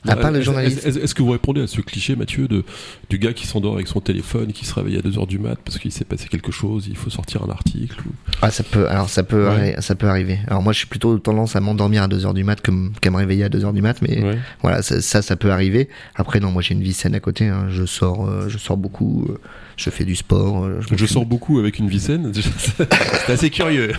À 0.09 0.17
part 0.17 0.31
le 0.33 0.39
Est-ce- 0.39 0.45
journalisme. 0.47 0.81
Est-ce 0.89 1.15
que 1.15 1.23
vous 1.23 1.31
répondez 1.31 1.61
à 1.63 1.67
ce 1.69 1.81
cliché, 1.81 2.17
Mathieu, 2.17 2.49
de, 2.49 2.65
du 3.09 3.19
gars 3.19 3.33
qui 3.33 3.47
s'endort 3.47 3.75
avec 3.75 3.87
son 3.87 4.01
téléphone, 4.01 4.53
qui 4.53 4.65
se 4.67 4.75
réveille 4.75 4.97
à 4.97 5.01
2h 5.01 5.27
du 5.29 5.39
mat 5.39 5.57
parce 5.65 5.79
qu'il 5.79 5.93
s'est 5.93 6.05
passé 6.05 6.27
quelque 6.29 6.51
chose, 6.51 6.87
il 6.89 6.97
faut 6.97 7.09
sortir 7.11 7.45
un 7.45 7.51
article 7.51 8.01
ou- 8.09 8.13
Ah, 8.43 8.51
ça 8.51 8.65
peut, 8.65 8.89
alors 8.89 9.09
ça 9.09 9.23
peut, 9.23 9.49
Ouais. 9.49 9.77
ça 9.79 9.95
peut 9.95 10.09
arriver. 10.09 10.39
Alors 10.49 10.61
moi, 10.63 10.73
je 10.73 10.79
suis 10.79 10.89
plutôt 10.89 11.19
tendance 11.19 11.55
à 11.55 11.61
m'endormir 11.61 12.03
à 12.03 12.09
2h 12.09 12.35
du 12.35 12.43
mat 12.43 12.61
qu'à 12.61 12.73
me 13.11 13.17
réveiller 13.17 13.45
à 13.45 13.49
2h 13.49 13.73
du 13.73 13.81
mat, 13.83 14.03
mais 14.03 14.23
Ouais. 14.23 14.39
voilà, 14.63 14.83
ça, 14.83 15.01
ça, 15.01 15.23
ça 15.23 15.37
peut 15.37 15.53
arriver. 15.53 15.89
Après, 16.17 16.41
non, 16.41 16.51
moi 16.51 16.63
j'ai 16.63 16.75
une 16.75 16.83
vie 16.83 16.93
saine 16.95 17.15
à 17.15 17.21
côté. 17.21 17.47
hein. 17.49 17.67
Je 17.69 17.85
sors, 17.87 18.29
euh, 18.29 18.49
je 18.49 18.59
sors 18.59 18.77
beaucoup. 18.77 19.27
euh, 19.29 19.39
je 19.77 19.89
fais 19.91 20.05
du 20.05 20.17
sport. 20.17 20.65
euh, 20.65 20.81
Je 20.81 20.91
m'occupe- 20.91 21.09
sors 21.09 21.27
beaucoup 21.27 21.59
avec 21.61 21.79
une 21.79 21.89
vie 21.89 22.01
saine. 22.01 22.33
C'est 22.67 23.33
assez 23.33 23.51
curieux. 23.51 23.93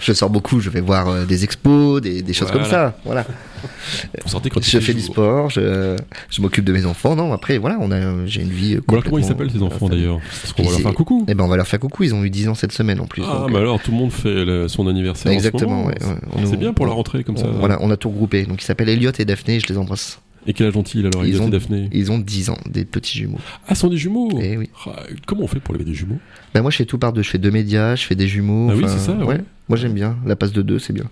Je 0.00 0.12
sors 0.12 0.30
beaucoup. 0.30 0.60
Je 0.60 0.70
vais 0.70 0.80
voir 0.80 1.08
euh, 1.08 1.24
des 1.24 1.44
expos, 1.44 2.00
des, 2.00 2.22
des 2.22 2.32
choses 2.32 2.48
Voilà. 2.48 2.62
comme 2.62 2.70
ça. 2.70 2.98
Voilà. 3.04 3.24
Vous 4.24 4.28
sortez 4.30 4.50
quand 4.50 4.62
Je 4.62 4.78
fais 4.80 4.92
du 4.94 5.00
jour. 5.00 5.12
sport. 5.12 5.50
Je, 5.50 5.96
je 6.30 6.40
m'occupe 6.42 6.64
de 6.64 6.72
mes 6.72 6.84
enfants. 6.86 7.16
Non, 7.16 7.32
après, 7.32 7.58
voilà, 7.58 7.78
on 7.80 7.90
a, 7.90 8.26
j'ai 8.26 8.42
une 8.42 8.50
vie. 8.50 8.74
euh, 8.76 8.80
Bon, 8.86 8.94
alors, 8.94 9.04
comment 9.04 9.18
ils 9.18 9.24
s'appellent 9.24 9.50
ces 9.50 9.62
enfants 9.62 9.88
d'ailleurs 9.88 10.18
Parce 10.42 10.52
qu'on 10.52 10.62
va 10.64 10.70
leur 10.70 10.80
faire 10.80 10.94
coucou. 10.94 11.24
Eh 11.28 11.34
ben, 11.34 11.44
on 11.44 11.48
va 11.48 11.56
leur 11.56 11.66
faire 11.66 11.80
coucou. 11.80 12.04
Ils 12.04 12.14
ont 12.14 12.22
eu 12.24 12.30
10 12.30 12.48
ans 12.48 12.54
cette 12.54 12.72
semaine 12.72 13.00
en 13.00 13.06
plus. 13.06 13.22
Ah, 13.26 13.38
donc, 13.40 13.52
bah 13.52 13.58
euh, 13.58 13.62
alors 13.62 13.80
tout 13.80 13.90
le 13.90 13.96
monde 13.96 14.12
fait 14.12 14.44
le- 14.44 14.68
son 14.68 14.86
anniversaire. 14.86 15.32
Exactement, 15.32 15.84
ouais, 15.86 15.94
ouais. 16.02 16.16
C'est 16.44 16.52
nous- 16.52 16.56
bien 16.58 16.72
pour 16.72 16.86
la 16.86 16.92
rentrée 16.92 17.24
comme 17.24 17.36
ça. 17.36 17.46
Voilà, 17.48 17.78
on 17.80 17.90
a 17.90 17.96
tout 17.96 18.10
regroupé. 18.10 18.44
Donc, 18.44 18.62
ils 18.62 18.64
s'appellent 18.64 18.88
Elliot 18.88 19.12
et 19.18 19.24
Daphné. 19.24 19.58
Je 19.60 19.66
les 19.66 19.78
embrasse. 19.78 20.20
Et 20.46 20.52
quel 20.52 20.66
âge 20.68 20.76
ont-ils 20.76 21.06
alors 21.06 21.24
Ils 21.26 21.40
ont- 21.42 21.48
et 21.48 21.50
Daphné? 21.50 21.88
Ils 21.92 22.12
ont 22.12 22.18
10 22.18 22.50
ans, 22.50 22.58
des 22.70 22.84
petits 22.84 23.18
jumeaux. 23.18 23.38
Ah, 23.66 23.74
ce 23.74 23.80
sont 23.82 23.88
des 23.88 23.96
jumeaux? 23.96 24.38
Eh 24.40 24.56
oui. 24.56 24.70
Ah, 24.86 25.02
Comment 25.26 25.42
on 25.42 25.46
fait 25.48 25.60
pour 25.60 25.74
lever 25.74 25.84
des 25.84 25.94
jumeaux? 25.94 26.18
Ben 26.54 26.62
moi 26.62 26.70
je 26.70 26.76
fais 26.76 26.84
tout 26.84 26.98
par 26.98 27.12
deux, 27.12 27.22
je 27.22 27.30
fais 27.30 27.38
deux 27.38 27.50
médias, 27.50 27.96
je 27.96 28.04
fais 28.04 28.14
des 28.14 28.28
jumeaux. 28.28 28.68
Ah 28.70 28.74
oui, 28.76 28.84
c'est 28.86 28.98
ça, 28.98 29.12
ouais. 29.14 29.40
Moi 29.68 29.76
j'aime 29.76 29.94
bien, 29.94 30.16
la 30.24 30.36
passe 30.36 30.52
de 30.52 30.62
deux 30.62 30.78
c'est 30.78 30.92
bien. 30.92 31.10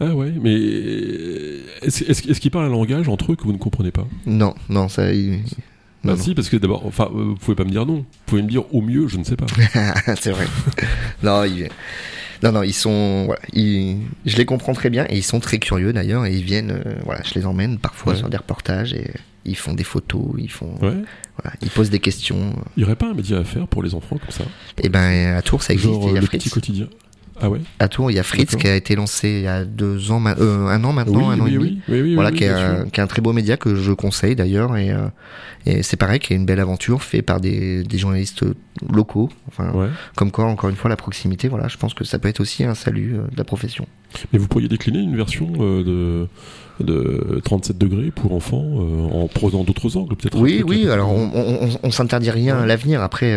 Ah 0.00 0.14
ouais, 0.14 0.32
mais 0.42 0.54
est-ce 1.82 2.04
est-ce- 2.04 2.28
est-ce 2.30 2.40
qu'ils 2.40 2.50
parlent 2.50 2.64
un 2.66 2.70
langage 2.70 3.08
entre 3.08 3.32
eux 3.32 3.36
que 3.36 3.42
vous 3.44 3.52
ne 3.52 3.58
comprenez 3.58 3.90
pas? 3.90 4.06
Non, 4.26 4.54
non, 4.68 4.88
ça... 4.88 5.12
il- 5.12 5.40
Bah 6.02 6.12
Non, 6.12 6.16
si, 6.16 6.34
parce 6.34 6.48
que 6.48 6.56
d'abord, 6.56 6.86
enfin, 6.86 7.10
euh, 7.14 7.22
vous 7.24 7.34
pouvez 7.34 7.54
pas 7.54 7.64
me 7.64 7.70
dire 7.70 7.84
non. 7.84 7.96
Vous 7.96 8.04
pouvez 8.24 8.42
me 8.42 8.48
dire 8.48 8.62
au 8.74 8.80
mieux, 8.80 9.06
je 9.08 9.18
ne 9.18 9.24
sais 9.24 9.36
pas. 9.36 9.46
c'est 10.20 10.30
vrai. 10.30 10.46
non, 11.22 11.44
ils... 11.44 11.68
non, 12.42 12.52
non, 12.52 12.62
ils 12.62 12.72
sont... 12.74 13.24
Voilà, 13.26 13.40
ils- 13.52 13.98
Je 14.26 14.36
les 14.36 14.44
comprends 14.44 14.72
très 14.72 14.90
bien 14.90 15.06
et 15.08 15.16
ils 15.16 15.22
sont 15.24 15.40
très 15.40 15.58
curieux 15.58 15.92
d'ailleurs 15.92 16.26
et 16.26 16.34
ils 16.34 16.42
viennent... 16.44 16.70
euh, 16.84 16.94
Voilà, 17.04 17.22
je 17.24 17.34
les 17.38 17.46
emmène 17.46 17.78
parfois 17.78 18.12
Ouais. 18.12 18.18
sur 18.18 18.28
des 18.28 18.36
reportages 18.36 18.92
et 18.94 19.10
ils 19.44 19.56
font 19.56 19.72
des 19.74 19.84
photos, 19.84 20.24
ils 20.38 20.50
font... 20.50 20.74
Ouais. 20.82 20.94
Voilà, 21.42 21.56
ils 21.62 21.70
posent 21.70 21.90
des 21.90 21.98
questions. 22.00 22.54
Il 22.76 22.80
y 22.82 22.84
aurait 22.84 22.96
pas 22.96 23.06
un 23.10 23.14
média 23.14 23.38
à 23.38 23.44
faire 23.44 23.66
pour 23.66 23.82
les 23.82 23.94
enfants 23.94 24.18
comme 24.18 24.30
ça? 24.30 24.44
Et 24.82 24.88
ben 24.90 25.34
à 25.36 25.42
Tours 25.42 25.62
ça 25.62 25.72
existe, 25.72 25.92
Genre 25.92 26.08
il 26.08 26.12
y 26.12 26.14
euh, 26.14 26.18
a 26.18 26.20
le 26.20 26.26
petit 26.26 26.50
quotidien. 26.50 26.88
Ah 27.42 27.48
ouais 27.50 27.60
À 27.78 27.88
Tours 27.88 28.10
il 28.10 28.14
y 28.14 28.18
a 28.18 28.22
Fritz 28.22 28.54
qui 28.56 28.66
a 28.68 28.74
été 28.76 28.94
lancé 28.96 29.28
il 29.28 29.42
y 29.42 29.46
a 29.48 29.64
deux 29.64 30.10
ans, 30.10 30.22
euh, 30.26 30.66
un 30.66 30.84
an 30.84 30.92
maintenant, 30.92 31.30
un 31.30 31.40
an 31.40 31.44
oui, 31.44 31.50
et 31.50 31.54
demi. 31.54 31.64
oui, 31.66 31.82
oui, 31.88 32.00
oui, 32.02 32.14
voilà, 32.14 32.30
oui, 32.30 32.36
qui, 32.36 32.44
est 32.44 32.48
un, 32.48 32.76
sûr. 32.82 32.90
qui 32.92 33.00
est 33.00 33.02
un 33.02 33.06
très 33.06 33.22
beau 33.22 33.32
média 33.32 33.56
que 33.56 33.74
je 33.74 33.92
conseille 33.92 34.36
d'ailleurs. 34.36 34.76
Et, 34.76 34.90
euh, 34.90 35.06
et 35.66 35.82
c'est 35.82 35.96
pareil, 35.96 36.18
qui 36.20 36.32
est 36.32 36.36
une 36.36 36.46
belle 36.46 36.60
aventure 36.60 37.02
fait 37.02 37.22
par 37.22 37.40
des, 37.40 37.82
des 37.82 37.98
journalistes 37.98 38.44
locaux. 38.92 39.28
Enfin, 39.48 39.70
Ouais. 39.72 39.88
Comme 40.16 40.30
quoi, 40.30 40.44
encore 40.46 40.68
une 40.70 40.76
fois, 40.76 40.88
la 40.90 40.96
proximité, 40.96 41.48
voilà, 41.48 41.68
je 41.68 41.76
pense 41.76 41.94
que 41.94 42.04
ça 42.04 42.18
peut 42.18 42.28
être 42.28 42.40
aussi 42.40 42.64
un 42.64 42.74
salut 42.74 43.14
euh, 43.16 43.22
de 43.30 43.36
la 43.36 43.44
profession. 43.44 43.86
Mais 44.32 44.38
vous 44.38 44.48
pourriez 44.48 44.68
décliner 44.68 44.98
une 44.98 45.16
version 45.16 45.46
de, 45.50 46.26
de 46.80 47.40
37 47.44 47.78
degrés 47.78 48.10
pour 48.10 48.32
enfants 48.34 48.64
en 49.12 49.28
prenant 49.28 49.62
d'autres 49.64 49.96
angles, 49.96 50.16
peut-être 50.16 50.38
Oui, 50.38 50.62
oui, 50.66 50.88
alors 50.88 51.10
on, 51.12 51.30
on, 51.34 51.66
on- 51.68 51.78
on 51.82 51.90
s'interdit 51.90 52.30
rien 52.30 52.58
à 52.58 52.66
l'avenir. 52.66 53.02
Après, 53.02 53.32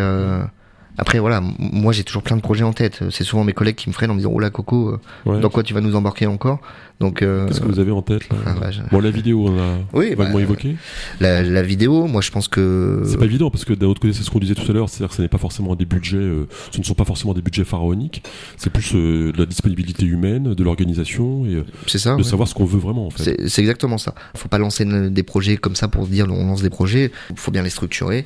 après 0.97 1.19
voilà, 1.19 1.41
moi 1.59 1.91
j'ai 1.91 2.03
toujours 2.03 2.21
plein 2.23 2.35
de 2.37 2.41
projets 2.41 2.63
en 2.63 2.73
tête. 2.73 2.99
C'est 3.09 3.23
souvent 3.23 3.43
mes 3.43 3.53
collègues 3.53 3.75
qui 3.75 3.89
me 3.89 3.93
freinent 3.93 4.11
en 4.11 4.13
me 4.13 4.19
disant 4.19 4.31
Oh 4.33 4.39
là, 4.39 4.49
Coco, 4.49 4.89
euh, 4.89 4.99
Ouais. 5.25 5.39
dans 5.39 5.49
quoi 5.49 5.63
tu 5.63 5.73
vas 5.73 5.81
nous 5.81 5.95
embarquer 5.95 6.27
encore? 6.27 6.59
Donc, 6.99 7.21
euh, 7.21 7.47
Qu'est-ce 7.47 7.59
que 7.59 7.65
vous 7.67 7.79
avez 7.79 7.91
en 7.91 8.01
tête 8.03 8.29
là? 8.29 8.35
ah, 8.45 8.53
bah, 8.61 8.71
je- 8.71 8.79
Bon, 8.91 8.99
la 9.01 9.09
vidéo, 9.09 9.47
on 9.47 9.57
a 9.59 9.77
Oui, 9.93 10.11
bah, 10.15 10.23
vaguement 10.25 10.39
évoqué. 10.39 10.77
la, 11.19 11.41
la 11.41 11.61
vidéo, 11.63 12.05
moi 12.07 12.21
je 12.21 12.29
pense 12.31 12.47
que. 12.47 13.01
C'est 13.05 13.17
pas 13.17 13.25
évident 13.25 13.49
parce 13.49 13.65
que 13.65 13.73
d'un 13.73 13.87
autre 13.87 13.99
côté, 13.99 14.13
c'est 14.13 14.23
ce 14.23 14.29
qu'on 14.29 14.39
disait 14.39 14.53
tout 14.55 14.69
à 14.69 14.73
l'heure, 14.73 14.87
c'est-à-dire 14.89 15.09
que 15.09 15.15
ce 15.15 15.21
n'est 15.23 15.27
pas 15.27 15.37
forcément 15.39 15.75
des 15.75 15.85
budgets, 15.85 16.17
euh, 16.17 16.47
ce 16.71 16.77
ne 16.77 16.83
sont 16.83 16.93
pas 16.93 17.05
forcément 17.05 17.33
des 17.33 17.41
budgets 17.41 17.63
pharaoniques, 17.65 18.23
c'est 18.57 18.69
plus 18.69 18.91
euh, 18.95 19.31
de 19.33 19.37
la 19.39 19.45
disponibilité 19.47 20.05
humaine, 20.05 20.53
de 20.53 20.63
l'organisation 20.63 21.45
et 21.45 21.63
ça 21.87 22.11
de 22.11 22.17
ouais. 22.17 22.23
savoir 22.23 22.47
ce 22.47 22.53
qu'on 22.53 22.65
veut 22.65 22.79
vraiment 22.79 23.07
en 23.07 23.09
fait. 23.09 23.37
C'est 23.47 23.61
exactement 23.61 23.97
ça. 23.97 24.13
Faut 24.35 24.47
pas 24.49 24.57
lancer 24.59 24.85
ne- 24.85 25.09
des 25.09 25.23
projets 25.23 25.57
comme 25.57 25.75
ça 25.75 25.87
pour 25.87 26.05
se 26.05 26.11
dire 26.11 26.27
on 26.29 26.45
lance 26.47 26.61
des 26.61 26.69
projets. 26.69 27.11
Faut 27.35 27.51
bien 27.51 27.63
les 27.63 27.69
structurer. 27.71 28.25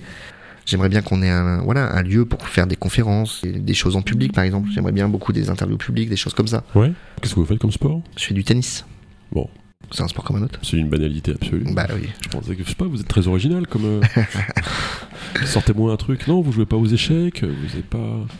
J'aimerais 0.67 0.89
bien 0.89 1.01
qu'on 1.01 1.21
ait 1.23 1.29
un, 1.29 1.61
voilà, 1.61 1.95
un 1.95 2.03
lieu 2.03 2.25
pour 2.25 2.45
faire 2.45 2.67
des 2.67 2.75
conférences, 2.75 3.41
des 3.45 3.73
choses 3.73 3.95
en 3.95 4.01
public 4.01 4.33
par 4.33 4.43
exemple. 4.43 4.69
J'aimerais 4.73 4.91
bien 4.91 5.07
beaucoup 5.07 5.31
des 5.31 5.49
interviews 5.49 5.77
publiques, 5.77 6.09
des 6.09 6.17
choses 6.17 6.33
comme 6.33 6.47
ça. 6.47 6.63
Ouais. 6.75 6.91
Qu'est-ce 7.21 7.33
que 7.33 7.39
vous 7.39 7.45
faites 7.45 7.57
comme 7.57 7.71
sport? 7.71 8.01
Je 8.17 8.25
fais 8.25 8.33
du 8.33 8.43
tennis. 8.43 8.85
Bon, 9.31 9.49
C'est 9.91 10.03
un 10.03 10.07
sport 10.07 10.23
comme 10.25 10.35
un 10.37 10.41
autre. 10.43 10.59
C'est 10.63 10.77
une 10.77 10.89
banalité 10.89 11.31
absolue. 11.31 11.65
Bah 11.73 11.87
oui. 11.95 12.09
Je 12.23 12.29
pensais 12.29 12.55
que, 12.55 12.63
je 12.63 12.69
sais 12.69 12.75
pas, 12.75 12.85
vous 12.85 12.99
êtes 12.99 13.07
très 13.07 13.27
original 13.27 13.65
comme. 13.67 13.85
euh, 13.85 14.01
Sortez-moi 15.45 15.91
un 15.93 15.97
truc. 15.97 16.27
Non, 16.27 16.41
vous 16.41 16.51
jouez 16.51 16.65
pas 16.65 16.75
aux 16.77 16.85
échecs, 16.87 17.43
vous 17.43 17.75
n'êtes 17.75 17.85
pas. 17.85 17.97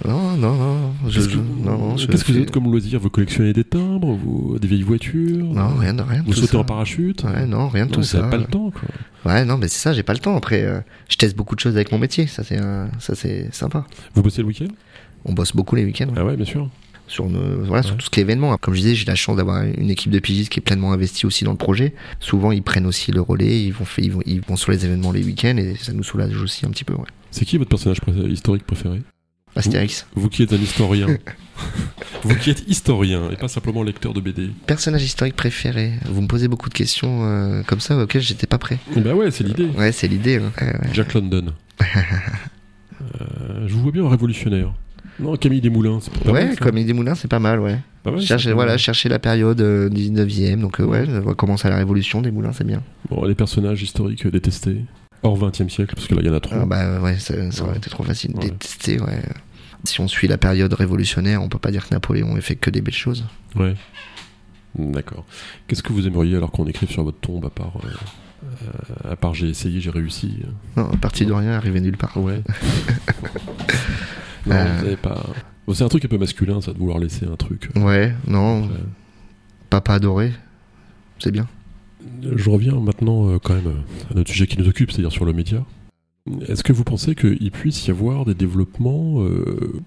Non, 0.07 0.35
non, 0.37 0.55
non. 0.55 0.93
Je, 1.07 1.19
Qu'est-ce 1.19 1.29
que, 1.29 1.37
non, 1.37 1.95
je 1.97 2.07
que 2.07 2.31
vous 2.31 2.37
êtes 2.39 2.51
comme 2.51 2.65
loisir? 2.71 2.99
Vous 2.99 3.09
collectionnez 3.09 3.53
des 3.53 3.63
timbres, 3.63 4.13
vous, 4.13 4.57
des 4.59 4.67
vieilles 4.67 4.81
voitures? 4.83 5.45
Non, 5.45 5.75
rien 5.75 5.93
de 5.93 6.01
rien. 6.01 6.23
Vous 6.25 6.33
sautez 6.33 6.47
ça. 6.47 6.57
en 6.59 6.63
parachute? 6.63 7.23
Ouais, 7.23 7.45
non, 7.45 7.69
rien 7.69 7.85
de 7.85 7.91
tout 7.91 7.99
vous 8.01 8.05
ça. 8.05 8.19
avez 8.19 8.29
pas 8.29 8.37
le 8.37 8.45
temps, 8.45 8.71
quoi. 8.71 9.31
Ouais, 9.31 9.45
non, 9.45 9.57
mais 9.57 9.67
c'est 9.67 9.79
ça, 9.79 9.93
j'ai 9.93 10.03
pas 10.03 10.13
le 10.13 10.19
temps. 10.19 10.35
Après, 10.35 10.63
euh, 10.63 10.79
je 11.09 11.17
teste 11.17 11.35
beaucoup 11.35 11.55
de 11.55 11.59
choses 11.59 11.75
avec 11.75 11.91
mon 11.91 11.97
métier. 11.99 12.27
Ça, 12.27 12.43
c'est 12.43 12.59
ça, 12.99 13.15
c'est 13.15 13.53
sympa. 13.53 13.85
Vous 14.13 14.21
bossez 14.23 14.41
le 14.41 14.47
week-end? 14.47 14.67
On 15.25 15.33
bosse 15.33 15.55
beaucoup 15.55 15.75
les 15.75 15.83
week-ends. 15.85 16.07
ouais. 16.07 16.13
Ah 16.17 16.25
ouais, 16.25 16.35
bien 16.35 16.45
sûr. 16.45 16.69
Sur, 17.07 17.29
nos- 17.29 17.63
voilà, 17.63 17.81
sur 17.83 17.93
Ouais. 17.93 17.97
tout 17.97 18.05
ce 18.05 18.09
qui 18.09 18.19
est 18.19 18.23
événement. 18.23 18.55
Comme 18.57 18.73
je 18.73 18.81
disais, 18.81 18.95
j'ai 18.95 19.05
la 19.05 19.15
chance 19.15 19.37
d'avoir 19.37 19.63
une 19.63 19.89
équipe 19.89 20.11
de 20.11 20.19
pigistes 20.19 20.49
qui 20.51 20.59
est 20.59 20.61
pleinement 20.61 20.91
investie 20.93 21.25
aussi 21.25 21.43
dans 21.45 21.51
le 21.51 21.57
projet. 21.57 21.93
Souvent, 22.19 22.51
ils 22.51 22.61
prennent 22.63 22.85
aussi 22.85 23.11
le 23.11 23.21
relais, 23.21 23.63
ils 23.63 23.71
vont, 23.73 23.85
fait- 23.85 24.03
ils 24.03 24.11
vont, 24.11 24.21
ils 24.25 24.41
vont 24.41 24.55
sur 24.57 24.71
les 24.71 24.85
événements 24.85 25.11
les 25.11 25.23
week-ends 25.23 25.57
et 25.57 25.75
ça 25.75 25.93
nous 25.93 26.03
soulage 26.03 26.35
aussi 26.41 26.65
un 26.65 26.69
petit 26.69 26.83
peu. 26.83 26.93
Ouais. 26.93 27.05
C'est 27.31 27.45
qui 27.45 27.57
votre 27.57 27.69
personnage 27.69 28.01
préféré- 28.01 28.29
historique 28.29 28.65
préféré? 28.65 29.01
Astérix. 29.55 30.05
Vous 30.13 30.29
qui 30.29 30.43
êtes 30.43 30.53
un 30.53 30.57
historien. 30.57 31.07
vous 32.23 32.35
qui 32.35 32.51
êtes 32.51 32.63
historien 32.67 33.31
et 33.31 33.35
pas 33.37 33.47
simplement 33.47 33.81
lecteur 33.81 34.13
de 34.13 34.21
BD. 34.21 34.51
Personnage 34.67 35.03
historique 35.03 35.35
préféré. 35.35 35.93
Vous 36.05 36.21
me 36.21 36.27
posez 36.27 36.47
beaucoup 36.47 36.69
de 36.69 36.75
questions 36.75 37.23
euh, 37.25 37.63
comme 37.63 37.79
ça 37.79 37.97
auxquelles 37.97 38.21
j'étais 38.21 38.45
pas 38.45 38.59
prêt. 38.59 38.77
Bah 38.97 39.15
ouais, 39.15 39.31
c'est 39.31 39.43
l'idée. 39.43 39.65
Ouais, 39.75 39.91
c'est 39.91 40.07
l'idée. 40.07 40.35
hein. 40.37 40.51
Ouais. 40.61 40.89
Jack 40.93 41.13
London. 41.15 41.53
Euh, 43.21 43.67
je 43.67 43.73
vous 43.73 43.81
vois 43.83 43.91
bien 43.91 44.03
en 44.03 44.09
révolutionnaire. 44.09 44.73
Non, 45.19 45.35
Camille 45.35 45.61
Desmoulins, 45.61 45.99
c'est 46.01 46.13
pas 46.13 46.31
Ouais, 46.31 46.45
mal, 46.45 46.53
ça. 46.55 46.59
comme 46.65 46.75
des 46.83 46.93
moulins, 46.93 47.15
c'est 47.15 47.27
pas 47.27 47.39
mal, 47.39 47.59
ouais. 47.59 47.79
Ouais, 48.05 48.21
chercher, 48.21 48.53
voilà, 48.53 48.73
mal. 48.73 48.79
chercher 48.79 49.09
la 49.09 49.19
période 49.19 49.59
euh, 49.61 49.89
19e, 49.89 50.59
donc 50.61 50.79
euh, 50.79 50.85
ouais, 50.85 51.05
commencer 51.35 51.67
à 51.67 51.71
la 51.71 51.77
révolution 51.77 52.21
des 52.21 52.31
moulins, 52.31 52.53
c'est 52.53 52.63
bien. 52.65 52.81
Bon, 53.09 53.25
les 53.25 53.35
personnages 53.35 53.81
historiques 53.81 54.25
détestés. 54.27 54.81
Hors 55.23 55.35
20 55.35 55.61
e 55.61 55.67
siècle, 55.69 55.95
parce 55.95 56.07
que 56.07 56.13
là, 56.15 56.21
il 56.21 56.27
y 56.27 56.29
en 56.29 56.33
a 56.35 56.39
trop. 56.39 56.55
Ah 56.61 56.65
bah 56.65 57.01
ouais, 57.01 57.17
ça, 57.17 57.51
ça 57.51 57.63
aurait 57.63 57.71
Ouais. 57.71 57.77
été 57.79 57.89
trop 57.89 58.03
facile 58.03 58.33
de 58.33 58.37
Ouais. 58.39 58.45
détester, 58.51 58.99
ouais. 59.01 59.23
Si 59.83 59.99
on 59.99 60.07
suit 60.07 60.27
la 60.27 60.37
période 60.37 60.71
révolutionnaire, 60.73 61.41
on 61.41 61.49
peut 61.49 61.57
pas 61.59 61.71
dire 61.71 61.87
que 61.87 61.93
Napoléon 61.95 62.37
ait 62.37 62.41
fait 62.41 62.55
que 62.55 62.69
des 62.69 62.81
belles 62.81 62.93
choses. 62.93 63.25
Ouais. 63.55 63.73
D'accord. 64.77 65.25
Qu'est-ce 65.67 65.81
que 65.81 65.91
vous 65.91 66.05
aimeriez 66.07 66.35
alors 66.35 66.51
qu'on 66.51 66.67
écrive 66.67 66.89
sur 66.91 67.03
votre 67.03 67.19
tombe 67.19 67.45
à 67.45 67.49
part. 67.49 67.73
euh, 67.83 67.87
euh, 69.07 69.11
à 69.13 69.15
part 69.15 69.33
j'ai 69.33 69.49
essayé, 69.49 69.81
j'ai 69.81 69.89
réussi 69.89 70.39
Non, 70.75 70.85
parti 71.01 71.25
de 71.25 71.33
rien, 71.33 71.53
arrivé 71.53 71.81
nulle 71.81 71.97
part. 71.97 72.15
Ouais. 72.17 72.41
non, 74.47 74.55
Euh. 74.55 74.77
vous 74.79 74.85
avez 74.85 74.95
pas. 74.97 75.23
Bon, 75.67 75.73
c'est 75.73 75.83
un 75.83 75.89
truc 75.89 76.05
un 76.05 76.07
peu 76.07 76.17
masculin, 76.17 76.61
ça, 76.61 76.71
de 76.73 76.77
vouloir 76.77 76.97
laisser 76.99 77.25
un 77.25 77.35
truc. 77.35 77.69
euh, 77.75 77.81
Ouais, 77.81 78.13
non, 78.27 78.69
papa 79.69 79.93
adoré, 79.95 80.31
c'est 81.19 81.31
bien. 81.31 81.47
Je 82.23 82.49
reviens 82.49 82.75
maintenant 82.79 83.29
euh, 83.29 83.37
quand 83.37 83.53
même 83.55 83.83
à 84.09 84.13
notre 84.15 84.31
sujet 84.31 84.47
qui 84.47 84.57
nous 84.57 84.67
occupe, 84.67 84.91
c'est-à-dire 84.91 85.11
sur 85.11 85.25
le 85.25 85.33
média. 85.33 85.63
Est-ce 86.47 86.63
que 86.63 86.73
vous 86.73 86.83
pensez 86.83 87.15
qu'il 87.15 87.51
puisse 87.51 87.87
y 87.87 87.91
avoir 87.91 88.25
des 88.25 88.33
développements 88.33 89.21
euh, 89.21 89.81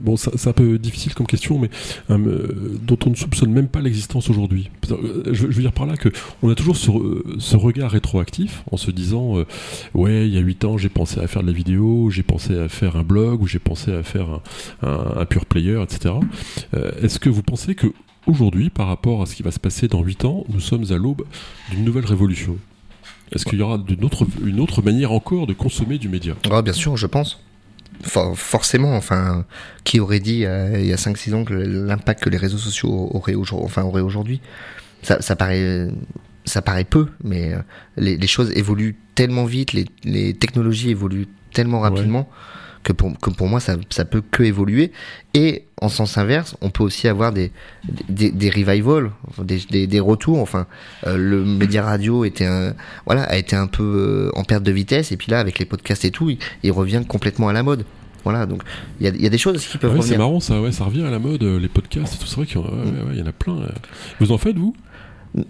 Bon, 0.00 0.16
c'est 0.16 0.48
un 0.48 0.52
peu 0.52 0.78
difficile 0.78 1.14
comme 1.14 1.26
question, 1.26 1.58
mais 1.58 1.70
euh, 2.10 2.78
dont 2.82 2.98
on 3.06 3.10
ne 3.10 3.14
soupçonne 3.14 3.52
même 3.52 3.68
pas 3.68 3.80
l'existence 3.80 4.28
aujourd'hui. 4.28 4.70
Je, 5.30 5.46
veux 5.46 5.62
dire 5.62 5.72
par 5.72 5.86
là 5.86 5.96
que 5.96 6.10
on 6.42 6.50
a 6.50 6.54
toujours 6.54 6.76
ce, 6.76 6.90
re- 6.90 7.40
ce 7.40 7.56
regard 7.56 7.90
rétroactif 7.90 8.64
en 8.70 8.76
se 8.76 8.90
disant 8.90 9.38
euh, 9.38 9.46
ouais, 9.94 10.26
il 10.28 10.34
y 10.34 10.36
a 10.36 10.40
8 10.40 10.64
ans, 10.64 10.78
j'ai 10.78 10.90
pensé 10.90 11.20
à 11.20 11.26
faire 11.26 11.42
de 11.42 11.46
la 11.46 11.54
vidéo, 11.54 12.10
j'ai 12.10 12.22
pensé 12.22 12.56
à 12.58 12.68
faire 12.68 12.96
un 12.96 13.02
blog, 13.02 13.42
ou 13.42 13.46
j'ai 13.46 13.58
pensé 13.58 13.92
à 13.92 14.02
faire 14.02 14.40
un, 14.82 15.24
pure 15.24 15.46
player, 15.46 15.80
etc. 15.82 16.14
Est-ce 17.00 17.18
que 17.18 17.30
vous 17.30 17.42
pensez 17.42 17.74
que 17.74 17.86
aujourd'hui, 18.26 18.68
par 18.70 18.88
rapport 18.88 19.22
à 19.22 19.26
ce 19.26 19.34
qui 19.34 19.42
va 19.42 19.50
se 19.50 19.60
passer 19.60 19.88
dans 19.88 20.02
8 20.02 20.24
ans, 20.24 20.44
nous 20.48 20.60
sommes 20.60 20.84
à 20.90 20.96
l'aube 20.96 21.24
d'une 21.70 21.84
nouvelle 21.84 22.06
révolution? 22.06 22.58
Est-ce 23.34 23.44
qu'il 23.44 23.58
y 23.58 23.62
aura 23.62 23.78
d'une 23.78 24.04
autre, 24.04 24.26
une 24.44 24.60
autre 24.60 24.82
manière 24.82 25.12
encore 25.12 25.46
de 25.46 25.52
consommer 25.54 25.98
du 25.98 26.08
média? 26.08 26.34
Ah, 26.50 26.62
bien 26.62 26.72
sûr, 26.72 26.96
je 26.96 27.06
pense. 27.06 27.40
For- 28.02 28.36
forcément, 28.36 28.96
enfin, 28.96 29.44
qui 29.84 30.00
aurait 30.00 30.18
dit 30.20 30.44
euh, 30.44 30.78
il 30.80 30.86
y 30.86 30.92
a 30.92 30.96
5-6 30.96 31.34
ans 31.34 31.44
que 31.44 31.54
l'impact 31.54 32.22
que 32.24 32.30
les 32.30 32.36
réseaux 32.36 32.58
sociaux 32.58 33.10
auraient 33.12 33.34
aujourd'hui, 33.34 33.64
enfin, 33.66 33.82
auraient 33.82 34.00
aujourd'hui? 34.02 34.40
Ça, 35.02 35.20
ça 35.20 35.36
paraît, 35.36 35.88
ça 36.44 36.62
paraît 36.62 36.84
peu, 36.84 37.08
mais 37.22 37.52
euh, 37.54 37.58
les, 37.96 38.16
les 38.16 38.26
choses 38.26 38.50
évoluent 38.56 38.96
tellement 39.14 39.44
vite, 39.44 39.72
les, 39.72 39.86
les 40.04 40.34
technologies 40.34 40.90
évoluent 40.90 41.28
tellement 41.52 41.80
rapidement 41.80 42.28
que, 42.82 42.92
pour, 42.92 43.18
que 43.18 43.30
pour 43.30 43.48
moi, 43.48 43.60
ça, 43.60 43.76
ça 43.90 44.04
peut 44.04 44.22
que 44.30 44.42
évoluer. 44.42 44.92
Et 45.34 45.64
en 45.80 45.88
sens 45.88 46.18
inverse, 46.18 46.56
on 46.60 46.70
peut 46.70 46.82
aussi 46.82 47.08
avoir 47.08 47.32
des, 47.32 47.52
des, 48.08 48.30
des 48.30 48.50
revivals, 48.50 49.10
des, 49.42 49.60
des, 49.70 49.86
des 49.86 50.00
retours. 50.00 50.38
Enfin, 50.40 50.66
euh, 51.06 51.16
le 51.16 51.44
média 51.44 51.82
radio 51.84 52.24
était 52.24 52.46
un, 52.46 52.74
voilà, 53.06 53.22
a 53.24 53.36
été 53.36 53.56
un 53.56 53.66
peu 53.66 54.30
euh, 54.34 54.38
en 54.38 54.44
perte 54.44 54.62
de 54.62 54.72
vitesse, 54.72 55.12
et 55.12 55.16
puis 55.16 55.30
là, 55.30 55.40
avec 55.40 55.58
les 55.58 55.64
podcasts 55.64 56.04
et 56.04 56.10
tout, 56.10 56.30
il, 56.30 56.38
il 56.62 56.72
revient 56.72 57.02
complètement 57.06 57.48
à 57.48 57.52
la 57.52 57.62
mode. 57.62 57.84
Voilà, 58.24 58.46
donc 58.46 58.62
il 59.00 59.16
y 59.16 59.22
y 59.22 59.26
a 59.26 59.30
des 59.30 59.38
choses 59.38 59.66
qui 59.66 59.72
Ah 59.74 59.78
peuvent 59.78 59.96
ouais, 59.96 60.02
C'est 60.02 60.16
marrant, 60.16 60.38
ça, 60.38 60.60
ouais, 60.60 60.70
ça 60.70 60.84
revient 60.84 61.02
à 61.02 61.10
la 61.10 61.18
mode, 61.18 61.42
euh, 61.42 61.58
les 61.58 61.66
podcasts 61.68 62.14
et 62.14 62.18
tout. 62.18 62.26
C'est 62.26 62.36
vrai 62.36 62.46
qu'il 62.46 62.60
y, 62.60 62.64
en 62.64 62.66
a- 62.66 62.70
ouais, 62.70 62.76
ouais, 62.76 62.90
ouais, 63.02 63.12
il 63.14 63.18
y 63.18 63.22
en 63.22 63.26
a 63.26 63.32
plein. 63.32 63.56
Vous 64.20 64.30
en 64.30 64.38
faites, 64.38 64.56
vous? 64.56 64.76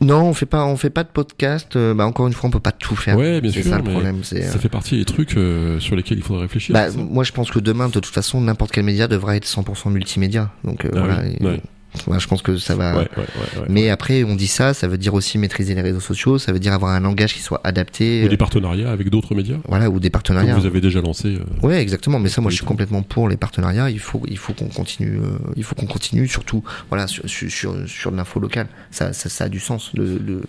Non, 0.00 0.22
on 0.28 0.34
fait 0.34 0.46
pas, 0.46 0.64
on 0.64 0.76
fait 0.76 0.90
pas 0.90 1.02
de 1.02 1.08
podcast. 1.08 1.74
euh, 1.74 1.92
bah 1.94 2.06
encore 2.06 2.26
une 2.28 2.32
fois, 2.32 2.48
on 2.48 2.50
peut 2.52 2.60
pas 2.60 2.70
tout 2.72 2.94
faire. 2.94 3.16
Ouais, 3.18 3.40
bien 3.40 3.50
c'est 3.50 3.62
sûr, 3.62 3.70
ça 3.72 3.78
le 3.78 3.84
problème. 3.84 4.20
C'est, 4.22 4.42
Ça 4.42 4.58
fait 4.60 4.68
partie 4.68 4.96
des 4.96 5.04
trucs 5.04 5.36
euh, 5.36 5.80
sur 5.80 5.96
lesquels 5.96 6.18
il 6.18 6.22
faudrait 6.24 6.42
réfléchir. 6.42 6.72
bah, 6.72 6.86
moi, 6.96 7.24
je 7.24 7.32
pense 7.32 7.50
que 7.50 7.58
demain, 7.58 7.88
de 7.88 7.92
toute 7.94 8.06
façon, 8.06 8.40
n'importe 8.40 8.70
quel 8.72 8.84
média 8.84 9.08
devra 9.08 9.34
être 9.36 9.44
100% 9.46 9.90
multimédia. 9.90 10.50
Donc 10.62 10.84
euh, 10.84 10.90
Ah 10.94 10.98
voilà, 10.98 11.22
oui, 11.24 11.36
et- 11.40 11.44
ouais. 11.44 11.60
Voilà, 12.06 12.18
je 12.18 12.26
pense 12.26 12.42
que 12.42 12.56
ça 12.56 12.74
va. 12.74 12.96
Ouais, 12.96 13.08
ouais. 13.16 13.66
Mais 13.68 13.90
après, 13.90 14.24
on 14.24 14.34
dit 14.34 14.46
ça, 14.46 14.74
ça 14.74 14.88
veut 14.88 14.98
dire 14.98 15.14
aussi 15.14 15.38
maîtriser 15.38 15.74
les 15.74 15.82
réseaux 15.82 16.00
sociaux, 16.00 16.38
ça 16.38 16.52
veut 16.52 16.58
dire 16.58 16.72
avoir 16.72 16.92
un 16.92 17.00
langage 17.00 17.34
qui 17.34 17.40
soit 17.40 17.60
adapté, 17.64 18.22
Ou 18.22 18.26
euh, 18.26 18.28
des 18.28 18.36
partenariats 18.36 18.90
avec 18.90 19.10
d'autres 19.10 19.34
médias 19.34 19.58
voilà, 19.68 19.90
ou 19.90 20.00
des 20.00 20.08
que 20.08 20.12
partenariats. 20.12 20.56
vous 20.56 20.66
avez 20.66 20.80
déjà 20.80 21.00
lancé. 21.00 21.36
euh, 21.36 21.66
Ouais, 21.66 21.80
exactement. 21.82 22.18
Mais 22.18 22.28
ça, 22.28 22.40
moi, 22.40 22.50
je 22.50 22.56
suis 22.56 22.64
complètement 22.64 23.02
pour 23.02 23.28
les 23.28 23.36
partenariats. 23.36 23.90
Il 23.90 23.98
faut, 23.98 24.22
il 24.28 24.38
faut 24.38 24.52
qu'on 24.54 24.68
continue. 24.68 25.18
euh, 25.18 25.38
il 25.56 25.64
faut 25.64 25.74
qu'on 25.74 25.86
continue, 25.86 26.26
surtout, 26.28 26.62
voilà, 26.88 27.06
sur, 27.06 27.28
sur, 27.28 27.76
sur, 27.86 28.10
l'info 28.10 28.40
locale. 28.40 28.68
Ça, 28.90 29.12
ça, 29.12 29.28
ça 29.28 29.44
a 29.44 29.48
du 29.48 29.60
sens. 29.60 29.94
De, 29.94 30.04
de... 30.18 30.42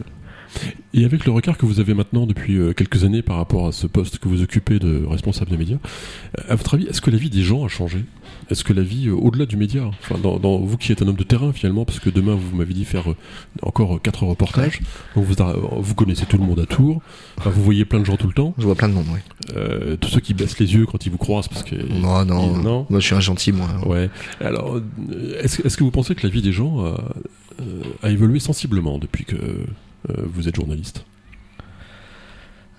Et 0.94 1.04
avec 1.06 1.26
le 1.26 1.32
regard 1.32 1.58
que 1.58 1.66
vous 1.66 1.80
avez 1.80 1.94
maintenant 1.94 2.26
depuis 2.28 2.58
euh, 2.58 2.74
quelques 2.74 3.04
années 3.04 3.22
par 3.22 3.38
rapport 3.38 3.68
à 3.68 3.72
ce 3.72 3.88
poste 3.88 4.20
que 4.20 4.28
vous 4.28 4.41
occupez 4.44 4.80
de 4.80 5.04
responsable 5.06 5.50
des 5.52 5.58
médias, 5.58 5.78
euh, 6.39 6.44
à 6.54 6.56
votre 6.56 6.76
avis, 6.76 6.86
est-ce 6.88 7.02
que 7.02 7.10
la 7.10 7.18
vie 7.18 7.30
des 7.30 7.41
gens 7.41 7.66
a 7.66 7.68
changé? 7.68 8.06
Est-ce 8.50 8.64
que 8.64 8.74
la 8.74 8.82
vie, 8.84 9.08
euh, 9.08 9.14
au-delà 9.14 9.46
du 9.46 9.58
média, 9.58 9.84
enfin, 9.86 10.18
dans, 10.18 10.38
dans- 10.39 10.58
vous 10.60 10.78
qui 10.78 10.91
êtes 10.91 11.02
un 11.02 11.08
homme 11.08 11.16
de 11.16 11.24
terrain 11.24 11.54
finalement, 11.54 11.86
parce 11.86 12.00
que 12.00 12.10
demain 12.10 12.36
vous 12.36 12.56
m'avez 12.56 12.74
dit 12.74 12.86
faire 12.86 13.12
euh, 13.12 13.16
encore 13.62 13.96
euh, 13.96 14.00
quatre 14.00 14.24
reportages, 14.26 14.82
donc 15.16 15.26
vous, 15.26 15.96
connaissez 15.96 16.26
tout 16.26 16.38
le 16.38 16.44
monde 16.44 16.60
à 16.60 16.66
Tours, 16.66 17.02
enfin, 17.38 17.50
vous 17.50 17.64
voyez 17.64 17.86
plein 17.86 18.00
de 18.00 18.06
gens 18.06 18.18
tout 18.18 18.28
le 18.28 18.34
temps, 18.34 18.54
Je 18.58 18.64
vois 18.66 18.76
plein 18.76 18.89
de 18.89 18.94
monde, 18.94 19.06
euh, 19.56 19.96
tous 19.98 20.10
ceux 20.10 20.20
qui 20.20 20.34
baissent 20.34 20.60
les 20.60 20.74
yeux 20.74 20.86
quand 20.86 21.06
ils 21.06 21.12
vous 21.12 21.18
croisent 21.18 21.48
parce 21.48 21.64
que 21.64 21.76
Non, 21.76 22.26
non, 22.26 22.56
ils- 22.58 22.62
non. 22.62 22.86
Moi, 22.89 23.00
je 23.00 23.06
suis 23.06 23.16
un 23.16 23.20
gentil, 23.22 23.52
moi. 23.52 23.68
Ouais. 23.86 24.10
Alors, 24.41 24.80
est-ce 25.41 25.78
que 25.78 25.84
vous 25.84 25.91
pensez 25.91 26.14
que 26.16 26.26
la 26.26 26.32
vie 26.32 26.41
des 26.41 26.52
gens 26.54 26.84
a, 26.86 26.98
a 28.02 28.10
évolué 28.10 28.39
sensiblement 28.39 28.98
depuis 29.00 29.26
que 29.26 29.36
vous 30.34 30.48
êtes 30.50 30.56
journaliste? 30.56 31.06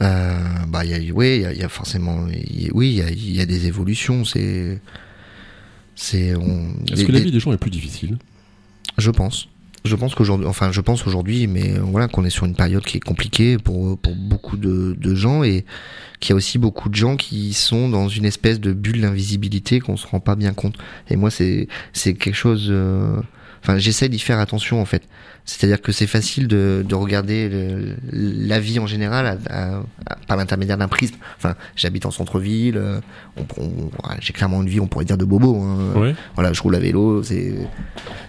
Euh, 0.03 0.39
bah, 0.69 0.85
il 0.85 0.91
y 0.91 1.11
a, 1.11 1.15
oui, 1.15 1.37
il 1.37 1.43
y 1.43 1.47
a, 1.47 1.53
il 1.53 1.59
y 1.59 1.63
a 1.63 1.69
forcément, 1.69 2.27
y 2.29 2.69
oui, 2.75 2.89
il 2.91 2.95
y 2.97 3.03
a, 3.03 3.11
il 3.11 3.31
y 3.37 3.41
a 3.41 3.47
des 3.47 3.67
évolutions. 3.67 4.25
C'est, 4.25 4.81
c'est. 5.95 6.35
Est-ce 6.91 7.05
que 7.05 7.13
la 7.13 7.21
vie 7.21 7.31
des 7.31 7.41
gens 7.41 7.53
est 7.53 7.59
plus 7.59 7.71
difficile? 7.71 8.19
Je 8.99 9.11
pense. 9.11 9.49
Je 9.85 9.97
pense 9.97 10.15
qu'aujourd'hui, 10.15 10.47
enfin, 10.47 10.73
je 10.73 10.81
pense 10.81 11.07
aujourd'hui, 11.07 11.47
mais 11.47 11.75
euh, 11.75 11.81
voilà, 11.81 12.09
qu'on 12.09 12.25
est 12.25 12.31
sur 12.31 12.47
une 12.47 12.55
période 12.55 12.83
qui 12.83 12.97
est 12.97 13.01
compliquée 13.01 13.59
pour, 13.59 13.99
pour 13.99 14.17
beaucoup 14.17 14.57
de, 14.57 14.97
de 14.99 15.15
gens 15.15 15.43
et 15.43 15.67
qu'il 16.21 16.31
y 16.31 16.33
a 16.33 16.37
aussi 16.37 16.57
beaucoup 16.57 16.89
de 16.89 16.95
gens 16.95 17.17
qui 17.19 17.53
sont 17.53 17.91
dans 17.91 18.09
une 18.09 18.25
espèce 18.25 18.61
de 18.61 18.73
bulle 18.73 19.03
d'invisibilité 19.03 19.81
qu'on 19.81 19.99
se 19.99 20.07
rend 20.07 20.21
pas 20.21 20.37
bien 20.37 20.55
compte. 20.55 20.77
Et 21.11 21.17
moi, 21.17 21.31
c'est, 21.31 21.69
c'est 21.93 22.15
quelque 22.15 22.35
chose, 22.35 22.69
euh, 22.71 23.21
enfin, 23.65 23.79
j'essaie 23.79 24.09
d'y 24.09 24.19
faire 24.21 24.39
attention, 24.39 24.81
en 24.81 24.85
fait. 24.85 25.03
C'est-à-dire 25.47 25.83
que 25.83 25.93
c'est 25.93 26.07
facile 26.07 26.49
de, 26.49 26.83
de 26.89 26.95
regarder 26.95 27.49
le- 27.51 27.97
la 28.13 28.59
vie 28.61 28.79
en 28.79 28.87
général 28.87 29.27
à- 29.27 29.55
à- 29.55 29.83
à- 30.07 30.17
par 30.27 30.37
l'intermédiaire 30.39 30.79
d'un 30.79 30.89
prisme. 30.89 31.17
Enfin, 31.37 31.55
j'habite 31.77 32.07
en 32.07 32.11
centre-ville, 32.11 32.79
euh, 32.79 33.01
on- 33.37 33.63
on- 33.63 33.91
j'ai 34.21 34.33
clairement 34.33 34.63
une 34.63 34.69
vie, 34.71 34.81
on 34.81 34.87
pourrait 34.87 35.05
dire 35.05 35.19
de 35.19 35.25
bobo. 35.27 35.61
Hein. 35.61 35.99
Ouais. 36.01 36.15
Voilà, 36.35 36.55
je 36.55 36.63
roule 36.63 36.75
à 36.77 36.79
vélo, 36.79 37.23
c'est. 37.23 37.53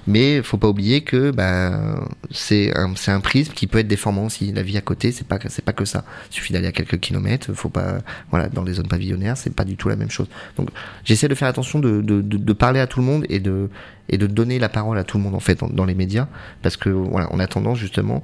Mais 0.07 0.41
faut 0.43 0.57
pas 0.57 0.67
oublier 0.67 1.01
que 1.01 1.31
bah 1.31 2.05
c'est 2.31 2.75
un 2.77 2.93
c'est 2.95 3.11
un 3.11 3.21
prisme 3.21 3.53
qui 3.53 3.65
peut 3.67 3.79
être 3.79 3.87
déformant 3.87 4.25
aussi. 4.25 4.51
La 4.51 4.61
vie 4.61 4.77
à 4.77 4.81
côté, 4.81 5.11
c'est 5.11 5.25
pas 5.27 5.39
c'est 5.47 5.63
pas 5.63 5.73
que 5.73 5.85
ça. 5.85 6.03
Il 6.31 6.35
suffit 6.35 6.53
d'aller 6.53 6.67
à 6.67 6.71
quelques 6.71 6.99
kilomètres. 6.99 7.53
Faut 7.53 7.69
pas 7.69 7.99
voilà 8.29 8.49
dans 8.49 8.63
les 8.63 8.73
zones 8.73 8.87
pavillonnaires, 8.87 9.37
c'est 9.37 9.53
pas 9.55 9.63
du 9.63 9.77
tout 9.77 9.89
la 9.89 9.95
même 9.95 10.11
chose. 10.11 10.27
Donc 10.57 10.69
j'essaie 11.05 11.27
de 11.27 11.35
faire 11.35 11.47
attention 11.47 11.79
de, 11.79 12.01
de, 12.01 12.21
de, 12.21 12.37
de 12.37 12.53
parler 12.53 12.79
à 12.81 12.87
tout 12.87 12.99
le 12.99 13.05
monde 13.05 13.25
et 13.29 13.39
de 13.39 13.69
et 14.09 14.17
de 14.17 14.27
donner 14.27 14.59
la 14.59 14.69
parole 14.69 14.97
à 14.97 15.03
tout 15.03 15.17
le 15.17 15.23
monde 15.23 15.35
en 15.35 15.39
fait 15.39 15.59
dans, 15.59 15.67
dans 15.67 15.85
les 15.85 15.95
médias 15.95 16.27
parce 16.61 16.77
que 16.77 16.89
voilà 16.89 17.27
on 17.31 17.39
a 17.39 17.47
tendance 17.47 17.77
justement 17.79 18.23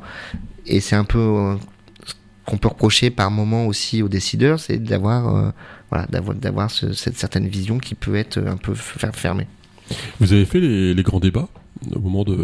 et 0.68 0.80
c'est 0.80 0.96
un 0.96 1.04
peu 1.06 1.20
euh, 1.20 1.56
ce 2.06 2.14
qu'on 2.46 2.58
peut 2.58 2.68
reprocher 2.68 3.10
par 3.10 3.32
moment 3.32 3.66
aussi 3.68 4.02
aux 4.04 4.10
décideurs, 4.10 4.60
c'est 4.60 4.78
d'avoir 4.78 5.36
euh, 5.36 5.52
voilà 5.90 6.06
d'avoir 6.08 6.36
d'avoir 6.36 6.72
ce- 6.72 6.94
cette 6.94 7.18
certaine 7.18 7.48
vision 7.48 7.78
qui 7.80 7.96
peut 7.96 8.16
être 8.16 8.38
un 8.40 8.58
peu 8.58 8.74
fermée. 8.76 9.48
Vous 10.20 10.32
avez 10.34 10.46
fait 10.46 10.60
les, 10.60 10.94
les 10.94 11.04
grands 11.04 11.20
débats 11.20 11.50
au 11.96 12.00
moment 12.00 12.24
de, 12.24 12.38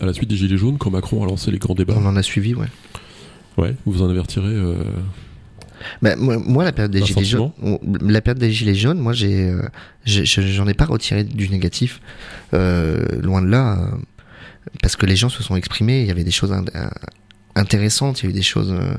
à 0.00 0.06
la 0.06 0.12
suite 0.12 0.30
des 0.30 0.36
Gilets 0.36 0.56
jaunes, 0.56 0.78
quand 0.78 0.90
Macron 0.90 1.22
a 1.22 1.26
lancé 1.26 1.50
les 1.50 1.58
grands 1.58 1.74
débats? 1.74 1.94
On 1.98 2.06
en 2.06 2.16
a 2.16 2.22
suivi, 2.22 2.54
ouais. 2.54 2.68
Ouais, 3.58 3.74
vous 3.86 4.02
en 4.02 4.08
avez 4.08 4.20
retiré. 4.20 4.46
euh, 4.48 4.84
Bah, 6.02 6.16
moi, 6.16 6.38
moi, 6.38 6.64
la 6.64 6.72
période 6.72 6.90
des 6.92 7.02
Un 7.02 7.04
gilets 7.06 7.24
jaunes, 7.24 7.52
la 8.00 8.20
période 8.20 8.38
des 8.38 8.50
gilets 8.52 8.74
jaunes, 8.74 8.98
moi, 8.98 9.12
j'ai, 9.12 9.48
euh, 9.48 9.62
j'en 10.06 10.66
ai 10.68 10.74
pas 10.74 10.84
retiré 10.86 11.24
du 11.24 11.48
négatif, 11.48 12.00
euh, 12.52 13.04
loin 13.22 13.42
de 13.42 13.48
là, 13.48 13.78
euh, 13.78 13.96
parce 14.82 14.96
que 14.96 15.06
les 15.06 15.16
gens 15.16 15.28
se 15.28 15.42
sont 15.42 15.56
exprimés. 15.56 16.00
Il 16.02 16.06
y 16.06 16.10
avait 16.10 16.24
des 16.24 16.30
choses 16.30 16.52
in- 16.52 16.64
in- 16.74 16.90
intéressantes, 17.54 18.22
il 18.22 18.24
y 18.24 18.26
a 18.28 18.30
eu 18.30 18.34
des 18.34 18.42
choses 18.42 18.72
euh, 18.72 18.94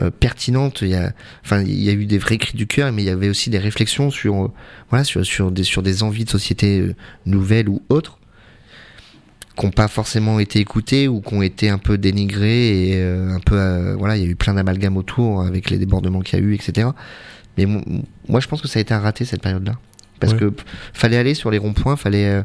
euh, 0.00 0.10
pertinentes. 0.10 0.80
Il 0.82 0.88
y 0.88 0.94
a, 0.94 1.12
enfin, 1.44 1.62
il 1.62 1.82
y 1.82 1.88
a 1.88 1.92
eu 1.92 2.06
des 2.06 2.18
vrais 2.18 2.36
cris 2.38 2.56
du 2.56 2.66
cœur, 2.66 2.92
mais 2.92 3.02
il 3.02 3.06
y 3.06 3.10
avait 3.10 3.28
aussi 3.28 3.50
des 3.50 3.58
réflexions 3.58 4.10
sur, 4.10 4.34
euh, 4.44 4.52
voilà, 4.90 5.04
sur 5.04 5.24
sur 5.24 5.50
des 5.50 5.62
sur 5.64 5.82
des 5.82 6.02
envies 6.02 6.24
de 6.24 6.30
société 6.30 6.80
euh, 6.80 6.94
nouvelles 7.26 7.68
ou 7.68 7.82
autres 7.88 8.18
qui 9.56 9.64
n'ont 9.66 9.72
pas 9.72 9.88
forcément 9.88 10.40
été 10.40 10.58
écoutés 10.58 11.06
ou 11.08 11.20
qui 11.20 11.34
ont 11.34 11.42
été 11.42 11.68
un 11.68 11.78
peu 11.78 11.96
dénigrés 11.98 12.88
et 12.88 12.94
euh, 12.96 13.34
un 13.34 13.40
peu 13.40 13.54
euh, 13.56 13.94
voilà 13.96 14.16
il 14.16 14.22
y 14.24 14.26
a 14.26 14.28
eu 14.28 14.34
plein 14.36 14.54
d'amalgames 14.54 14.96
autour 14.96 15.42
avec 15.42 15.70
les 15.70 15.78
débordements 15.78 16.20
qu'il 16.20 16.38
y 16.38 16.42
a 16.42 16.44
eu 16.44 16.54
etc 16.54 16.88
mais 17.56 17.66
mo- 17.66 17.82
moi 18.28 18.40
je 18.40 18.48
pense 18.48 18.60
que 18.60 18.66
ça 18.68 18.78
a 18.78 18.82
été 18.82 18.92
un 18.94 18.98
raté 19.00 19.24
cette 19.24 19.42
période 19.42 19.64
là 19.66 19.74
parce 20.20 20.32
Ouais. 20.32 20.38
que 20.40 20.52
fallait 20.92 21.16
aller 21.18 21.34
sur 21.34 21.50
les 21.52 21.58
ronds-points 21.58 21.96
fallait 21.96 22.26
euh, 22.26 22.42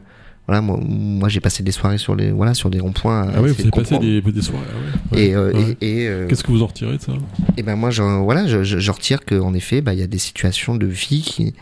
voilà 0.48 0.62
moi, 0.62 0.80
moi 0.82 1.30
j'ai 1.30 1.40
passé 1.40 1.64
des 1.64 1.72
soirées 1.72 1.98
sur 2.00 2.16
les 2.16 2.32
voilà 2.32 2.54
sur 2.54 2.70
des 2.70 2.80
ronds-points 2.80 3.22
à 3.22 3.32
Ah 3.38 3.42
ouais, 3.42 3.52
vous 3.52 3.62
avez 3.62 3.72
passé 3.72 3.98
des, 4.00 4.22
des 4.22 4.42
soirées. 4.42 4.66
ah 4.72 5.16
ouais, 5.16 5.22
et, 5.24 5.36
euh, 5.36 5.52
ouais. 5.54 5.78
et, 5.82 6.02
et, 6.04 6.08
euh, 6.08 6.28
Qu'est-ce 6.28 6.44
que 6.44 6.52
vous 6.52 6.62
en 6.64 6.68
retirez 6.68 6.98
de 6.98 7.02
ça? 7.02 7.14
et 7.58 7.62
ben 7.64 7.76
moi, 7.76 7.92
je, 7.92 8.02
voilà, 8.02 8.48
je, 8.48 8.64
je, 8.64 8.80
je 8.80 8.92
retire 8.92 9.26
qu'en 9.26 9.54
effet, 9.54 9.82
bah, 9.82 9.94
il 9.94 10.00
y 10.00 10.04
a 10.04 10.08
des 10.08 10.18
situations 10.18 10.76
de 10.76 10.88
vie 10.88 11.22
qui, 11.22 11.54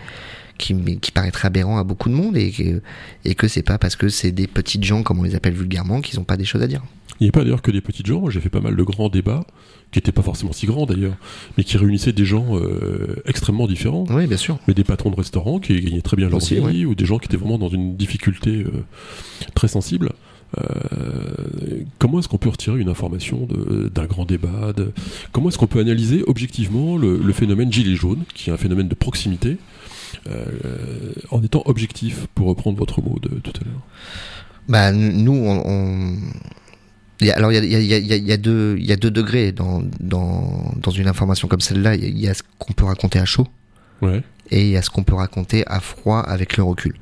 qui, 0.58 0.76
qui 1.02 1.12
paraîtraient 1.12 1.48
aberrants 1.48 1.78
à 1.78 1.84
beaucoup 1.84 2.10
de 2.10 2.14
monde 2.16 2.36
et 2.38 2.52
que, 2.52 2.82
et 3.26 3.36
que 3.36 3.48
c'est 3.48 3.64
pas 3.64 3.78
parce 3.78 3.96
que 3.96 4.10
c'est 4.10 4.32
des 4.32 4.48
petites 4.48 4.84
gens, 4.84 5.04
comme 5.04 5.20
on 5.20 5.24
les 5.24 5.36
appelle 5.36 5.54
vulgairement, 5.54 6.02
qu'ils 6.02 6.20
ont 6.20 6.24
pas 6.24 6.38
des 6.38 6.46
choses 6.46 6.62
à 6.62 6.68
dire. 6.68 6.84
Il 7.20 7.24
n'y 7.24 7.30
a 7.30 7.32
pas 7.32 7.44
d'ailleurs 7.44 7.62
que 7.64 7.72
des 7.72 7.82
petites 7.82 8.06
gens. 8.06 8.20
Moi, 8.22 8.30
j'ai 8.30 8.40
fait 8.40 8.50
pas 8.50 8.60
mal 8.62 8.76
de 8.76 8.84
grands 8.84 9.10
débats, 9.10 9.46
qui 9.92 9.98
n'étaient 9.98 10.12
pas 10.12 10.22
forcément 10.22 10.52
si 10.52 10.68
grands 10.68 10.86
d'ailleurs, 10.86 11.16
mais 11.58 11.64
qui 11.64 11.78
réunissaient 11.78 12.12
des 12.14 12.26
gens 12.26 12.58
euh, 12.58 13.16
extrêmement 13.26 13.66
différents. 13.68 14.06
Oui, 14.10 14.28
bien 14.28 14.38
sûr. 14.38 14.60
Mais 14.68 14.74
des 14.76 14.84
patrons 14.84 15.10
de 15.10 15.16
restaurants 15.16 15.60
qui 15.60 15.80
gagnaient 15.82 16.02
très 16.02 16.16
bien 16.18 16.28
leur 16.30 16.38
Aussi, 16.38 16.60
vie, 16.60 16.86
ou 16.86 16.94
des 16.94 17.06
gens 17.06 17.18
qui 17.18 17.26
étaient 17.26 17.38
vraiment 17.38 17.58
dans 17.58 17.70
une 17.70 17.96
difficulté 17.98 18.64
euh, 18.68 18.84
très 19.56 19.68
sensible. 19.68 20.12
Euh, 20.60 21.82
comment 22.00 22.20
est-ce 22.20 22.28
qu'on 22.28 22.38
peut 22.38 22.50
retirer 22.50 22.80
une 22.80 22.90
information 22.90 23.48
d'un 23.94 24.06
grand 24.06 24.26
débat 24.26 24.72
de- 24.76 24.92
Comment 25.32 25.50
est-ce 25.50 25.58
qu'on 25.58 25.68
peut 25.68 25.80
analyser 25.80 26.24
objectivement 26.28 26.98
le, 26.98 27.18
le 27.18 27.34
phénomène 27.34 27.72
gilet 27.74 27.96
jaune, 27.96 28.24
qui 28.34 28.50
est 28.50 28.54
un 28.54 28.58
phénomène 28.58 28.88
de 28.88 28.96
proximité, 28.96 29.58
en 31.32 31.42
étant 31.44 31.62
objectif, 31.66 32.28
pour 32.36 32.48
reprendre 32.48 32.78
votre 32.78 33.02
mot 33.02 33.18
de 33.22 33.30
tout 33.40 33.54
à 33.62 33.66
l'heure 33.66 33.82
Bah, 34.68 34.92
nous, 34.92 35.34
on. 35.34 36.16
alors, 37.34 37.52
il 37.52 37.66
y 37.66 37.76
a, 37.76 37.80
y, 37.80 38.04
y, 38.06 38.32
y, 38.34 38.38
deux, 38.38 38.78
degrés 39.12 39.52
dans, 39.52 39.82
dans, 40.00 40.74
dans 40.78 40.92
une 40.92 41.08
information 41.08 41.48
comme 41.48 41.62
celle-là. 41.62 41.96
Il 41.96 42.18
y 42.18 42.28
a- 42.28 42.34
ce 42.34 42.44
qu'on 42.60 42.74
peut 42.74 42.86
raconter 42.86 43.20
à 43.20 43.26
chaud 43.26 43.48
Ouais. 44.02 44.22
et 44.52 44.62
il 44.62 44.70
y 44.70 44.78
a 44.78 44.82
ce 44.82 44.90
qu'on 44.90 45.04
peut 45.04 45.16
raconter 45.16 45.64
à 45.68 45.80
froid 45.80 46.20
avec 46.20 46.58
le 46.58 46.64
recul. 46.64 46.96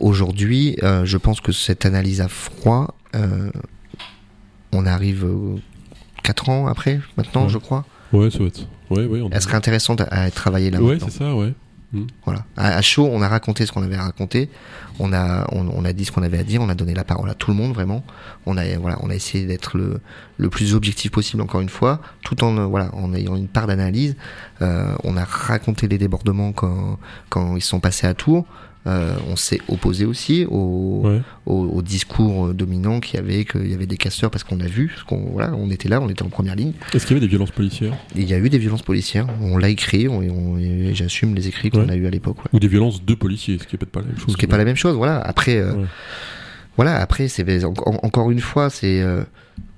Aujourd'hui, 0.00 0.76
euh, 0.82 1.04
je 1.04 1.16
pense 1.18 1.40
que 1.40 1.52
cette 1.52 1.84
analyse 1.86 2.20
à 2.20 2.28
froid, 2.28 2.94
euh, 3.14 3.50
on 4.72 4.86
arrive 4.86 5.24
euh, 5.24 5.56
4 6.22 6.48
ans 6.48 6.66
après, 6.66 7.00
maintenant, 7.16 7.44
Ouais. 7.44 7.48
je 7.50 7.58
crois. 7.58 7.84
Ouais, 8.12 8.30
ça 8.30 8.38
va 8.38 8.46
être. 8.46 8.66
Ouais, 8.90 9.04
ouais, 9.06 9.20
on 9.20 9.30
Elle 9.30 9.40
serait 9.42 9.56
intéressante 9.56 10.00
à, 10.00 10.04
à 10.04 10.30
travailler 10.30 10.70
là 10.70 10.80
Ouais, 10.82 10.98
c'est 11.00 11.10
ça, 11.10 11.34
ouais. 11.34 11.52
Voilà. 12.24 12.44
À, 12.56 12.80
chaud, 12.82 13.08
on 13.10 13.22
a 13.22 13.28
raconté 13.28 13.66
ce 13.66 13.72
qu'on 13.72 13.82
avait 13.82 13.96
à 13.96 14.02
raconter. 14.02 14.48
On 14.98 15.12
a, 15.12 15.46
on, 15.52 15.68
on 15.68 15.84
a 15.84 15.92
dit 15.92 16.04
ce 16.04 16.12
qu'on 16.12 16.22
avait 16.22 16.38
à 16.38 16.44
dire. 16.44 16.60
On 16.62 16.68
a 16.68 16.74
donné 16.74 16.94
la 16.94 17.04
parole 17.04 17.28
à 17.30 17.34
tout 17.34 17.50
le 17.50 17.56
monde, 17.56 17.72
vraiment. 17.72 18.04
On 18.46 18.56
a, 18.56 18.62
voilà, 18.78 18.98
on 19.02 19.10
a 19.10 19.14
essayé 19.14 19.46
d'être 19.46 19.76
le, 19.76 20.00
le 20.38 20.48
plus 20.48 20.74
objectif 20.74 21.10
possible, 21.10 21.42
encore 21.42 21.60
une 21.60 21.68
fois, 21.68 22.00
tout 22.22 22.42
en, 22.44 22.56
euh, 22.58 22.64
voilà, 22.64 22.94
en 22.94 23.14
ayant 23.14 23.36
une 23.36 23.48
part 23.48 23.66
d'analyse. 23.66 24.16
Euh, 24.62 24.94
on 25.04 25.16
a 25.16 25.24
raconté 25.24 25.88
les 25.88 25.98
débordements 25.98 26.52
quand, 26.52 26.98
quand 27.28 27.56
ils 27.56 27.62
sont 27.62 27.80
passés 27.80 28.06
à 28.06 28.14
Tours. 28.14 28.46
Euh, 28.86 29.14
on 29.30 29.36
s'est 29.36 29.60
opposé 29.68 30.04
aussi 30.04 30.44
au, 30.44 31.00
Ouais. 31.04 31.20
au, 31.46 31.54
au 31.54 31.80
discours 31.82 32.52
dominant 32.52 33.00
qu'il 33.00 33.14
y 33.16 33.18
avait, 33.18 33.46
qu'il 33.46 33.70
y 33.70 33.72
avait 33.74 33.86
des 33.86 33.96
casseurs, 33.96 34.30
parce 34.30 34.44
qu'on 34.44 34.60
a 34.60 34.66
vu, 34.66 34.88
parce 34.88 35.04
qu'on, 35.04 35.30
voilà, 35.32 35.54
on 35.54 35.70
était 35.70 35.88
là, 35.88 36.02
on 36.02 36.08
était 36.10 36.22
en 36.22 36.28
première 36.28 36.54
ligne. 36.54 36.72
Est-ce 36.92 37.06
qu'il 37.06 37.16
y 37.16 37.18
avait 37.18 37.26
des 37.26 37.30
violences 37.30 37.50
policières? 37.50 37.94
Il 38.14 38.24
y 38.28 38.34
a 38.34 38.38
eu 38.38 38.50
des 38.50 38.58
violences 38.58 38.82
policières. 38.82 39.26
On 39.40 39.56
l'a 39.56 39.70
écrit, 39.70 40.06
on, 40.06 40.18
on- 40.18 40.58
et 40.58 40.94
j'assume 40.94 41.34
les 41.34 41.48
écrits 41.48 41.70
qu'on 41.70 41.86
Ouais. 41.86 41.92
a 41.92 41.96
eu 41.96 42.06
à 42.06 42.10
l'époque. 42.10 42.36
ouais. 42.44 42.50
Ou 42.52 42.60
des 42.60 42.68
violences 42.68 43.02
de 43.02 43.14
policiers, 43.14 43.58
ce 43.58 43.66
qui 43.66 43.76
est 43.76 43.78
peut-être 43.78 43.90
pas 43.92 44.00
la 44.00 44.06
même 44.08 44.18
chose. 44.18 44.32
Ce 44.32 44.36
qui 44.36 44.44
est 44.44 44.48
pas 44.48 44.58
la 44.58 44.66
même 44.66 44.76
chose, 44.76 44.94
voilà. 44.96 45.18
Après, 45.18 45.56
euh, 45.56 45.72
voilà, 46.76 46.96
après, 47.00 47.28
c'est 47.28 47.64
en- 47.64 47.72
en- 47.86 48.00
encore 48.02 48.30
une 48.30 48.40
fois, 48.40 48.68
c'est 48.68 49.00
euh, 49.00 49.22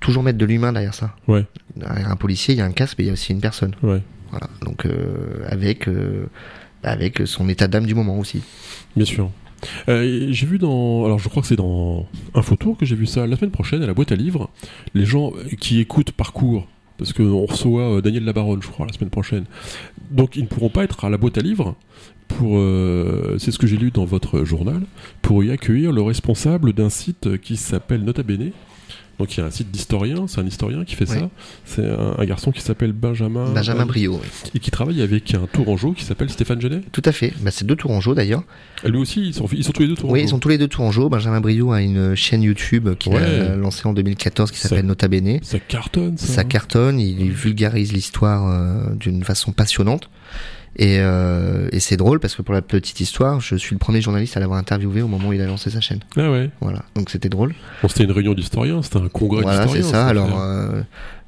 toujours 0.01 0.23
mettre 0.23 0.37
de 0.37 0.45
l'humain 0.45 0.73
derrière 0.73 0.93
ça. 0.93 1.15
Ouais. 1.29 1.45
Un 1.81 2.15
policier, 2.17 2.55
il 2.55 2.57
y 2.57 2.61
a 2.61 2.65
un 2.65 2.71
casque, 2.71 2.95
mais 2.97 3.05
il 3.05 3.07
y 3.07 3.09
a 3.09 3.13
aussi 3.13 3.31
une 3.31 3.39
personne. 3.39 3.73
Ouais. 3.83 4.01
Voilà. 4.31 4.47
Donc 4.65 4.85
euh, 4.85 5.45
avec 5.49 5.87
euh, 5.87 6.25
avec 6.89 7.21
son 7.25 7.49
état 7.49 7.67
d'âme 7.67 7.85
du 7.85 7.95
moment 7.95 8.17
aussi. 8.17 8.41
Bien 8.95 9.05
sûr. 9.05 9.29
Euh, 9.89 10.27
j'ai 10.29 10.45
vu 10.45 10.57
dans. 10.57 11.05
Alors, 11.05 11.19
je 11.19 11.29
crois 11.29 11.41
que 11.41 11.47
c'est 11.47 11.55
dans 11.55 12.05
Infotour 12.35 12.77
que 12.77 12.85
j'ai 12.85 12.95
vu 12.95 13.05
ça. 13.05 13.25
La 13.25 13.35
semaine 13.35 13.51
prochaine, 13.51 13.81
à 13.83 13.87
la 13.87 13.93
boîte 13.93 14.11
à 14.11 14.15
livres, 14.15 14.49
les 14.93 15.05
gens 15.05 15.33
qui 15.59 15.79
écoutent 15.79 16.11
Parcours, 16.11 16.67
parce 16.97 17.13
qu'on 17.13 17.45
reçoit 17.45 17.97
euh, 17.97 18.01
Daniel 18.01 18.23
Labaronne, 18.23 18.61
je 18.61 18.67
crois, 18.67 18.85
la 18.85 18.93
semaine 18.93 19.09
prochaine. 19.09 19.45
Donc, 20.11 20.35
ils 20.35 20.43
ne 20.43 20.47
pourront 20.47 20.69
pas 20.69 20.83
être 20.83 21.05
à 21.05 21.09
la 21.09 21.17
boîte 21.17 21.37
à 21.37 21.41
livres 21.41 21.75
pour. 22.27 22.57
euh, 22.57 23.37
c'est 23.39 23.51
ce 23.51 23.57
que 23.57 23.67
j'ai 23.67 23.77
lu 23.77 23.91
dans 23.91 24.05
votre 24.05 24.43
journal, 24.43 24.81
pour 25.21 25.43
y 25.43 25.51
accueillir 25.51 25.91
le 25.91 26.01
responsable 26.01 26.73
d'un 26.73 26.89
site 26.89 27.37
qui 27.39 27.57
s'appelle 27.57 28.03
Nota 28.03 28.23
Bene. 28.23 28.51
Donc, 29.19 29.35
il 29.35 29.39
y 29.39 29.43
a 29.43 29.47
un 29.47 29.51
site 29.51 29.71
d'historien, 29.71 30.27
c'est 30.27 30.39
un 30.41 30.45
historien 30.45 30.83
qui 30.85 30.93
fait 30.95 31.09
Oui. 31.09 31.17
ça. 31.19 31.29
C'est 31.65 31.85
un, 31.89 32.15
un 32.19 32.25
garçon 32.25 32.51
qui 32.51 32.61
s'appelle 32.61 32.91
Benjamin. 32.93 33.51
Benjamin 33.51 33.85
Brio. 33.85 34.19
oui. 34.21 34.51
Et 34.55 34.59
qui 34.59 34.69
travaille 34.69 35.01
avec 35.01 35.33
un 35.33 35.47
tourangeau 35.51 35.93
qui 35.93 36.03
s'appelle 36.03 36.29
Stéphane 36.29 36.61
Genet. 36.61 36.81
Tout 36.91 37.01
à 37.03 37.11
fait. 37.11 37.33
Bah, 37.41 37.49
c'est 37.51 37.65
deux 37.65 37.75
tourangeaux 37.75 38.13
d'ailleurs. 38.13 38.43
Lui 38.85 38.97
aussi, 38.99 39.21
ils 39.27 39.33
sont, 39.33 39.47
ils 39.51 39.63
sont 39.63 39.71
tous 39.71 39.81
les 39.81 39.87
deux 39.87 39.95
tourangeaux. 39.95 40.13
Oui, 40.13 40.21
ils 40.23 40.29
sont 40.29 40.39
tous 40.39 40.49
les 40.49 40.57
deux 40.59 40.67
tourangeaux. 40.67 41.09
Benjamin 41.09 41.41
Brio 41.41 41.71
a 41.71 41.81
une 41.81 42.13
chaîne 42.15 42.43
YouTube 42.43 42.89
qu'il 42.99 43.13
Ouais. 43.13 43.23
a 43.23 43.55
lancée 43.55 43.87
en 43.87 43.93
2014 43.93 44.51
qui 44.51 44.59
s'appelle 44.59 44.85
Nota 44.85 45.07
Bene. 45.07 45.39
Ça 45.41 45.59
cartonne, 45.59 46.17
ça. 46.17 46.27
Ça 46.27 46.41
hein. 46.41 46.43
cartonne, 46.43 46.99
il 46.99 47.31
vulgarise 47.31 47.93
l'histoire 47.93 48.47
euh, 48.47 48.93
d'une 48.95 49.23
façon 49.23 49.51
passionnante. 49.51 50.09
Et, 50.79 50.99
euh, 50.99 51.67
et 51.71 51.79
c'est 51.79 51.97
drôle 51.97 52.19
parce 52.19 52.35
que 52.35 52.43
pour 52.43 52.53
la 52.53 52.61
petite 52.61 52.99
histoire, 52.99 53.39
je 53.41 53.55
suis 53.55 53.73
le 53.73 53.79
premier 53.79 53.99
journaliste 53.99 54.37
à 54.37 54.39
l'avoir 54.39 54.59
interviewé 54.59 55.01
au 55.01 55.07
moment 55.07 55.29
où 55.29 55.33
il 55.33 55.41
a 55.41 55.47
lancé 55.47 55.71
sa 55.71 55.81
chaîne. 55.81 55.99
Ah 56.15 56.31
ouais. 56.31 56.51
Voilà, 56.61 56.83
donc 56.95 57.09
c'était 57.09 57.29
drôle. 57.29 57.55
Bon, 57.81 57.87
c'était 57.87 58.03
une 58.03 58.11
réunion 58.11 58.33
d'historiens, 58.35 58.81
c'était 58.83 58.97
un 58.99 59.07
congrès 59.07 59.41
Voilà, 59.41 59.61
d'historiens. 59.65 59.83
c'est 59.83 59.91
ça. 59.91 60.05
Alors, 60.07 60.39
euh, 60.39 60.81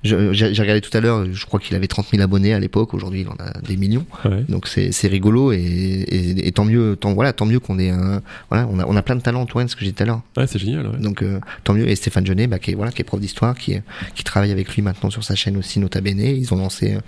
j'ai 0.03 0.61
regardé 0.61 0.81
tout 0.81 0.95
à 0.95 1.01
l'heure, 1.01 1.25
je 1.31 1.45
crois 1.45 1.59
qu'il 1.59 1.75
avait 1.75 1.87
30 1.87 2.07
000 2.11 2.23
abonnés 2.23 2.53
à 2.53 2.59
l'époque. 2.59 2.93
Aujourd'hui, 2.93 3.21
il 3.21 3.27
en 3.27 3.33
a 3.33 3.59
des 3.61 3.75
millions. 3.75 4.05
Ouais. 4.23 4.43
Donc 4.47 4.67
c'est 4.67 5.07
rigolo 5.07 5.51
et, 5.51 5.57
et, 5.57 6.47
et 6.47 6.51
tant 6.51 6.65
mieux, 6.65 6.95
tant 6.95 7.13
voilà, 7.13 7.33
tant 7.33 7.45
mieux 7.45 7.59
qu'on 7.59 7.79
ait 7.79 7.89
un, 7.89 8.21
voilà, 8.49 8.67
on 8.71 8.79
a 8.79 8.85
on 8.85 8.95
a 8.95 9.01
plein 9.01 9.15
de 9.15 9.21
talents, 9.21 9.41
Antoine, 9.41 9.67
ce 9.67 9.75
que 9.75 9.81
j'ai 9.81 9.91
dit 9.91 9.93
tout 9.93 10.03
à 10.03 10.05
l'heure. 10.05 10.21
Ouais, 10.37 10.47
c'est 10.47 10.59
génial. 10.59 10.87
Ouais. 10.87 10.97
Donc 10.99 11.21
euh, 11.21 11.39
tant 11.63 11.73
mieux. 11.73 11.87
Et 11.89 11.95
Stéphane 11.95 12.25
Genet, 12.25 12.47
bah, 12.47 12.59
qui 12.59 12.71
est 12.71 12.75
voilà, 12.75 12.91
qui 12.91 13.01
est 13.01 13.05
prof 13.05 13.19
d'histoire, 13.19 13.57
qui 13.57 13.81
travaille 14.23 14.51
avec 14.51 14.73
lui 14.75 14.81
maintenant 14.81 15.09
sur 15.09 15.23
sa 15.23 15.35
chaîne 15.35 15.57
aussi, 15.57 15.79
Nota 15.79 16.01
Bene. 16.01 16.19
Ils 16.19 16.53
ont 16.53 16.57
lancé, 16.57 16.93
euh, 16.93 16.99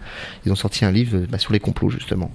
ils 0.45 0.51
ont 0.51 0.55
sorti 0.55 0.83
un 0.83 0.91
livre 0.91 1.19
bah, 1.29 1.37
sur 1.37 1.53
les 1.53 1.59
complots 1.59 1.89
justement. 1.89 2.31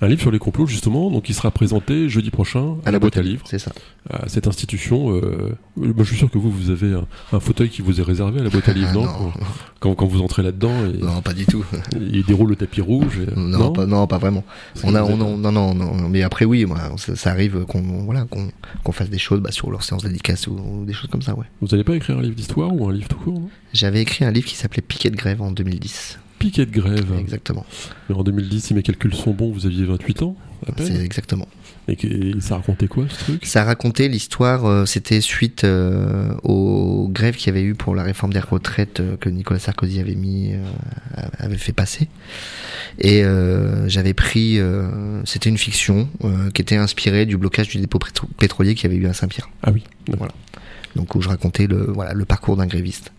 Un 0.00 0.08
livre 0.08 0.20
sur 0.20 0.30
les 0.32 0.38
complots, 0.40 0.66
justement, 0.66 1.10
donc 1.10 1.28
il 1.28 1.34
sera 1.34 1.50
présenté 1.52 2.08
jeudi 2.08 2.30
prochain 2.30 2.74
à, 2.84 2.90
la 2.90 2.98
boîte 2.98 3.16
à 3.18 3.22
livres, 3.22 3.44
C'est 3.48 3.60
ça. 3.60 3.70
à 4.10 4.28
cette 4.28 4.48
institution. 4.48 5.14
Euh, 5.14 5.56
moi, 5.76 5.94
je 5.98 6.04
suis 6.04 6.16
sûr 6.16 6.28
que 6.30 6.38
vous, 6.38 6.50
vous 6.50 6.70
avez 6.70 6.92
un, 6.92 7.06
un 7.32 7.38
fauteuil 7.40 7.68
qui 7.68 7.82
vous 7.82 8.00
est 8.00 8.02
réservé 8.02 8.40
à 8.40 8.42
la 8.42 8.50
boîte 8.50 8.68
à 8.68 8.72
livres, 8.72 8.88
Ah, 8.90 8.94
non, 8.94 9.02
non. 9.04 9.32
Quand, 9.78 9.94
quand 9.94 10.06
vous 10.06 10.20
entrez 10.20 10.42
là-dedans 10.42 10.74
Non, 11.00 11.22
pas 11.22 11.32
du 11.34 11.46
tout. 11.46 11.64
il 12.00 12.24
déroule 12.24 12.50
le 12.50 12.56
tapis 12.56 12.80
rouge. 12.80 13.20
et- 13.20 13.38
Non, 13.38 13.72
pas, 13.72 13.86
non, 13.86 14.06
pas 14.08 14.18
vraiment. 14.18 14.44
On 14.82 14.94
a, 14.94 15.02
on, 15.04 15.16
non, 15.16 15.36
non, 15.52 15.74
non, 15.74 16.08
mais 16.08 16.22
après 16.22 16.44
oui, 16.44 16.64
moi, 16.64 16.78
ça, 16.96 17.14
ça 17.14 17.30
arrive 17.30 17.64
qu'on, 17.66 17.80
voilà, 18.04 18.24
qu'on, 18.24 18.92
fasse 18.92 19.08
des 19.10 19.18
choses 19.18 19.40
bah, 19.40 19.52
sur 19.52 19.70
leur 19.70 19.84
séance 19.84 20.02
dédicace 20.02 20.46
ou, 20.48 20.52
ou 20.56 20.84
des 20.84 20.92
choses 20.92 21.10
comme 21.10 21.22
ça, 21.22 21.34
ouais. 21.34 21.46
Vous 21.60 21.68
n'allez 21.68 21.84
pas 21.84 21.94
écrire 21.94 22.18
un 22.18 22.22
livre 22.22 22.34
d'histoire 22.34 22.74
ou 22.74 22.88
un 22.88 22.92
livre 22.92 23.08
tout 23.08 23.16
court, 23.18 23.42
J'avais 23.72 24.02
écrit 24.02 24.24
un 24.24 24.30
livre 24.32 24.46
qui 24.46 24.56
s'appelait 24.56 24.82
Piquet 24.82 25.10
de 25.10 25.16
grève 25.16 25.40
en 25.42 25.52
2010. 25.52 26.18
Piquet 26.42 26.66
de 26.66 26.70
grève. 26.72 27.12
Exactement. 27.18 27.64
Mais 28.08 28.14
en 28.16 28.22
2010, 28.22 28.60
si 28.64 28.74
mes 28.74 28.82
calculs 28.82 29.14
sont 29.14 29.32
bons, 29.32 29.52
vous 29.52 29.64
aviez 29.66 29.84
28 29.84 30.22
ans, 30.22 30.36
à 30.66 30.72
C'est 30.76 30.88
peine. 30.92 31.00
exactement. 31.00 31.46
Et, 31.88 31.96
ça 32.40 32.56
racontait 32.56 32.86
quoi, 32.86 33.04
ce 33.08 33.24
truc? 33.24 33.44
Ça 33.46 33.64
racontait 33.64 34.08
l'histoire, 34.08 34.64
euh, 34.66 34.86
c'était 34.86 35.20
suite 35.20 35.64
euh, 35.64 36.32
aux 36.44 37.08
grèves 37.12 37.34
qu'il 37.36 37.48
y 37.48 37.50
avait 37.50 37.62
eu 37.66 37.74
pour 37.74 37.94
la 37.96 38.02
réforme 38.04 38.32
des 38.32 38.38
retraites 38.40 39.00
euh, 39.00 39.16
que 39.16 39.28
Nicolas 39.28 39.58
Sarkozy 39.58 39.98
avait 39.98 40.14
mis, 40.14 40.52
avait 41.38 41.58
fait 41.58 41.72
passer. 41.72 42.08
Et 42.98 43.22
j'avais 43.86 44.14
pris, 44.14 44.58
c'était 45.24 45.48
une 45.48 45.58
fiction 45.58 46.08
qui 46.54 46.62
était 46.62 46.76
inspirée 46.76 47.24
du 47.26 47.36
blocage 47.36 47.68
du 47.68 47.78
dépôt 47.78 47.98
pétro- 47.98 48.28
pétrolier 48.38 48.74
qu'il 48.74 48.90
y 48.90 48.94
avait 48.94 49.02
eu 49.02 49.06
à 49.08 49.12
Saint-Pierre. 49.12 49.48
Ah 49.62 49.70
oui. 49.72 49.82
d'accord. 50.08 50.28
Donc 50.94 51.14
où 51.14 51.22
je 51.22 51.28
racontais 51.28 51.66
le, 51.66 51.84
voilà, 51.90 52.12
le 52.12 52.24
parcours 52.26 52.56
d'un 52.56 52.66
gréviste. 52.66 53.12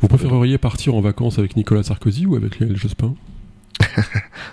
Vous 0.00 0.08
préféreriez 0.08 0.58
partir 0.58 0.94
en 0.94 1.00
vacances 1.00 1.38
avec 1.38 1.56
Nicolas 1.56 1.82
Sarkozy 1.82 2.26
ou 2.26 2.36
avec 2.36 2.58
Lionel 2.58 2.76
Jospin 2.76 3.14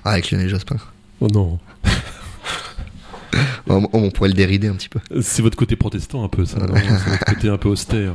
Ah, 0.05 0.11
avec 0.11 0.31
Lionel 0.31 0.49
Jospin. 0.49 0.77
Oh 1.21 1.27
non. 1.27 1.59
on, 3.67 3.87
on 3.93 4.09
pourrait 4.11 4.29
le 4.29 4.35
dérider 4.35 4.67
un 4.67 4.73
petit 4.75 4.89
peu. 4.89 4.99
C'est 5.21 5.41
votre 5.41 5.57
côté 5.57 5.75
protestant 5.75 6.23
un 6.23 6.27
peu, 6.29 6.45
ça. 6.45 6.57
C'est 6.75 7.09
votre 7.09 7.25
côté 7.25 7.49
un 7.49 7.57
peu 7.57 7.69
austère, 7.69 8.13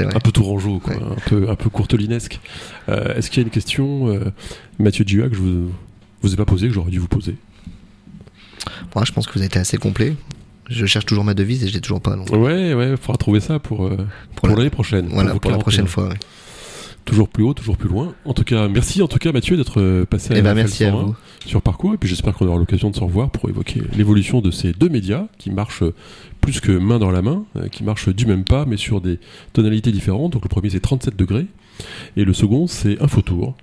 euh, 0.00 0.10
un 0.14 0.20
peu 0.20 0.32
tourangeau, 0.32 0.78
quoi, 0.80 0.94
Ouais. 0.94 1.02
un 1.02 1.28
peu, 1.28 1.50
un 1.50 1.54
peu 1.54 1.70
courtelinesque. 1.70 2.40
Euh, 2.88 3.14
Est-ce 3.14 3.30
qu'il 3.30 3.42
y 3.42 3.44
a 3.44 3.46
une 3.46 3.52
question, 3.52 4.08
euh, 4.08 4.32
Mathieu 4.78 5.04
Dua, 5.04 5.28
que 5.28 5.34
je 5.36 5.40
vous, 5.40 5.72
vous 6.22 6.32
ai 6.32 6.36
pas 6.36 6.44
posée, 6.44 6.68
que 6.68 6.74
j'aurais 6.74 6.90
dû 6.90 6.98
vous 6.98 7.08
poser? 7.08 7.36
Moi, 8.94 9.04
je 9.04 9.12
pense 9.12 9.26
que 9.26 9.32
vous 9.32 9.38
avez 9.40 9.46
été 9.46 9.58
assez 9.58 9.76
complet. 9.76 10.16
Je 10.68 10.84
cherche 10.86 11.06
toujours 11.06 11.22
ma 11.22 11.34
devise 11.34 11.62
et 11.62 11.68
je 11.68 11.74
l'ai 11.74 11.80
toujours 11.80 12.00
pas. 12.00 12.16
Donc, 12.16 12.28
Ouais, 12.30 12.74
ouais, 12.74 12.90
il 12.90 12.96
faudra 12.96 13.16
trouver 13.18 13.38
ça 13.38 13.60
pour, 13.60 13.86
euh, 13.86 13.96
pour, 14.34 14.48
la- 14.48 14.56
l'année 14.56 14.70
prochaine. 14.70 15.06
voilà, 15.12 15.30
pour 15.30 15.50
la 15.52 15.58
41. 15.58 15.58
prochaine 15.60 15.86
fois. 15.86 16.08
ouais. 16.08 16.14
Toujours 17.06 17.28
plus 17.28 17.44
haut, 17.44 17.54
toujours 17.54 17.76
plus 17.78 17.88
loin. 17.88 18.12
En 18.26 18.34
tout 18.34 18.44
cas, 18.44 18.68
merci 18.68 19.00
en 19.00 19.08
tout 19.08 19.18
cas 19.18 19.32
Mathieu 19.32 19.56
d'être 19.56 19.80
euh, 19.80 20.04
passé 20.04 20.34
à 20.34 20.38
Eh 20.38 20.42
ben, 20.42 20.52
merci 20.54 20.84
à 20.84 20.90
101 20.90 21.02
vous. 21.04 21.14
sur 21.46 21.62
Parcours. 21.62 21.94
Et 21.94 21.96
puis 21.96 22.08
j'espère 22.08 22.34
qu'on 22.34 22.46
aura 22.46 22.58
l'occasion 22.58 22.90
de 22.90 22.96
se 22.96 23.00
revoir 23.00 23.30
pour 23.30 23.48
évoquer 23.48 23.80
l'évolution 23.96 24.40
de 24.40 24.50
ces 24.50 24.72
deux 24.72 24.88
médias 24.90 25.26
qui 25.38 25.50
marchent 25.50 25.82
euh, 25.84 25.94
plus 26.40 26.60
que 26.60 26.72
main 26.72 26.98
dans 26.98 27.10
la 27.10 27.22
main, 27.22 27.44
euh, 27.56 27.68
qui 27.68 27.84
marchent 27.84 28.08
du 28.10 28.26
même 28.26 28.44
pas, 28.44 28.66
mais 28.66 28.76
sur 28.76 29.00
des 29.00 29.18
tonalités 29.52 29.92
différentes. 29.92 30.32
Donc 30.34 30.42
le 30.42 30.48
premier 30.48 30.68
c'est 30.68 30.80
37 30.80 31.16
degrés 31.16 31.46
et 32.16 32.24
le 32.24 32.32
second 32.34 32.66
c'est 32.66 33.00
Infotour. 33.02 33.54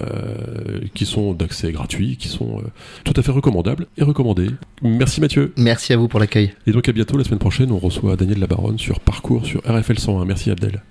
euh, 0.00 0.78
qui 0.94 1.04
sont 1.04 1.32
d'accès 1.32 1.72
gratuit, 1.72 2.16
qui 2.16 2.28
sont 2.28 2.58
euh, 2.60 2.68
tout 3.02 3.14
à 3.16 3.22
fait 3.22 3.32
recommandables 3.32 3.86
et 3.98 4.04
recommandés. 4.04 4.46
Merci 4.82 5.20
Mathieu. 5.20 5.52
Merci 5.56 5.92
à 5.92 5.96
vous 5.96 6.06
pour 6.06 6.20
l'accueil. 6.20 6.52
Et 6.68 6.70
donc 6.72 6.88
à 6.88 6.92
bientôt 6.92 7.16
la 7.18 7.24
semaine 7.24 7.40
prochaine, 7.40 7.72
on 7.72 7.78
reçoit 7.78 8.14
Daniel 8.14 8.38
Labaronne 8.38 8.78
sur 8.78 9.00
Parcours 9.00 9.44
sur 9.46 9.60
RFL 9.66 9.98
101. 9.98 10.24
Merci 10.26 10.50
Abdel. 10.52 10.82